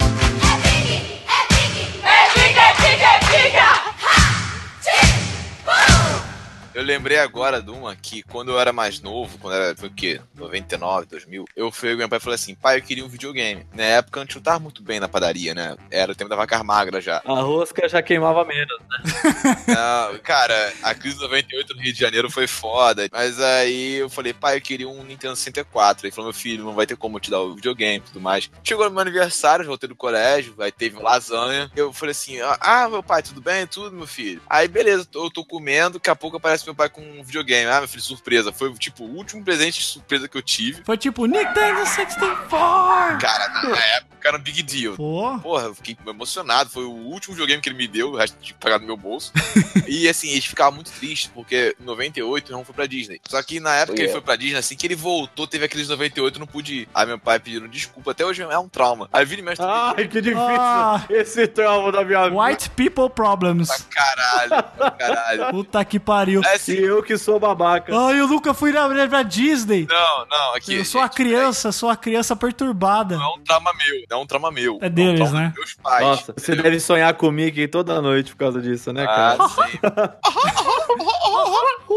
Eu 6.81 6.87
lembrei 6.87 7.18
agora 7.18 7.61
de 7.61 7.70
uma 7.70 7.95
que 7.95 8.22
quando 8.22 8.53
eu 8.53 8.59
era 8.59 8.72
mais 8.72 9.03
novo, 9.03 9.37
quando 9.37 9.53
era, 9.53 9.76
foi 9.76 9.91
o 9.91 9.93
quê? 9.93 10.18
99, 10.35 11.09
2000, 11.09 11.45
eu 11.55 11.70
fui 11.70 11.95
meu 11.95 12.09
pai 12.09 12.16
e 12.16 12.22
falei 12.22 12.37
assim, 12.37 12.55
pai, 12.55 12.78
eu 12.78 12.83
queria 12.83 13.05
um 13.05 13.09
videogame. 13.09 13.66
Na 13.74 13.83
época 13.83 14.18
a 14.18 14.22
gente 14.22 14.37
não 14.37 14.43
tava 14.43 14.61
muito 14.61 14.83
bem 14.83 14.99
na 14.99 15.07
padaria, 15.07 15.55
né? 15.55 15.76
Era 15.91 16.12
o 16.12 16.14
tempo 16.14 16.31
da 16.31 16.37
vaca 16.37 16.64
magra 16.64 16.99
já. 16.99 17.20
A 17.26 17.35
rosca 17.43 17.87
já 17.87 18.01
queimava 18.01 18.47
menos. 18.47 18.78
Não, 19.68 20.18
cara, 20.20 20.72
a 20.83 20.95
crise 20.95 21.16
de 21.16 21.22
98 21.22 21.74
no 21.74 21.83
Rio 21.83 21.93
de 21.93 22.01
Janeiro 22.01 22.31
foi 22.31 22.47
foda. 22.47 23.11
Mas 23.12 23.39
aí 23.39 23.97
eu 23.97 24.09
falei, 24.09 24.33
pai, 24.33 24.57
eu 24.57 24.62
queria 24.62 24.89
um 24.89 25.05
Nintendo 25.05 25.37
64. 25.37 26.07
Ele 26.07 26.14
falou, 26.14 26.31
meu 26.31 26.41
filho, 26.41 26.64
não 26.64 26.74
vai 26.74 26.87
ter 26.87 26.97
como 26.97 27.18
eu 27.18 27.20
te 27.20 27.31
dar 27.31 27.41
o 27.41 27.57
videogame 27.57 27.99
e 27.99 28.09
tudo 28.09 28.22
mais. 28.22 28.51
Chegou 28.64 28.87
no 28.87 28.91
meu 28.91 29.01
aniversário, 29.01 29.66
voltei 29.66 29.89
do 29.89 29.95
colégio, 29.95 30.55
aí 30.59 30.72
teve 30.72 30.99
lasanha. 30.99 31.70
Eu 31.76 31.93
falei 31.93 32.12
assim, 32.12 32.39
ah, 32.41 32.89
meu 32.89 33.03
pai, 33.03 33.22
tudo 33.22 33.43
bem? 33.43 33.66
Tudo, 33.66 33.95
meu 33.95 34.07
filho. 34.07 34.41
Aí, 34.49 34.66
beleza, 34.66 35.07
eu 35.14 35.31
tô 35.31 35.45
comendo, 35.45 35.99
daqui 35.99 36.09
a 36.09 36.16
pouco 36.16 36.39
aparece 36.39 36.70
meu 36.71 36.75
pai 36.75 36.89
com 36.89 37.01
um 37.01 37.23
videogame. 37.23 37.68
Ah, 37.71 37.81
meu 37.81 37.89
filho, 37.89 38.03
surpresa. 38.03 38.53
Foi, 38.53 38.73
tipo, 38.75 39.05
o 39.05 39.16
último 39.16 39.45
presente 39.45 39.79
de 39.81 39.85
surpresa 39.85 40.29
que 40.29 40.37
eu 40.37 40.43
tive. 40.43 40.83
Foi 40.85 40.97
tipo, 40.97 41.27
Nintendo 41.27 41.85
64! 41.87 43.18
Cara, 43.18 43.49
na 43.68 43.77
época 43.97 44.11
era 44.29 44.37
um 44.37 44.41
big 44.41 44.62
deal. 44.62 44.95
Pô, 44.97 45.39
Porra, 45.41 45.64
eu 45.64 45.75
fiquei 45.75 45.97
emocionado. 46.07 46.71
Foi 46.71 46.85
o 46.85 46.91
último 46.93 47.35
videogame 47.35 47.62
que 47.62 47.68
ele 47.68 47.77
me 47.77 47.89
deu, 47.89 48.11
o 48.11 48.16
resto 48.16 48.37
tinha 48.41 48.55
que 48.55 48.61
pagar 48.61 48.79
no 48.79 48.87
meu 48.87 48.97
bolso. 48.97 49.33
e 49.89 50.09
assim, 50.09 50.29
ele 50.31 50.41
ficava 50.43 50.71
muito 50.71 50.91
triste, 50.93 51.31
porque 51.35 51.75
em 51.81 51.85
98 51.85 52.53
não 52.53 52.64
foi 52.64 52.75
pra 52.75 52.87
Disney. 52.87 53.21
Só 53.29 53.43
que 53.43 53.59
na 53.61 53.75
época 53.77 53.95
que 53.95 54.03
ele 54.03 54.11
Yeah. 54.11 54.21
foi 54.21 54.25
pra 54.25 54.37
Disney, 54.37 54.59
assim 54.59 54.77
que 54.77 54.87
ele 54.87 54.95
voltou, 54.97 55.47
teve 55.47 55.64
aqueles 55.64 55.89
98, 55.89 56.37
eu 56.37 56.41
não 56.41 56.47
pude 56.47 56.75
ir. 56.81 56.89
Aí 56.95 57.07
meu 57.07 57.18
pai 57.18 57.39
pedindo 57.39 57.68
desculpa. 57.68 58.11
Até 58.11 58.25
hoje 58.25 58.43
é 58.43 58.59
um 58.59 58.68
trauma. 58.68 59.09
Aí 59.12 59.25
vira 59.25 59.41
e 59.41 59.45
mexe 59.45 59.62
Ai, 59.62 60.07
que 60.09 60.21
difícil. 60.21 60.41
Ah. 60.41 61.05
Esse 61.09 61.47
trauma 61.47 61.93
da 61.93 62.05
minha 62.05 62.29
vida. 62.29 62.43
White 62.43 62.71
People 62.71 63.09
Problems. 63.11 63.68
pra 63.68 63.79
caralho, 64.05 64.62
pra 64.77 64.91
caralho. 64.91 65.51
Puta 65.51 65.85
que 65.85 65.99
pariu. 66.01 66.43
É 66.51 66.55
E 66.55 66.57
assim, 66.57 66.73
eu 66.73 67.03
que 67.03 67.17
sou 67.17 67.39
babaca. 67.39 67.93
Ai, 67.97 68.21
eu 68.21 68.27
nunca 68.27 68.53
fui 68.53 68.73
na 68.73 68.89
pra 69.09 69.23
Disney. 69.23 69.87
não, 69.89 70.27
não, 70.27 70.55
aqui. 70.55 70.75
eu 70.75 70.85
sou 70.85 71.01
a 71.01 71.05
gente, 71.05 71.15
criança, 71.15 71.71
sou 71.73 71.89
a 71.89 71.97
criança 71.97 72.35
perturbada. 72.35 73.17
Não 73.17 73.25
é 73.25 73.35
um 73.37 73.41
trauma 73.41 73.73
meu, 73.75 74.05
não 74.11 74.19
é 74.19 74.21
um 74.23 74.27
trauma 74.27 74.51
meu. 74.51 74.79
É 74.81 74.89
deles, 74.89 75.21
um 75.21 75.25
trauma 75.25 75.41
né? 75.41 75.49
dos 75.49 75.57
Meus 75.57 75.75
pais. 75.75 76.07
Nossa, 76.07 76.33
você 76.37 76.53
entendeu? 76.53 76.63
deve 76.65 76.81
sonhar 76.81 77.15
com 77.15 77.29
o 77.29 77.33
Mickey 77.33 77.69
toda 77.69 78.01
noite 78.03 78.33
por 78.33 78.39
causa 78.39 78.61
disso, 78.61 78.93
né, 78.93 79.07
cara? 79.07 79.39
Ah, 79.41 79.49
sim. 79.49 79.79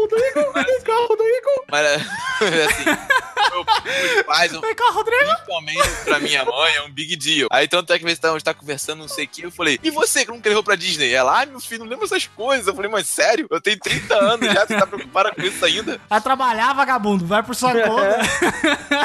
Rodrigo, 0.04 0.52
vem 0.52 0.80
cá, 0.82 0.92
Rodrigo. 1.08 1.64
Mas 1.70 1.86
assim, 1.86 2.84
meu, 2.84 3.64
meus 3.84 4.22
pais, 4.24 4.52
Vem 4.52 4.74
cá, 4.74 4.90
Rodrigo. 4.90 5.24
Principalmente 5.24 6.04
pra 6.04 6.18
minha 6.18 6.44
mãe 6.44 6.74
é 6.74 6.82
um 6.82 6.90
big 6.90 7.16
deal. 7.16 7.48
Aí 7.50 7.66
tanto 7.66 7.92
é 7.92 7.98
que 7.98 8.04
a 8.04 8.08
gente 8.08 8.20
tá, 8.20 8.38
tá 8.40 8.54
conversando, 8.54 8.98
não 8.98 9.08
sei 9.08 9.24
o 9.24 9.28
que, 9.28 9.42
eu 9.42 9.50
falei, 9.50 9.78
e 9.82 9.90
você 9.90 10.24
que 10.24 10.30
nunca 10.30 10.48
levou 10.48 10.62
pra 10.62 10.76
Disney? 10.76 11.12
Ela, 11.12 11.38
ai 11.38 11.46
meu 11.46 11.60
filho, 11.60 11.80
não 11.84 11.90
lembra 11.90 12.04
essas 12.04 12.26
coisas. 12.26 12.66
Eu 12.66 12.74
falei, 12.74 12.90
mas 12.90 13.06
sério? 13.06 13.46
Eu 13.50 13.60
tenho 13.60 13.78
30 13.78 14.14
anos 14.14 14.43
já, 14.52 14.66
você 14.66 14.78
tá 14.78 14.86
preocupada 14.86 15.32
com 15.32 15.42
isso 15.42 15.64
ainda? 15.64 16.00
Vai 16.08 16.20
trabalhar, 16.20 16.72
vagabundo. 16.72 17.26
Vai 17.26 17.42
por 17.42 17.54
sua 17.54 17.72
conta. 17.72 18.18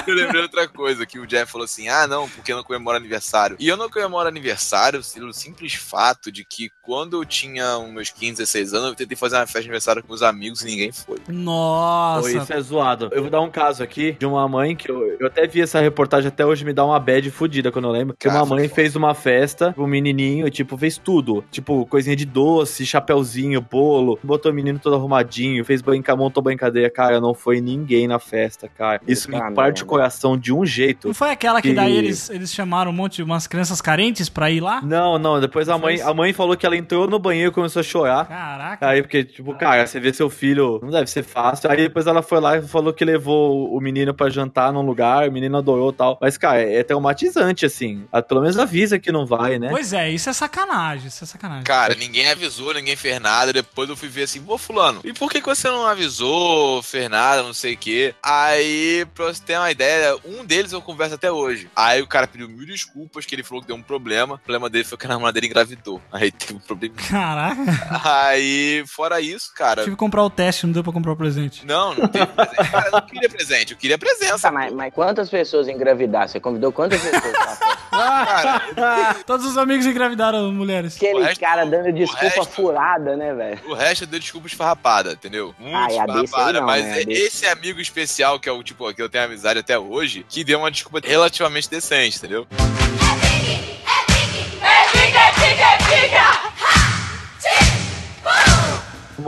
Eu 0.07 0.15
lembrei 0.15 0.41
outra 0.41 0.67
coisa, 0.67 1.05
que 1.05 1.19
o 1.19 1.27
Jeff 1.27 1.51
falou 1.51 1.65
assim, 1.65 1.87
ah 1.89 2.07
não, 2.07 2.27
porque 2.29 2.51
eu 2.51 2.57
não 2.57 2.63
comemoro 2.63 2.97
aniversário. 2.97 3.57
E 3.59 3.67
eu 3.67 3.77
não 3.77 3.89
comemoro 3.89 4.27
aniversário 4.27 5.01
pelo 5.13 5.33
simples 5.33 5.73
fato 5.73 6.31
de 6.31 6.43
que 6.43 6.71
quando 6.89 7.17
eu 7.21 7.23
tinha 7.23 7.77
uns 7.77 7.91
meus 7.93 8.09
15, 8.09 8.37
16 8.37 8.73
anos, 8.73 8.87
eu 8.89 8.95
tentei 8.95 9.15
fazer 9.15 9.35
uma 9.35 9.45
festa 9.45 9.61
de 9.61 9.67
aniversário 9.67 10.03
com 10.03 10.11
os 10.11 10.23
amigos 10.23 10.63
e 10.63 10.65
ninguém 10.65 10.91
foi. 10.91 11.19
Pô, 11.19 11.31
Nossa. 11.31 12.31
isso 12.35 12.51
é 12.51 12.59
zoado. 12.61 13.09
Eu 13.11 13.21
vou 13.21 13.29
dar 13.29 13.41
um 13.41 13.49
caso 13.51 13.83
aqui 13.83 14.13
de 14.13 14.25
uma 14.25 14.47
mãe 14.47 14.75
que 14.75 14.89
eu, 14.89 15.05
eu 15.19 15.27
até 15.27 15.45
vi 15.45 15.61
essa 15.61 15.79
reportagem 15.79 16.29
até 16.29 16.43
hoje 16.43 16.65
me 16.65 16.73
dá 16.73 16.83
uma 16.83 16.99
bad 16.99 17.29
fudida 17.29 17.71
quando 17.71 17.85
eu 17.85 17.91
lembro. 17.91 18.15
Que 18.17 18.27
Cara, 18.27 18.39
uma 18.43 18.55
mãe 18.55 18.67
fez 18.67 18.95
uma 18.95 19.13
festa 19.13 19.71
pro 19.71 19.85
menininho 19.85 20.47
e, 20.47 20.49
tipo, 20.49 20.75
fez 20.79 20.97
tudo. 20.97 21.43
Tipo, 21.51 21.85
coisinha 21.85 22.15
de 22.15 22.25
doce, 22.25 22.83
chapéuzinho, 22.87 23.61
bolo. 23.61 24.17
Botou 24.23 24.51
o 24.51 24.55
menino 24.55 24.79
todo 24.79 24.95
arrumadinho, 24.95 25.63
fez 25.63 25.83
brinca, 25.83 26.15
montou 26.15 26.41
brincadeira. 26.41 26.89
Cara, 26.89 27.21
não 27.21 27.35
foi 27.35 27.61
ninguém 27.61 28.07
na 28.07 28.17
festa, 28.17 28.67
cara. 28.67 28.99
Isso 29.07 29.29
me 29.29 29.37
Puta 29.37 29.51
parte 29.51 29.83
o 29.83 29.85
merda. 29.85 29.89
coração 29.89 30.35
de 30.35 30.51
um 30.51 30.65
jeito. 30.65 31.07
Não 31.09 31.13
foi 31.13 31.29
aquela 31.29 31.61
que 31.61 31.69
Que- 31.69 31.75
daí 31.75 31.95
eles, 31.95 32.31
eles 32.31 32.51
chamaram 32.51 32.89
um 32.89 32.95
monte 32.95 33.17
de 33.17 33.23
umas 33.23 33.45
crianças 33.45 33.79
carentes 33.79 34.27
pra 34.27 34.49
ir 34.49 34.59
lá? 34.59 34.81
Não, 34.81 35.19
não. 35.19 35.39
Depois 35.39 35.69
a 35.69 35.77
mãe, 35.77 36.01
a 36.01 36.11
mãe 36.15 36.33
falou 36.33 36.57
que 36.57 36.65
ela 36.65 36.78
entrou 36.79 37.07
no 37.07 37.19
banheiro 37.19 37.51
e 37.51 37.53
começou 37.53 37.79
a 37.79 37.83
chorar. 37.83 38.27
Caraca. 38.27 38.87
Aí, 38.87 39.01
porque, 39.01 39.23
tipo, 39.23 39.53
cara, 39.55 39.85
você 39.85 39.99
vê 39.99 40.13
seu 40.13 40.29
filho, 40.29 40.79
não 40.81 40.89
deve 40.89 41.07
ser 41.09 41.23
fácil. 41.23 41.69
Aí 41.69 41.77
depois 41.77 42.07
ela 42.07 42.21
foi 42.21 42.39
lá 42.39 42.57
e 42.57 42.61
falou 42.61 42.93
que 42.93 43.05
levou 43.05 43.73
o 43.75 43.79
menino 43.79 44.13
pra 44.13 44.29
jantar 44.29 44.71
num 44.73 44.81
lugar, 44.81 45.27
o 45.27 45.31
menino 45.31 45.57
adorou 45.57 45.91
e 45.91 45.93
tal. 45.93 46.17
Mas, 46.21 46.37
cara, 46.37 46.61
é 46.61 46.83
traumatizante, 46.83 47.65
assim. 47.65 48.05
Ah, 48.11 48.21
Pelo 48.21 48.41
menos 48.41 48.57
avisa 48.57 48.99
que 48.99 49.11
não 49.11 49.25
vai, 49.25 49.59
né? 49.59 49.69
Pois 49.69 49.93
é, 49.93 50.09
isso 50.09 50.29
é 50.29 50.33
sacanagem, 50.33 51.07
isso 51.07 51.23
é 51.23 51.27
sacanagem. 51.27 51.63
Cara, 51.63 51.95
ninguém 51.95 52.29
avisou, 52.29 52.73
ninguém 52.73 52.95
fez 52.95 53.19
nada. 53.19 53.51
Depois 53.53 53.89
eu 53.89 53.95
fui 53.97 54.07
ver 54.09 54.23
assim, 54.23 54.41
pô, 54.41 54.57
fulano, 54.57 55.01
e 55.03 55.13
por 55.13 55.29
que, 55.31 55.41
que 55.41 55.47
você 55.47 55.67
não 55.67 55.85
avisou, 55.85 56.81
fez 56.83 57.09
nada, 57.09 57.43
não 57.43 57.53
sei 57.53 57.73
o 57.73 57.77
quê? 57.77 58.13
Aí, 58.23 59.05
pra 59.13 59.25
você 59.25 59.41
ter 59.43 59.57
uma 59.57 59.71
ideia, 59.71 60.15
um 60.25 60.45
deles 60.45 60.71
eu 60.71 60.81
converso 60.81 61.15
até 61.15 61.31
hoje. 61.31 61.69
Aí 61.75 62.01
o 62.01 62.07
cara 62.07 62.27
pediu 62.27 62.47
mil 62.49 62.65
desculpas, 62.65 63.25
que 63.25 63.35
ele 63.35 63.43
falou 63.43 63.61
que 63.61 63.67
deu 63.67 63.75
um 63.75 63.81
problema. 63.81 64.35
O 64.35 64.39
problema 64.39 64.69
dele 64.69 64.83
foi 64.83 64.97
que 64.97 65.05
a 65.05 65.09
namorada 65.09 65.33
dele 65.33 65.47
engravidou. 65.47 66.01
Aí 66.11 66.31
teve 66.31 66.53
um 66.53 66.59
problema. 66.75 66.95
Caraca. 67.09 67.99
Aí, 68.03 68.83
fora 68.87 69.19
isso, 69.21 69.51
cara. 69.55 69.83
Tive 69.83 69.95
que 69.95 69.99
comprar 69.99 70.23
o 70.23 70.29
teste, 70.29 70.65
não 70.65 70.73
deu 70.73 70.83
pra 70.83 70.93
comprar 70.93 71.11
o 71.11 71.15
presente. 71.15 71.65
Não, 71.65 71.93
não 71.95 72.07
teve 72.07 72.25
presente. 72.27 72.71
Cara, 72.71 72.85
eu 72.87 72.91
não 72.91 73.01
queria 73.01 73.29
presente, 73.29 73.71
eu 73.73 73.77
queria 73.77 73.97
presença. 73.97 74.39
Tá, 74.39 74.51
mas, 74.51 74.73
mas 74.73 74.93
quantas 74.93 75.29
pessoas 75.29 75.67
engravidar? 75.67 76.27
Você 76.29 76.39
convidou 76.39 76.71
quantas 76.71 77.01
pessoas 77.01 77.31
pra 77.37 77.69
Todos 79.25 79.45
os 79.45 79.57
amigos 79.57 79.85
engravidaram 79.85 80.51
mulheres. 80.51 80.95
Aquele 80.95 81.21
resto- 81.23 81.39
cara 81.39 81.65
dando 81.65 81.91
desculpa 81.91 82.25
resto- 82.35 82.45
furada, 82.53 83.15
né, 83.17 83.33
velho? 83.33 83.59
o 83.67 83.73
resto 83.73 84.05
deu 84.05 84.19
desculpa 84.19 84.47
esfarrapada, 84.47 85.13
entendeu? 85.13 85.53
Muito 85.59 85.75
Ah, 85.75 85.85
aí 85.87 86.23
esfarrapada. 86.23 86.59
não, 86.59 86.65
mas 86.67 86.85
né? 86.85 87.01
Esse 87.07 87.45
amigo 87.47 87.79
especial, 87.81 88.39
que 88.39 88.47
é 88.47 88.51
o 88.51 88.61
tipo, 88.63 88.91
que 88.93 89.01
eu 89.01 89.09
tenho 89.09 89.25
amizade 89.25 89.59
até 89.59 89.77
hoje, 89.77 90.25
que 90.29 90.43
deu 90.43 90.59
uma 90.59 90.71
desculpa 90.71 91.05
relativamente 91.05 91.69
decente, 91.69 92.17
entendeu? 92.17 92.47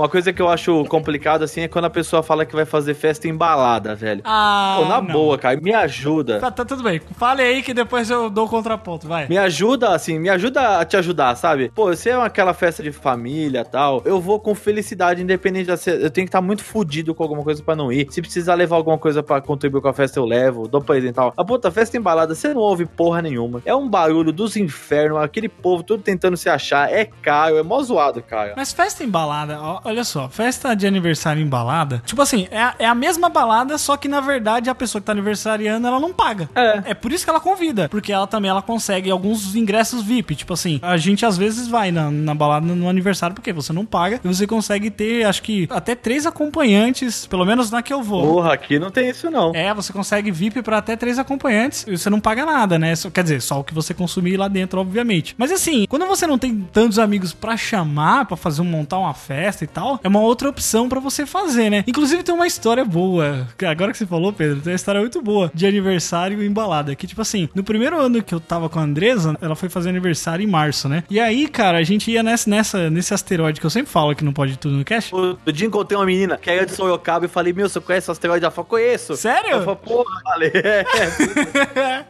Uma 0.02 0.10
coisa 0.10 0.34
que 0.34 0.42
eu 0.42 0.50
acho 0.50 0.84
complicado, 0.86 1.44
assim, 1.44 1.62
é 1.62 1.68
quando 1.68 1.86
a 1.86 1.90
pessoa 1.90 2.24
fala 2.24 2.44
que 2.44 2.56
vai 2.56 2.66
fazer 2.66 2.96
festa 2.96 3.28
embalada, 3.28 3.94
velho. 3.94 4.22
Ah, 4.26 4.78
Pô, 4.80 4.86
na 4.88 5.00
não. 5.00 5.14
boa, 5.14 5.38
cara, 5.38 5.62
me 5.62 5.72
ajuda. 5.76 6.40
Tá, 6.40 6.50
tá 6.50 6.66
tudo 6.66 6.82
bem. 6.82 7.00
Fale 7.20 7.44
aí 7.44 7.62
que 7.62 7.72
depois 7.72 8.10
eu 8.10 8.28
dou 8.28 8.48
o 8.48 8.50
contraponto, 8.50 9.08
vai. 9.08 9.28
Me 9.28 9.38
ajuda, 9.38 9.94
assim, 9.94 10.18
me 10.18 10.28
ajuda 10.28 10.80
a 10.80 10.86
te 10.86 10.98
ajudar, 10.98 11.36
sabe? 11.36 11.72
Pô, 11.76 11.96
se 11.96 12.10
é 12.10 12.16
aquela 12.16 12.52
festa 12.52 12.82
de 12.82 12.92
família 12.92 13.64
tal, 13.64 14.02
eu 14.04 14.20
vou 14.20 14.40
com 14.40 14.56
felicidade, 14.56 15.22
independente 15.22 15.68
de 15.68 15.78
ser. 15.78 16.02
Eu 16.02 16.10
tenho 16.10 16.26
que 16.26 16.30
estar 16.30 16.42
muito 16.42 16.64
fudido 16.64 17.14
com 17.14 17.22
alguma 17.22 17.44
coisa 17.44 17.62
pra 17.62 17.76
não 17.76 17.92
ir. 17.92 18.08
Se 18.10 18.24
precisar 18.24 18.56
levar 18.56 18.78
alguma 18.78 18.98
coisa 18.98 19.22
pra 19.22 19.40
contribuir 19.40 19.82
com 19.82 19.88
a 19.90 19.94
festa, 19.94 20.18
eu 20.18 20.26
levo, 20.26 20.68
dou 20.68 20.82
presente 20.82 21.12
e 21.12 21.14
tal. 21.14 21.32
A 21.38 21.46
puta, 21.46 21.70
festa 21.70 21.96
embalada, 21.96 22.34
você 22.34 22.52
não 22.52 22.62
ouve 22.62 22.88
porra 22.88 23.22
nenhuma. 23.22 23.62
É 23.68 23.76
um 23.76 23.88
barulho 23.88 24.32
dos 24.32 24.58
infernos, 24.58 25.22
aquele 25.22 25.48
povo 25.48 25.84
tudo 25.84 26.02
tentando 26.02 26.36
se 26.36 26.50
achar. 26.50 26.92
É 26.92 27.06
caro, 27.06 27.60
é 27.60 27.62
mó 27.62 27.80
zoado, 27.84 28.24
cara. 28.24 28.56
Mas 28.58 28.74
festa 28.74 29.04
embalada, 29.04 29.60
ó, 29.62 29.91
olha 29.92 30.04
só, 30.04 30.28
festa 30.30 30.74
de 30.76 30.88
aniversário 30.88 31.42
embalada, 31.42 32.02
tipo 32.06 32.22
assim, 32.22 32.48
é 32.52 32.62
a, 32.62 32.76
é 32.80 32.86
a 32.86 32.96
mesma 32.96 33.30
balada, 33.30 33.78
só 33.78 33.96
que 33.98 34.08
na 34.08 34.20
verdade 34.20 34.70
a 34.70 34.76
pessoa 34.76 35.02
que 35.02 35.06
tá 35.06 35.12
aniversariando, 35.12 35.86
ela 35.88 36.00
não 36.00 36.14
paga. 36.14 36.50
É. 36.56 36.92
É 36.92 36.94
por 36.94 37.12
isso 37.12 37.24
que 37.24 37.30
ela 37.30 37.40
convida, 37.40 37.88
porque 37.90 38.12
ela 38.12 38.28
também 38.28 38.50
ela 38.50 38.62
consegue 38.62 39.10
alguns 39.12 39.56
ingressos 39.56 40.04
VIP, 40.04 40.36
tipo 40.36 40.54
assim, 40.54 40.80
a 40.82 40.98
gente 40.98 41.26
às 41.26 41.38
vezes 41.38 41.68
vai 41.68 41.92
na, 41.92 42.10
na 42.10 42.34
balada 42.34 42.66
no 42.66 42.90
aniversário 42.90 43.36
porque 43.36 43.54
você 43.54 43.72
não 43.74 43.86
paga 43.86 44.20
e 44.24 44.28
você 44.28 44.48
consegue 44.48 44.90
ter, 44.90 45.26
acho 45.26 45.42
que 45.44 45.68
até 45.70 45.96
três 45.96 46.26
acompanhantes, 46.26 47.26
pelo 47.26 47.46
menos 47.46 47.72
na 47.72 47.82
que 47.82 47.94
eu 47.94 48.04
vou. 48.04 48.36
Porra, 48.36 48.54
aqui 48.54 48.78
não 48.80 48.92
tem 48.92 49.10
isso 49.10 49.30
não. 49.30 49.52
É, 49.56 49.74
você 49.74 49.92
consegue 49.94 50.32
VIP 50.32 50.62
pra 50.62 50.78
até 50.78 50.96
três 50.96 51.18
acompanhantes 51.18 51.86
e 51.88 51.98
você 51.98 52.10
não 52.10 52.20
paga 52.20 52.46
nada, 52.46 52.78
né? 52.78 52.96
Só- 52.96 53.10
quer 53.10 53.24
dizer, 53.24 53.42
só 53.42 53.60
o 53.60 53.64
que 53.64 53.74
você 53.74 53.94
consumir 53.94 54.38
lá 54.38 54.48
dentro, 54.48 54.80
obviamente. 54.80 55.34
Mas 55.38 55.52
assim, 55.52 55.86
quando 55.90 56.06
você 56.06 56.28
não 56.28 56.38
tem 56.38 56.56
tantos 56.72 57.00
amigos 57.00 57.34
pra 57.34 57.58
chamar, 57.58 58.26
pra 58.26 58.38
fazer 58.38 58.62
um, 58.62 58.66
montar 58.66 59.00
uma 59.00 59.14
festa 59.14 59.64
e 59.64 59.68
tal, 59.68 59.81
é 60.04 60.08
uma 60.08 60.20
outra 60.20 60.50
opção 60.50 60.88
pra 60.88 61.00
você 61.00 61.26
fazer, 61.26 61.70
né? 61.70 61.84
Inclusive 61.88 62.24
tem 62.24 62.34
uma 62.34 62.48
história 62.48 62.84
boa. 62.86 63.48
Agora 63.70 63.92
que 63.92 63.98
você 63.98 64.06
falou, 64.06 64.32
Pedro, 64.34 64.62
tem 64.62 64.72
uma 64.72 64.76
história 64.76 65.02
muito 65.02 65.22
boa 65.22 65.52
de 65.54 65.66
aniversário 65.66 66.44
embalada. 66.44 66.96
Que 66.96 67.08
tipo 67.08 67.22
assim, 67.22 67.50
no 67.54 67.64
primeiro 67.64 68.00
ano 68.00 68.22
que 68.22 68.34
eu 68.34 68.40
tava 68.40 68.70
com 68.70 68.80
a 68.80 68.84
Andresa, 68.84 69.38
ela 69.42 69.56
foi 69.56 69.70
fazer 69.70 69.90
aniversário 69.90 70.44
em 70.44 70.48
março, 70.48 70.88
né? 70.88 71.04
E 71.10 71.20
aí, 71.20 71.48
cara, 71.48 71.78
a 71.78 71.84
gente 71.84 72.12
ia 72.12 72.24
nessa, 72.24 72.50
nessa, 72.50 72.90
nesse 72.90 73.14
asteroide 73.14 73.60
que 73.60 73.66
eu 73.66 73.70
sempre 73.70 73.92
falo 73.92 74.16
que 74.16 74.24
não 74.24 74.34
pode 74.34 74.58
tudo 74.58 74.76
no 74.76 74.86
cast. 74.86 75.14
Outro 75.14 75.52
dia 75.52 75.68
encontrei 75.68 75.98
uma 75.98 76.06
menina 76.06 76.38
que 76.38 76.50
era 76.50 76.66
de 76.66 76.74
Sorocaba 76.74 77.26
e 77.26 77.30
falei, 77.30 77.54
meu, 77.54 77.70
você 77.70 77.80
conhece 77.80 78.10
o 78.10 78.12
asteroide? 78.12 78.46
Ela 78.46 78.52
falou, 78.52 78.68
conheço. 78.68 79.16
Sério? 79.16 79.52
Eu 79.52 79.64
falei, 79.64 79.80
porra, 79.84 80.22
falei, 80.24 80.52
é. 80.56 82.06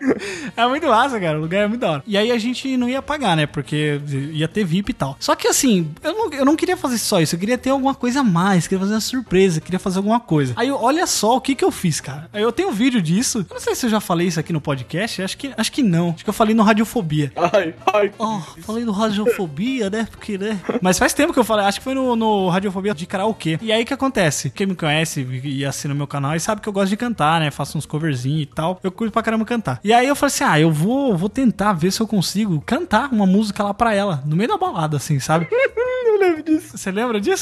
é 0.55 0.67
muito 0.67 0.87
massa, 0.87 1.19
cara. 1.19 1.37
O 1.37 1.41
lugar 1.41 1.63
é 1.63 1.67
muito 1.67 1.81
da 1.81 1.91
hora. 1.91 2.03
E 2.05 2.17
aí 2.17 2.31
a 2.31 2.37
gente 2.37 2.75
não 2.77 2.89
ia 2.89 3.01
pagar, 3.01 3.35
né? 3.35 3.45
Porque 3.45 4.01
ia 4.31 4.47
ter 4.47 4.63
VIP 4.63 4.91
e 4.91 4.93
tal. 4.93 5.15
Só 5.19 5.35
que 5.35 5.47
assim, 5.47 5.91
eu 6.03 6.13
não, 6.13 6.33
eu 6.33 6.45
não 6.45 6.55
queria 6.55 6.77
fazer 6.77 6.97
só 6.97 7.21
isso. 7.21 7.35
Eu 7.35 7.39
queria 7.39 7.50
ter 7.57 7.69
alguma 7.69 7.93
coisa 7.95 8.21
a 8.21 8.23
mais. 8.23 8.67
Queria 8.67 8.79
fazer 8.81 8.93
uma 8.93 9.01
surpresa. 9.01 9.61
Queria 9.61 9.79
fazer 9.79 9.97
alguma 9.97 10.19
coisa. 10.19 10.53
Aí 10.55 10.71
olha 10.71 11.05
só 11.07 11.37
o 11.37 11.41
que 11.41 11.55
que 11.55 11.63
eu 11.63 11.71
fiz, 11.71 11.99
cara. 11.99 12.29
Aí 12.33 12.41
eu 12.41 12.51
tenho 12.51 12.69
um 12.69 12.73
vídeo 12.73 13.01
disso. 13.01 13.45
Eu 13.49 13.53
não 13.53 13.61
sei 13.61 13.75
se 13.75 13.85
eu 13.85 13.89
já 13.89 13.99
falei 13.99 14.27
isso 14.27 14.39
aqui 14.39 14.53
no 14.53 14.61
podcast. 14.61 15.21
Acho 15.21 15.37
que, 15.37 15.51
acho 15.55 15.71
que 15.71 15.83
não. 15.83 16.11
Acho 16.11 16.23
que 16.23 16.29
eu 16.29 16.33
falei 16.33 16.53
no 16.55 16.63
Radiofobia. 16.63 17.31
Ai, 17.35 17.73
ai. 17.93 18.11
Oh, 18.17 18.39
falei 18.61 18.85
do 18.85 18.91
Radiofobia, 18.91 19.89
né? 19.89 20.07
Porque, 20.09 20.37
né? 20.37 20.59
Mas 20.81 20.97
faz 20.97 21.13
tempo 21.13 21.33
que 21.33 21.39
eu 21.39 21.43
falei, 21.43 21.65
acho 21.65 21.79
que 21.79 21.83
foi 21.83 21.93
no, 21.93 22.15
no 22.15 22.49
Radiofobia 22.49 22.93
de 22.93 23.05
karaokê. 23.05 23.59
E 23.61 23.71
aí 23.71 23.83
o 23.83 23.85
que 23.85 23.93
acontece? 23.93 24.49
Quem 24.49 24.67
me 24.67 24.75
conhece 24.75 25.21
e 25.43 25.65
assina 25.65 25.93
o 25.93 25.97
meu 25.97 26.07
canal 26.07 26.35
e 26.35 26.39
sabe 26.39 26.61
que 26.61 26.69
eu 26.69 26.73
gosto 26.73 26.89
de 26.89 26.97
cantar, 26.97 27.39
né? 27.39 27.51
Faço 27.51 27.77
uns 27.77 27.85
coverzinhos 27.85 28.43
e 28.43 28.45
tal. 28.45 28.79
Eu 28.83 28.91
curto 28.91 29.11
pra 29.11 29.23
caramba 29.23 29.45
cantar. 29.45 29.79
E 29.83 29.93
aí 29.93 30.07
eu 30.07 30.15
falei 30.15 30.33
assim: 30.33 30.43
ah, 30.43 30.59
eu 30.59 30.71
vou, 30.71 31.15
vou 31.17 31.29
tentar 31.29 31.73
ver 31.73 31.91
se 31.91 32.01
eu 32.01 32.07
consigo 32.07 32.61
cantar 32.65 33.11
uma 33.11 33.25
música 33.25 33.63
lá 33.63 33.73
pra 33.73 33.93
ela, 33.93 34.23
no 34.25 34.35
meio 34.35 34.49
da 34.49 34.57
balada, 34.57 34.97
assim, 34.97 35.19
sabe? 35.19 35.47
Eu 36.11 36.19
lembro 36.19 36.43
disso. 36.43 36.77
Você 36.77 36.91
lembra 36.91 37.21
disso? 37.21 37.40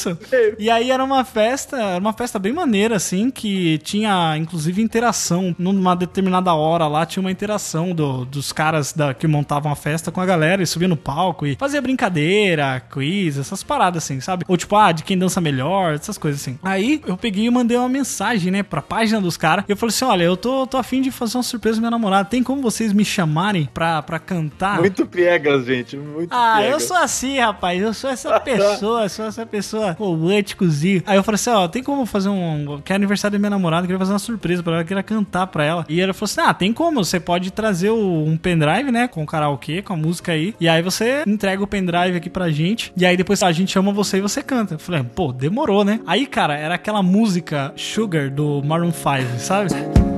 E 0.58 0.70
aí 0.70 0.90
era 0.90 1.02
uma 1.02 1.24
festa, 1.24 1.76
era 1.76 2.00
uma 2.00 2.12
festa 2.12 2.38
bem 2.38 2.52
maneira, 2.52 2.96
assim, 2.96 3.30
que 3.30 3.78
tinha, 3.78 4.36
inclusive, 4.36 4.82
interação. 4.82 5.54
Numa 5.58 5.94
determinada 5.96 6.52
hora 6.54 6.86
lá, 6.86 7.04
tinha 7.06 7.20
uma 7.20 7.30
interação 7.30 7.92
do- 7.94 8.24
dos 8.24 8.52
caras 8.52 8.92
da, 8.92 9.12
que 9.14 9.26
montavam 9.26 9.70
a 9.70 9.76
festa 9.76 10.10
com 10.10 10.20
a 10.20 10.26
galera 10.26 10.62
e 10.62 10.66
subia 10.66 10.88
no 10.88 10.96
palco 10.96 11.46
e 11.46 11.56
fazia 11.56 11.80
brincadeira, 11.80 12.80
quiz, 12.90 13.38
essas 13.38 13.62
paradas, 13.62 14.04
assim, 14.04 14.20
sabe? 14.20 14.44
Ou 14.48 14.56
tipo, 14.56 14.76
ah, 14.76 14.92
de 14.92 15.02
quem 15.02 15.16
dança 15.18 15.40
melhor, 15.40 15.94
essas 15.94 16.18
coisas 16.18 16.40
assim. 16.40 16.58
Aí 16.62 17.00
eu 17.06 17.16
peguei 17.16 17.46
e 17.46 17.50
mandei 17.50 17.76
uma 17.76 17.88
mensagem, 17.88 18.50
né, 18.50 18.62
pra 18.62 18.82
página 18.82 19.20
dos 19.20 19.36
caras. 19.36 19.64
E 19.68 19.72
eu 19.72 19.76
falei 19.76 19.90
assim: 19.94 20.04
olha, 20.04 20.24
eu 20.24 20.36
tô, 20.36 20.66
tô 20.66 20.76
afim 20.76 21.00
de 21.02 21.10
fazer 21.10 21.36
uma 21.36 21.42
surpresa 21.42 21.76
pra 21.76 21.80
minha 21.82 21.90
namorada. 21.90 22.28
Tem 22.28 22.42
como 22.42 22.62
vocês 22.62 22.92
me 22.92 23.04
chamarem 23.04 23.68
pra, 23.72 24.02
pra 24.02 24.18
cantar? 24.18 24.78
Muito 24.78 25.06
piegas, 25.06 25.64
gente. 25.66 25.96
Muito 25.96 26.32
Ah, 26.32 26.56
piegas. 26.58 26.72
eu 26.72 26.80
sou 26.88 26.96
assim, 26.96 27.38
rapaz. 27.38 27.80
Eu 27.80 27.94
sou 27.94 28.10
essa 28.10 28.38
pessoa, 28.40 29.08
sou 29.08 29.26
essa 29.26 29.46
pessoa 29.46 29.89
românticozinho. 29.98 31.02
Aí 31.06 31.16
eu 31.16 31.22
falei 31.22 31.36
assim, 31.36 31.50
ó, 31.50 31.68
tem 31.68 31.82
como 31.82 32.06
fazer 32.06 32.28
um... 32.28 32.80
Que 32.84 32.92
é 32.92 32.96
aniversário 32.96 33.32
da 33.32 33.38
minha 33.38 33.50
namorada, 33.50 33.86
queria 33.86 33.98
fazer 33.98 34.12
uma 34.12 34.18
surpresa 34.18 34.62
pra 34.62 34.74
ela, 34.74 34.84
queria 34.84 35.02
cantar 35.02 35.46
pra 35.46 35.64
ela. 35.64 35.84
E 35.88 36.00
ela 36.00 36.12
falou 36.12 36.30
assim, 36.30 36.40
ah, 36.40 36.54
tem 36.54 36.72
como, 36.72 37.04
você 37.04 37.18
pode 37.18 37.50
trazer 37.50 37.90
um 37.90 38.36
pendrive, 38.36 38.90
né, 38.90 39.08
com 39.08 39.22
o 39.22 39.26
karaokê, 39.26 39.82
com 39.82 39.92
a 39.92 39.96
música 39.96 40.32
aí. 40.32 40.54
E 40.60 40.68
aí 40.68 40.82
você 40.82 41.22
entrega 41.26 41.62
o 41.62 41.66
pendrive 41.66 42.16
aqui 42.16 42.30
pra 42.30 42.50
gente. 42.50 42.92
E 42.96 43.04
aí 43.04 43.16
depois 43.16 43.42
a 43.42 43.52
gente 43.52 43.70
chama 43.70 43.92
você 43.92 44.18
e 44.18 44.20
você 44.20 44.42
canta. 44.42 44.74
Eu 44.74 44.78
falei, 44.78 45.02
pô, 45.02 45.32
demorou, 45.32 45.84
né? 45.84 46.00
Aí, 46.06 46.26
cara, 46.26 46.56
era 46.56 46.74
aquela 46.74 47.02
música 47.02 47.72
Sugar 47.76 48.30
do 48.30 48.62
Maroon 48.62 48.92
5, 48.92 49.38
sabe? 49.38 49.70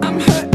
I'm 0.05 0.19
hurting, 0.19 0.52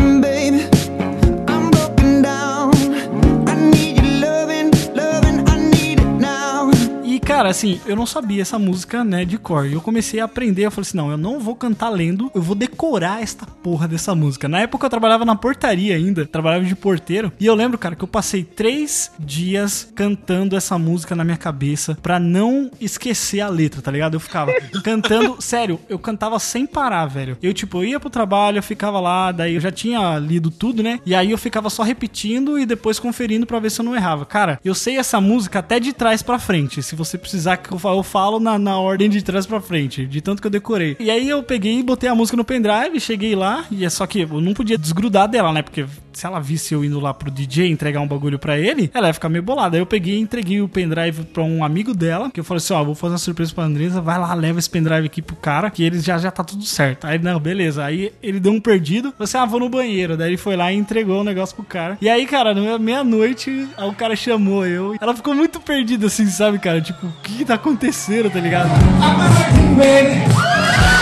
cara, 7.37 7.49
assim, 7.49 7.79
eu 7.85 7.95
não 7.95 8.07
sabia 8.07 8.41
essa 8.41 8.57
música, 8.57 9.03
né, 9.03 9.23
de 9.23 9.37
cor. 9.37 9.67
E 9.67 9.73
eu 9.73 9.81
comecei 9.81 10.19
a 10.19 10.25
aprender. 10.25 10.65
Eu 10.65 10.71
falei 10.71 10.87
assim: 10.87 10.97
não, 10.97 11.11
eu 11.11 11.17
não 11.17 11.39
vou 11.39 11.55
cantar 11.55 11.89
lendo, 11.89 12.31
eu 12.33 12.41
vou 12.41 12.55
decorar 12.55 13.21
esta 13.21 13.45
porra 13.45 13.87
dessa 13.87 14.15
música. 14.15 14.47
Na 14.47 14.61
época 14.61 14.87
eu 14.87 14.89
trabalhava 14.89 15.23
na 15.23 15.35
portaria 15.35 15.95
ainda, 15.95 16.25
trabalhava 16.25 16.65
de 16.65 16.75
porteiro. 16.75 17.31
E 17.39 17.45
eu 17.45 17.53
lembro, 17.53 17.77
cara, 17.77 17.95
que 17.95 18.03
eu 18.03 18.07
passei 18.07 18.43
três 18.43 19.11
dias 19.19 19.87
cantando 19.93 20.55
essa 20.55 20.79
música 20.79 21.15
na 21.15 21.23
minha 21.23 21.37
cabeça 21.37 21.95
pra 22.01 22.19
não 22.19 22.71
esquecer 22.81 23.41
a 23.41 23.49
letra, 23.49 23.83
tá 23.83 23.91
ligado? 23.91 24.15
Eu 24.15 24.19
ficava 24.19 24.51
cantando, 24.83 25.39
sério, 25.39 25.79
eu 25.87 25.99
cantava 25.99 26.39
sem 26.39 26.65
parar, 26.65 27.05
velho. 27.05 27.37
Eu, 27.39 27.53
tipo, 27.53 27.77
eu 27.77 27.85
ia 27.85 27.99
pro 27.99 28.09
trabalho, 28.09 28.57
eu 28.57 28.63
ficava 28.63 28.99
lá, 28.99 29.31
daí 29.31 29.53
eu 29.53 29.61
já 29.61 29.71
tinha 29.71 30.17
lido 30.17 30.49
tudo, 30.49 30.81
né? 30.81 30.99
E 31.05 31.13
aí 31.13 31.29
eu 31.29 31.37
ficava 31.37 31.69
só 31.69 31.83
repetindo 31.83 32.57
e 32.57 32.65
depois 32.65 32.97
conferindo 32.97 33.45
pra 33.45 33.59
ver 33.59 33.69
se 33.69 33.79
eu 33.79 33.85
não 33.85 33.95
errava. 33.95 34.25
Cara, 34.25 34.59
eu 34.65 34.73
sei 34.73 34.97
essa 34.97 35.21
música 35.21 35.59
até 35.59 35.79
de 35.79 35.93
trás 35.93 36.23
pra 36.23 36.39
frente. 36.39 36.81
Se 36.81 36.95
você 36.95 37.26
precisar 37.27 37.57
que 37.57 37.71
eu 37.71 37.77
falo, 37.77 37.99
eu 37.99 38.03
falo 38.03 38.39
na, 38.39 38.57
na 38.57 38.79
ordem 38.79 39.09
de 39.09 39.21
trás 39.21 39.45
pra 39.45 39.59
frente, 39.59 40.05
de 40.05 40.21
tanto 40.21 40.41
que 40.41 40.47
eu 40.47 40.51
decorei. 40.51 40.95
E 40.99 41.11
aí 41.11 41.27
eu 41.27 41.43
peguei 41.43 41.77
e 41.79 41.83
botei 41.83 42.09
a 42.09 42.15
música 42.15 42.37
no 42.37 42.45
pendrive, 42.45 42.99
cheguei 42.99 43.35
lá, 43.35 43.65
e 43.69 43.85
é 43.85 43.89
só 43.89 44.07
que 44.07 44.21
eu 44.21 44.41
não 44.41 44.53
podia 44.53 44.77
desgrudar 44.77 45.27
dela, 45.27 45.51
né? 45.51 45.61
Porque 45.61 45.85
se 46.17 46.25
ela 46.25 46.39
visse 46.39 46.73
eu 46.73 46.83
indo 46.83 46.99
lá 46.99 47.13
pro 47.13 47.29
DJ 47.29 47.69
entregar 47.69 48.01
um 48.01 48.07
bagulho 48.07 48.39
pra 48.39 48.57
ele, 48.57 48.89
ela 48.93 49.07
ia 49.07 49.13
ficar 49.13 49.29
meio 49.29 49.43
bolada. 49.43 49.77
Aí 49.77 49.81
eu 49.81 49.85
peguei 49.85 50.15
e 50.15 50.19
entreguei 50.19 50.61
o 50.61 50.67
pendrive 50.67 51.23
pra 51.25 51.43
um 51.43 51.63
amigo 51.63 51.93
dela, 51.93 52.31
que 52.31 52.39
eu 52.39 52.43
falei 52.43 52.57
assim: 52.57 52.73
ó, 52.73 52.83
vou 52.83 52.95
fazer 52.95 53.13
uma 53.13 53.19
surpresa 53.19 53.53
pra 53.53 53.63
Andresa, 53.63 54.01
vai 54.01 54.17
lá, 54.17 54.33
leva 54.33 54.57
esse 54.57 54.69
pendrive 54.69 55.05
aqui 55.05 55.21
pro 55.21 55.35
cara, 55.35 55.69
que 55.69 55.83
ele 55.83 55.99
já 55.99 56.17
já 56.17 56.31
tá 56.31 56.43
tudo 56.43 56.63
certo. 56.65 57.05
Aí, 57.05 57.19
não, 57.19 57.39
beleza. 57.39 57.85
Aí 57.85 58.11
ele 58.21 58.39
deu 58.39 58.51
um 58.51 58.59
perdido, 58.59 59.11
falou 59.11 59.23
assim: 59.23 59.37
ah, 59.37 59.45
vou 59.45 59.59
no 59.59 59.69
banheiro. 59.69 60.17
Daí 60.17 60.29
ele 60.29 60.37
foi 60.37 60.55
lá 60.55 60.73
e 60.73 60.75
entregou 60.75 61.21
o 61.21 61.23
negócio 61.23 61.55
pro 61.55 61.63
cara. 61.63 61.97
E 62.01 62.09
aí, 62.09 62.25
cara, 62.25 62.53
no 62.53 62.79
meia-noite, 62.79 63.67
o 63.77 63.93
cara 63.93 64.15
chamou 64.15 64.65
eu. 64.65 64.95
Ela 64.99 65.15
ficou 65.15 65.35
muito 65.35 65.59
perdida, 65.59 66.07
assim, 66.07 66.25
sabe, 66.25 66.57
cara? 66.57 66.81
Tipo, 66.81 67.07
que 67.21 67.37
que 67.39 67.45
tá 67.45 67.55
acontecendo, 67.55 68.29
tá 68.29 68.39
ligado? 68.39 68.69
Inside 69.77 70.96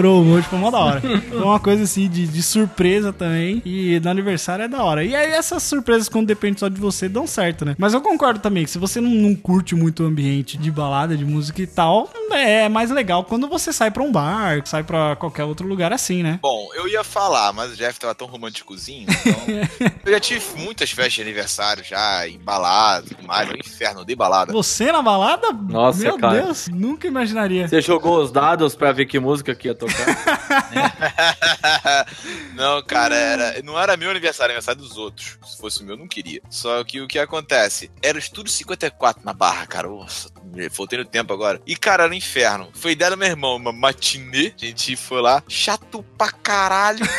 chorou, 0.00 0.24
meu, 0.24 0.42
tipo, 0.42 0.56
mó 0.56 0.70
da 0.70 0.78
hora. 0.78 1.00
Foi 1.00 1.42
uma 1.42 1.60
coisa 1.60 1.82
assim 1.82 2.08
de, 2.08 2.26
de 2.26 2.42
surpresa 2.42 3.12
também. 3.12 3.60
E 3.64 4.00
no 4.00 4.10
aniversário 4.10 4.64
é 4.64 4.68
da 4.68 4.82
hora. 4.82 5.04
E 5.04 5.14
aí 5.14 5.30
essas 5.32 5.62
surpresas, 5.62 6.08
quando 6.08 6.26
depende 6.26 6.60
só 6.60 6.68
de 6.68 6.80
você, 6.80 7.08
dão 7.08 7.26
certo, 7.26 7.64
né? 7.64 7.76
Mas 7.78 7.92
eu 7.92 8.00
concordo 8.00 8.40
também 8.40 8.64
que 8.64 8.70
se 8.70 8.78
você 8.78 9.00
não, 9.00 9.10
não 9.10 9.34
curte 9.34 9.74
muito 9.74 10.02
o 10.02 10.06
ambiente 10.06 10.56
de 10.56 10.70
balada, 10.70 11.16
de 11.16 11.24
música 11.24 11.60
e 11.60 11.66
tal, 11.66 12.10
é 12.32 12.68
mais 12.68 12.90
legal 12.90 13.24
quando 13.24 13.46
você 13.48 13.72
sai 13.72 13.90
pra 13.90 14.02
um 14.02 14.10
bar, 14.10 14.62
sai 14.64 14.82
pra 14.82 15.16
qualquer 15.16 15.44
outro 15.44 15.66
lugar 15.66 15.92
assim, 15.92 16.22
né? 16.22 16.38
Bom, 16.42 16.68
eu 16.74 16.88
ia 16.88 17.04
falar, 17.04 17.52
mas 17.52 17.72
o 17.72 17.76
Jeff 17.76 17.98
tava 18.00 18.14
tão 18.14 18.26
românticozinho, 18.26 19.06
então. 19.08 19.90
eu 20.04 20.12
já 20.12 20.20
tive 20.20 20.44
muitas 20.56 20.90
festas 20.90 21.14
de 21.14 21.22
aniversário 21.22 21.84
já, 21.84 22.26
em 22.26 22.38
balada 22.38 23.04
mais. 23.26 23.48
No 23.48 23.56
inferno, 23.56 24.00
eu 24.00 24.04
dei 24.04 24.16
balada. 24.16 24.52
Você 24.52 24.90
na 24.90 25.02
balada? 25.02 25.52
Nossa, 25.52 26.02
Meu 26.02 26.18
cara. 26.18 26.42
Deus, 26.42 26.68
nunca 26.68 27.06
imaginaria. 27.06 27.68
Você 27.68 27.80
jogou 27.80 28.22
os 28.22 28.30
dados 28.30 28.74
pra 28.74 28.92
ver 28.92 29.06
que 29.06 29.18
música 29.18 29.54
que 29.54 29.68
ia 29.68 29.74
tocar? 29.74 29.99
não, 32.54 32.82
cara, 32.82 33.14
era, 33.14 33.62
não 33.62 33.78
era 33.78 33.96
meu 33.96 34.10
aniversário, 34.10 34.52
era 34.52 34.58
aniversário 34.58 34.80
dos 34.80 34.96
outros. 34.96 35.38
Se 35.44 35.58
fosse 35.58 35.82
o 35.82 35.84
meu, 35.84 35.94
eu 35.94 35.98
não 35.98 36.08
queria. 36.08 36.40
Só 36.50 36.82
que 36.84 37.00
o 37.00 37.08
que 37.08 37.18
acontece? 37.18 37.90
Era 38.02 38.16
o 38.16 38.20
Estúdio 38.20 38.52
54 38.52 39.24
na 39.24 39.32
barra, 39.32 39.66
cara. 39.66 39.88
Nossa, 39.88 40.30
voltei 40.72 40.98
no 40.98 41.04
tempo 41.04 41.32
agora. 41.32 41.60
E, 41.66 41.76
cara, 41.76 42.04
era 42.04 42.12
um 42.12 42.16
inferno. 42.16 42.68
Foi 42.74 42.92
ideia 42.92 43.10
do 43.10 43.16
meu 43.16 43.28
irmão, 43.28 43.56
uma 43.56 43.72
matinê. 43.72 44.52
A 44.60 44.64
gente 44.64 44.96
foi 44.96 45.20
lá, 45.20 45.42
chato 45.48 46.04
pra 46.16 46.30
caralho. 46.30 47.00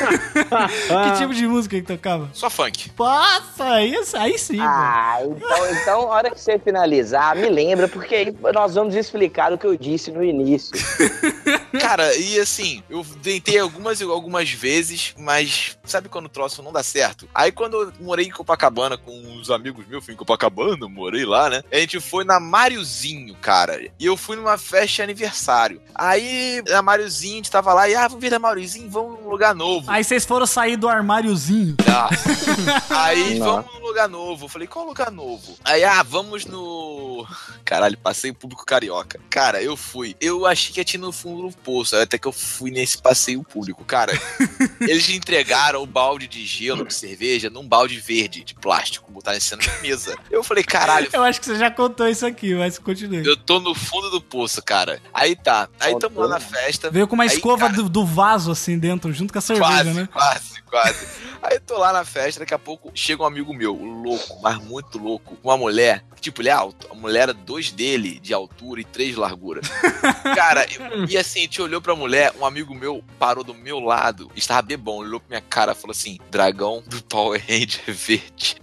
Que 0.91 1.17
tipo 1.17 1.33
de 1.33 1.47
música 1.47 1.75
que 1.75 1.85
tocava? 1.85 2.29
Só 2.33 2.49
funk. 2.49 2.89
Passa, 2.91 3.65
aí, 3.65 3.95
aí 4.13 4.37
sim. 4.37 4.59
Ah, 4.59 5.19
então, 5.23 5.71
então, 5.71 6.01
a 6.01 6.15
hora 6.15 6.31
que 6.31 6.39
você 6.39 6.59
finalizar, 6.59 7.35
me 7.35 7.49
lembra, 7.49 7.87
porque 7.87 8.15
aí 8.15 8.35
nós 8.53 8.75
vamos 8.75 8.95
explicar 8.95 9.53
o 9.53 9.57
que 9.57 9.65
eu 9.65 9.77
disse 9.77 10.11
no 10.11 10.23
início. 10.23 10.71
Cara, 11.79 12.15
e 12.15 12.39
assim, 12.39 12.83
eu 12.89 13.05
tentei 13.21 13.59
algumas 13.59 14.01
algumas 14.01 14.51
vezes, 14.51 15.13
mas 15.17 15.77
sabe 15.91 16.09
quando 16.09 16.25
o 16.25 16.29
troço 16.29 16.63
não 16.63 16.71
dá 16.71 16.83
certo? 16.83 17.27
Aí 17.33 17.51
quando 17.51 17.81
eu 17.81 17.93
morei 17.99 18.25
em 18.25 18.31
Copacabana 18.31 18.97
com 18.97 19.11
uns 19.11 19.49
amigos 19.49 19.85
meus, 19.87 20.03
fui 20.03 20.13
em 20.13 20.17
Copacabana, 20.17 20.87
morei 20.87 21.25
lá, 21.25 21.49
né? 21.49 21.63
A 21.71 21.77
gente 21.77 21.99
foi 21.99 22.23
na 22.23 22.39
Mariozinho, 22.39 23.35
cara. 23.35 23.79
E 23.99 24.05
eu 24.05 24.17
fui 24.17 24.35
numa 24.35 24.57
festa 24.57 24.95
de 24.95 25.01
aniversário. 25.03 25.81
Aí 25.93 26.63
a 26.73 26.81
Mariozinho, 26.81 27.33
a 27.33 27.37
gente 27.37 27.51
tava 27.51 27.73
lá 27.73 27.87
e, 27.89 27.95
ah, 27.95 28.07
vamos 28.07 28.21
ver 28.21 28.33
a 28.33 28.39
Mariozinho, 28.39 28.89
vamos 28.89 29.19
num 29.19 29.29
lugar 29.29 29.53
novo. 29.53 29.89
Aí 29.89 30.03
vocês 30.03 30.25
foram 30.25 30.45
sair 30.45 30.77
do 30.77 30.87
armáriozinho. 30.87 31.75
Ah. 31.87 32.09
Aí 32.89 33.39
Não. 33.39 33.45
vamos 33.45 33.73
num 33.73 33.87
lugar 33.87 34.07
novo. 34.07 34.45
Eu 34.45 34.49
falei, 34.49 34.67
qual 34.67 34.85
lugar 34.85 35.11
novo? 35.11 35.57
Aí, 35.63 35.83
ah, 35.83 36.03
vamos 36.03 36.45
no. 36.45 37.25
Caralho, 37.65 37.97
passei 37.97 38.31
público 38.33 38.65
carioca. 38.65 39.19
Cara, 39.29 39.61
eu 39.61 39.77
fui. 39.77 40.15
Eu 40.19 40.45
achei 40.45 40.73
que 40.73 40.79
ia 40.79 40.85
ter 40.85 40.97
no 40.97 41.11
fundo 41.11 41.49
do 41.49 41.57
poço. 41.57 41.95
Até 41.95 42.17
que 42.17 42.27
eu 42.27 42.31
fui 42.31 42.71
nesse 42.71 43.01
passeio 43.01 43.43
público. 43.43 43.83
Cara, 43.83 44.11
eles 44.81 45.09
entregaram 45.09 45.80
o 45.83 45.85
balde 45.85 46.27
de 46.27 46.45
gelo 46.45 46.85
de 46.85 46.93
cerveja 46.93 47.49
num 47.49 47.67
balde 47.67 47.99
verde 47.99 48.43
de 48.43 48.53
plástico, 48.55 49.11
botaram 49.11 49.37
em 49.37 49.41
cima 49.41 49.61
da 49.61 49.77
mesa. 49.81 50.17
Eu 50.29 50.43
falei, 50.43 50.63
caralho, 50.63 51.09
Eu 51.11 51.23
acho 51.23 51.39
que 51.39 51.45
você 51.45 51.55
já 51.57 51.69
contou 51.71 52.07
isso 52.07 52.25
aqui, 52.25 52.53
mas 52.55 52.77
continue. 52.79 53.25
eu 53.25 53.35
tô 53.37 53.59
no 53.59 53.73
fundo 53.75 54.09
do 54.09 54.21
poço, 54.21 54.61
cara. 54.63 55.01
Aí 55.13 55.35
tá. 55.35 55.67
Aí 55.79 55.97
tamo 55.99 56.21
lá 56.21 56.27
na 56.27 56.39
festa. 56.39 56.89
Veio 56.89 57.07
com 57.07 57.15
uma 57.15 57.23
Aí, 57.23 57.29
escova 57.29 57.69
cara, 57.69 57.73
do, 57.73 57.89
do 57.89 58.05
vaso 58.05 58.51
assim 58.51 58.77
dentro, 58.79 59.11
junto 59.13 59.31
com 59.33 59.39
a 59.39 59.41
cerveja, 59.41 59.67
Quase, 59.67 59.93
né? 59.93 60.09
quase, 60.11 60.61
quase. 60.63 61.07
Aí 61.43 61.55
eu 61.55 61.61
tô 61.61 61.77
lá 61.77 61.91
na 61.91 62.05
festa, 62.05 62.39
daqui 62.41 62.53
a 62.53 62.59
pouco 62.59 62.91
chega 62.93 63.23
um 63.23 63.25
amigo 63.25 63.53
meu, 63.53 63.73
louco, 63.73 64.39
mas 64.43 64.57
muito 64.57 64.97
louco, 64.99 65.37
uma 65.43 65.57
mulher, 65.57 66.03
tipo, 66.19 66.41
ele 66.41 66.49
é 66.49 66.51
alto. 66.51 66.87
A 66.91 66.93
mulher 66.95 67.21
era 67.23 67.33
dois 67.33 67.71
dele 67.71 68.19
de 68.19 68.33
altura 68.33 68.81
e 68.81 68.83
três 68.83 69.11
de 69.15 69.19
largura. 69.19 69.61
Cara, 70.35 70.65
eu- 70.71 71.05
e 71.05 71.17
assim, 71.17 71.39
a 71.39 71.41
gente 71.43 71.61
olhou 71.61 71.81
pra 71.81 71.95
mulher, 71.95 72.33
um 72.39 72.45
amigo 72.45 72.73
meu 72.75 73.03
parou 73.17 73.43
do 73.43 73.53
meu 73.53 73.79
lado, 73.79 74.31
estava 74.35 74.61
bebão, 74.61 74.95
olhou 74.97 75.19
pra 75.19 75.29
minha 75.29 75.41
cara 75.41 75.60
e 75.69 75.75
falou 75.75 75.91
assim: 75.91 76.17
dragão 76.29 76.83
do 76.87 77.01
Power 77.03 77.41
Ranger 77.47 77.83
verde. 77.87 78.55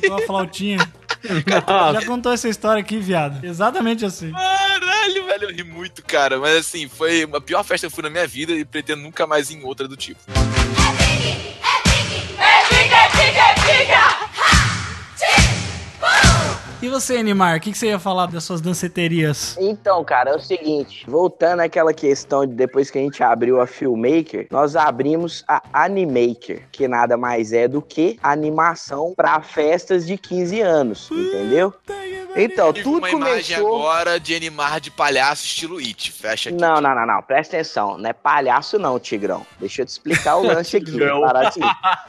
Tocou 0.00 0.16
a 0.16 0.22
flautinha. 0.26 0.78
Já 1.92 2.06
contou 2.06 2.32
essa 2.32 2.48
história 2.48 2.80
aqui, 2.80 2.98
viado. 2.98 3.44
Exatamente 3.44 4.04
assim. 4.04 4.32
Caralho, 4.32 5.26
velho, 5.26 5.44
eu 5.44 5.54
ri 5.54 5.62
muito, 5.62 6.02
cara. 6.02 6.38
Mas 6.38 6.56
assim, 6.56 6.88
foi 6.88 7.28
a 7.32 7.40
pior 7.40 7.62
festa 7.62 7.86
que 7.86 7.92
eu 7.92 7.94
fui 7.94 8.02
na 8.02 8.10
minha 8.10 8.26
vida 8.26 8.52
e 8.52 8.64
pretendo 8.64 9.02
nunca 9.02 9.26
mais 9.26 9.50
ir 9.50 9.56
em 9.56 9.64
outra 9.64 9.86
do 9.86 9.96
tipo. 9.96 10.20
E 16.82 16.88
você, 16.88 17.22
Neymar, 17.22 17.58
o 17.58 17.60
que, 17.60 17.70
que 17.70 17.78
você 17.78 17.86
ia 17.86 17.98
falar 18.00 18.26
das 18.26 18.42
suas 18.42 18.60
danceterias? 18.60 19.56
Então, 19.60 20.02
cara, 20.02 20.30
é 20.30 20.34
o 20.34 20.40
seguinte, 20.40 21.04
voltando 21.08 21.60
àquela 21.60 21.94
questão 21.94 22.44
de 22.44 22.54
depois 22.54 22.90
que 22.90 22.98
a 22.98 23.00
gente 23.00 23.22
abriu 23.22 23.60
a 23.60 23.68
Filmmaker, 23.68 24.48
nós 24.50 24.74
abrimos 24.74 25.44
a 25.46 25.62
Animaker, 25.72 26.64
que 26.72 26.88
nada 26.88 27.16
mais 27.16 27.52
é 27.52 27.68
do 27.68 27.80
que 27.80 28.18
animação 28.20 29.14
pra 29.16 29.40
festas 29.40 30.04
de 30.04 30.18
15 30.18 30.60
anos, 30.60 31.08
entendeu? 31.12 31.72
Então, 32.34 32.72
tudo 32.72 32.98
uma 32.98 33.10
imagem 33.10 33.56
começou... 33.56 33.90
agora 33.90 34.18
de 34.18 34.34
animar 34.34 34.80
de 34.80 34.90
palhaço 34.90 35.44
estilo 35.44 35.78
It. 35.78 36.12
Fecha 36.12 36.48
aqui. 36.48 36.58
Não, 36.58 36.80
não, 36.80 36.94
não, 36.94 37.06
não, 37.06 37.22
presta 37.22 37.56
atenção, 37.56 37.98
não 37.98 38.08
é 38.08 38.12
palhaço 38.12 38.78
não, 38.78 38.98
Tigrão. 38.98 39.46
Deixa 39.60 39.82
eu 39.82 39.86
te 39.86 39.90
explicar 39.90 40.36
o 40.36 40.46
lance 40.46 40.76
aqui. 40.76 40.86
Tigrão. 40.86 41.20
Parar 41.20 41.52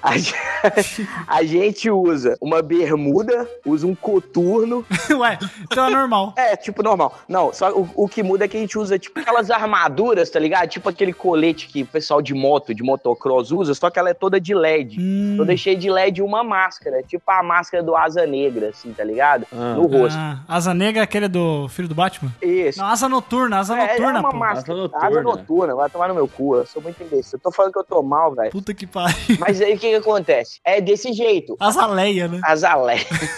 a, 0.01 0.17
gente, 0.17 1.07
a 1.27 1.43
gente 1.43 1.89
usa 1.89 2.37
uma 2.39 2.61
bermuda, 2.61 3.49
usa 3.65 3.85
um 3.85 3.95
coturno, 3.95 4.62
Ué, 5.19 5.37
então 5.63 5.85
é 5.87 5.89
normal. 5.89 6.33
É, 6.37 6.55
tipo, 6.55 6.81
normal. 6.83 7.13
Não, 7.27 7.51
só 7.53 7.71
o, 7.71 7.89
o 7.95 8.07
que 8.07 8.21
muda 8.23 8.45
é 8.45 8.47
que 8.47 8.57
a 8.57 8.59
gente 8.59 8.77
usa, 8.77 8.97
tipo, 8.99 9.19
aquelas 9.19 9.49
armaduras, 9.51 10.29
tá 10.29 10.39
ligado? 10.39 10.67
Tipo 10.69 10.89
aquele 10.89 11.13
colete 11.13 11.67
que 11.67 11.83
o 11.83 11.85
pessoal 11.87 12.21
de 12.21 12.33
moto, 12.33 12.73
de 12.73 12.83
motocross 12.83 13.51
usa, 13.51 13.73
só 13.73 13.89
que 13.89 13.99
ela 13.99 14.09
é 14.09 14.13
toda 14.13 14.39
de 14.39 14.53
LED. 14.53 14.97
Hum, 14.99 15.35
Eu 15.39 15.45
deixei 15.45 15.75
de 15.75 15.89
LED 15.89 16.21
uma 16.21 16.43
máscara, 16.43 17.01
tipo 17.03 17.23
a 17.29 17.41
máscara 17.43 17.83
do 17.83 17.95
Asa 17.95 18.25
Negra, 18.25 18.69
assim, 18.69 18.91
tá 18.93 19.03
ligado? 19.03 19.45
No 19.51 19.85
rosto. 19.87 20.17
ah, 20.17 20.39
asa 20.47 20.73
negra 20.73 21.01
é 21.01 21.03
aquele 21.03 21.27
do 21.27 21.67
filho 21.69 21.87
do 21.87 21.95
Batman? 21.95 22.31
Isso. 22.41 22.79
Não, 22.79 22.87
asa 22.87 23.07
noturna, 23.09 23.59
asa 23.59 23.77
é, 23.77 23.87
noturna, 23.97 24.17
é 24.17 24.21
uma 24.21 24.31
pô. 24.31 24.37
máscara. 24.37 24.79
Asa 24.85 24.97
Asa 24.97 25.21
noturna. 25.21 25.23
noturna. 25.41 25.75
vai 25.75 25.89
tomar 25.89 26.07
no 26.09 26.15
meu 26.15 26.27
cu. 26.27 26.55
Eu 26.55 26.65
sou 26.65 26.81
muito 26.81 27.01
imbecil. 27.03 27.37
Eu 27.37 27.39
tô 27.41 27.51
falando 27.51 27.71
que 27.73 27.79
eu 27.79 27.83
tô 27.83 28.01
mal, 28.01 28.33
velho. 28.33 28.51
Puta 28.51 28.73
que 28.73 28.85
pariu. 28.87 29.15
Mas 29.39 29.61
aí 29.61 29.73
o 29.75 29.79
que 29.79 29.89
que 29.89 29.95
acontece? 29.95 30.59
É 30.63 30.79
desse 30.81 31.11
jeito. 31.13 31.55
Asa 31.59 31.85
leia, 31.85 32.27
né? 32.27 32.39
Azalé. 32.43 32.97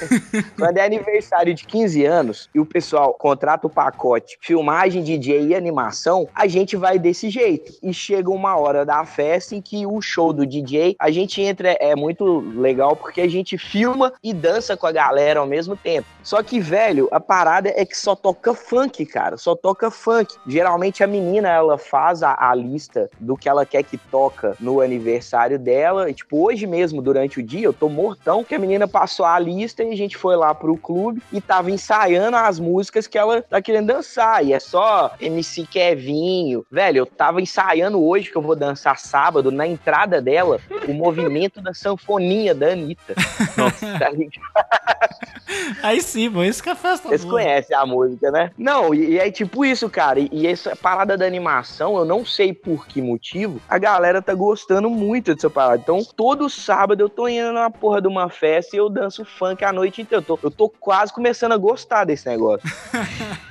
Quando 0.58 0.78
é 0.78 0.86
aniversário 0.86 1.15
de 1.54 1.66
15 1.66 2.06
anos 2.06 2.50
e 2.54 2.60
o 2.60 2.66
pessoal 2.66 3.14
contrata 3.14 3.68
o 3.68 3.70
pacote 3.70 4.38
filmagem, 4.42 5.04
DJ 5.04 5.48
e 5.48 5.56
animação, 5.56 6.28
a 6.34 6.48
gente 6.48 6.76
vai 6.76 7.00
desse 7.00 7.30
jeito. 7.30 7.74
E 7.82 7.94
chega 7.94 8.30
uma 8.30 8.56
hora 8.58 8.86
da 8.86 9.04
festa 9.06 9.56
em 9.56 9.62
que 9.62 9.86
o 9.86 10.02
show 10.02 10.32
do 10.34 10.46
DJ, 10.46 10.96
a 11.00 11.12
gente 11.12 11.42
entra, 11.42 11.76
é 11.80 11.96
muito 11.96 12.40
legal 12.56 12.96
porque 12.96 13.22
a 13.22 13.28
gente 13.28 13.58
filma 13.58 14.14
e 14.24 14.34
dança 14.34 14.78
com 14.78 14.88
a 14.88 14.92
galera 14.92 15.40
ao 15.40 15.48
mesmo 15.48 15.76
tempo. 15.76 16.08
Só 16.24 16.42
que, 16.42 16.60
velho, 16.60 17.08
a 17.12 17.20
parada 17.20 17.72
é 17.76 17.86
que 17.86 17.98
só 17.98 18.16
toca 18.16 18.54
funk, 18.54 19.06
cara. 19.06 19.38
Só 19.38 19.56
toca 19.56 19.92
funk. 19.92 20.36
Geralmente 20.48 21.04
a 21.04 21.08
menina, 21.08 21.50
ela 21.50 21.78
faz 21.78 22.24
a, 22.24 22.36
a 22.38 22.56
lista 22.56 23.10
do 23.20 23.38
que 23.38 23.48
ela 23.48 23.66
quer 23.66 23.84
que 23.84 23.98
toca 23.98 24.56
no 24.60 24.82
aniversário 24.82 25.60
dela. 25.60 26.10
E, 26.10 26.14
tipo, 26.14 26.44
hoje 26.44 26.66
mesmo, 26.66 27.02
durante 27.02 27.40
o 27.40 27.44
dia, 27.44 27.66
eu 27.66 27.74
tô 27.74 27.90
mortão, 27.90 28.44
que 28.44 28.56
a 28.56 28.60
menina 28.60 28.88
passou 28.88 29.26
a 29.26 29.38
lista 29.38 29.84
e 29.84 29.92
a 29.92 29.96
gente 29.96 30.18
foi 30.18 30.36
lá 30.36 30.54
pro 30.54 30.78
clube 30.78 31.05
e 31.32 31.42
tava 31.42 31.72
ensaiando 31.72 32.38
as 32.38 32.60
músicas 32.60 33.08
que 33.08 33.18
ela 33.18 33.42
tá 33.42 33.62
querendo 33.62 33.88
dançar. 33.88 34.46
E 34.46 34.54
é 34.54 34.60
só 34.60 35.14
MC 35.20 35.66
Kevinho. 35.66 36.66
Velho, 36.72 37.00
eu 37.00 37.06
tava 37.06 37.42
ensaiando 37.42 38.04
hoje, 38.04 38.32
que 38.32 38.38
eu 38.38 38.42
vou 38.42 38.56
dançar 38.56 38.98
sábado, 38.98 39.52
na 39.52 39.68
entrada 39.68 40.22
dela, 40.22 40.60
o 40.88 40.94
movimento 40.94 41.62
da 41.62 41.74
sanfoninha 41.74 42.54
da 42.54 42.68
Anitta. 42.68 43.16
Tá 44.00 44.10
ligado? 44.10 44.42
Aí 45.84 46.02
sim, 46.02 46.30
pô, 46.32 46.44
esse 46.44 46.62
que 46.62 46.70
é 46.70 46.72
a 46.72 46.76
festa 46.76 47.08
Vocês 47.08 47.24
conhecem 47.24 47.76
a 47.76 47.86
música, 47.86 48.32
né? 48.32 48.52
Não, 48.58 48.94
e, 48.94 49.12
e 49.12 49.20
é 49.20 49.30
tipo 49.30 49.64
isso, 49.64 49.90
cara. 49.90 50.20
E, 50.20 50.30
e 50.32 50.48
essa 50.48 50.76
parada 50.76 51.18
da 51.18 51.26
animação, 51.26 51.98
eu 51.98 52.06
não 52.06 52.26
sei 52.26 52.54
por 52.54 52.88
que 52.88 53.02
motivo, 53.02 53.62
a 53.70 53.78
galera 53.78 54.22
tá 54.22 54.34
gostando 54.34 54.90
muito 54.90 55.34
dessa 55.34 55.50
parada. 55.50 55.82
Então, 55.82 56.04
todo 56.16 56.50
sábado 56.50 57.02
eu 57.02 57.10
tô 57.10 57.28
indo 57.28 57.52
na 57.52 57.70
porra 57.70 58.02
de 58.02 58.08
uma 58.08 58.30
festa 58.30 58.76
e 58.76 58.80
eu 58.80 58.90
danço 58.90 59.24
funk 59.24 59.64
a 59.64 59.72
noite 59.72 60.02
inteira. 60.02 60.24
Eu 60.24 60.26
tô, 60.26 60.40
eu 60.42 60.52
tô 60.52 60.70
quase 60.70 60.95
começando 61.12 61.52
a 61.54 61.58
gostar 61.58 62.06
desse 62.06 62.28
negócio. 62.28 62.70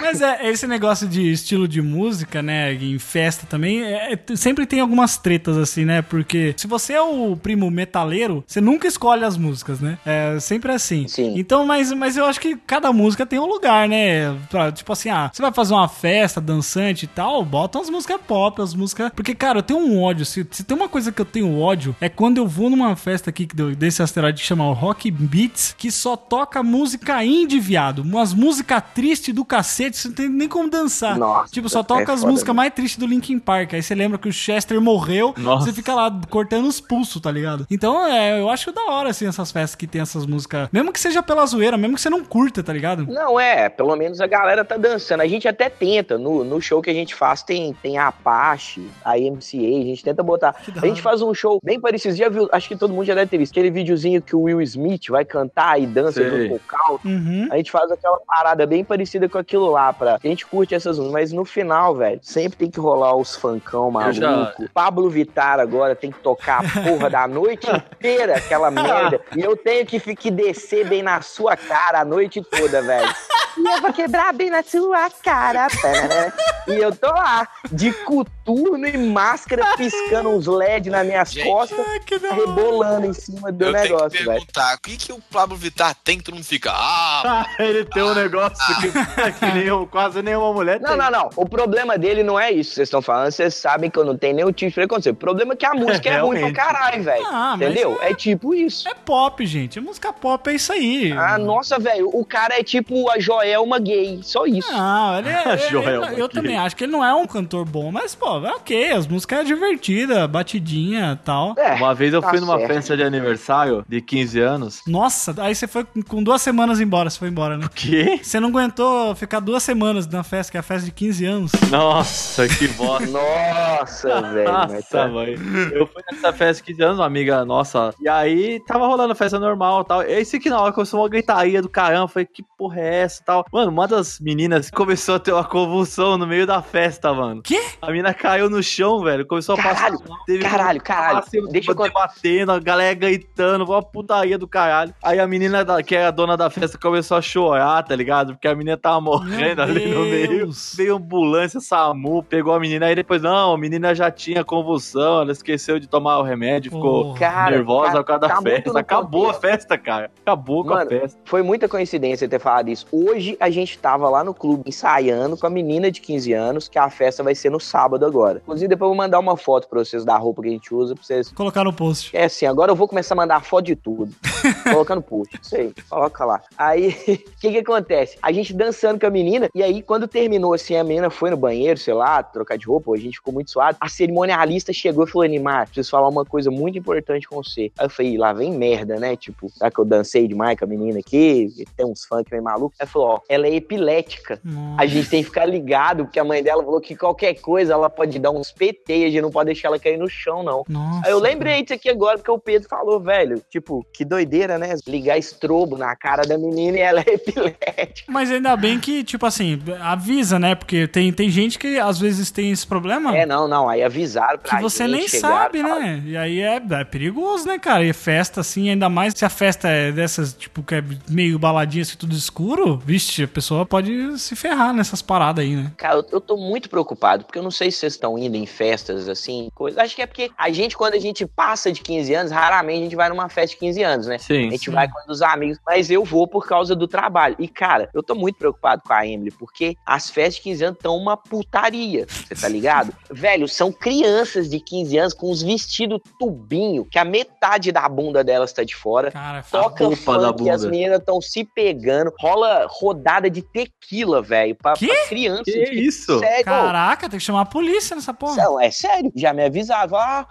Mas 0.00 0.20
é, 0.20 0.48
esse 0.50 0.66
negócio 0.66 1.08
de 1.08 1.30
estilo 1.30 1.66
de 1.66 1.80
música, 1.80 2.42
né, 2.42 2.74
em 2.74 2.98
festa 2.98 3.46
também, 3.46 3.82
é- 3.82 4.12
é- 4.12 4.36
sempre 4.36 4.66
tem 4.66 4.80
algumas 4.80 5.16
tretas 5.16 5.56
assim, 5.56 5.84
né? 5.84 6.02
Porque 6.02 6.54
se 6.56 6.66
você 6.66 6.94
é 6.94 7.00
o 7.02 7.36
primo 7.36 7.70
metaleiro, 7.70 8.44
você 8.46 8.60
nunca 8.60 8.86
escolhe 8.86 9.24
as 9.24 9.36
músicas, 9.36 9.80
né? 9.80 9.98
É 10.04 10.38
sempre 10.40 10.72
assim. 10.72 11.06
Sim. 11.08 11.34
Então, 11.38 11.64
mas, 11.64 11.92
mas 11.92 12.16
eu 12.16 12.24
acho 12.24 12.40
que 12.40 12.56
cada 12.56 12.92
música 12.92 13.24
tem 13.24 13.38
um 13.38 13.46
lugar, 13.46 13.88
né? 13.88 14.36
Pra, 14.50 14.70
tipo 14.72 14.92
assim, 14.92 15.08
ah, 15.10 15.30
você 15.32 15.40
vai 15.40 15.52
fazer 15.52 15.74
uma 15.74 15.88
festa 15.88 16.40
dançante 16.40 17.04
e 17.04 17.08
tal, 17.08 17.44
bota 17.44 17.78
umas 17.78 17.88
músicas 17.90 18.20
pop, 18.26 18.60
as 18.60 18.74
músicas. 18.74 19.10
Porque, 19.14 19.34
cara, 19.34 19.58
eu 19.58 19.62
tenho 19.62 19.80
um 19.80 20.02
ódio. 20.02 20.26
Se, 20.26 20.46
se 20.50 20.64
tem 20.64 20.76
uma 20.76 20.88
coisa 20.88 21.10
que 21.12 21.20
eu 21.20 21.24
tenho 21.26 21.58
ódio, 21.58 21.94
é 22.00 22.08
quando 22.08 22.38
eu 22.38 22.46
vou 22.46 22.68
numa 22.68 22.94
festa 22.96 23.30
aqui 23.30 23.46
desse 23.76 24.02
asteroide 24.02 24.40
que 24.42 24.46
chama 24.46 24.64
Rock 24.72 25.10
Beats, 25.10 25.74
que 25.78 25.90
só 25.90 26.16
toca 26.16 26.51
música 26.60 27.24
indie, 27.24 27.60
viado. 27.60 28.00
Umas 28.02 28.34
músicas 28.34 28.82
tristes 28.92 29.32
do 29.32 29.44
cacete, 29.44 29.96
você 29.96 30.08
não 30.08 30.14
tem 30.16 30.28
nem 30.28 30.48
como 30.48 30.68
dançar. 30.68 31.16
Nossa, 31.16 31.52
tipo, 31.52 31.68
só 31.68 31.80
é 31.80 31.84
toca 31.84 32.12
as 32.12 32.20
foda 32.20 32.32
músicas 32.32 32.54
mais 32.56 32.74
tristes 32.74 32.98
do 32.98 33.06
Linkin 33.06 33.38
Park. 33.38 33.74
Aí 33.74 33.82
você 33.82 33.94
lembra 33.94 34.18
que 34.18 34.28
o 34.28 34.32
Chester 34.32 34.80
morreu, 34.80 35.32
Nossa. 35.36 35.66
você 35.66 35.72
fica 35.72 35.94
lá 35.94 36.10
cortando 36.28 36.66
os 36.66 36.80
pulsos, 36.80 37.22
tá 37.22 37.30
ligado? 37.30 37.64
Então, 37.70 38.04
é, 38.04 38.40
eu 38.40 38.50
acho 38.50 38.72
da 38.72 38.82
hora, 38.86 39.10
assim, 39.10 39.28
essas 39.28 39.52
festas 39.52 39.76
que 39.76 39.86
tem 39.86 40.00
essas 40.00 40.26
músicas. 40.26 40.68
Mesmo 40.72 40.92
que 40.92 40.98
seja 40.98 41.22
pela 41.22 41.46
zoeira, 41.46 41.76
mesmo 41.76 41.94
que 41.94 42.00
você 42.00 42.10
não 42.10 42.24
curta, 42.24 42.62
tá 42.62 42.72
ligado? 42.72 43.06
Não, 43.06 43.38
é, 43.38 43.68
pelo 43.68 43.94
menos 43.94 44.20
a 44.20 44.26
galera 44.26 44.64
tá 44.64 44.76
dançando. 44.76 45.20
A 45.20 45.28
gente 45.28 45.46
até 45.46 45.68
tenta, 45.68 46.18
no, 46.18 46.42
no 46.42 46.60
show 46.60 46.82
que 46.82 46.90
a 46.90 46.94
gente 46.94 47.14
faz, 47.14 47.42
tem, 47.42 47.72
tem 47.82 47.98
a 47.98 48.08
Apache, 48.08 48.88
a 49.04 49.16
MCA, 49.16 49.56
a 49.56 49.84
gente 49.84 50.02
tenta 50.02 50.22
botar. 50.22 50.56
A 50.80 50.86
gente 50.86 51.02
faz 51.02 51.22
um 51.22 51.34
show 51.34 51.60
bem 51.62 51.80
parecido, 51.80 52.14
já 52.14 52.28
viu? 52.28 52.48
Acho 52.50 52.68
que 52.68 52.76
todo 52.76 52.92
mundo 52.92 53.04
já 53.04 53.14
deve 53.14 53.30
ter 53.30 53.38
visto. 53.38 53.52
Aquele 53.52 53.70
videozinho 53.70 54.22
que 54.22 54.34
o 54.34 54.42
Will 54.42 54.60
Smith 54.62 55.08
vai 55.08 55.24
cantar 55.24 55.80
e 55.80 55.86
dança 55.86 56.20
Sei. 56.22 56.41
Vocal. 56.48 57.00
Uhum. 57.04 57.48
A 57.50 57.56
gente 57.56 57.70
faz 57.70 57.90
aquela 57.90 58.18
parada 58.26 58.66
bem 58.66 58.84
parecida 58.84 59.28
com 59.28 59.38
aquilo 59.38 59.70
lá, 59.70 59.92
pra. 59.92 60.18
A 60.22 60.26
gente 60.26 60.46
curte 60.46 60.74
essas 60.74 60.96
músicas, 60.98 61.12
mas 61.12 61.32
no 61.32 61.44
final, 61.44 61.94
velho, 61.94 62.20
sempre 62.22 62.58
tem 62.58 62.70
que 62.70 62.80
rolar 62.80 63.14
os 63.16 63.36
funkão 63.36 63.90
maluco. 63.90 64.12
já- 64.14 64.54
Pablo 64.74 65.08
Vittar 65.10 65.60
agora 65.60 65.94
tem 65.94 66.10
que 66.10 66.18
tocar 66.20 66.60
a 66.64 66.82
porra 66.82 67.08
da 67.10 67.26
noite 67.28 67.66
inteira, 67.98 68.36
aquela 68.36 68.70
merda. 68.70 69.20
E 69.36 69.40
eu 69.40 69.56
tenho 69.56 69.84
que, 69.86 69.98
que 70.16 70.30
descer 70.30 70.88
bem 70.88 71.02
na 71.02 71.20
sua 71.22 71.56
cara 71.56 72.00
a 72.00 72.04
noite 72.04 72.42
toda, 72.42 72.80
velho. 72.82 73.12
E 73.56 73.68
eu 73.68 73.80
vou 73.80 73.92
quebrar 73.92 74.32
bem 74.32 74.50
na 74.50 74.62
sua 74.62 75.10
cara. 75.22 75.68
E 76.68 76.74
eu 76.74 76.94
tô 76.94 77.08
lá, 77.08 77.48
de 77.72 77.92
coturno 77.92 78.86
e 78.86 78.96
máscara, 78.96 79.76
piscando 79.76 80.28
uns 80.28 80.46
LED 80.46 80.90
nas 80.90 81.04
minhas 81.04 81.32
Gente. 81.32 81.44
costas, 81.48 81.76
Ah, 81.80 81.98
que 81.98 82.14
hora. 82.14 82.34
rebolando 82.34 83.06
em 83.08 83.12
cima 83.12 83.50
do 83.50 83.64
Eu 83.64 83.72
tenho 83.72 83.82
que 83.84 83.90
negócio, 83.92 84.10
velho. 84.18 84.30
perguntar, 84.30 84.76
o 84.76 84.80
que, 84.80 84.96
que 84.96 85.12
o 85.12 85.20
Pablo 85.20 85.56
Vittar 85.56 85.92
tem 86.04 86.18
que 86.18 86.22
todo 86.24 86.34
mundo 86.36 86.44
fica? 86.44 86.70
Ah, 86.72 87.44
Ele 87.58 87.84
tem 87.84 88.04
um 88.04 88.14
negócio 88.14 88.56
que, 88.80 88.92
que 89.40 89.46
nenhum, 89.52 89.84
quase 89.86 90.22
nenhuma 90.22 90.52
mulher 90.52 90.78
Não, 90.80 90.90
tem. 90.90 90.98
não, 90.98 91.10
não. 91.10 91.30
O 91.34 91.48
problema 91.48 91.98
dele 91.98 92.22
não 92.22 92.38
é 92.38 92.52
isso 92.52 92.70
que 92.70 92.74
vocês 92.76 92.86
estão 92.86 93.02
falando. 93.02 93.32
Vocês 93.32 93.54
sabem 93.56 93.90
que 93.90 93.98
eu 93.98 94.04
não 94.04 94.16
tenho 94.16 94.36
nenhum 94.36 94.52
tipo 94.52 94.68
de 94.70 94.74
preconceito. 94.76 95.16
O 95.16 95.18
problema 95.18 95.54
é 95.54 95.56
que 95.56 95.66
a 95.66 95.74
música 95.74 96.08
é 96.08 96.18
ruim 96.20 96.38
pra 96.38 96.52
caralho, 96.52 97.02
velho. 97.02 97.26
Ah, 97.26 97.54
Entendeu? 97.56 97.98
É 98.00 98.14
tipo 98.14 98.54
isso. 98.54 98.88
É 98.88 98.94
pop, 98.94 99.44
gente. 99.44 99.80
A 99.80 99.82
música 99.82 100.12
pop 100.12 100.48
é 100.48 100.54
isso 100.54 100.72
aí. 100.72 101.10
Ah, 101.12 101.38
nossa, 101.38 101.76
velho. 101.80 102.08
O 102.16 102.24
cara 102.24 102.56
é 102.58 102.62
tipo 102.62 103.10
a 103.10 103.18
Joelma 103.42 103.78
gay. 103.78 104.20
Só 104.22 104.46
isso. 104.46 104.70
Não, 104.72 105.18
ele 105.18 105.28
é. 105.28 105.48
ele- 105.52 105.68
Joel 105.70 106.04
ele- 106.04 106.20
eu 106.20 106.26
aqui. 106.26 106.34
também 106.34 106.56
acho 106.56 106.76
que 106.76 106.84
ele 106.84 106.92
não 106.92 107.04
é 107.04 107.12
um 107.14 107.26
cantor 107.26 107.64
bom, 107.64 107.90
mas, 107.90 108.14
pô, 108.14 108.38
é 108.46 108.50
ok. 108.52 108.92
As 108.92 109.06
músicas 109.06 109.40
é 109.40 109.44
divertida, 109.44 110.26
batidinha 110.28 111.18
e 111.20 111.24
tal. 111.24 111.54
É, 111.58 111.72
Uma 111.74 111.94
vez 111.94 112.12
eu 112.14 112.20
tá 112.20 112.30
fui 112.30 112.40
numa 112.40 112.56
certo. 112.58 112.72
festa 112.72 112.96
de 112.96 113.02
aniversário 113.02 113.84
de 113.88 114.00
15 114.00 114.40
anos. 114.40 114.82
Nossa, 114.86 115.34
aí 115.38 115.54
você 115.54 115.66
foi 115.66 115.84
com- 116.08 116.22
duas 116.22 116.40
semanas 116.42 116.80
embora, 116.80 117.10
você 117.10 117.18
foi 117.18 117.28
embora, 117.28 117.56
né? 117.56 117.66
Que? 117.74 118.20
Você 118.22 118.38
não 118.38 118.48
aguentou 118.48 119.14
ficar 119.14 119.40
duas 119.40 119.62
semanas 119.62 120.06
na 120.06 120.22
festa, 120.22 120.50
que 120.52 120.56
é 120.56 120.60
a 120.60 120.62
festa 120.62 120.84
de 120.86 120.92
15 120.92 121.24
anos. 121.24 121.52
Nossa, 121.70 122.46
que 122.48 122.68
bosta. 122.68 123.06
Nossa, 123.10 124.20
velho. 124.22 124.52
Nossa, 124.52 124.82
tá- 124.90 125.08
mãe. 125.08 125.34
Eu 125.72 125.86
fui 125.86 126.02
nessa 126.10 126.32
festa 126.32 126.62
de 126.62 126.72
15 126.72 126.82
anos, 126.82 126.98
uma 126.98 127.06
amiga 127.06 127.44
nossa. 127.44 127.92
E 128.00 128.08
aí 128.08 128.60
tava 128.66 128.86
rolando 128.86 129.14
festa 129.14 129.38
normal 129.38 129.82
e 129.82 129.84
tal. 129.86 130.02
E 130.02 130.12
aí, 130.14 130.24
sei 130.24 130.38
que 130.38 130.50
na 130.50 130.60
hora 130.60 130.72
começou 130.72 131.00
uma 131.00 131.08
gritaria 131.08 131.60
do 131.60 131.68
caramba. 131.68 132.04
eu 132.04 132.08
Falei, 132.08 132.26
que 132.26 132.42
porra 132.56 132.80
é 132.80 132.94
essa 133.02 133.22
tal? 133.32 133.44
Mano, 133.52 133.70
uma 133.70 133.88
das 133.88 134.20
meninas 134.20 134.70
começou 134.70 135.14
a 135.14 135.18
ter 135.18 135.32
uma 135.32 135.44
convulsão 135.44 136.18
no 136.18 136.26
meio 136.26 136.46
da 136.46 136.60
festa, 136.60 137.12
mano. 137.12 137.42
Quê? 137.42 137.60
A 137.80 137.86
menina 137.88 138.12
caiu 138.12 138.50
no 138.50 138.62
chão, 138.62 139.02
velho. 139.02 139.26
Começou 139.26 139.54
a 139.54 139.58
Caralho, 139.62 139.98
passar. 139.98 140.08
mal, 140.08 140.24
Teve 140.26 140.44
caralho, 140.44 140.82
caralho. 140.82 141.18
Assim, 141.18 141.42
Deixa 141.48 141.70
eu 141.70 141.74
debatendo, 141.74 142.52
a 142.52 142.58
galera 142.58 142.94
gritando, 142.94 143.64
uma 143.64 143.82
putaria 143.82 144.36
do 144.38 144.46
caralho. 144.46 144.94
Aí 145.02 145.18
a 145.18 145.26
menina 145.26 145.64
da- 145.64 145.82
que 145.82 145.94
era 145.94 146.08
a 146.08 146.10
dona 146.10 146.36
da 146.36 146.50
festa 146.50 146.78
começou 146.78 147.16
a 147.16 147.22
chorar, 147.22 147.82
tá 147.82 147.94
ligado? 147.96 148.32
Porque 148.34 148.48
a 148.48 148.54
menina 148.54 148.76
tava 148.76 149.00
morrendo 149.00 149.56
Meu 149.56 149.64
ali 149.64 149.86
no 149.94 150.00
meio. 150.02 150.28
Deus. 150.28 150.74
Veio 150.76 150.96
ambulância, 150.96 151.60
SAMU, 151.60 152.22
pegou 152.22 152.54
a 152.54 152.60
menina. 152.60 152.86
Aí 152.86 152.94
depois, 152.94 153.22
não, 153.22 153.52
a 153.54 153.58
menina 153.58 153.94
já 153.94 154.10
tinha 154.10 154.44
convulsão, 154.44 155.22
ela 155.22 155.32
esqueceu 155.32 155.78
de 155.78 155.86
tomar 155.86 156.18
o 156.18 156.22
remédio, 156.22 156.70
ficou. 156.72 157.14
Cara, 157.14 157.50
nervosa 157.56 157.98
por 157.98 158.04
causa 158.04 158.20
da 158.20 158.28
tá 158.28 158.42
festa. 158.42 158.78
Acabou 158.78 159.30
a 159.30 159.34
festa, 159.34 159.78
cara. 159.78 160.10
Acabou 160.22 160.62
com 160.64 160.70
Mano, 160.70 160.82
a 160.82 160.86
festa. 160.86 161.18
Foi 161.24 161.42
muita 161.42 161.68
coincidência 161.68 162.28
ter 162.28 162.38
falado 162.40 162.68
isso. 162.68 162.86
Hoje 162.92 163.21
a 163.40 163.50
gente 163.50 163.78
tava 163.78 164.08
lá 164.08 164.22
no 164.24 164.34
clube 164.34 164.64
ensaiando 164.66 165.36
com 165.36 165.46
a 165.46 165.50
menina 165.50 165.90
de 165.90 166.00
15 166.00 166.32
anos, 166.32 166.68
que 166.68 166.78
a 166.78 166.88
festa 166.90 167.22
vai 167.22 167.34
ser 167.34 167.50
no 167.50 167.60
sábado 167.60 168.04
agora. 168.04 168.40
Inclusive, 168.42 168.68
depois 168.68 168.86
eu 168.86 168.94
vou 168.94 168.96
mandar 168.96 169.18
uma 169.18 169.36
foto 169.36 169.68
pra 169.68 169.78
vocês 169.78 170.04
da 170.04 170.16
roupa 170.16 170.42
que 170.42 170.48
a 170.48 170.52
gente 170.52 170.74
usa, 170.74 170.94
pra 170.94 171.04
vocês 171.04 171.30
Colocar 171.30 171.64
no 171.64 171.72
post. 171.72 172.16
É 172.16 172.24
assim, 172.24 172.46
agora 172.46 172.72
eu 172.72 172.76
vou 172.76 172.88
começar 172.88 173.14
a 173.14 173.16
mandar 173.16 173.42
foto 173.44 173.66
de 173.66 173.76
tudo. 173.76 174.12
Colocando 174.70 175.02
post. 175.02 175.38
Isso 175.40 175.56
aí, 175.56 175.72
coloca 175.88 176.24
lá. 176.24 176.42
Aí, 176.56 176.88
o 177.08 177.40
que 177.40 177.50
que 177.52 177.58
acontece? 177.58 178.18
A 178.22 178.32
gente 178.32 178.52
dançando 178.52 179.00
com 179.00 179.06
a 179.06 179.10
menina, 179.10 179.48
e 179.54 179.62
aí 179.62 179.82
quando 179.82 180.06
terminou 180.08 180.54
assim, 180.54 180.76
a 180.76 180.84
menina 180.84 181.10
foi 181.10 181.30
no 181.30 181.36
banheiro, 181.36 181.78
sei 181.78 181.94
lá, 181.94 182.22
trocar 182.22 182.56
de 182.56 182.66
roupa, 182.66 182.92
a 182.92 182.96
gente 182.96 183.16
ficou 183.16 183.32
muito 183.32 183.50
suado. 183.50 183.76
A 183.80 183.88
cerimonialista 183.88 184.72
chegou 184.72 185.04
e 185.04 185.10
falou, 185.10 185.24
Animar, 185.24 185.66
preciso 185.66 185.90
falar 185.90 186.08
uma 186.08 186.24
coisa 186.24 186.50
muito 186.50 186.78
importante 186.78 187.28
com 187.28 187.42
você. 187.42 187.70
Aí 187.78 187.86
eu 187.86 187.90
falei, 187.90 188.16
lá 188.16 188.32
vem 188.32 188.52
merda, 188.52 188.98
né? 188.98 189.16
Tipo, 189.16 189.48
será 189.50 189.70
que 189.70 189.78
eu 189.78 189.84
dancei 189.84 190.26
demais 190.26 190.58
com 190.58 190.64
a 190.64 190.68
menina 190.68 190.98
aqui? 190.98 191.48
Tem 191.76 191.86
uns 191.86 192.04
funk 192.04 192.30
meio 192.30 192.42
maluco. 192.42 192.74
Aí 192.78 192.86
falou, 192.86 193.11
ó, 193.12 193.20
ela 193.28 193.46
é 193.46 193.54
epilética. 193.54 194.40
Nossa. 194.44 194.82
A 194.82 194.86
gente 194.86 195.08
tem 195.08 195.22
que 195.22 195.28
ficar 195.28 195.46
ligado, 195.46 196.04
porque 196.04 196.18
a 196.18 196.24
mãe 196.24 196.42
dela 196.42 196.62
falou 196.62 196.80
que 196.80 196.96
qualquer 196.96 197.34
coisa 197.34 197.72
ela 197.72 197.90
pode 197.90 198.18
dar 198.18 198.30
uns 198.30 198.50
PT 198.50 198.98
e 198.98 199.04
a 199.04 199.10
gente 199.10 199.22
não 199.22 199.30
pode 199.30 199.46
deixar 199.46 199.68
ela 199.68 199.78
cair 199.78 199.98
no 199.98 200.08
chão, 200.08 200.42
não. 200.42 200.64
Nossa. 200.68 201.06
Aí 201.06 201.12
eu 201.12 201.18
lembrei 201.18 201.62
disso 201.62 201.74
aqui 201.74 201.88
agora, 201.88 202.18
porque 202.18 202.30
o 202.30 202.38
Pedro 202.38 202.68
falou, 202.68 203.00
velho, 203.00 203.42
tipo, 203.50 203.86
que 203.92 204.04
doideira, 204.04 204.58
né? 204.58 204.74
Ligar 204.86 205.18
estrobo 205.18 205.76
na 205.76 205.94
cara 205.96 206.22
da 206.22 206.36
menina 206.38 206.78
e 206.78 206.80
ela 206.80 207.00
é 207.00 207.14
epilética. 207.14 208.10
Mas 208.10 208.30
ainda 208.30 208.56
bem 208.56 208.78
que, 208.78 209.04
tipo 209.04 209.26
assim, 209.26 209.60
avisa, 209.80 210.38
né? 210.38 210.54
Porque 210.54 210.86
tem, 210.86 211.12
tem 211.12 211.28
gente 211.30 211.58
que 211.58 211.78
às 211.78 211.98
vezes 211.98 212.30
tem 212.30 212.50
esse 212.50 212.66
problema. 212.66 213.16
É, 213.16 213.26
não, 213.26 213.46
não, 213.48 213.68
aí 213.68 213.82
avisaram 213.82 214.38
pra 214.38 214.56
Que 214.56 214.62
você 214.62 214.86
gente, 214.86 214.96
nem 214.98 215.08
chegaram, 215.08 215.36
sabe, 215.36 215.62
falaram, 215.62 215.82
né? 215.82 216.02
E 216.06 216.16
aí 216.16 216.40
é, 216.40 216.56
é 216.56 216.84
perigoso, 216.84 217.46
né, 217.46 217.58
cara? 217.58 217.84
E 217.84 217.92
festa, 217.92 218.40
assim, 218.40 218.68
ainda 218.68 218.88
mais 218.88 219.14
se 219.14 219.24
a 219.24 219.28
festa 219.28 219.68
é 219.68 219.92
dessas, 219.92 220.32
tipo, 220.32 220.62
que 220.62 220.76
é 220.76 220.84
meio 221.08 221.38
baladinha, 221.38 221.82
assim, 221.82 221.96
tudo 221.96 222.14
escuro, 222.14 222.76
vixe, 222.84 223.01
a 223.22 223.28
pessoa 223.28 223.66
pode 223.66 224.18
se 224.18 224.34
ferrar 224.36 224.72
nessas 224.72 225.02
paradas 225.02 225.44
aí, 225.44 225.56
né? 225.56 225.72
Cara, 225.76 225.96
eu, 225.96 226.06
eu 226.12 226.20
tô 226.20 226.36
muito 226.36 226.68
preocupado, 226.68 227.24
porque 227.24 227.38
eu 227.38 227.42
não 227.42 227.50
sei 227.50 227.70
se 227.70 227.78
vocês 227.78 227.94
estão 227.94 228.18
indo 228.18 228.36
em 228.36 228.46
festas 228.46 229.08
assim, 229.08 229.48
coisa. 229.54 229.82
Acho 229.82 229.94
que 229.94 230.02
é 230.02 230.06
porque 230.06 230.30
a 230.36 230.50
gente, 230.50 230.76
quando 230.76 230.94
a 230.94 230.98
gente 230.98 231.26
passa 231.26 231.72
de 231.72 231.80
15 231.80 232.14
anos, 232.14 232.32
raramente 232.32 232.78
a 232.78 232.82
gente 232.84 232.96
vai 232.96 233.08
numa 233.08 233.28
festa 233.28 233.54
de 233.54 233.56
15 233.58 233.82
anos, 233.82 234.06
né? 234.06 234.18
Sim. 234.18 234.48
A 234.48 234.50
gente 234.50 234.66
Sim. 234.66 234.70
vai 234.70 234.88
com 234.88 235.10
os 235.10 235.22
amigos, 235.22 235.58
mas 235.66 235.90
eu 235.90 236.04
vou 236.04 236.26
por 236.26 236.46
causa 236.46 236.74
do 236.74 236.86
trabalho. 236.86 237.36
E, 237.38 237.48
cara, 237.48 237.88
eu 237.94 238.02
tô 238.02 238.14
muito 238.14 238.38
preocupado 238.38 238.82
com 238.86 238.92
a 238.92 239.06
Emily, 239.06 239.30
porque 239.30 239.76
as 239.86 240.10
festas 240.10 240.36
de 240.36 240.42
15 240.42 240.64
anos 240.64 240.76
estão 240.78 240.96
uma 240.96 241.16
putaria, 241.16 242.06
você 242.08 242.34
tá 242.34 242.48
ligado? 242.48 242.92
Velho, 243.10 243.48
são 243.48 243.72
crianças 243.72 244.48
de 244.48 244.60
15 244.60 244.98
anos 244.98 245.14
com 245.14 245.30
os 245.30 245.42
vestidos 245.42 246.00
tubinho, 246.18 246.84
que 246.84 246.98
a 246.98 247.04
metade 247.04 247.72
da 247.72 247.88
bunda 247.88 248.22
delas 248.22 248.52
tá 248.52 248.64
de 248.64 248.74
fora. 248.74 249.10
Cara, 249.10 249.38
é 249.38 249.42
Toca 249.42 249.84
roupa 249.84 250.18
da 250.18 250.28
funk 250.28 250.44
e 250.44 250.50
as 250.50 250.62
bunda. 250.62 250.70
meninas 250.70 250.98
estão 250.98 251.20
se 251.20 251.44
pegando. 251.44 252.12
Rola 252.18 252.66
rodada 252.92 253.28
de 253.30 253.42
tequila, 253.42 254.22
velho, 254.22 254.54
pra, 254.54 254.74
pra 254.74 255.06
criança. 255.08 255.42
Que 255.44 255.64
de- 255.64 255.80
isso? 255.86 256.18
Sério, 256.18 256.44
Caraca, 256.44 257.08
tem 257.08 257.18
que 257.18 257.24
chamar 257.24 257.42
a 257.42 257.46
polícia 257.46 257.94
nessa 257.96 258.12
porra. 258.14 258.36
não, 258.36 258.60
é 258.60 258.70
sério. 258.70 259.10
Já 259.14 259.32
me 259.32 259.44
avisavam, 259.44 259.98
ah, 259.98 260.26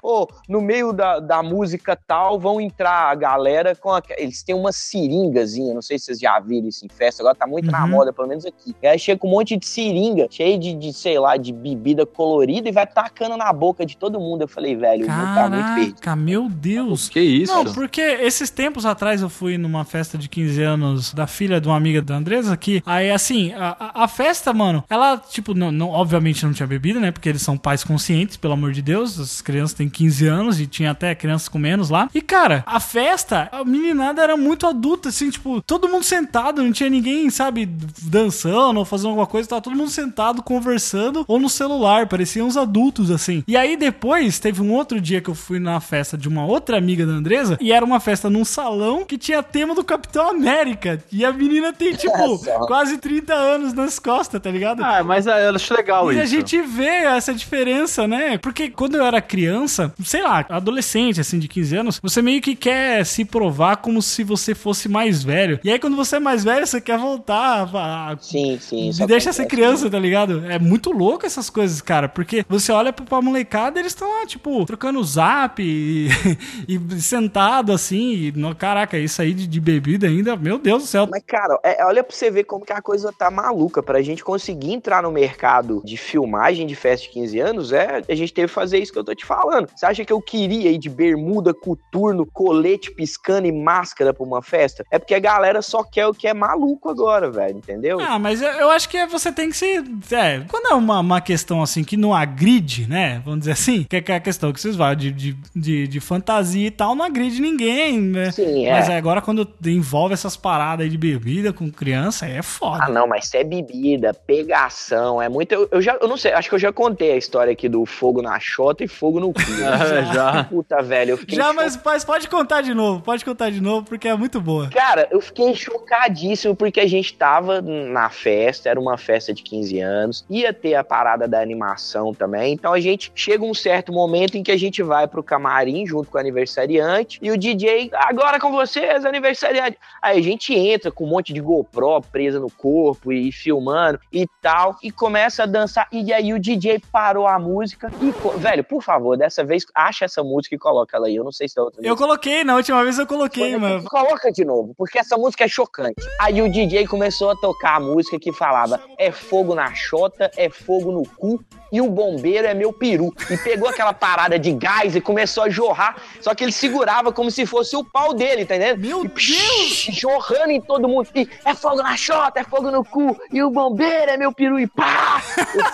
no 0.47 0.61
meio 0.61 0.93
da, 0.93 1.19
da 1.19 1.41
música 1.43 1.97
tal, 2.07 2.39
vão 2.39 2.59
entrar 2.61 3.11
a 3.11 3.15
galera 3.15 3.75
com. 3.75 3.89
A, 3.91 4.01
eles 4.17 4.43
têm 4.43 4.55
uma 4.55 4.71
seringazinha, 4.71 5.73
não 5.73 5.81
sei 5.81 5.97
se 5.99 6.05
vocês 6.05 6.19
já 6.19 6.39
viram 6.39 6.67
isso 6.67 6.85
em 6.85 6.89
festa, 6.89 7.21
agora 7.21 7.35
tá 7.35 7.47
muito 7.47 7.69
na 7.71 7.81
Uhum. 7.83 7.89
moda, 7.89 8.13
pelo 8.13 8.27
menos 8.27 8.45
aqui. 8.45 8.75
E 8.81 8.87
aí 8.87 8.97
chega 8.99 9.19
com 9.19 9.27
um 9.27 9.31
monte 9.31 9.57
de 9.57 9.65
seringa, 9.65 10.27
cheio 10.29 10.57
de, 10.59 10.73
de, 10.75 10.93
sei 10.93 11.17
lá, 11.19 11.35
de 11.37 11.51
bebida 11.51 12.05
colorida 12.05 12.69
e 12.69 12.71
vai 12.71 12.85
tacando 12.87 13.35
na 13.37 13.51
boca 13.51 13.85
de 13.85 13.97
todo 13.97 14.19
mundo. 14.19 14.41
Eu 14.43 14.47
falei, 14.47 14.75
velho, 14.75 15.05
o 15.07 15.09
mundo 15.11 15.35
tá 15.35 15.49
muito 15.49 15.65
perdido. 15.75 15.95
Caraca, 16.01 16.15
meu 16.15 16.47
Deus. 16.49 17.09
Que 17.09 17.19
isso? 17.19 17.51
Não, 17.53 17.65
porque 17.73 18.01
esses 18.01 18.49
tempos 18.49 18.85
atrás 18.85 19.21
eu 19.21 19.29
fui 19.29 19.57
numa 19.57 19.83
festa 19.83 20.17
de 20.17 20.29
15 20.29 20.61
anos 20.61 21.13
da 21.13 21.25
filha 21.27 21.59
de 21.59 21.67
uma 21.67 21.77
amiga 21.77 22.01
da 22.01 22.15
Andresa. 22.15 22.40
Andresa, 22.41 22.57
que 22.57 22.81
aí, 22.85 23.11
assim, 23.11 23.53
a, 23.53 23.75
a- 23.79 24.03
a 24.03 24.07
festa, 24.07 24.53
mano, 24.53 24.83
ela, 24.89 25.17
tipo, 25.17 25.53
não, 25.53 25.71
não- 25.71 25.89
obviamente 25.89 26.45
não 26.45 26.53
tinha 26.53 26.67
bebida, 26.67 26.99
né? 26.99 27.11
Porque 27.11 27.29
eles 27.29 27.41
são 27.41 27.57
pais 27.57 27.83
conscientes, 27.83 28.37
pelo 28.37 28.53
amor 28.53 28.71
de 28.71 28.81
Deus. 28.81 29.19
As 29.19 29.41
crianças 29.41 29.73
têm 29.75 29.89
15 29.89 30.27
anos 30.27 30.59
e 30.59 30.65
tinha 30.67 30.91
até 30.91 31.13
crianças 31.15 31.47
com 31.47 31.57
menos 31.59 31.89
lá. 31.89 32.09
E, 32.13 32.21
cara, 32.21 32.63
a 32.65 32.79
festa, 32.79 33.47
a 33.51 33.63
meninada 33.63 34.21
era 34.21 34.35
muito 34.35 34.65
adulta, 34.67 35.09
assim, 35.09 35.29
tipo, 35.29 35.61
todo 35.61 35.87
mundo 35.87 36.03
sentado, 36.03 36.63
não 36.63 36.71
tinha 36.71 36.89
ninguém, 36.89 37.29
sabe, 37.29 37.65
dançando 38.01 38.77
ou 38.79 38.85
fazendo 38.85 39.09
alguma 39.09 39.27
coisa, 39.27 39.47
tava 39.49 39.61
todo 39.61 39.75
mundo 39.75 39.89
sentado, 39.89 40.41
conversando 40.41 41.23
ou 41.27 41.39
no 41.39 41.49
celular, 41.49 42.07
pareciam 42.07 42.47
uns 42.47 42.57
adultos, 42.57 43.11
assim. 43.11 43.43
E 43.47 43.55
aí 43.55 43.77
depois, 43.77 44.39
teve 44.39 44.61
um 44.61 44.71
outro 44.73 44.99
dia 44.99 45.21
que 45.21 45.29
eu 45.29 45.35
fui 45.35 45.59
na 45.59 45.79
festa 45.79 46.17
de 46.17 46.27
uma 46.27 46.45
outra 46.45 46.77
amiga 46.77 47.05
da 47.05 47.13
Andresa, 47.13 47.57
e 47.61 47.71
era 47.71 47.85
uma 47.85 47.99
festa 47.99 48.29
num 48.29 48.45
salão 48.45 49.05
que 49.05 49.17
tinha 49.17 49.43
tema 49.43 49.75
do 49.75 49.83
Capitão 49.83 50.29
América. 50.29 51.03
E 51.11 51.23
a 51.25 51.31
menina 51.31 51.71
tem, 51.73 51.93
tipo, 51.93 52.30
Só. 52.37 52.59
quase 52.67 52.97
30 52.97 53.33
anos 53.33 53.73
nas 53.73 53.99
costas, 53.99 54.41
tá 54.41 54.49
ligado? 54.51 54.83
Ah, 54.83 55.03
mas 55.03 55.27
ah, 55.27 55.39
eu 55.39 55.55
acho 55.55 55.73
legal 55.73 56.11
E 56.11 56.15
isso. 56.15 56.23
a 56.23 56.25
gente 56.25 56.61
vê 56.61 56.85
essa 57.05 57.33
diferença, 57.33 58.07
né? 58.07 58.37
Porque 58.37 58.69
quando 58.69 58.95
eu 58.95 59.05
era 59.05 59.21
criança, 59.21 59.93
sei 60.03 60.21
lá, 60.23 60.45
adolescente, 60.49 61.19
assim, 61.21 61.39
de 61.39 61.47
15 61.47 61.75
anos, 61.77 61.99
você 62.01 62.21
meio 62.21 62.41
que 62.41 62.55
quer 62.55 63.05
se 63.05 63.25
provar 63.25 63.77
como 63.77 64.01
se 64.01 64.23
você 64.23 64.53
fosse 64.55 64.87
mais 64.89 65.23
velho. 65.23 65.59
E 65.63 65.71
aí, 65.71 65.79
quando 65.79 65.95
você 65.95 66.17
é 66.17 66.19
mais 66.19 66.43
velho, 66.43 66.65
você 66.65 66.79
quer 66.81 66.97
voltar 66.97 67.69
a. 67.73 68.17
Sim, 68.19 68.57
sim. 68.59 68.91
Me 68.99 69.07
deixa 69.07 69.31
ser 69.33 69.45
criança, 69.45 69.89
tá 69.89 69.99
ligado? 69.99 70.45
É 70.49 70.59
muito 70.59 70.91
louco 70.91 71.25
essas 71.25 71.49
coisas, 71.49 71.81
cara. 71.81 72.07
Porque 72.09 72.45
você 72.47 72.71
olha 72.71 72.91
pra, 72.93 73.05
pra 73.05 73.21
molecada, 73.21 73.79
eles 73.79 73.91
estão 73.91 74.09
lá, 74.19 74.25
tipo, 74.25 74.65
trocando 74.65 75.03
zap 75.03 75.61
e, 75.61 76.07
e 76.67 77.01
sentado 77.01 77.71
assim. 77.71 78.11
E, 78.13 78.31
no, 78.31 78.55
caraca, 78.55 78.97
isso 78.97 79.21
aí 79.21 79.33
de, 79.33 79.47
de 79.47 79.59
bebida 79.59 80.07
ainda, 80.07 80.35
meu 80.35 80.57
Deus 80.57 80.83
do 80.83 80.87
céu. 80.87 81.07
Mas, 81.09 81.23
cara, 81.25 81.57
é- 81.63 81.83
olha 81.85 82.03
pra 82.03 82.15
você 82.21 82.29
ver 82.29 82.43
como 82.43 82.63
que 82.65 82.73
a 82.73 82.81
coisa 82.81 83.11
tá 83.11 83.31
maluca. 83.31 83.81
Pra 83.81 84.01
gente 84.01 84.23
conseguir 84.23 84.73
entrar 84.73 85.01
no 85.01 85.11
mercado 85.11 85.81
de 85.83 85.97
filmagem 85.97 86.67
de 86.67 86.75
festa 86.75 87.07
de 87.07 87.13
15 87.13 87.39
anos, 87.39 87.73
é, 87.73 88.03
a 88.07 88.15
gente 88.15 88.33
teve 88.33 88.47
que 88.47 88.53
fazer 88.53 88.77
isso 88.77 88.93
que 88.93 88.99
eu 88.99 89.03
tô 89.03 89.15
te 89.15 89.25
falando. 89.25 89.67
Você 89.75 89.85
acha 89.85 90.05
que 90.05 90.13
eu 90.13 90.21
queria 90.21 90.69
ir 90.71 90.77
de 90.77 90.89
bermuda, 90.89 91.53
coturno, 91.53 92.25
colete 92.25 92.91
piscando 92.91 93.47
e 93.47 93.51
máscara 93.51 94.13
pra 94.13 94.23
uma 94.23 94.41
festa? 94.41 94.85
É 94.91 94.99
porque 94.99 95.15
a 95.15 95.19
galera 95.19 95.61
só 95.61 95.83
quer 95.83 96.05
o 96.07 96.13
que 96.13 96.27
é 96.27 96.33
maluco 96.33 96.89
agora, 96.89 97.31
velho, 97.31 97.57
entendeu? 97.57 97.99
Ah, 97.99 98.19
mas 98.19 98.41
eu, 98.41 98.69
acho 98.69 98.87
que 98.87 98.97
é- 98.97 99.07
você 99.07 99.31
tem 99.31 99.49
que 99.49 99.57
se. 99.57 99.83
É, 100.11 100.41
quando 100.47 100.71
é 100.71 100.75
uma, 100.75 100.99
uma 100.99 101.21
questão 101.21 101.61
assim 101.61 101.83
que 101.83 101.97
não 101.97 102.13
agride, 102.13 102.87
né? 102.87 103.21
Vamos 103.25 103.39
dizer 103.41 103.53
assim, 103.53 103.83
que 103.83 103.95
é 103.95 104.03
é 104.11 104.15
a 104.15 104.19
questão 104.19 104.51
que 104.51 104.59
vocês 104.59 104.75
vão 104.75 104.93
de, 104.93 105.09
de, 105.09 105.37
de, 105.55 105.87
de 105.87 105.99
fantasia 106.01 106.67
e 106.67 106.71
tal, 106.71 106.93
não 106.95 107.05
agride 107.05 107.41
ninguém, 107.41 108.01
né? 108.01 108.29
Sim, 108.31 108.65
é. 108.65 108.71
Mas 108.73 108.89
agora 108.89 109.21
quando 109.21 109.47
envolve 109.65 110.13
essas 110.13 110.35
paradas 110.35 110.83
aí 110.83 110.89
de 110.89 110.97
bebida 110.97 111.53
com 111.53 111.71
criança, 111.71 112.10
é 112.21 112.41
foda. 112.41 112.85
Ah, 112.85 112.89
não, 112.89 113.07
mas 113.07 113.25
isso 113.25 113.37
é 113.37 113.43
bebida, 113.43 114.13
pegação, 114.13 115.21
é 115.21 115.29
muito. 115.29 115.51
Eu, 115.51 115.67
eu 115.71 115.81
já, 115.81 115.97
eu 116.01 116.07
não 116.07 116.17
sei, 116.17 116.33
acho 116.33 116.49
que 116.49 116.55
eu 116.55 116.59
já 116.59 116.71
contei 116.71 117.11
a 117.13 117.17
história 117.17 117.51
aqui 117.53 117.67
do 117.69 117.85
fogo 117.85 118.21
na 118.21 118.39
chota 118.39 118.83
e 118.83 118.87
fogo 118.87 119.19
no 119.19 119.33
cu. 119.33 119.41
É, 119.71 120.13
já. 120.13 120.43
Puta, 120.49 120.81
velho, 120.81 121.11
eu 121.11 121.17
fiquei 121.17 121.35
Já, 121.35 121.53
mas, 121.53 121.79
mas 121.83 122.03
pode 122.03 122.27
contar 122.27 122.61
de 122.61 122.73
novo, 122.73 123.01
pode 123.01 123.23
contar 123.23 123.49
de 123.49 123.61
novo, 123.61 123.85
porque 123.85 124.07
é 124.07 124.15
muito 124.15 124.39
boa. 124.39 124.69
Cara, 124.69 125.07
eu 125.11 125.21
fiquei 125.21 125.53
chocadíssimo 125.55 126.55
porque 126.55 126.79
a 126.79 126.87
gente 126.87 127.13
tava 127.13 127.61
na 127.61 128.09
festa, 128.09 128.69
era 128.69 128.79
uma 128.79 128.97
festa 128.97 129.33
de 129.33 129.43
15 129.43 129.79
anos, 129.79 130.25
ia 130.29 130.53
ter 130.53 130.75
a 130.75 130.83
parada 130.83 131.27
da 131.27 131.39
animação 131.39 132.13
também. 132.13 132.53
Então 132.53 132.73
a 132.73 132.79
gente 132.79 133.11
chega 133.15 133.43
um 133.43 133.53
certo 133.53 133.91
momento 133.91 134.37
em 134.37 134.43
que 134.43 134.51
a 134.51 134.57
gente 134.57 134.83
vai 134.83 135.07
pro 135.07 135.23
camarim 135.23 135.85
junto 135.85 136.09
com 136.09 136.17
o 136.17 136.21
aniversariante 136.21 137.19
e 137.21 137.31
o 137.31 137.37
DJ, 137.37 137.89
agora 137.93 138.39
com 138.39 138.51
vocês, 138.51 139.05
aniversariante. 139.05 139.77
Aí 140.01 140.19
a 140.19 140.23
gente 140.23 140.53
entra 140.53 140.91
com 140.91 141.05
um 141.05 141.09
monte 141.09 141.33
de 141.33 141.41
GoPro 141.41 142.00
presa 142.01 142.39
no 142.39 142.49
corpo 142.49 143.11
e 143.11 143.31
filmando 143.31 143.99
e 144.11 144.27
tal, 144.41 144.77
e 144.81 144.91
começa 144.91 145.43
a 145.43 145.45
dançar. 145.45 145.87
E 145.91 146.11
aí 146.13 146.33
o 146.33 146.39
DJ 146.39 146.81
parou 146.91 147.27
a 147.27 147.37
música 147.39 147.91
e, 148.01 148.39
velho, 148.39 148.63
por 148.63 148.81
favor, 148.81 149.17
dessa 149.17 149.43
vez 149.43 149.65
acha 149.75 150.05
essa 150.05 150.23
música 150.23 150.55
e 150.55 150.57
coloca 150.57 150.97
ela 150.97 151.07
aí. 151.07 151.15
Eu 151.15 151.23
não 151.23 151.31
sei 151.31 151.47
se 151.47 151.55
da 151.55 151.63
outra 151.63 151.85
Eu 151.85 151.95
coloquei, 151.95 152.43
na 152.43 152.55
última 152.55 152.83
vez 152.83 152.97
eu 152.97 153.07
coloquei, 153.07 153.57
mano. 153.57 153.83
Coloca 153.85 154.31
de 154.31 154.45
novo, 154.45 154.73
porque 154.77 154.99
essa 154.99 155.17
música 155.17 155.45
é 155.45 155.47
chocante. 155.47 156.01
Aí 156.19 156.41
o 156.41 156.51
DJ 156.51 156.87
começou 156.87 157.31
a 157.31 157.35
tocar 157.35 157.75
a 157.75 157.79
música 157.79 158.19
que 158.19 158.31
falava: 158.31 158.79
é 158.97 159.11
fogo 159.11 159.55
na 159.55 159.73
chota, 159.73 160.31
é 160.35 160.49
fogo 160.49 160.91
no 160.91 161.03
cu. 161.07 161.43
E 161.71 161.79
o 161.81 161.89
bombeiro 161.89 162.47
é 162.47 162.53
meu 162.53 162.73
peru. 162.73 163.13
E 163.29 163.37
pegou 163.37 163.69
aquela 163.69 163.93
parada 163.93 164.37
de 164.37 164.51
gás 164.51 164.95
e 164.95 165.01
começou 165.01 165.43
a 165.43 165.49
jorrar. 165.49 165.95
Só 166.19 166.35
que 166.35 166.43
ele 166.43 166.51
segurava 166.51 167.11
como 167.13 167.31
se 167.31 167.45
fosse 167.45 167.75
o 167.75 167.83
pau 167.83 168.13
dele, 168.13 168.45
tá 168.45 168.55
entendendo? 168.55 168.79
Meu 168.81 169.05
E, 169.05 169.09
psh, 169.09 169.91
Jorrando 169.91 170.51
em 170.51 170.59
todo 170.61 170.87
mundo. 170.87 171.07
E 171.15 171.27
é 171.45 171.53
fogo 171.53 171.77
na 171.77 171.95
chota, 171.95 172.39
é 172.39 172.43
fogo 172.43 172.69
no 172.71 172.83
cu. 172.83 173.17
E 173.31 173.41
o 173.41 173.49
bombeiro 173.49 174.11
é 174.11 174.17
meu 174.17 174.31
peru. 174.31 174.59
E 174.59 174.67
pá! 174.67 175.21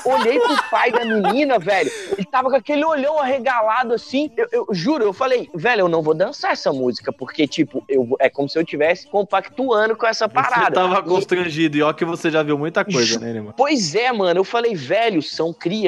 Eu 0.06 0.12
olhei 0.12 0.40
pro 0.40 0.56
pai 0.70 0.92
da 0.92 1.04
menina, 1.06 1.58
velho. 1.60 1.92
Ele 2.12 2.26
tava 2.26 2.50
com 2.50 2.56
aquele 2.56 2.86
olhão 2.86 3.20
arregalado 3.20 3.94
assim. 3.94 4.30
Eu, 4.38 4.48
eu 4.52 4.68
juro, 4.72 5.04
eu 5.04 5.14
falei, 5.14 5.50
velho, 5.54 5.82
eu 5.82 5.90
não 5.90 6.02
vou 6.02 6.14
dançar 6.14 6.52
essa 6.52 6.72
música. 6.72 7.12
Porque, 7.12 7.48
tipo, 7.48 7.84
eu, 7.90 8.08
é 8.20 8.30
como 8.30 8.48
se 8.48 8.58
eu 8.58 8.62
estivesse 8.62 9.08
compactuando 9.08 9.96
com 9.96 10.06
essa 10.06 10.28
Você 10.28 10.34
parada. 10.34 10.76
tava 10.76 11.00
E- 11.00 11.04
constrangido, 11.04 11.78
e 11.78 11.82
ó 11.82 11.92
que 11.94 12.06
você 12.06 12.30
já 12.30 12.44
viu 12.44 12.58
muita 12.58 12.86
coisa, 12.86 13.20
né, 13.20 13.30
irmão? 13.30 13.54
Pois 13.58 13.96
é, 13.96 14.12
mano. 14.12 14.40
Eu 14.40 14.44
falei, 14.44 14.76
velho, 14.76 15.22
são 15.22 15.52
crianças, 15.54 15.87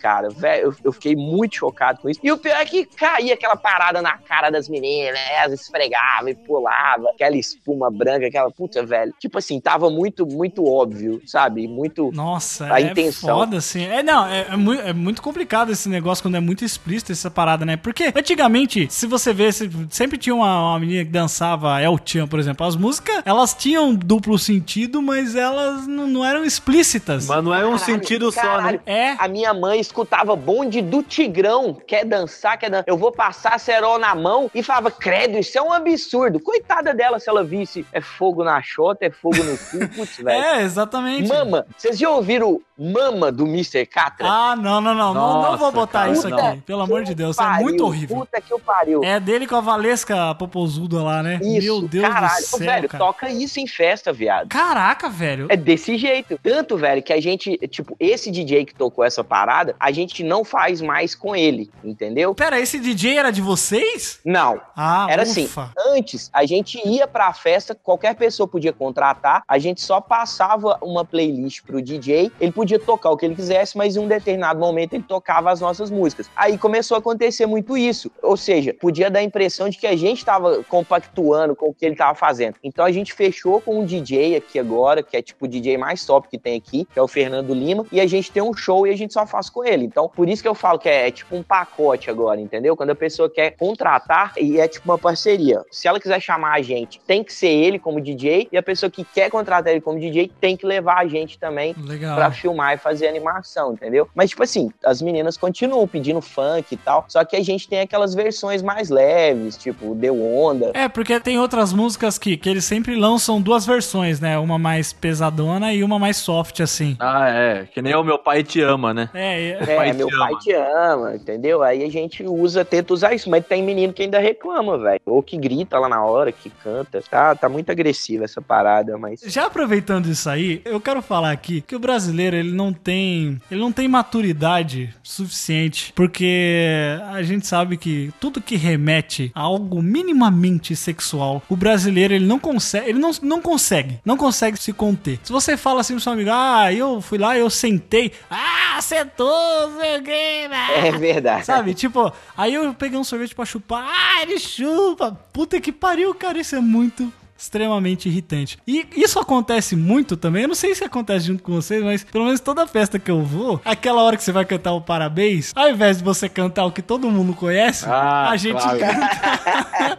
cara. 0.00 0.28
Velho, 0.30 0.64
eu, 0.66 0.74
eu 0.84 0.92
fiquei 0.92 1.14
muito 1.16 1.56
chocado 1.56 2.00
com 2.00 2.08
isso. 2.08 2.20
E 2.22 2.30
o 2.32 2.36
pior 2.38 2.56
é 2.56 2.64
que 2.64 2.84
caía 2.84 3.34
aquela 3.34 3.56
parada 3.56 4.00
na 4.02 4.16
cara 4.18 4.50
das 4.50 4.68
meninas, 4.68 5.14
né? 5.14 5.34
Elas 5.42 5.60
esfregavam 5.60 6.28
e 6.28 6.34
pulavam, 6.34 7.08
aquela 7.10 7.36
espuma 7.36 7.90
branca, 7.90 8.26
aquela 8.26 8.50
puta, 8.50 8.84
velho. 8.84 9.12
Tipo 9.18 9.38
assim, 9.38 9.60
tava 9.60 9.88
muito, 9.90 10.26
muito 10.26 10.66
óbvio, 10.66 11.20
sabe? 11.26 11.66
Muito. 11.68 12.10
Nossa, 12.12 12.72
A 12.72 12.80
é 12.80 12.84
intenção. 12.84 13.38
foda, 13.38 13.56
assim. 13.58 13.84
É, 13.84 14.02
não, 14.02 14.26
é, 14.26 14.46
é 14.50 14.56
mui- 14.56 14.78
é 14.80 14.92
muito 14.92 15.22
complicado 15.22 15.70
esse 15.72 15.88
negócio 15.88 16.22
quando 16.22 16.36
é 16.36 16.40
muito 16.40 16.64
explícito 16.64 17.12
essa 17.12 17.30
parada, 17.30 17.64
né? 17.64 17.76
Porque 17.76 18.12
antigamente, 18.14 18.86
se 18.90 19.06
você 19.06 19.32
vê, 19.32 19.50
se- 19.52 19.70
sempre 19.90 20.18
tinha 20.18 20.34
uma, 20.34 20.70
uma 20.70 20.78
menina 20.80 21.04
que 21.04 21.10
dançava 21.10 21.80
El 21.82 21.98
Chan, 22.04 22.26
por 22.26 22.38
exemplo. 22.38 22.66
As 22.66 22.76
músicas, 22.76 23.22
elas 23.24 23.54
tinham 23.54 23.94
duplo 23.94 24.38
sentido, 24.38 25.00
mas 25.00 25.34
elas 25.36 25.86
não, 25.86 26.06
não 26.06 26.24
eram 26.24 26.44
explícitas. 26.44 27.26
Mas 27.26 27.42
não 27.44 27.54
é 27.54 27.58
um 27.66 27.76
Caralho, 27.76 27.78
sentido 27.78 28.32
só, 28.32 28.40
caralho. 28.40 28.80
né? 28.86 28.92
É. 28.94 29.16
A 29.18 29.28
minha 29.28 29.37
mãe 29.54 29.80
escutava 29.80 30.34
bonde 30.36 30.80
do 30.80 31.02
Tigrão. 31.02 31.74
Quer 31.86 32.04
dançar, 32.04 32.58
quer 32.58 32.70
dançar. 32.70 32.84
Eu 32.86 32.96
vou 32.96 33.12
passar 33.12 33.58
cerol 33.58 33.98
na 33.98 34.14
mão 34.14 34.50
e 34.54 34.62
falava, 34.62 34.90
credo, 34.90 35.38
isso 35.38 35.56
é 35.58 35.62
um 35.62 35.72
absurdo. 35.72 36.40
Coitada 36.40 36.94
dela 36.94 37.18
se 37.18 37.28
ela 37.28 37.44
visse 37.44 37.86
é 37.92 38.00
fogo 38.00 38.44
na 38.44 38.60
chota, 38.62 39.06
é 39.06 39.10
fogo 39.10 39.42
no 39.42 39.56
cu. 39.58 39.88
Putz, 39.94 40.16
velho. 40.18 40.44
É, 40.44 40.62
exatamente. 40.62 41.28
Mama. 41.28 41.66
Vocês 41.76 41.98
já 41.98 42.10
ouviram 42.10 42.60
Mama 42.78 43.32
do 43.32 43.44
Mr. 43.44 43.84
Catra? 43.86 44.26
Ah, 44.28 44.54
não, 44.54 44.80
não, 44.80 44.94
não. 44.94 45.12
não, 45.12 45.14
não 45.14 45.42
Nossa, 45.42 45.56
vou 45.56 45.72
botar 45.72 46.00
cara, 46.00 46.12
isso 46.12 46.28
não. 46.28 46.38
aqui. 46.38 46.60
Pelo 46.60 46.82
amor 46.82 47.02
de 47.02 47.14
Deus, 47.14 47.36
é 47.36 47.42
Pariu, 47.42 47.62
muito 47.62 47.84
horrível. 47.84 48.16
Puta 48.18 48.40
que 48.40 48.52
eu 48.52 48.58
pariu. 48.60 49.02
É 49.02 49.18
dele 49.18 49.46
com 49.46 49.56
a 49.56 49.60
Valesca 49.60 50.34
Popozuda 50.36 51.02
lá, 51.02 51.22
né? 51.22 51.40
Isso, 51.42 51.66
Meu 51.66 51.88
Deus 51.88 52.06
caralho. 52.08 52.36
do 52.36 52.46
céu, 52.46 52.58
velho, 52.58 52.88
cara. 52.88 53.04
toca 53.04 53.30
isso 53.30 53.58
em 53.58 53.66
festa, 53.66 54.12
viado. 54.12 54.48
Caraca, 54.48 55.08
velho. 55.08 55.48
É 55.50 55.56
desse 55.56 55.98
jeito. 55.98 56.38
Tanto, 56.42 56.76
velho, 56.76 57.02
que 57.02 57.12
a 57.12 57.20
gente, 57.20 57.56
tipo, 57.68 57.96
esse 57.98 58.30
DJ 58.30 58.64
que 58.64 58.74
tocou 58.74 59.04
essa 59.04 59.24
parada, 59.28 59.76
a 59.78 59.92
gente 59.92 60.24
não 60.24 60.44
faz 60.44 60.80
mais 60.80 61.14
com 61.14 61.36
ele, 61.36 61.70
entendeu? 61.84 62.34
Pera, 62.34 62.58
esse 62.58 62.78
DJ 62.80 63.18
era 63.18 63.30
de 63.30 63.40
vocês? 63.42 64.18
Não. 64.24 64.60
Ah, 64.74 65.06
Era 65.10 65.22
ufa. 65.22 65.30
assim, 65.30 65.48
antes 65.94 66.30
a 66.32 66.44
gente 66.46 66.80
ia 66.86 67.06
pra 67.06 67.32
festa, 67.32 67.74
qualquer 67.74 68.14
pessoa 68.14 68.48
podia 68.48 68.72
contratar, 68.72 69.42
a 69.46 69.58
gente 69.58 69.80
só 69.80 70.00
passava 70.00 70.78
uma 70.82 71.04
playlist 71.04 71.62
pro 71.62 71.82
DJ, 71.82 72.32
ele 72.40 72.52
podia 72.52 72.78
tocar 72.78 73.10
o 73.10 73.16
que 73.16 73.26
ele 73.26 73.34
quisesse, 73.34 73.76
mas 73.76 73.96
em 73.96 74.00
um 74.00 74.08
determinado 74.08 74.58
momento 74.58 74.94
ele 74.94 75.04
tocava 75.04 75.50
as 75.50 75.60
nossas 75.60 75.90
músicas. 75.90 76.30
Aí 76.34 76.56
começou 76.56 76.94
a 76.94 76.98
acontecer 76.98 77.46
muito 77.46 77.76
isso, 77.76 78.10
ou 78.22 78.36
seja, 78.36 78.74
podia 78.74 79.10
dar 79.10 79.20
a 79.20 79.22
impressão 79.22 79.68
de 79.68 79.76
que 79.78 79.86
a 79.86 79.96
gente 79.96 80.24
tava 80.24 80.64
compactuando 80.64 81.54
com 81.54 81.66
o 81.66 81.74
que 81.74 81.84
ele 81.84 81.94
tava 81.96 82.14
fazendo. 82.14 82.54
Então 82.64 82.84
a 82.84 82.90
gente 82.92 83.12
fechou 83.12 83.60
com 83.60 83.80
um 83.80 83.84
DJ 83.84 84.36
aqui 84.36 84.58
agora, 84.58 85.02
que 85.02 85.16
é 85.16 85.22
tipo 85.22 85.44
o 85.44 85.48
DJ 85.48 85.76
mais 85.76 86.04
top 86.04 86.28
que 86.28 86.38
tem 86.38 86.56
aqui, 86.56 86.86
que 86.92 86.98
é 86.98 87.02
o 87.02 87.08
Fernando 87.08 87.52
Lima, 87.54 87.84
e 87.92 88.00
a 88.00 88.06
gente 88.06 88.30
tem 88.30 88.42
um 88.42 88.54
show 88.54 88.86
e 88.86 88.90
a 88.90 88.96
gente 88.96 89.12
só 89.12 89.17
faz 89.26 89.48
com 89.50 89.64
ele. 89.64 89.84
Então, 89.84 90.10
por 90.14 90.28
isso 90.28 90.42
que 90.42 90.48
eu 90.48 90.54
falo 90.54 90.78
que 90.78 90.88
é, 90.88 91.08
é 91.08 91.10
tipo 91.10 91.36
um 91.36 91.42
pacote 91.42 92.10
agora, 92.10 92.40
entendeu? 92.40 92.76
Quando 92.76 92.90
a 92.90 92.94
pessoa 92.94 93.28
quer 93.30 93.52
contratar 93.52 94.32
e 94.36 94.58
é 94.60 94.68
tipo 94.68 94.88
uma 94.90 94.98
parceria. 94.98 95.64
Se 95.70 95.88
ela 95.88 96.00
quiser 96.00 96.20
chamar 96.20 96.54
a 96.54 96.62
gente, 96.62 97.00
tem 97.06 97.22
que 97.22 97.32
ser 97.32 97.48
ele 97.48 97.78
como 97.78 98.00
DJ, 98.00 98.48
e 98.50 98.56
a 98.56 98.62
pessoa 98.62 98.90
que 98.90 99.04
quer 99.04 99.30
contratar 99.30 99.72
ele 99.72 99.80
como 99.80 99.98
DJ 99.98 100.30
tem 100.40 100.56
que 100.56 100.66
levar 100.66 100.98
a 100.98 101.06
gente 101.06 101.38
também 101.38 101.74
Legal. 101.78 102.16
pra 102.16 102.30
filmar 102.30 102.74
e 102.74 102.78
fazer 102.78 103.08
animação, 103.08 103.72
entendeu? 103.72 104.08
Mas, 104.14 104.30
tipo 104.30 104.42
assim, 104.42 104.70
as 104.84 105.00
meninas 105.00 105.36
continuam 105.36 105.86
pedindo 105.86 106.20
funk 106.20 106.72
e 106.72 106.76
tal, 106.76 107.04
só 107.08 107.24
que 107.24 107.36
a 107.36 107.42
gente 107.42 107.68
tem 107.68 107.80
aquelas 107.80 108.14
versões 108.14 108.62
mais 108.62 108.90
leves, 108.90 109.56
tipo, 109.56 109.94
Deu 109.94 110.22
Onda. 110.22 110.72
É, 110.74 110.88
porque 110.88 111.18
tem 111.20 111.38
outras 111.38 111.72
músicas 111.72 112.18
que, 112.18 112.36
que 112.36 112.48
eles 112.48 112.64
sempre 112.64 112.96
lançam 112.96 113.40
duas 113.40 113.66
versões, 113.66 114.20
né? 114.20 114.38
Uma 114.38 114.58
mais 114.58 114.92
pesadona 114.92 115.72
e 115.72 115.82
uma 115.82 115.98
mais 115.98 116.16
soft, 116.16 116.60
assim. 116.60 116.96
Ah, 116.98 117.28
é. 117.28 117.64
Que 117.72 117.80
nem 117.80 117.94
o 117.94 118.02
meu 118.02 118.18
pai 118.18 118.42
te 118.42 118.60
ama, 118.60 118.92
né? 118.92 118.97
É, 119.12 119.50
é. 119.50 119.58
É, 119.60 119.76
pai 119.76 119.92
meu 119.92 120.08
pai 120.08 120.34
te 120.36 120.52
ama, 120.52 121.14
entendeu? 121.14 121.62
Aí 121.62 121.84
a 121.84 121.90
gente 121.90 122.22
usa, 122.22 122.64
tenta 122.64 122.94
usar 122.94 123.14
isso, 123.14 123.28
mas 123.28 123.44
tem 123.46 123.62
menino 123.62 123.92
que 123.92 124.02
ainda 124.02 124.18
reclama, 124.18 124.78
velho. 124.78 125.00
Ou 125.04 125.22
que 125.22 125.36
grita 125.36 125.78
lá 125.78 125.88
na 125.88 126.02
hora, 126.04 126.32
que 126.32 126.50
canta. 126.50 127.02
Tá, 127.02 127.34
tá 127.34 127.48
muito 127.48 127.70
agressiva 127.70 128.24
essa 128.24 128.40
parada, 128.40 128.96
mas. 128.96 129.20
Já 129.26 129.46
aproveitando 129.46 130.06
isso 130.06 130.28
aí, 130.28 130.62
eu 130.64 130.80
quero 130.80 131.02
falar 131.02 131.30
aqui 131.30 131.60
que 131.60 131.76
o 131.76 131.78
brasileiro 131.78 132.36
ele 132.36 132.52
não 132.52 132.72
tem, 132.72 133.40
ele 133.50 133.60
não 133.60 133.72
tem 133.72 133.88
maturidade 133.88 134.94
suficiente, 135.02 135.92
porque 135.94 136.98
a 137.10 137.22
gente 137.22 137.46
sabe 137.46 137.76
que 137.76 138.12
tudo 138.20 138.40
que 138.40 138.56
remete 138.56 139.32
a 139.34 139.48
algo 139.48 139.82
minimamente 139.82 140.76
sexual, 140.76 141.42
o 141.48 141.56
brasileiro 141.56 142.14
ele 142.14 142.26
não 142.26 142.38
consegue, 142.38 142.90
ele 142.90 142.98
não, 142.98 143.10
não 143.22 143.40
consegue, 143.40 143.98
não 144.04 144.16
consegue 144.16 144.58
se 144.58 144.72
conter. 144.72 145.18
Se 145.22 145.32
você 145.32 145.56
fala 145.56 145.80
assim 145.80 145.94
pro 145.94 146.02
seu 146.02 146.12
amigo, 146.12 146.30
ah, 146.32 146.72
eu 146.72 147.00
fui 147.00 147.18
lá, 147.18 147.36
eu 147.36 147.48
sentei, 147.48 148.12
ah, 148.30 148.78
o 148.96 150.02
quê, 150.02 150.48
né? 150.48 150.88
É 150.88 150.92
verdade. 150.92 151.46
Sabe, 151.46 151.74
tipo, 151.74 152.12
aí 152.36 152.54
eu 152.54 152.72
peguei 152.74 152.98
um 152.98 153.04
sorvete 153.04 153.34
pra 153.34 153.44
chupar, 153.44 153.86
ah, 153.88 154.22
ele 154.22 154.38
chupa, 154.38 155.12
puta 155.32 155.60
que 155.60 155.72
pariu, 155.72 156.14
cara, 156.14 156.38
isso 156.38 156.56
é 156.56 156.60
muito 156.60 157.12
extremamente 157.38 158.08
irritante. 158.08 158.58
E 158.66 158.84
isso 158.96 159.18
acontece 159.18 159.76
muito 159.76 160.16
também, 160.16 160.42
eu 160.42 160.48
não 160.48 160.54
sei 160.54 160.74
se 160.74 160.82
acontece 160.84 161.26
junto 161.26 161.42
com 161.42 161.52
vocês, 161.52 161.82
mas 161.84 162.02
pelo 162.04 162.24
menos 162.24 162.40
toda 162.40 162.66
festa 162.66 162.98
que 162.98 163.10
eu 163.10 163.22
vou, 163.22 163.60
aquela 163.64 164.02
hora 164.02 164.16
que 164.16 164.22
você 164.24 164.32
vai 164.32 164.44
cantar 164.44 164.72
o 164.72 164.80
parabéns, 164.80 165.52
ao 165.54 165.70
invés 165.70 165.98
de 165.98 166.04
você 166.04 166.28
cantar 166.28 166.64
o 166.64 166.72
que 166.72 166.82
todo 166.82 167.08
mundo 167.10 167.32
conhece, 167.34 167.86
Ah, 167.88 168.30
a 168.30 168.36
gente 168.36 168.60
claro. 168.60 168.78
canta... 168.78 169.98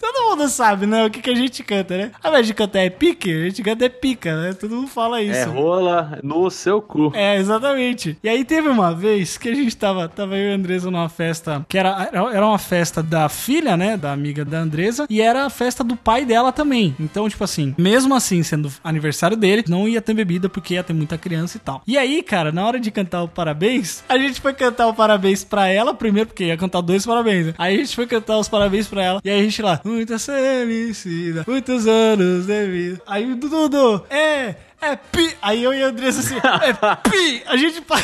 todo 0.00 0.30
mundo 0.30 0.48
sabe, 0.48 0.86
né, 0.86 1.06
o 1.06 1.10
que, 1.10 1.20
que 1.20 1.30
a 1.30 1.34
gente 1.34 1.62
canta, 1.62 1.96
né? 1.96 2.10
Ao 2.22 2.30
invés 2.30 2.46
de 2.46 2.54
cantar 2.54 2.80
é 2.80 2.90
pique, 2.90 3.30
a 3.32 3.44
gente 3.44 3.62
canta 3.62 3.84
é 3.84 3.88
pica, 3.88 4.34
né? 4.42 4.52
Todo 4.52 4.74
mundo 4.74 4.88
fala 4.88 5.22
isso. 5.22 5.38
É 5.38 5.44
rola 5.44 6.18
no 6.22 6.50
seu 6.50 6.82
cu. 6.82 7.12
É, 7.14 7.36
exatamente. 7.36 8.18
E 8.22 8.28
aí 8.28 8.44
teve 8.44 8.68
uma 8.68 8.92
vez 8.94 9.38
que 9.38 9.48
a 9.48 9.54
gente 9.54 9.76
tava, 9.76 10.08
tava 10.08 10.36
eu 10.36 10.50
e 10.50 10.52
a 10.52 10.56
Andresa 10.56 10.90
numa 10.90 11.08
festa, 11.08 11.64
que 11.68 11.78
era, 11.78 12.10
era 12.12 12.46
uma 12.46 12.58
festa 12.58 13.02
da 13.02 13.28
filha, 13.28 13.76
né, 13.76 13.96
da 13.96 14.12
amiga 14.12 14.44
da 14.44 14.58
Andresa, 14.58 15.06
e 15.08 15.20
era 15.20 15.44
a 15.46 15.50
festa 15.50 15.84
do 15.84 15.94
pai 15.96 16.24
dela 16.24 16.50
também. 16.52 16.63
Então, 16.98 17.28
tipo 17.28 17.44
assim, 17.44 17.74
mesmo 17.76 18.14
assim, 18.14 18.42
sendo 18.42 18.72
aniversário 18.82 19.36
dele, 19.36 19.64
não 19.68 19.88
ia 19.88 20.00
ter 20.00 20.14
bebida 20.14 20.48
porque 20.48 20.74
ia 20.74 20.82
ter 20.82 20.92
muita 20.92 21.18
criança 21.18 21.56
e 21.56 21.60
tal. 21.60 21.82
E 21.86 21.98
aí, 21.98 22.22
cara, 22.22 22.50
na 22.50 22.66
hora 22.66 22.80
de 22.80 22.90
cantar 22.90 23.22
o 23.22 23.28
parabéns, 23.28 24.02
a 24.08 24.16
gente 24.18 24.40
foi 24.40 24.54
cantar 24.54 24.86
o 24.86 24.94
parabéns 24.94 25.44
pra 25.44 25.68
ela 25.68 25.94
primeiro, 25.94 26.28
porque 26.28 26.44
ia 26.44 26.56
cantar 26.56 26.80
dois 26.80 27.04
parabéns, 27.04 27.46
né? 27.46 27.54
Aí 27.58 27.74
a 27.74 27.78
gente 27.78 27.94
foi 27.94 28.06
cantar 28.06 28.38
os 28.38 28.48
parabéns 28.48 28.86
pra 28.86 29.02
ela, 29.02 29.20
e 29.24 29.30
aí 29.30 29.40
a 29.40 29.42
gente 29.42 29.62
lá, 29.62 29.80
muita 29.84 30.18
felicidade, 30.18 31.44
muitos 31.48 31.86
anos 31.86 32.46
de 32.46 32.66
vida. 32.66 33.02
Aí 33.06 33.34
Dudu, 33.34 34.04
é... 34.10 34.54
É 34.84 34.96
pi. 34.96 35.36
Aí 35.40 35.62
eu 35.62 35.72
e 35.72 35.82
a 35.82 35.86
Andressa 35.86 36.20
assim, 36.20 36.36
é 36.36 36.94
pi. 37.08 37.42
A 37.46 37.56
gente, 37.56 37.80
pa- 37.80 37.96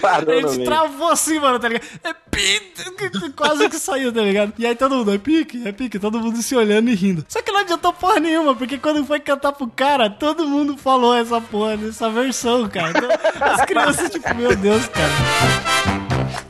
Parou 0.00 0.38
a 0.38 0.42
gente 0.42 0.64
travou 0.64 1.10
assim, 1.10 1.38
mano, 1.38 1.58
tá 1.58 1.68
ligado? 1.68 1.86
É 2.04 2.12
pi. 2.30 2.72
Quase 3.36 3.68
que 3.68 3.76
saiu, 3.78 4.12
tá 4.12 4.20
ligado? 4.22 4.52
E 4.58 4.66
aí 4.66 4.74
todo 4.74 4.96
mundo, 4.96 5.12
é 5.12 5.18
pique, 5.18 5.66
é 5.66 5.72
pique. 5.72 5.98
Todo 5.98 6.18
mundo 6.20 6.40
se 6.42 6.54
olhando 6.54 6.88
e 6.90 6.94
rindo. 6.94 7.24
Só 7.28 7.42
que 7.42 7.50
não 7.52 7.60
adiantou 7.60 7.92
porra 7.92 8.20
nenhuma, 8.20 8.54
porque 8.54 8.78
quando 8.78 9.04
foi 9.04 9.20
cantar 9.20 9.52
pro 9.52 9.66
cara, 9.68 10.08
todo 10.08 10.46
mundo 10.46 10.76
falou 10.76 11.14
essa 11.14 11.40
porra, 11.40 11.78
essa 11.88 12.08
versão, 12.10 12.68
cara. 12.68 12.90
Então, 12.90 13.10
as 13.40 13.64
crianças, 13.64 14.10
tipo, 14.10 14.34
meu 14.34 14.54
Deus, 14.56 14.86
cara. 14.88 16.49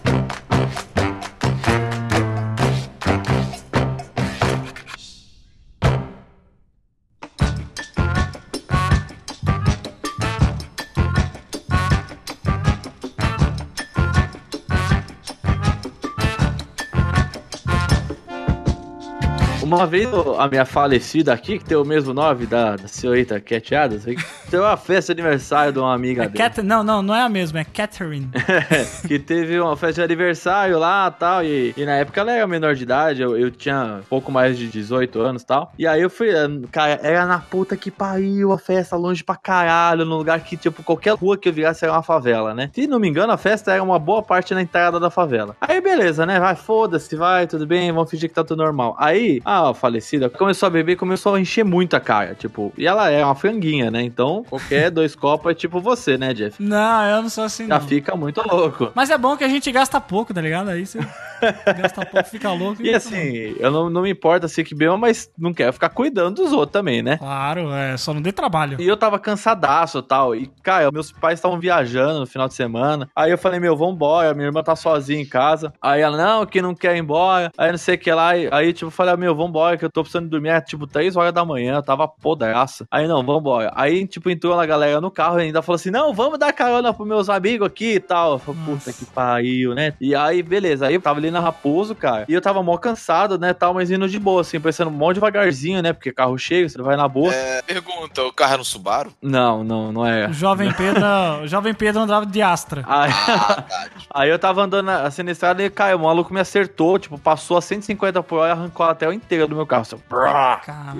Uma 19.70 19.86
vez 19.86 20.08
a 20.36 20.48
minha 20.48 20.64
falecida 20.64 21.32
aqui, 21.32 21.56
que 21.56 21.64
tem 21.64 21.76
o 21.76 21.84
mesmo 21.84 22.12
nome 22.12 22.44
da, 22.44 22.74
da 22.74 22.88
senhorita 22.88 23.38
Cat 23.38 23.72
Adams, 23.72 24.04
tem 24.50 24.58
uma 24.58 24.76
festa 24.76 25.14
de 25.14 25.20
aniversário 25.20 25.72
de 25.72 25.78
uma 25.78 25.94
amiga 25.94 26.24
É 26.24 26.26
dele. 26.26 26.38
Cat... 26.38 26.60
Não, 26.60 26.82
não, 26.82 27.00
não 27.00 27.14
é 27.14 27.22
a 27.22 27.28
mesma, 27.28 27.60
é 27.60 27.64
Catherine. 27.64 28.28
que 29.06 29.16
teve 29.20 29.60
uma 29.60 29.76
festa 29.76 30.00
de 30.00 30.12
aniversário 30.12 30.76
lá 30.76 31.06
e 31.06 31.20
tal. 31.20 31.44
E, 31.44 31.74
na 31.86 31.92
época 31.92 32.20
ela 32.20 32.32
era 32.32 32.48
menor 32.48 32.74
de 32.74 32.82
idade, 32.82 33.22
eu, 33.22 33.38
eu 33.38 33.48
tinha 33.48 34.00
pouco 34.10 34.32
mais 34.32 34.58
de 34.58 34.66
18 34.66 35.20
anos 35.20 35.42
e 35.42 35.46
tal. 35.46 35.72
E 35.78 35.86
aí 35.86 36.02
eu 36.02 36.10
fui, 36.10 36.30
eh, 36.30 36.48
cara, 36.72 36.98
era 37.00 37.24
na 37.24 37.38
puta 37.38 37.76
que 37.76 37.92
pariu 37.92 38.50
a 38.50 38.58
festa, 38.58 38.96
longe 38.96 39.22
pra 39.22 39.36
caralho, 39.36 40.04
num 40.04 40.16
lugar 40.16 40.40
que, 40.40 40.56
tipo, 40.56 40.82
qualquer 40.82 41.14
rua 41.14 41.38
que 41.38 41.48
eu 41.48 41.52
virasse 41.52 41.84
era 41.84 41.94
uma 41.94 42.02
favela, 42.02 42.52
né? 42.54 42.72
Se 42.74 42.88
não 42.88 42.98
me 42.98 43.08
engano, 43.08 43.32
a 43.32 43.38
festa 43.38 43.72
era 43.72 43.84
uma 43.84 44.00
boa 44.00 44.20
parte 44.20 44.52
na 44.52 44.62
entrada 44.62 44.98
da 44.98 45.10
favela. 45.10 45.54
Aí 45.60 45.80
beleza, 45.80 46.26
né? 46.26 46.40
Vai, 46.40 46.56
foda-se, 46.56 47.14
vai, 47.14 47.46
tudo 47.46 47.68
bem, 47.68 47.92
vamos 47.92 48.10
fingir 48.10 48.28
que 48.28 48.34
tá 48.34 48.42
tudo 48.42 48.64
normal. 48.64 48.96
Aí, 48.98 49.40
a 49.44 49.59
falecida 49.74 50.28
começou 50.28 50.66
a 50.66 50.70
beber 50.70 50.92
e 50.92 50.96
começou 50.96 51.34
a 51.34 51.40
encher 51.40 51.64
muito 51.64 51.94
a 51.94 52.00
cara, 52.00 52.34
tipo, 52.34 52.72
e 52.76 52.86
ela 52.86 53.10
é 53.10 53.24
uma 53.24 53.34
franguinha, 53.34 53.90
né? 53.90 54.02
Então, 54.02 54.44
qualquer 54.48 54.90
dois 54.90 55.14
copos 55.14 55.52
é 55.52 55.54
tipo 55.54 55.80
você, 55.80 56.16
né, 56.18 56.32
Jeff? 56.34 56.62
Não, 56.62 57.04
eu 57.06 57.22
não 57.22 57.28
sou 57.28 57.44
assim, 57.44 57.66
Já 57.66 57.78
não. 57.78 57.86
fica 57.86 58.16
muito 58.16 58.42
louco. 58.46 58.90
Mas 58.94 59.10
é 59.10 59.18
bom 59.18 59.36
que 59.36 59.44
a 59.44 59.48
gente 59.48 59.70
gasta 59.70 60.00
pouco, 60.00 60.32
tá 60.34 60.40
ligado? 60.40 60.68
Aí 60.70 60.86
você 60.86 60.98
gasta 61.80 62.04
pouco, 62.06 62.28
fica 62.28 62.50
louco. 62.52 62.82
E 62.82 62.94
assim, 62.94 63.54
eu 63.58 63.70
não, 63.70 63.88
não 63.90 64.02
me 64.02 64.10
importo 64.10 64.46
assim 64.46 64.64
que 64.64 64.74
beba, 64.74 64.96
mas 64.96 65.30
não 65.38 65.52
quero 65.52 65.72
ficar 65.72 65.88
cuidando 65.90 66.42
dos 66.42 66.52
outros 66.52 66.72
também, 66.72 67.02
né? 67.02 67.16
Claro, 67.18 67.70
é, 67.72 67.96
só 67.96 68.12
não 68.12 68.22
dê 68.22 68.32
trabalho. 68.32 68.80
E 68.80 68.86
eu 68.86 68.96
tava 68.96 69.18
cansadaço 69.18 69.98
e 69.98 70.02
tal. 70.02 70.34
E, 70.34 70.50
cara, 70.62 70.90
meus 70.90 71.12
pais 71.12 71.38
estavam 71.38 71.58
viajando 71.58 72.20
no 72.20 72.26
final 72.26 72.48
de 72.48 72.54
semana. 72.54 73.08
Aí 73.14 73.30
eu 73.30 73.38
falei, 73.38 73.58
meu, 73.60 73.76
vambora. 73.76 74.34
Minha 74.34 74.48
irmã 74.48 74.62
tá 74.62 74.76
sozinha 74.76 75.20
em 75.20 75.26
casa. 75.26 75.72
Aí 75.80 76.00
ela, 76.00 76.16
não, 76.16 76.46
que 76.46 76.60
não 76.62 76.74
quer 76.74 76.96
ir 76.96 77.00
embora. 77.00 77.50
Aí 77.56 77.70
não 77.70 77.78
sei 77.78 77.94
o 77.96 77.98
que 77.98 78.12
lá. 78.12 78.30
Aí, 78.30 78.48
aí, 78.52 78.72
tipo, 78.72 78.86
eu 78.86 78.90
falei, 78.90 79.14
ah, 79.14 79.16
meu, 79.16 79.34
vambora, 79.50 79.76
que 79.76 79.84
eu 79.84 79.90
tô 79.90 80.02
precisando 80.02 80.28
dormir. 80.28 80.50
É, 80.50 80.60
tipo, 80.60 80.86
3 80.86 81.16
horas 81.16 81.32
da 81.32 81.44
manhã. 81.44 81.76
Eu 81.76 81.82
tava 81.82 82.06
podraça. 82.08 82.86
Aí, 82.90 83.06
não, 83.08 83.22
vambora. 83.24 83.72
Aí, 83.74 84.06
tipo, 84.06 84.30
entrou 84.30 84.58
a 84.58 84.64
galera 84.66 85.00
no 85.00 85.10
carro 85.10 85.38
e 85.40 85.44
ainda 85.44 85.60
falou 85.62 85.76
assim, 85.76 85.90
não, 85.90 86.12
vamos 86.14 86.38
dar 86.38 86.52
carona 86.52 86.92
pros 86.94 87.06
meus 87.06 87.28
amigos 87.28 87.66
aqui 87.66 87.94
e 87.94 88.00
tal. 88.00 88.32
Eu 88.32 88.38
falei, 88.38 88.60
puta 88.64 88.92
que 88.92 89.04
pariu, 89.06 89.74
né? 89.74 89.92
E 90.00 90.14
aí, 90.14 90.42
beleza. 90.42 90.86
Aí 90.86 90.94
eu 90.94 91.00
tava 91.00 91.18
ali 91.18 91.30
na 91.30 91.40
Raposo, 91.40 91.94
cara. 91.94 92.24
E 92.28 92.32
eu 92.34 92.40
tava 92.40 92.62
mó 92.62 92.76
cansado, 92.76 93.38
né, 93.38 93.52
tal, 93.52 93.74
mas 93.74 93.90
indo 93.90 94.08
de 94.08 94.18
boa, 94.18 94.40
assim, 94.42 94.60
pensando 94.60 94.90
mó 94.90 95.12
devagarzinho, 95.12 95.82
né? 95.82 95.92
Porque 95.92 96.12
carro 96.12 96.36
cheio, 96.38 96.68
você 96.68 96.80
vai 96.80 96.96
na 96.96 97.08
boa. 97.08 97.32
É, 97.34 97.62
pergunta, 97.62 98.22
o 98.22 98.32
carro 98.32 98.52
era 98.52 98.60
um 98.62 98.64
Subaru? 98.64 99.12
Não, 99.20 99.64
não, 99.64 99.92
não 99.92 100.06
é. 100.06 100.28
O 100.28 100.32
jovem 100.32 100.72
Pedro, 100.72 101.02
o 101.42 101.46
jovem 101.46 101.74
Pedro 101.74 102.02
andava 102.02 102.24
de 102.26 102.40
Astra. 102.42 102.84
Aí, 102.86 103.10
Ah, 103.12 103.62
tá. 103.62 103.64
aí 104.14 104.30
eu 104.30 104.38
tava 104.38 104.62
andando 104.62 104.86
na- 104.86 105.02
assim 105.02 105.22
na 105.22 105.32
estrada 105.32 105.62
e, 105.62 105.70
cara, 105.70 105.96
o 105.96 106.00
maluco 106.00 106.32
me 106.32 106.40
acertou, 106.40 106.98
tipo, 106.98 107.18
passou 107.18 107.56
a 107.56 107.60
150 107.62 108.22
por 108.22 108.36
hora 108.38 108.48
e 108.50 108.52
arrancou 108.52 108.86
a 108.86 108.94
tela 108.94 109.14
inteira 109.14 109.39
do 109.46 109.56
meu 109.56 109.66
carro. 109.66 109.82
Assim. 109.82 109.96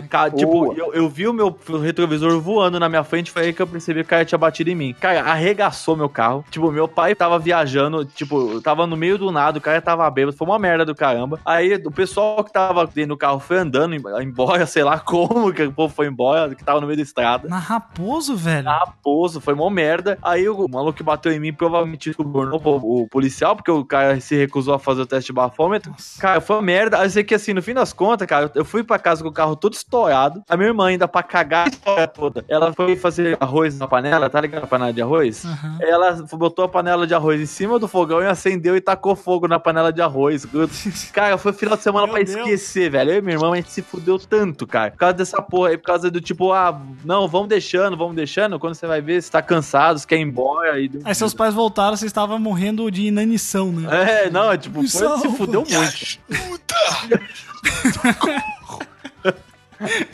Cara, 0.09 0.31
tipo, 0.31 0.73
eu, 0.75 0.93
eu 0.95 1.09
vi 1.09 1.27
o 1.29 1.33
meu 1.33 1.57
retrovisor 1.83 2.41
voando 2.41 2.79
na 2.81 2.89
minha 2.89 3.05
frente, 3.05 3.31
foi 3.31 3.43
aí 3.47 3.53
que 3.53 3.61
eu 3.62 3.67
percebi 3.67 4.01
que 4.01 4.07
o 4.07 4.11
cara 4.11 4.25
tinha 4.25 4.39
batido 4.39 4.71
em 4.71 4.75
mim. 4.75 4.95
Cara, 5.01 5.21
arregaçou 5.23 5.97
meu 5.97 6.09
carro. 6.09 6.45
Tipo, 6.51 6.71
meu 6.71 6.89
pai 6.89 7.15
tava 7.15 7.39
viajando, 7.39 8.05
tipo, 8.05 8.61
tava 8.61 8.87
no 8.87 8.97
meio 8.97 9.19
do 9.19 9.31
nada, 9.31 9.59
o 9.59 9.61
cara 9.61 9.81
tava 9.81 10.09
bêbado, 10.11 10.37
foi 10.37 10.47
uma 10.47 10.59
merda 10.59 10.85
do 10.85 10.95
caramba. 10.95 11.39
Aí 11.45 11.75
o 11.85 11.91
pessoal 11.91 12.43
que 12.45 12.53
tava 12.53 12.87
dentro 12.87 13.11
do 13.11 13.17
carro 13.17 13.41
foi 13.41 13.59
andando 13.59 13.95
em- 13.95 14.03
embora, 14.23 14.65
sei 14.67 14.83
lá 14.85 14.99
como 14.99 15.53
que 15.53 15.62
o 15.62 15.73
povo 15.73 15.95
foi 15.95 16.07
embora, 16.07 16.55
que 16.55 16.65
tava 16.65 16.81
no 16.81 16.87
meio 16.87 16.97
da 16.97 17.03
estrada. 17.03 17.49
na 17.49 17.59
Raposo, 17.59 18.37
velho. 18.37 18.67
Raposo, 18.69 19.41
foi 19.41 19.55
mó 19.55 19.69
merda. 19.71 20.19
Aí 20.23 20.49
o 20.49 20.67
maluco 20.69 20.95
que 20.97 21.03
bateu 21.03 21.33
em 21.33 21.39
mim 21.41 21.53
provavelmente 21.53 22.12
subornou 22.12 22.61
o, 22.65 23.03
o 23.03 23.09
policial, 23.09 23.55
porque 23.57 23.71
o 23.71 23.85
cara 23.85 24.21
se 24.21 24.37
recusou 24.37 24.75
a 24.75 24.79
fazer 24.79 25.03
o 25.03 25.07
teste 25.07 25.27
de 25.29 25.33
bafômetro. 25.33 25.95
Cara, 26.19 26.41
foi 26.41 26.57
uma 26.57 26.62
merda. 26.62 26.99
Aí 26.99 27.07
eu 27.07 27.11
sei 27.11 27.25
que 27.25 27.35
assim, 27.35 27.53
no 27.55 27.62
fim 27.62 27.75
das 27.75 27.93
contas, 27.93 28.27
cara, 28.31 28.48
eu 28.55 28.65
fui 28.65 28.85
pra 28.85 28.97
casa 28.97 29.24
com 29.24 29.28
o 29.28 29.32
carro 29.32 29.57
todo 29.57 29.74
estourado. 29.74 30.44
A 30.48 30.57
minha 30.57 30.69
irmã 30.69 30.86
ainda 30.86 31.09
pra 31.09 31.20
cagar 31.20 31.66
a 31.66 31.69
história 31.69 32.07
toda. 32.07 32.44
Ela 32.48 32.73
foi 32.73 32.94
fazer 32.94 33.36
arroz 33.40 33.77
na 33.77 33.89
panela, 33.89 34.31
tá 34.31 34.40
ligado? 34.40 34.62
A 34.62 34.66
panela 34.69 34.93
de 34.93 35.02
arroz? 35.02 35.44
Aham. 35.44 35.78
Ela 35.81 36.12
botou 36.35 36.65
a 36.65 36.69
panela 36.69 37.09
de 37.09 37.15
arroz 37.15 37.40
em 37.40 37.47
cima 37.47 37.77
do 37.81 37.89
fogão 37.89 38.23
e 38.23 38.27
acendeu 38.27 38.77
e 38.77 38.81
tacou 38.81 39.16
fogo 39.16 39.48
na 39.48 39.59
panela 39.59 39.93
de 39.93 40.01
arroz. 40.01 40.47
Cara, 41.12 41.36
foi 41.39 41.52
final 41.52 41.77
de 41.77 41.82
semana 41.82 42.07
Meu 42.07 42.15
pra 42.15 42.23
Deus. 42.23 42.39
esquecer, 42.39 42.89
velho. 42.89 43.11
Eu 43.11 43.19
e 43.19 43.20
minha 43.20 43.35
irmã, 43.35 43.52
a 43.52 43.57
gente 43.57 43.73
se 43.73 43.82
fudeu 43.82 44.16
tanto, 44.16 44.65
cara. 44.65 44.93
Por 44.93 44.98
causa 44.98 45.15
dessa 45.15 45.43
porra 45.43 45.70
aí, 45.70 45.77
por 45.77 45.86
causa 45.86 46.09
do 46.09 46.20
tipo, 46.20 46.52
ah, 46.52 46.81
não, 47.05 47.27
vamos 47.27 47.48
deixando, 47.48 47.97
vamos 47.97 48.15
deixando. 48.15 48.61
Quando 48.61 48.74
você 48.74 48.86
vai 48.86 49.01
ver, 49.01 49.20
você 49.20 49.31
tá 49.31 49.43
cansado, 49.43 49.98
você 49.98 50.07
quer 50.07 50.19
ir 50.19 50.23
embora. 50.23 50.78
E... 50.78 50.89
Aí 51.05 51.15
seus 51.16 51.35
pais 51.35 51.52
voltaram, 51.52 51.97
você 51.97 52.07
estava 52.07 52.39
morrendo 52.39 52.89
de 52.93 53.07
inanição, 53.07 53.73
né? 53.73 54.27
É, 54.27 54.31
não, 54.31 54.52
é 54.52 54.57
tipo, 54.57 54.86
foi, 54.89 55.19
se 55.19 55.28
fudeu 55.36 55.62
muito. 55.62 55.74
ajuda! 55.77 57.20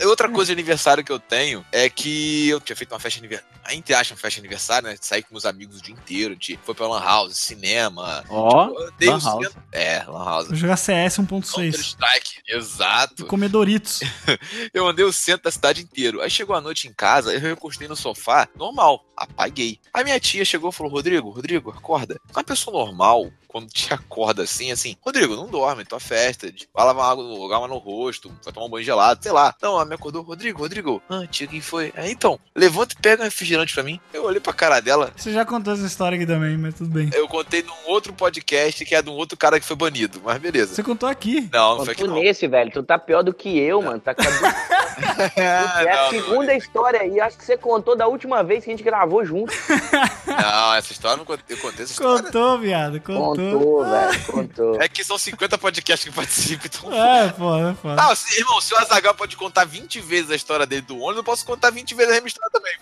Outra 0.05 0.29
coisa 0.29 0.45
de 0.47 0.53
aniversário 0.53 1.03
que 1.03 1.11
eu 1.11 1.19
tenho 1.19 1.65
é 1.73 1.89
que 1.89 2.47
eu 2.47 2.61
tinha 2.61 2.73
feito 2.73 2.93
uma 2.93 2.99
festa 3.01 3.19
de 3.19 3.25
aniversário. 3.25 3.57
Entre 3.71 3.93
aspas, 3.93 4.11
uma 4.11 4.15
festa 4.17 4.35
de 4.39 4.39
aniversário, 4.39 4.87
né? 4.87 4.95
Saí 5.01 5.21
com 5.21 5.33
meus 5.33 5.45
amigos 5.45 5.79
o 5.79 5.81
dia 5.83 5.93
inteiro. 5.93 6.33
Gente 6.35 6.57
foi 6.63 6.73
pra 6.73 6.87
Lan 6.87 7.01
House, 7.03 7.35
cinema. 7.37 8.23
Ó, 8.29 8.67
Eu 8.69 8.91
dei 8.97 9.09
Lan 9.09 9.17
o 9.17 9.19
House. 9.19 9.45
centro- 9.45 9.63
É, 9.73 10.03
Lan 10.07 10.23
House. 10.23 10.47
Vou 10.47 10.55
jogar 10.55 10.77
CS 10.77 11.17
1.6. 11.19 11.51
Counter-Strike, 11.51 12.41
exato. 12.47 13.25
Comer 13.25 13.49
Doritos. 13.49 13.99
Eu 14.73 14.87
andei 14.87 15.03
o 15.03 15.11
centro 15.11 15.43
da 15.43 15.51
cidade 15.51 15.81
inteiro. 15.81 16.21
Aí 16.21 16.29
chegou 16.29 16.55
a 16.55 16.61
noite 16.61 16.87
em 16.87 16.93
casa, 16.93 17.33
eu 17.33 17.39
recostei 17.41 17.89
no 17.89 17.95
sofá, 17.95 18.47
normal, 18.55 19.03
apaguei. 19.17 19.79
Aí 19.93 20.03
minha 20.05 20.19
tia 20.19 20.45
chegou 20.45 20.69
e 20.69 20.73
falou: 20.73 20.91
Rodrigo, 20.93 21.29
Rodrigo, 21.29 21.71
acorda. 21.71 22.17
Uma 22.33 22.43
pessoa 22.43 22.85
normal, 22.85 23.29
quando 23.47 23.67
te 23.69 23.93
acorda 23.93 24.43
assim, 24.43 24.71
assim, 24.71 24.95
Rodrigo, 25.01 25.35
não 25.35 25.47
dorme, 25.47 25.85
tua 25.85 25.99
festa. 25.99 26.51
Vai 26.73 26.85
lavar 26.85 27.11
água, 27.11 27.23
no- 27.23 27.53
água 27.53 27.67
no 27.67 27.77
rosto, 27.77 28.31
vai 28.43 28.53
tomar 28.53 28.65
um 28.65 28.69
banho 28.69 28.85
gelado, 28.85 29.21
sei 29.23 29.31
lá. 29.31 29.53
Não, 29.61 29.73
ela 29.75 29.85
me 29.85 29.95
acordou. 29.95 30.21
Rodrigo, 30.23 30.59
Rodrigo. 30.59 31.01
Ah, 31.09 31.25
tia, 31.29 31.47
quem 31.47 31.61
foi? 31.61 31.93
Ah, 31.95 32.07
então, 32.09 32.39
levanta 32.55 32.95
e 32.97 33.01
pega 33.01 33.21
um 33.21 33.25
refrigerante 33.25 33.73
pra 33.73 33.83
mim. 33.83 33.99
Eu 34.13 34.25
olhei 34.25 34.39
pra 34.39 34.53
cara 34.53 34.79
dela. 34.79 35.11
Você 35.15 35.31
já 35.31 35.45
contou 35.45 35.73
essa 35.73 35.85
história 35.85 36.15
aqui 36.15 36.25
também, 36.25 36.57
mas 36.57 36.75
tudo 36.75 36.89
bem. 36.89 37.09
Eu 37.13 37.27
contei 37.27 37.63
num 37.63 37.91
outro 37.91 38.13
podcast 38.13 38.83
que 38.85 38.93
é 38.95 39.01
de 39.01 39.09
um 39.09 39.13
outro 39.13 39.37
cara 39.37 39.59
que 39.59 39.65
foi 39.65 39.75
banido, 39.75 40.21
mas 40.23 40.37
beleza. 40.37 40.73
Você 40.75 40.83
contou 40.83 41.07
aqui. 41.07 41.49
Não, 41.53 41.77
não 41.77 41.85
foi 41.85 41.95
Tu 41.95 42.01
aqui 42.03 42.07
não. 42.09 42.15
nesse, 42.19 42.47
velho, 42.47 42.71
tu 42.71 42.83
tá 42.83 42.97
pior 42.99 43.23
do 43.23 43.33
que 43.33 43.57
eu, 43.57 43.81
mano. 43.81 43.99
Tá 43.99 44.13
cadu... 44.13 44.29
Ah, 44.99 45.29
é 45.85 45.91
a 45.91 46.03
não, 46.05 46.09
segunda 46.09 46.55
história 46.55 47.01
aí, 47.01 47.19
acho 47.19 47.37
que 47.37 47.45
você 47.45 47.55
contou 47.55 47.95
da 47.95 48.07
última 48.07 48.43
vez 48.43 48.63
que 48.63 48.71
a 48.71 48.73
gente 48.73 48.83
gravou 48.83 49.23
junto. 49.23 49.53
Não, 50.25 50.73
essa 50.73 50.91
história 50.91 51.13
eu 51.13 51.17
não 51.19 51.25
contei. 51.25 51.55
Eu 51.55 51.61
contei 51.61 51.83
essa 51.83 51.93
história. 51.93 52.23
Contou, 52.23 52.57
viado, 52.59 52.99
contou. 53.01 53.35
Contou, 53.37 53.85
velho, 53.85 54.25
contou. 54.25 54.81
É 54.81 54.89
que 54.89 55.03
são 55.03 55.17
50 55.17 55.57
podcasts 55.59 56.09
que 56.09 56.15
participam, 56.15 56.65
então. 56.65 56.91
É, 56.93 57.29
foda, 57.31 57.77
foda. 57.81 58.01
Ah, 58.01 58.15
se- 58.15 58.39
irmão, 58.39 58.59
se 58.59 58.73
o 58.73 58.77
Azagal 58.77 59.13
pode 59.13 59.37
contar 59.37 59.63
20 59.65 59.99
vezes 60.01 60.31
a 60.31 60.35
história 60.35 60.65
dele 60.65 60.81
do 60.81 60.95
ônibus, 60.97 61.17
eu 61.17 61.23
posso 61.23 61.45
contar 61.45 61.69
20 61.69 61.93
vezes 61.93 62.11
a 62.13 62.21
minha 62.21 62.27
história 62.27 62.49
também. 62.51 62.73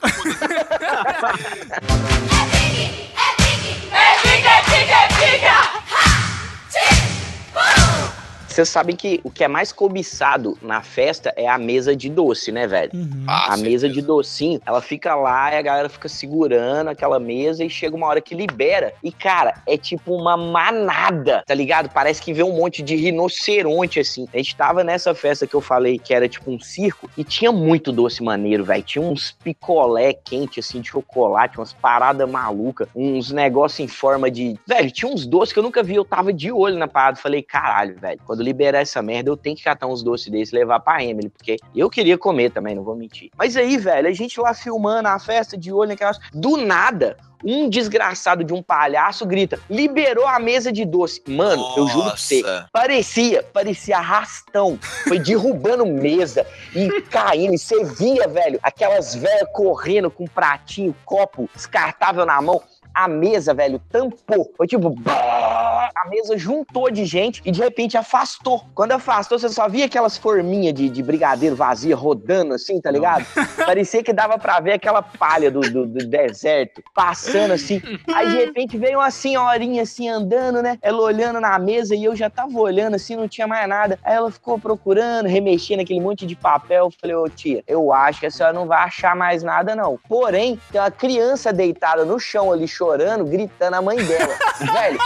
Vocês 8.55 8.69
sabem 8.69 8.95
que 8.95 9.19
o 9.21 9.29
que 9.29 9.43
é 9.43 9.49
mais 9.49 9.73
cobiçado 9.73 10.57
na 10.61 10.81
festa 10.81 11.33
é 11.35 11.45
a 11.45 11.57
mesa 11.57 11.93
de 11.93 12.09
doce, 12.09 12.53
né, 12.53 12.65
velho? 12.65 12.89
Uhum. 12.93 13.25
Ah, 13.27 13.55
a 13.55 13.57
mesa 13.57 13.81
certeza. 13.81 13.89
de 13.89 14.01
docinho, 14.01 14.61
ela 14.65 14.81
fica 14.81 15.13
lá 15.13 15.53
e 15.53 15.57
a 15.57 15.61
galera 15.61 15.89
fica 15.89 16.07
segurando 16.07 16.87
aquela 16.87 17.19
mesa 17.19 17.65
e 17.65 17.69
chega 17.69 17.97
uma 17.97 18.07
hora 18.07 18.21
que 18.21 18.33
libera. 18.33 18.93
E, 19.03 19.11
cara, 19.11 19.61
é 19.67 19.75
tipo 19.75 20.15
uma 20.15 20.37
manada, 20.37 21.43
tá 21.45 21.53
ligado? 21.53 21.89
Parece 21.89 22.21
que 22.21 22.31
vê 22.31 22.43
um 22.43 22.55
monte 22.55 22.81
de 22.81 22.95
rinoceronte, 22.95 23.99
assim. 23.99 24.25
A 24.33 24.37
gente 24.37 24.55
tava 24.55 24.85
nessa 24.85 25.13
festa 25.13 25.45
que 25.45 25.53
eu 25.53 25.59
falei 25.59 25.99
que 25.99 26.13
era 26.13 26.29
tipo 26.29 26.49
um 26.49 26.57
circo 26.57 27.09
e 27.17 27.25
tinha 27.25 27.51
muito 27.51 27.91
doce 27.91 28.23
maneiro, 28.23 28.63
velho. 28.63 28.83
Tinha 28.83 29.03
uns 29.03 29.35
picolé 29.43 30.13
quente, 30.13 30.61
assim, 30.61 30.79
de 30.79 30.87
chocolate, 30.87 31.57
umas 31.57 31.73
paradas 31.73 32.29
malucas, 32.29 32.87
uns 32.95 33.33
negócios 33.33 33.81
em 33.81 33.87
forma 33.89 34.31
de. 34.31 34.57
Velho, 34.65 34.89
tinha 34.91 35.11
uns 35.11 35.25
doces 35.25 35.51
que 35.51 35.59
eu 35.59 35.63
nunca 35.63 35.83
vi. 35.83 35.95
Eu 35.95 36.05
tava 36.05 36.31
de 36.31 36.53
olho 36.53 36.77
na 36.77 36.87
parada. 36.87 37.17
Falei, 37.17 37.41
caralho, 37.41 37.99
velho, 37.99 38.21
quando 38.25 38.44
liberar 38.45 38.79
essa 38.79 39.01
merda, 39.01 39.29
eu 39.29 39.37
tenho 39.37 39.55
que 39.55 39.63
catar 39.63 39.87
uns 39.87 40.03
doces 40.03 40.29
desses 40.29 40.53
e 40.53 40.55
levar 40.55 40.79
pra 40.79 41.03
Emily, 41.03 41.29
porque 41.29 41.57
eu 41.75 41.89
queria 41.89 42.17
comer 42.17 42.51
também, 42.51 42.75
não 42.75 42.83
vou 42.83 42.95
mentir. 42.95 43.31
Mas 43.37 43.57
aí, 43.57 43.77
velho, 43.77 44.07
a 44.07 44.13
gente 44.13 44.39
lá 44.39 44.53
filmando 44.53 45.07
a 45.07 45.19
festa 45.19 45.57
de 45.57 45.71
olho 45.71 45.89
naquelas. 45.89 46.19
Do 46.33 46.57
nada. 46.57 47.17
Um 47.47 47.69
desgraçado 47.69 48.43
de 48.43 48.53
um 48.53 48.63
palhaço 48.63 49.23
grita: 49.25 49.59
liberou 49.69 50.25
a 50.25 50.39
mesa 50.39 50.71
de 50.71 50.83
doce. 50.83 51.21
Mano, 51.27 51.63
eu 51.77 51.87
juro 51.87 52.05
pra 52.05 52.17
você. 52.17 52.41
Nossa. 52.41 52.69
Parecia, 52.71 53.43
parecia 53.43 53.97
arrastão. 53.97 54.79
Foi 55.07 55.19
derrubando 55.19 55.85
mesa 55.85 56.45
e 56.73 57.01
caindo. 57.03 57.53
E 57.53 57.57
você 57.57 57.83
via, 57.83 58.27
velho, 58.27 58.59
aquelas 58.63 59.13
velhas 59.13 59.47
correndo 59.53 60.09
com 60.09 60.25
pratinho, 60.25 60.95
copo 61.05 61.47
descartável 61.53 62.25
na 62.25 62.41
mão. 62.41 62.63
A 62.95 63.09
mesa, 63.09 63.53
velho, 63.53 63.79
tampou. 63.91 64.53
Foi 64.55 64.65
tipo. 64.65 64.95
A 65.07 66.09
mesa 66.09 66.37
juntou 66.37 66.89
de 66.89 67.03
gente 67.03 67.41
e 67.43 67.51
de 67.51 67.59
repente 67.59 67.97
afastou. 67.97 68.63
Quando 68.73 68.93
afastou, 68.93 69.37
você 69.37 69.49
só 69.49 69.67
via 69.67 69.85
aquelas 69.85 70.17
forminhas 70.17 70.73
de, 70.73 70.89
de 70.89 71.03
brigadeiro 71.03 71.55
vazia 71.55 71.95
rodando 71.95 72.53
assim, 72.53 72.79
tá 72.79 72.91
ligado? 72.91 73.25
Parecia 73.65 74.03
que 74.03 74.13
dava 74.13 74.37
pra 74.37 74.59
ver 74.59 74.73
aquela 74.73 75.01
palha 75.01 75.51
do, 75.51 75.59
do, 75.59 75.85
do 75.85 76.07
deserto 76.07 76.83
passando 76.93 77.51
assim. 77.51 77.81
Aí 78.13 78.29
de 78.29 78.37
repente 78.45 78.77
veio 78.77 78.99
uma 78.99 79.11
senhorinha 79.11 79.81
assim 79.81 80.07
andando, 80.07 80.61
né? 80.61 80.77
Ela 80.81 81.01
olhando 81.01 81.41
na 81.41 81.57
mesa 81.59 81.95
e 81.95 82.03
eu 82.03 82.15
já 82.15 82.29
tava 82.29 82.57
olhando 82.57 82.95
assim, 82.95 83.15
não 83.15 83.27
tinha 83.27 83.47
mais 83.47 83.67
nada. 83.67 83.99
Aí 84.03 84.13
ela 84.13 84.31
ficou 84.31 84.57
procurando, 84.59 85.27
remexendo 85.27 85.81
aquele 85.81 85.99
monte 85.99 86.25
de 86.25 86.35
papel. 86.35 86.85
Eu 86.85 86.91
falei, 86.91 87.15
ô 87.15 87.27
tia, 87.27 87.63
eu 87.67 87.91
acho 87.91 88.19
que 88.19 88.25
a 88.25 88.31
senhora 88.31 88.53
não 88.53 88.67
vai 88.67 88.83
achar 88.83 89.15
mais 89.15 89.43
nada, 89.43 89.75
não. 89.75 89.99
Porém, 90.07 90.59
tem 90.71 90.79
uma 90.79 90.91
criança 90.91 91.51
deitada 91.51 92.05
no 92.05 92.19
chão 92.19 92.51
ali 92.51 92.67
chorando, 92.67 92.84
gritando 93.25 93.75
a 93.75 93.81
mãe 93.81 93.97
dela. 94.03 94.33
Velho, 94.59 94.99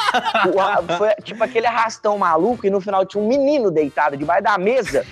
o- 0.56 0.60
a- 0.60 0.98
foi 0.98 1.10
tipo 1.24 1.44
aquele 1.44 1.66
arrastão 1.68 2.18
maluco 2.18 2.66
e 2.66 2.70
no 2.70 2.80
final 2.82 3.06
tinha 3.06 3.24
um 3.24 3.28
menino 3.28 3.72
deitado 3.72 4.16
debaixo 4.18 4.44
da 4.44 4.58
mesa. 4.58 5.06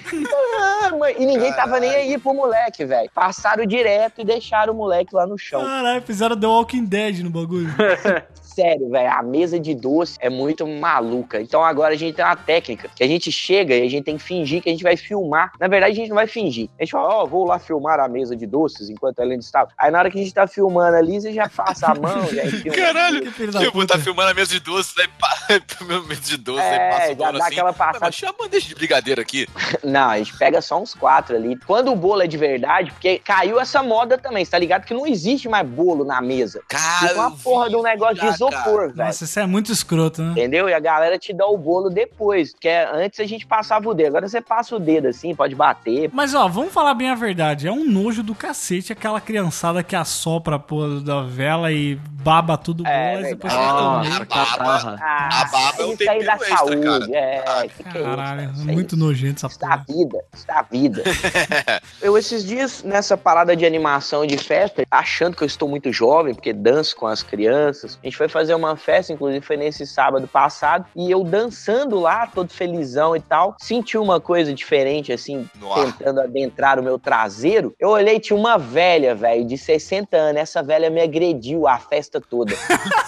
Ah, 0.59 0.89
mãe, 0.97 1.15
E 1.17 1.25
ninguém 1.25 1.51
tava 1.53 1.79
nem 1.79 1.89
aí 1.93 2.17
pro 2.17 2.33
moleque, 2.33 2.85
velho. 2.85 3.09
Passaram 3.13 3.65
direto 3.65 4.21
e 4.21 4.25
deixaram 4.25 4.73
o 4.73 4.75
moleque 4.75 5.13
lá 5.15 5.25
no 5.25 5.37
chão. 5.37 5.61
Caralho, 5.63 6.01
fizeram 6.01 6.37
The 6.39 6.47
Walking 6.47 6.85
Dead 6.85 7.19
no 7.19 7.29
bagulho. 7.29 7.67
Sério, 8.57 8.89
velho, 8.89 9.11
a 9.11 9.21
mesa 9.21 9.59
de 9.59 9.75
doce 9.75 10.17
é 10.19 10.31
muito 10.31 10.65
maluca. 10.65 11.39
Então 11.39 11.63
agora 11.63 11.93
a 11.93 11.97
gente 11.97 12.15
tem 12.15 12.25
uma 12.25 12.35
técnica 12.35 12.89
que 12.95 13.03
a 13.03 13.07
gente 13.07 13.31
chega 13.31 13.75
e 13.75 13.83
a 13.85 13.89
gente 13.89 14.03
tem 14.03 14.17
que 14.17 14.23
fingir 14.23 14.63
que 14.63 14.69
a 14.69 14.71
gente 14.71 14.81
vai 14.83 14.97
filmar. 14.97 15.51
Na 15.59 15.67
verdade, 15.67 15.91
a 15.91 15.95
gente 15.95 16.09
não 16.09 16.15
vai 16.15 16.25
fingir. 16.25 16.67
A 16.79 16.83
gente 16.83 16.91
fala, 16.91 17.07
ó, 17.07 17.25
vou 17.27 17.45
lá 17.45 17.59
filmar 17.59 17.99
a 17.99 18.07
mesa 18.07 18.35
de 18.35 18.47
doces 18.47 18.89
enquanto 18.89 19.19
ela 19.19 19.29
ainda 19.31 19.43
estava. 19.43 19.69
Aí 19.77 19.91
na 19.91 19.99
hora 19.99 20.09
que 20.09 20.17
a 20.17 20.21
gente 20.23 20.33
tá 20.33 20.47
filmando 20.47 20.97
ali, 20.97 21.21
você 21.21 21.31
já 21.31 21.47
passa 21.47 21.91
a 21.91 21.95
mão, 21.95 22.27
já 22.33 22.45
enfia 22.47 22.71
Caralho, 22.71 23.21
Que 23.21 23.31
filho 23.31 23.51
da 23.51 23.59
eu 23.59 23.71
vou 23.71 23.81
puta. 23.83 23.93
estar 23.93 24.03
filmando 24.03 24.31
a 24.31 24.33
mesa 24.33 24.51
de 24.51 24.59
doce, 24.59 24.93
aí 24.99 25.07
pá, 25.19 25.37
meu 25.85 26.03
mesa 26.07 26.21
de 26.21 26.37
doce, 26.37 26.59
É, 26.61 26.71
aí 26.71 26.89
passa 26.91 27.05
o 27.05 27.15
já 27.15 27.31
dá 27.31 27.37
assim. 27.37 27.53
aquela 27.53 27.73
passada. 27.73 27.99
mas 28.01 28.15
chama 28.15 28.33
a 28.39 28.43
bandeja 28.43 28.67
de 28.67 28.73
brigadeiro 28.73 29.21
aqui. 29.21 29.47
Não, 29.83 30.09
a 30.09 30.17
gente 30.17 30.35
pega 30.35 30.61
só 30.61 30.81
uns 30.81 30.95
quatro 30.95 31.35
ali. 31.35 31.55
Quando 31.67 31.91
o 31.91 31.95
bolo 31.95 32.23
é 32.23 32.27
de 32.27 32.37
verdade, 32.37 32.91
porque 32.91 33.19
caiu 33.19 33.59
essa 33.59 33.83
moda 33.83 34.17
também, 34.17 34.43
você 34.43 34.49
tá 34.49 34.57
ligado? 34.57 34.83
Que 34.83 34.93
não 34.95 35.05
existe 35.05 35.47
mais 35.47 35.67
bolo 35.67 36.03
na 36.03 36.19
mesa. 36.21 36.61
Cara, 36.67 37.13
uma 37.13 37.31
porra 37.31 37.69
de 37.69 37.75
um 37.75 37.83
negócio 37.83 38.15
de 38.15 38.37
isopor, 38.49 38.81
velho. 38.93 38.95
Nossa, 39.07 39.23
isso 39.23 39.39
é 39.39 39.45
muito 39.45 39.71
escroto, 39.71 40.21
né? 40.21 40.31
Entendeu? 40.31 40.67
E 40.69 40.73
a 40.73 40.79
galera 40.79 41.17
te 41.17 41.33
dá 41.33 41.45
o 41.45 41.57
bolo 41.57 41.89
depois. 41.89 42.51
Porque 42.51 42.69
antes 42.93 43.19
a 43.19 43.25
gente 43.25 43.45
passava 43.45 43.87
o 43.89 43.93
dedo. 43.93 44.07
Agora 44.09 44.27
você 44.27 44.41
passa 44.41 44.75
o 44.75 44.79
dedo 44.79 45.07
assim, 45.07 45.33
pode 45.35 45.55
bater. 45.55 46.09
Mas 46.13 46.33
ó, 46.33 46.47
vamos 46.47 46.73
falar 46.73 46.93
bem 46.93 47.09
a 47.09 47.15
verdade. 47.15 47.67
É 47.67 47.71
um 47.71 47.85
nojo 47.89 48.23
do 48.23 48.33
cacete 48.35 48.91
aquela 48.93 49.19
criançada 49.21 49.83
que 49.83 49.95
assopra 49.95 50.55
a 50.55 50.59
porra 50.59 51.01
da 51.01 51.21
vela 51.23 51.71
e 51.71 51.95
baba 51.95 52.57
tudo 52.57 52.83
bom, 52.83 52.89
É, 52.89 53.15
mas 53.15 53.29
depois 53.29 53.53
verdade. 53.53 53.77
você 53.77 53.83
Nossa, 53.83 54.05
toma. 54.07 54.21
a 54.21 54.25
catarra. 54.25 54.97
Ah, 55.01 55.41
A 55.41 55.45
barba 55.45 55.81
é 55.81 55.85
um 55.85 55.93
isso 55.93 56.09
aí 56.09 56.23
da 56.25 56.37
tempero 56.37 56.41
extra, 56.41 56.57
saúde. 56.57 56.81
cara. 56.81 57.05
É, 57.17 57.43
Ah, 57.47 57.61
que 57.67 57.83
que 57.83 57.97
é 57.97 58.01
isso, 58.01 58.09
Caralho, 58.09 58.17
cara? 58.49 58.61
É 58.69 58.71
muito 58.73 58.95
isso. 58.95 59.05
nojento 59.05 59.45
essa 59.45 59.47
Isso 59.47 59.59
da 59.59 59.67
porra. 59.77 59.85
vida, 59.87 60.23
isso 60.33 60.47
da 60.47 60.61
vida. 60.61 61.03
eu, 62.01 62.17
esses 62.17 62.45
dias, 62.45 62.83
nessa 62.83 63.17
parada 63.17 63.55
de 63.55 63.65
animação 63.65 64.25
de 64.25 64.37
festa, 64.37 64.83
achando 64.91 65.35
que 65.35 65.43
eu 65.43 65.47
estou 65.47 65.67
muito 65.69 65.91
jovem, 65.91 66.33
porque 66.33 66.51
danço 66.53 66.95
com 66.95 67.07
as 67.07 67.23
crianças, 67.23 67.97
a 68.01 68.05
gente 68.05 68.17
foi 68.17 68.27
fazer 68.37 68.53
uma 68.53 68.75
festa, 68.75 69.11
inclusive 69.11 69.43
foi 69.43 69.57
nesse 69.57 69.87
sábado 69.87 70.27
passado, 70.27 70.85
e 70.95 71.09
eu 71.09 71.23
dançando 71.23 71.99
lá, 71.99 72.27
todo 72.27 72.53
felizão 72.53 73.15
e 73.15 73.19
tal, 73.19 73.55
senti 73.59 73.97
uma 73.97 74.21
coisa 74.21 74.53
diferente, 74.53 75.11
assim, 75.11 75.49
tentando 75.75 76.21
adentrar 76.21 76.79
o 76.79 76.83
meu 76.83 76.99
traseiro. 76.99 77.73
Eu 77.79 77.89
olhei, 77.89 78.19
tinha 78.19 78.37
uma 78.37 78.57
velha, 78.57 79.15
velho, 79.15 79.43
de 79.43 79.57
60 79.57 80.15
anos. 80.15 80.41
Essa 80.41 80.61
velha 80.61 80.87
me 80.89 81.01
agrediu 81.01 81.67
a 81.67 81.79
festa 81.79 82.21
toda. 82.21 82.53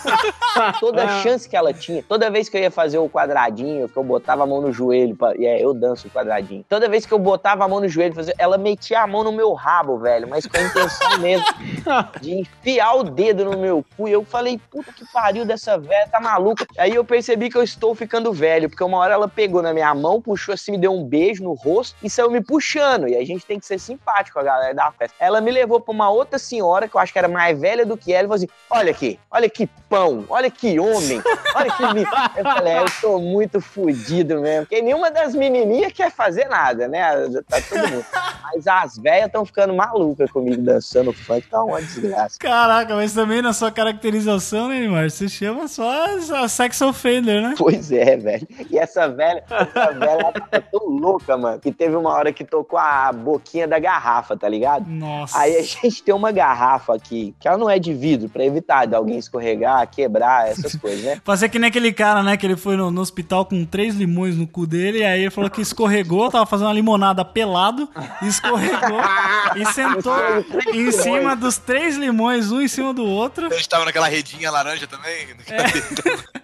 toda 0.79 1.21
chance 1.21 1.47
que 1.47 1.55
ela 1.55 1.71
tinha. 1.71 2.01
Toda 2.01 2.31
vez 2.31 2.49
que 2.49 2.57
eu 2.57 2.61
ia 2.61 2.71
fazer 2.71 2.97
o 2.97 3.07
quadradinho, 3.07 3.87
que 3.87 3.97
eu 3.97 4.03
botava 4.03 4.43
a 4.43 4.47
mão 4.47 4.61
no 4.61 4.73
joelho, 4.73 5.15
pra... 5.15 5.35
e 5.37 5.45
é, 5.45 5.63
eu 5.63 5.75
danço 5.75 6.07
o 6.07 6.11
quadradinho. 6.11 6.65
Toda 6.67 6.89
vez 6.89 7.05
que 7.05 7.13
eu 7.13 7.19
botava 7.19 7.65
a 7.65 7.67
mão 7.67 7.79
no 7.79 7.87
joelho, 7.87 8.15
fazer... 8.15 8.33
ela 8.39 8.57
metia 8.57 9.01
a 9.01 9.07
mão 9.07 9.23
no 9.23 9.31
meu 9.31 9.53
rabo, 9.53 9.99
velho, 9.99 10.27
mas 10.27 10.47
com 10.47 10.57
a 10.57 10.61
intenção 10.61 11.19
mesmo 11.19 11.45
de 12.21 12.39
enfiar 12.39 12.95
o 12.95 13.03
dedo 13.03 13.45
no 13.45 13.57
meu 13.57 13.85
cu. 13.95 14.07
E 14.07 14.11
eu 14.11 14.23
falei, 14.23 14.59
puta 14.69 14.91
que 14.91 15.05
pariu 15.11 15.45
dessa 15.45 15.77
velha, 15.77 16.07
tá 16.07 16.19
maluca. 16.19 16.65
Aí 16.77 16.95
eu 16.95 17.03
percebi 17.03 17.49
que 17.49 17.57
eu 17.57 17.63
estou 17.63 17.93
ficando 17.95 18.31
velho, 18.33 18.69
porque 18.69 18.83
uma 18.83 18.97
hora 18.97 19.13
ela 19.13 19.27
pegou 19.27 19.61
na 19.61 19.73
minha 19.73 19.93
mão, 19.93 20.21
puxou 20.21 20.53
assim, 20.53 20.71
me 20.71 20.77
deu 20.77 20.93
um 20.93 21.03
beijo 21.03 21.43
no 21.43 21.53
rosto 21.53 21.95
e 22.03 22.09
saiu 22.09 22.31
me 22.31 22.41
puxando. 22.41 23.07
E 23.07 23.15
a 23.15 23.25
gente 23.25 23.45
tem 23.45 23.59
que 23.59 23.65
ser 23.65 23.79
simpático 23.79 24.33
com 24.33 24.39
a 24.39 24.43
galera 24.43 24.73
da 24.73 24.91
festa. 24.91 25.15
Ela 25.19 25.41
me 25.41 25.51
levou 25.51 25.79
pra 25.79 25.93
uma 25.93 26.09
outra 26.09 26.37
senhora, 26.37 26.87
que 26.87 26.95
eu 26.95 26.99
acho 26.99 27.11
que 27.11 27.19
era 27.19 27.27
mais 27.27 27.59
velha 27.59 27.85
do 27.85 27.97
que 27.97 28.13
ela, 28.13 28.23
e 28.23 28.27
falou 28.27 28.35
assim: 28.35 28.49
olha 28.69 28.91
aqui, 28.91 29.19
olha 29.31 29.49
que 29.49 29.67
pão, 29.89 30.25
olha 30.29 30.49
que 30.49 30.79
homem, 30.79 31.21
olha 31.55 31.71
que. 31.71 31.83
li-" 31.93 32.07
Eu 32.35 32.43
falei, 32.43 32.73
é, 32.73 32.79
eu 32.79 32.85
tô 33.01 33.19
muito 33.19 33.59
fudido 33.59 34.39
mesmo. 34.41 34.65
Porque 34.65 34.81
nenhuma 34.81 35.11
das 35.11 35.35
menininhas 35.35 35.91
quer 35.91 36.11
fazer 36.11 36.47
nada, 36.47 36.87
né? 36.87 37.11
Tá 37.47 37.61
todo 37.61 37.87
mundo. 37.87 38.05
Mas 38.43 38.67
as 38.67 38.97
velhas 38.97 39.27
estão 39.27 39.45
ficando 39.45 39.73
malucas 39.73 40.31
comigo 40.31 40.61
dançando 40.61 41.13
funk, 41.13 41.47
tá 41.47 41.63
uma 41.69 41.81
desgraça. 41.81 42.37
Caraca, 42.39 42.95
mas 42.95 43.13
também 43.13 43.41
na 43.41 43.53
sua 43.53 43.71
caracterização, 43.71 44.67
né, 44.67 44.79
Neymar? 44.79 45.09
Você 45.09 45.27
chama 45.27 45.67
só 45.67 46.05
a 46.35 46.47
sex 46.47 46.81
offender, 46.81 47.41
né? 47.41 47.55
Pois 47.57 47.91
é, 47.91 48.17
velho. 48.17 48.47
E 48.69 48.77
essa 48.77 49.07
velha, 49.07 49.43
essa 49.49 49.91
velha 49.91 50.09
ela 50.09 50.31
tava 50.31 50.65
tão 50.71 50.87
louca, 50.87 51.37
mano, 51.37 51.59
que 51.59 51.71
teve 51.71 51.95
uma 51.95 52.11
hora 52.11 52.33
que 52.33 52.43
tocou 52.43 52.79
a 52.79 53.11
boquinha 53.11 53.67
da 53.67 53.79
garrafa, 53.79 54.35
tá 54.35 54.47
ligado? 54.49 54.89
Nossa. 54.89 55.37
Aí 55.37 55.57
a 55.57 55.61
gente 55.61 56.03
tem 56.03 56.13
uma 56.13 56.31
garrafa 56.31 56.95
aqui, 56.95 57.35
que 57.39 57.47
ela 57.47 57.57
não 57.57 57.69
é 57.69 57.77
de 57.77 57.93
vidro, 57.93 58.29
pra 58.29 58.43
evitar 58.43 58.85
de 58.85 58.95
alguém 58.95 59.17
escorregar, 59.17 59.87
quebrar, 59.89 60.49
essas 60.49 60.75
coisas, 60.79 61.03
né? 61.03 61.21
Fazer 61.23 61.49
que 61.49 61.59
nem 61.59 61.69
aquele 61.69 61.93
cara, 61.93 62.23
né? 62.23 62.37
Que 62.37 62.45
ele 62.45 62.57
foi 62.57 62.75
no, 62.75 62.89
no 62.89 63.01
hospital 63.01 63.45
com 63.45 63.63
três 63.65 63.95
limões 63.95 64.35
no 64.35 64.47
cu 64.47 64.65
dele, 64.65 64.99
e 64.99 65.03
aí 65.03 65.21
ele 65.21 65.31
falou 65.31 65.49
que 65.49 65.61
escorregou, 65.61 66.29
tava 66.29 66.45
fazendo 66.45 66.67
uma 66.67 66.73
limonada 66.73 67.23
pelado, 67.23 67.87
e 68.21 68.27
escorregou 68.27 68.99
e 69.55 69.65
sentou 69.65 70.15
em 70.73 70.91
cima 70.91 71.35
dos 71.35 71.58
três 71.59 71.95
limões, 71.97 72.51
um 72.51 72.61
em 72.61 72.67
cima 72.67 72.93
do 72.93 73.05
outro. 73.05 73.47
A 73.47 73.49
gente 73.55 73.69
tava 73.69 73.85
naquela 73.85 74.07
redinha 74.07 74.49
laranja 74.51 74.87
também. 74.87 75.27
É. 75.47 76.29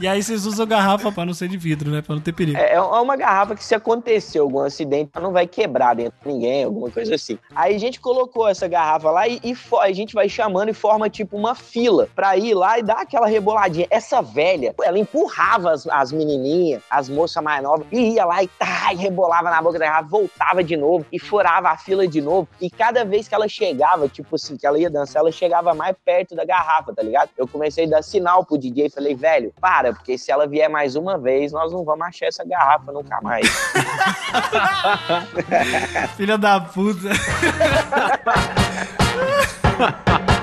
E 0.00 0.06
aí 0.06 0.22
vocês 0.22 0.46
usam 0.46 0.64
garrafa 0.64 1.10
pra 1.10 1.24
não 1.26 1.34
ser 1.34 1.48
de 1.48 1.56
vidro, 1.56 1.90
né? 1.90 2.00
Pra 2.00 2.14
não 2.14 2.22
ter 2.22 2.32
perigo. 2.32 2.56
É 2.56 2.74
é 2.74 2.80
uma 2.80 3.16
garrafa 3.16 3.56
que 3.56 3.64
se 3.64 3.74
acontecer 3.74 4.38
algum 4.38 4.60
acidente, 4.60 5.10
ela 5.12 5.24
não 5.24 5.32
vai 5.32 5.48
quebrar 5.48 5.96
dentro 5.96 6.14
de 6.22 6.28
ninguém, 6.32 6.62
alguma 6.62 6.88
coisa 6.90 7.16
assim. 7.16 7.36
Aí 7.56 7.74
a 7.74 7.78
gente 7.78 7.98
colocou 7.98 8.46
essa 8.46 8.68
garrafa 8.68 9.10
lá 9.10 9.26
e, 9.26 9.40
e 9.42 9.56
fo- 9.56 9.80
a 9.80 9.90
gente 9.90 10.14
vai 10.14 10.28
chamando 10.28 10.68
e 10.68 10.72
forma 10.72 11.10
tipo 11.10 11.36
uma 11.36 11.56
fila 11.56 12.08
pra 12.14 12.36
ir 12.36 12.54
lá 12.54 12.78
e 12.78 12.82
dar 12.84 13.00
aquela 13.00 13.26
reboladinha. 13.26 13.88
Essa 13.90 14.22
velha, 14.22 14.72
ela 14.84 14.96
empurrava 14.96 15.72
as, 15.72 15.88
as 15.88 16.12
menininhas, 16.12 16.80
as 16.88 17.08
moças 17.08 17.42
mais 17.42 17.60
novas, 17.60 17.84
e 17.90 18.14
ia 18.14 18.24
lá 18.24 18.40
e, 18.44 18.46
tá, 18.46 18.92
e 18.92 18.96
rebolava 18.96 19.50
na 19.50 19.60
boca 19.60 19.80
da 19.80 19.86
garrafa, 19.86 20.08
voltava 20.08 20.62
de 20.62 20.76
novo 20.76 21.04
e 21.10 21.18
furava 21.18 21.70
a 21.70 21.76
fila 21.76 22.06
de 22.06 22.20
novo. 22.20 22.46
E 22.60 22.70
cada 22.70 23.04
vez 23.04 23.26
que 23.26 23.34
ela 23.34 23.48
chegava, 23.48 24.08
tipo 24.08 24.36
assim, 24.36 24.56
que 24.58 24.66
ela 24.66 24.78
ia 24.78 24.90
dançar, 24.90 25.20
ela 25.20 25.32
chegava 25.32 25.74
mais 25.74 25.96
perto 26.04 26.34
da 26.34 26.44
garrafa, 26.44 26.94
tá 26.94 27.02
ligado? 27.02 27.30
Eu 27.36 27.46
comecei 27.46 27.86
a 27.86 27.88
dar 27.88 28.02
sinal 28.02 28.44
pro 28.44 28.58
DJ 28.58 28.86
e 28.86 28.90
falei, 28.90 29.14
velho, 29.14 29.52
para, 29.60 29.92
porque 29.92 30.18
se 30.18 30.30
ela 30.30 30.46
vier 30.46 30.68
mais 30.68 30.96
uma 30.96 31.16
vez, 31.16 31.52
nós 31.52 31.72
não 31.72 31.84
vamos 31.84 32.06
achar 32.06 32.26
essa 32.26 32.44
garrafa 32.44 32.92
nunca 32.92 33.20
mais. 33.22 33.46
Filha 36.16 36.36
da 36.36 36.60
puta. 36.60 37.08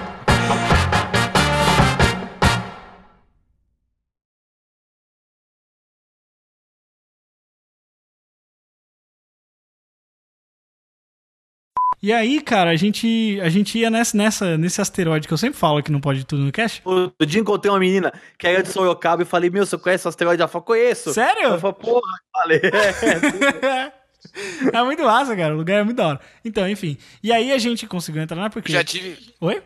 E 12.01 12.13
aí, 12.13 12.41
cara, 12.41 12.69
a 12.69 12.76
gente, 12.76 13.39
a 13.41 13.49
gente 13.49 13.77
ia 13.77 13.89
nessa, 13.89 14.15
nessa, 14.15 14.57
nesse 14.57 14.81
asteroide 14.81 15.27
que 15.27 15.34
eu 15.34 15.38
sempre 15.38 15.57
falo 15.57 15.81
que 15.81 15.91
não 15.91 15.99
pode 15.99 16.23
tudo 16.26 16.43
no 16.43 16.51
cast. 16.51 16.81
Outro 16.85 17.26
dia 17.26 17.41
encontrei 17.41 17.72
uma 17.72 17.80
menina 17.80 18.13
que 18.38 18.45
era 18.47 18.61
de 18.61 18.69
Sorocaba 18.69 19.23
e 19.23 19.26
falei, 19.26 19.49
meu, 19.49 19.65
você 19.65 19.77
conhece 19.77 20.05
o 20.05 20.09
asteroide? 20.09 20.41
Ela 20.41 20.47
falou, 20.47 20.65
conheço. 20.65 21.13
Sério? 21.13 21.49
Eu 21.49 21.59
falei, 21.59 21.76
porra, 21.76 22.11
falei. 22.31 22.61
é 24.73 24.84
muito 24.84 25.03
massa, 25.03 25.35
cara. 25.35 25.53
O 25.53 25.57
lugar 25.57 25.80
é 25.80 25.84
muito 25.84 25.97
da 25.97 26.07
hora. 26.07 26.19
Então, 26.43 26.67
enfim. 26.67 26.97
E 27.23 27.31
aí 27.31 27.51
a 27.51 27.57
gente 27.57 27.88
conseguiu 27.88 28.22
entrar 28.22 28.39
lá 28.39 28.49
porque. 28.49 28.72
Já 28.72 28.84
tive. 28.84 29.17
Oi? 29.41 29.61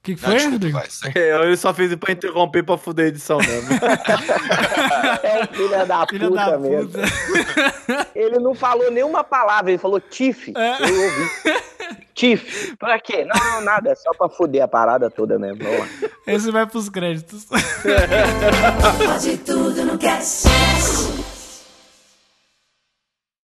O 0.00 0.04
que, 0.08 0.14
que 0.14 0.22
Não, 0.22 0.28
foi, 0.28 0.34
desculpa, 0.38 0.52
Rodrigo? 0.54 0.78
vai. 0.78 0.90
segue. 0.90 1.18
É, 1.18 1.42
Ele 1.42 1.56
só 1.56 1.74
fez 1.74 1.94
pra 1.96 2.12
interromper 2.12 2.62
pra 2.62 2.78
fuder 2.78 3.06
a 3.06 3.08
edição 3.08 3.38
mesmo. 3.38 3.68
É 5.22 5.46
filha 5.48 5.84
da 5.84 6.06
Filha 6.06 6.28
puta 6.28 6.44
da 6.50 6.58
mesmo. 6.58 6.88
puta. 6.90 8.06
Ele 8.14 8.38
não 8.38 8.54
falou 8.54 8.90
nenhuma 8.90 9.22
palavra, 9.24 9.70
ele 9.70 9.78
falou 9.78 10.00
Tiff. 10.00 10.52
É. 10.56 10.76
Eu 10.88 11.02
ouvi. 11.02 11.30
Tiff. 12.14 12.76
Pra 12.76 12.98
quê? 13.00 13.24
Não, 13.24 13.52
não, 13.52 13.60
nada. 13.62 13.90
É 13.90 13.94
só 13.94 14.10
pra 14.12 14.28
fuder 14.28 14.62
a 14.62 14.68
parada 14.68 15.10
toda 15.10 15.38
mesmo. 15.38 15.62
Vamos 15.62 15.78
lá. 15.80 15.86
Esse 16.26 16.50
vai 16.50 16.66
pros 16.66 16.88
créditos. 16.88 17.46
Pode 19.06 19.36
tudo 19.38 19.84
no 19.84 19.98
cast. 19.98 20.48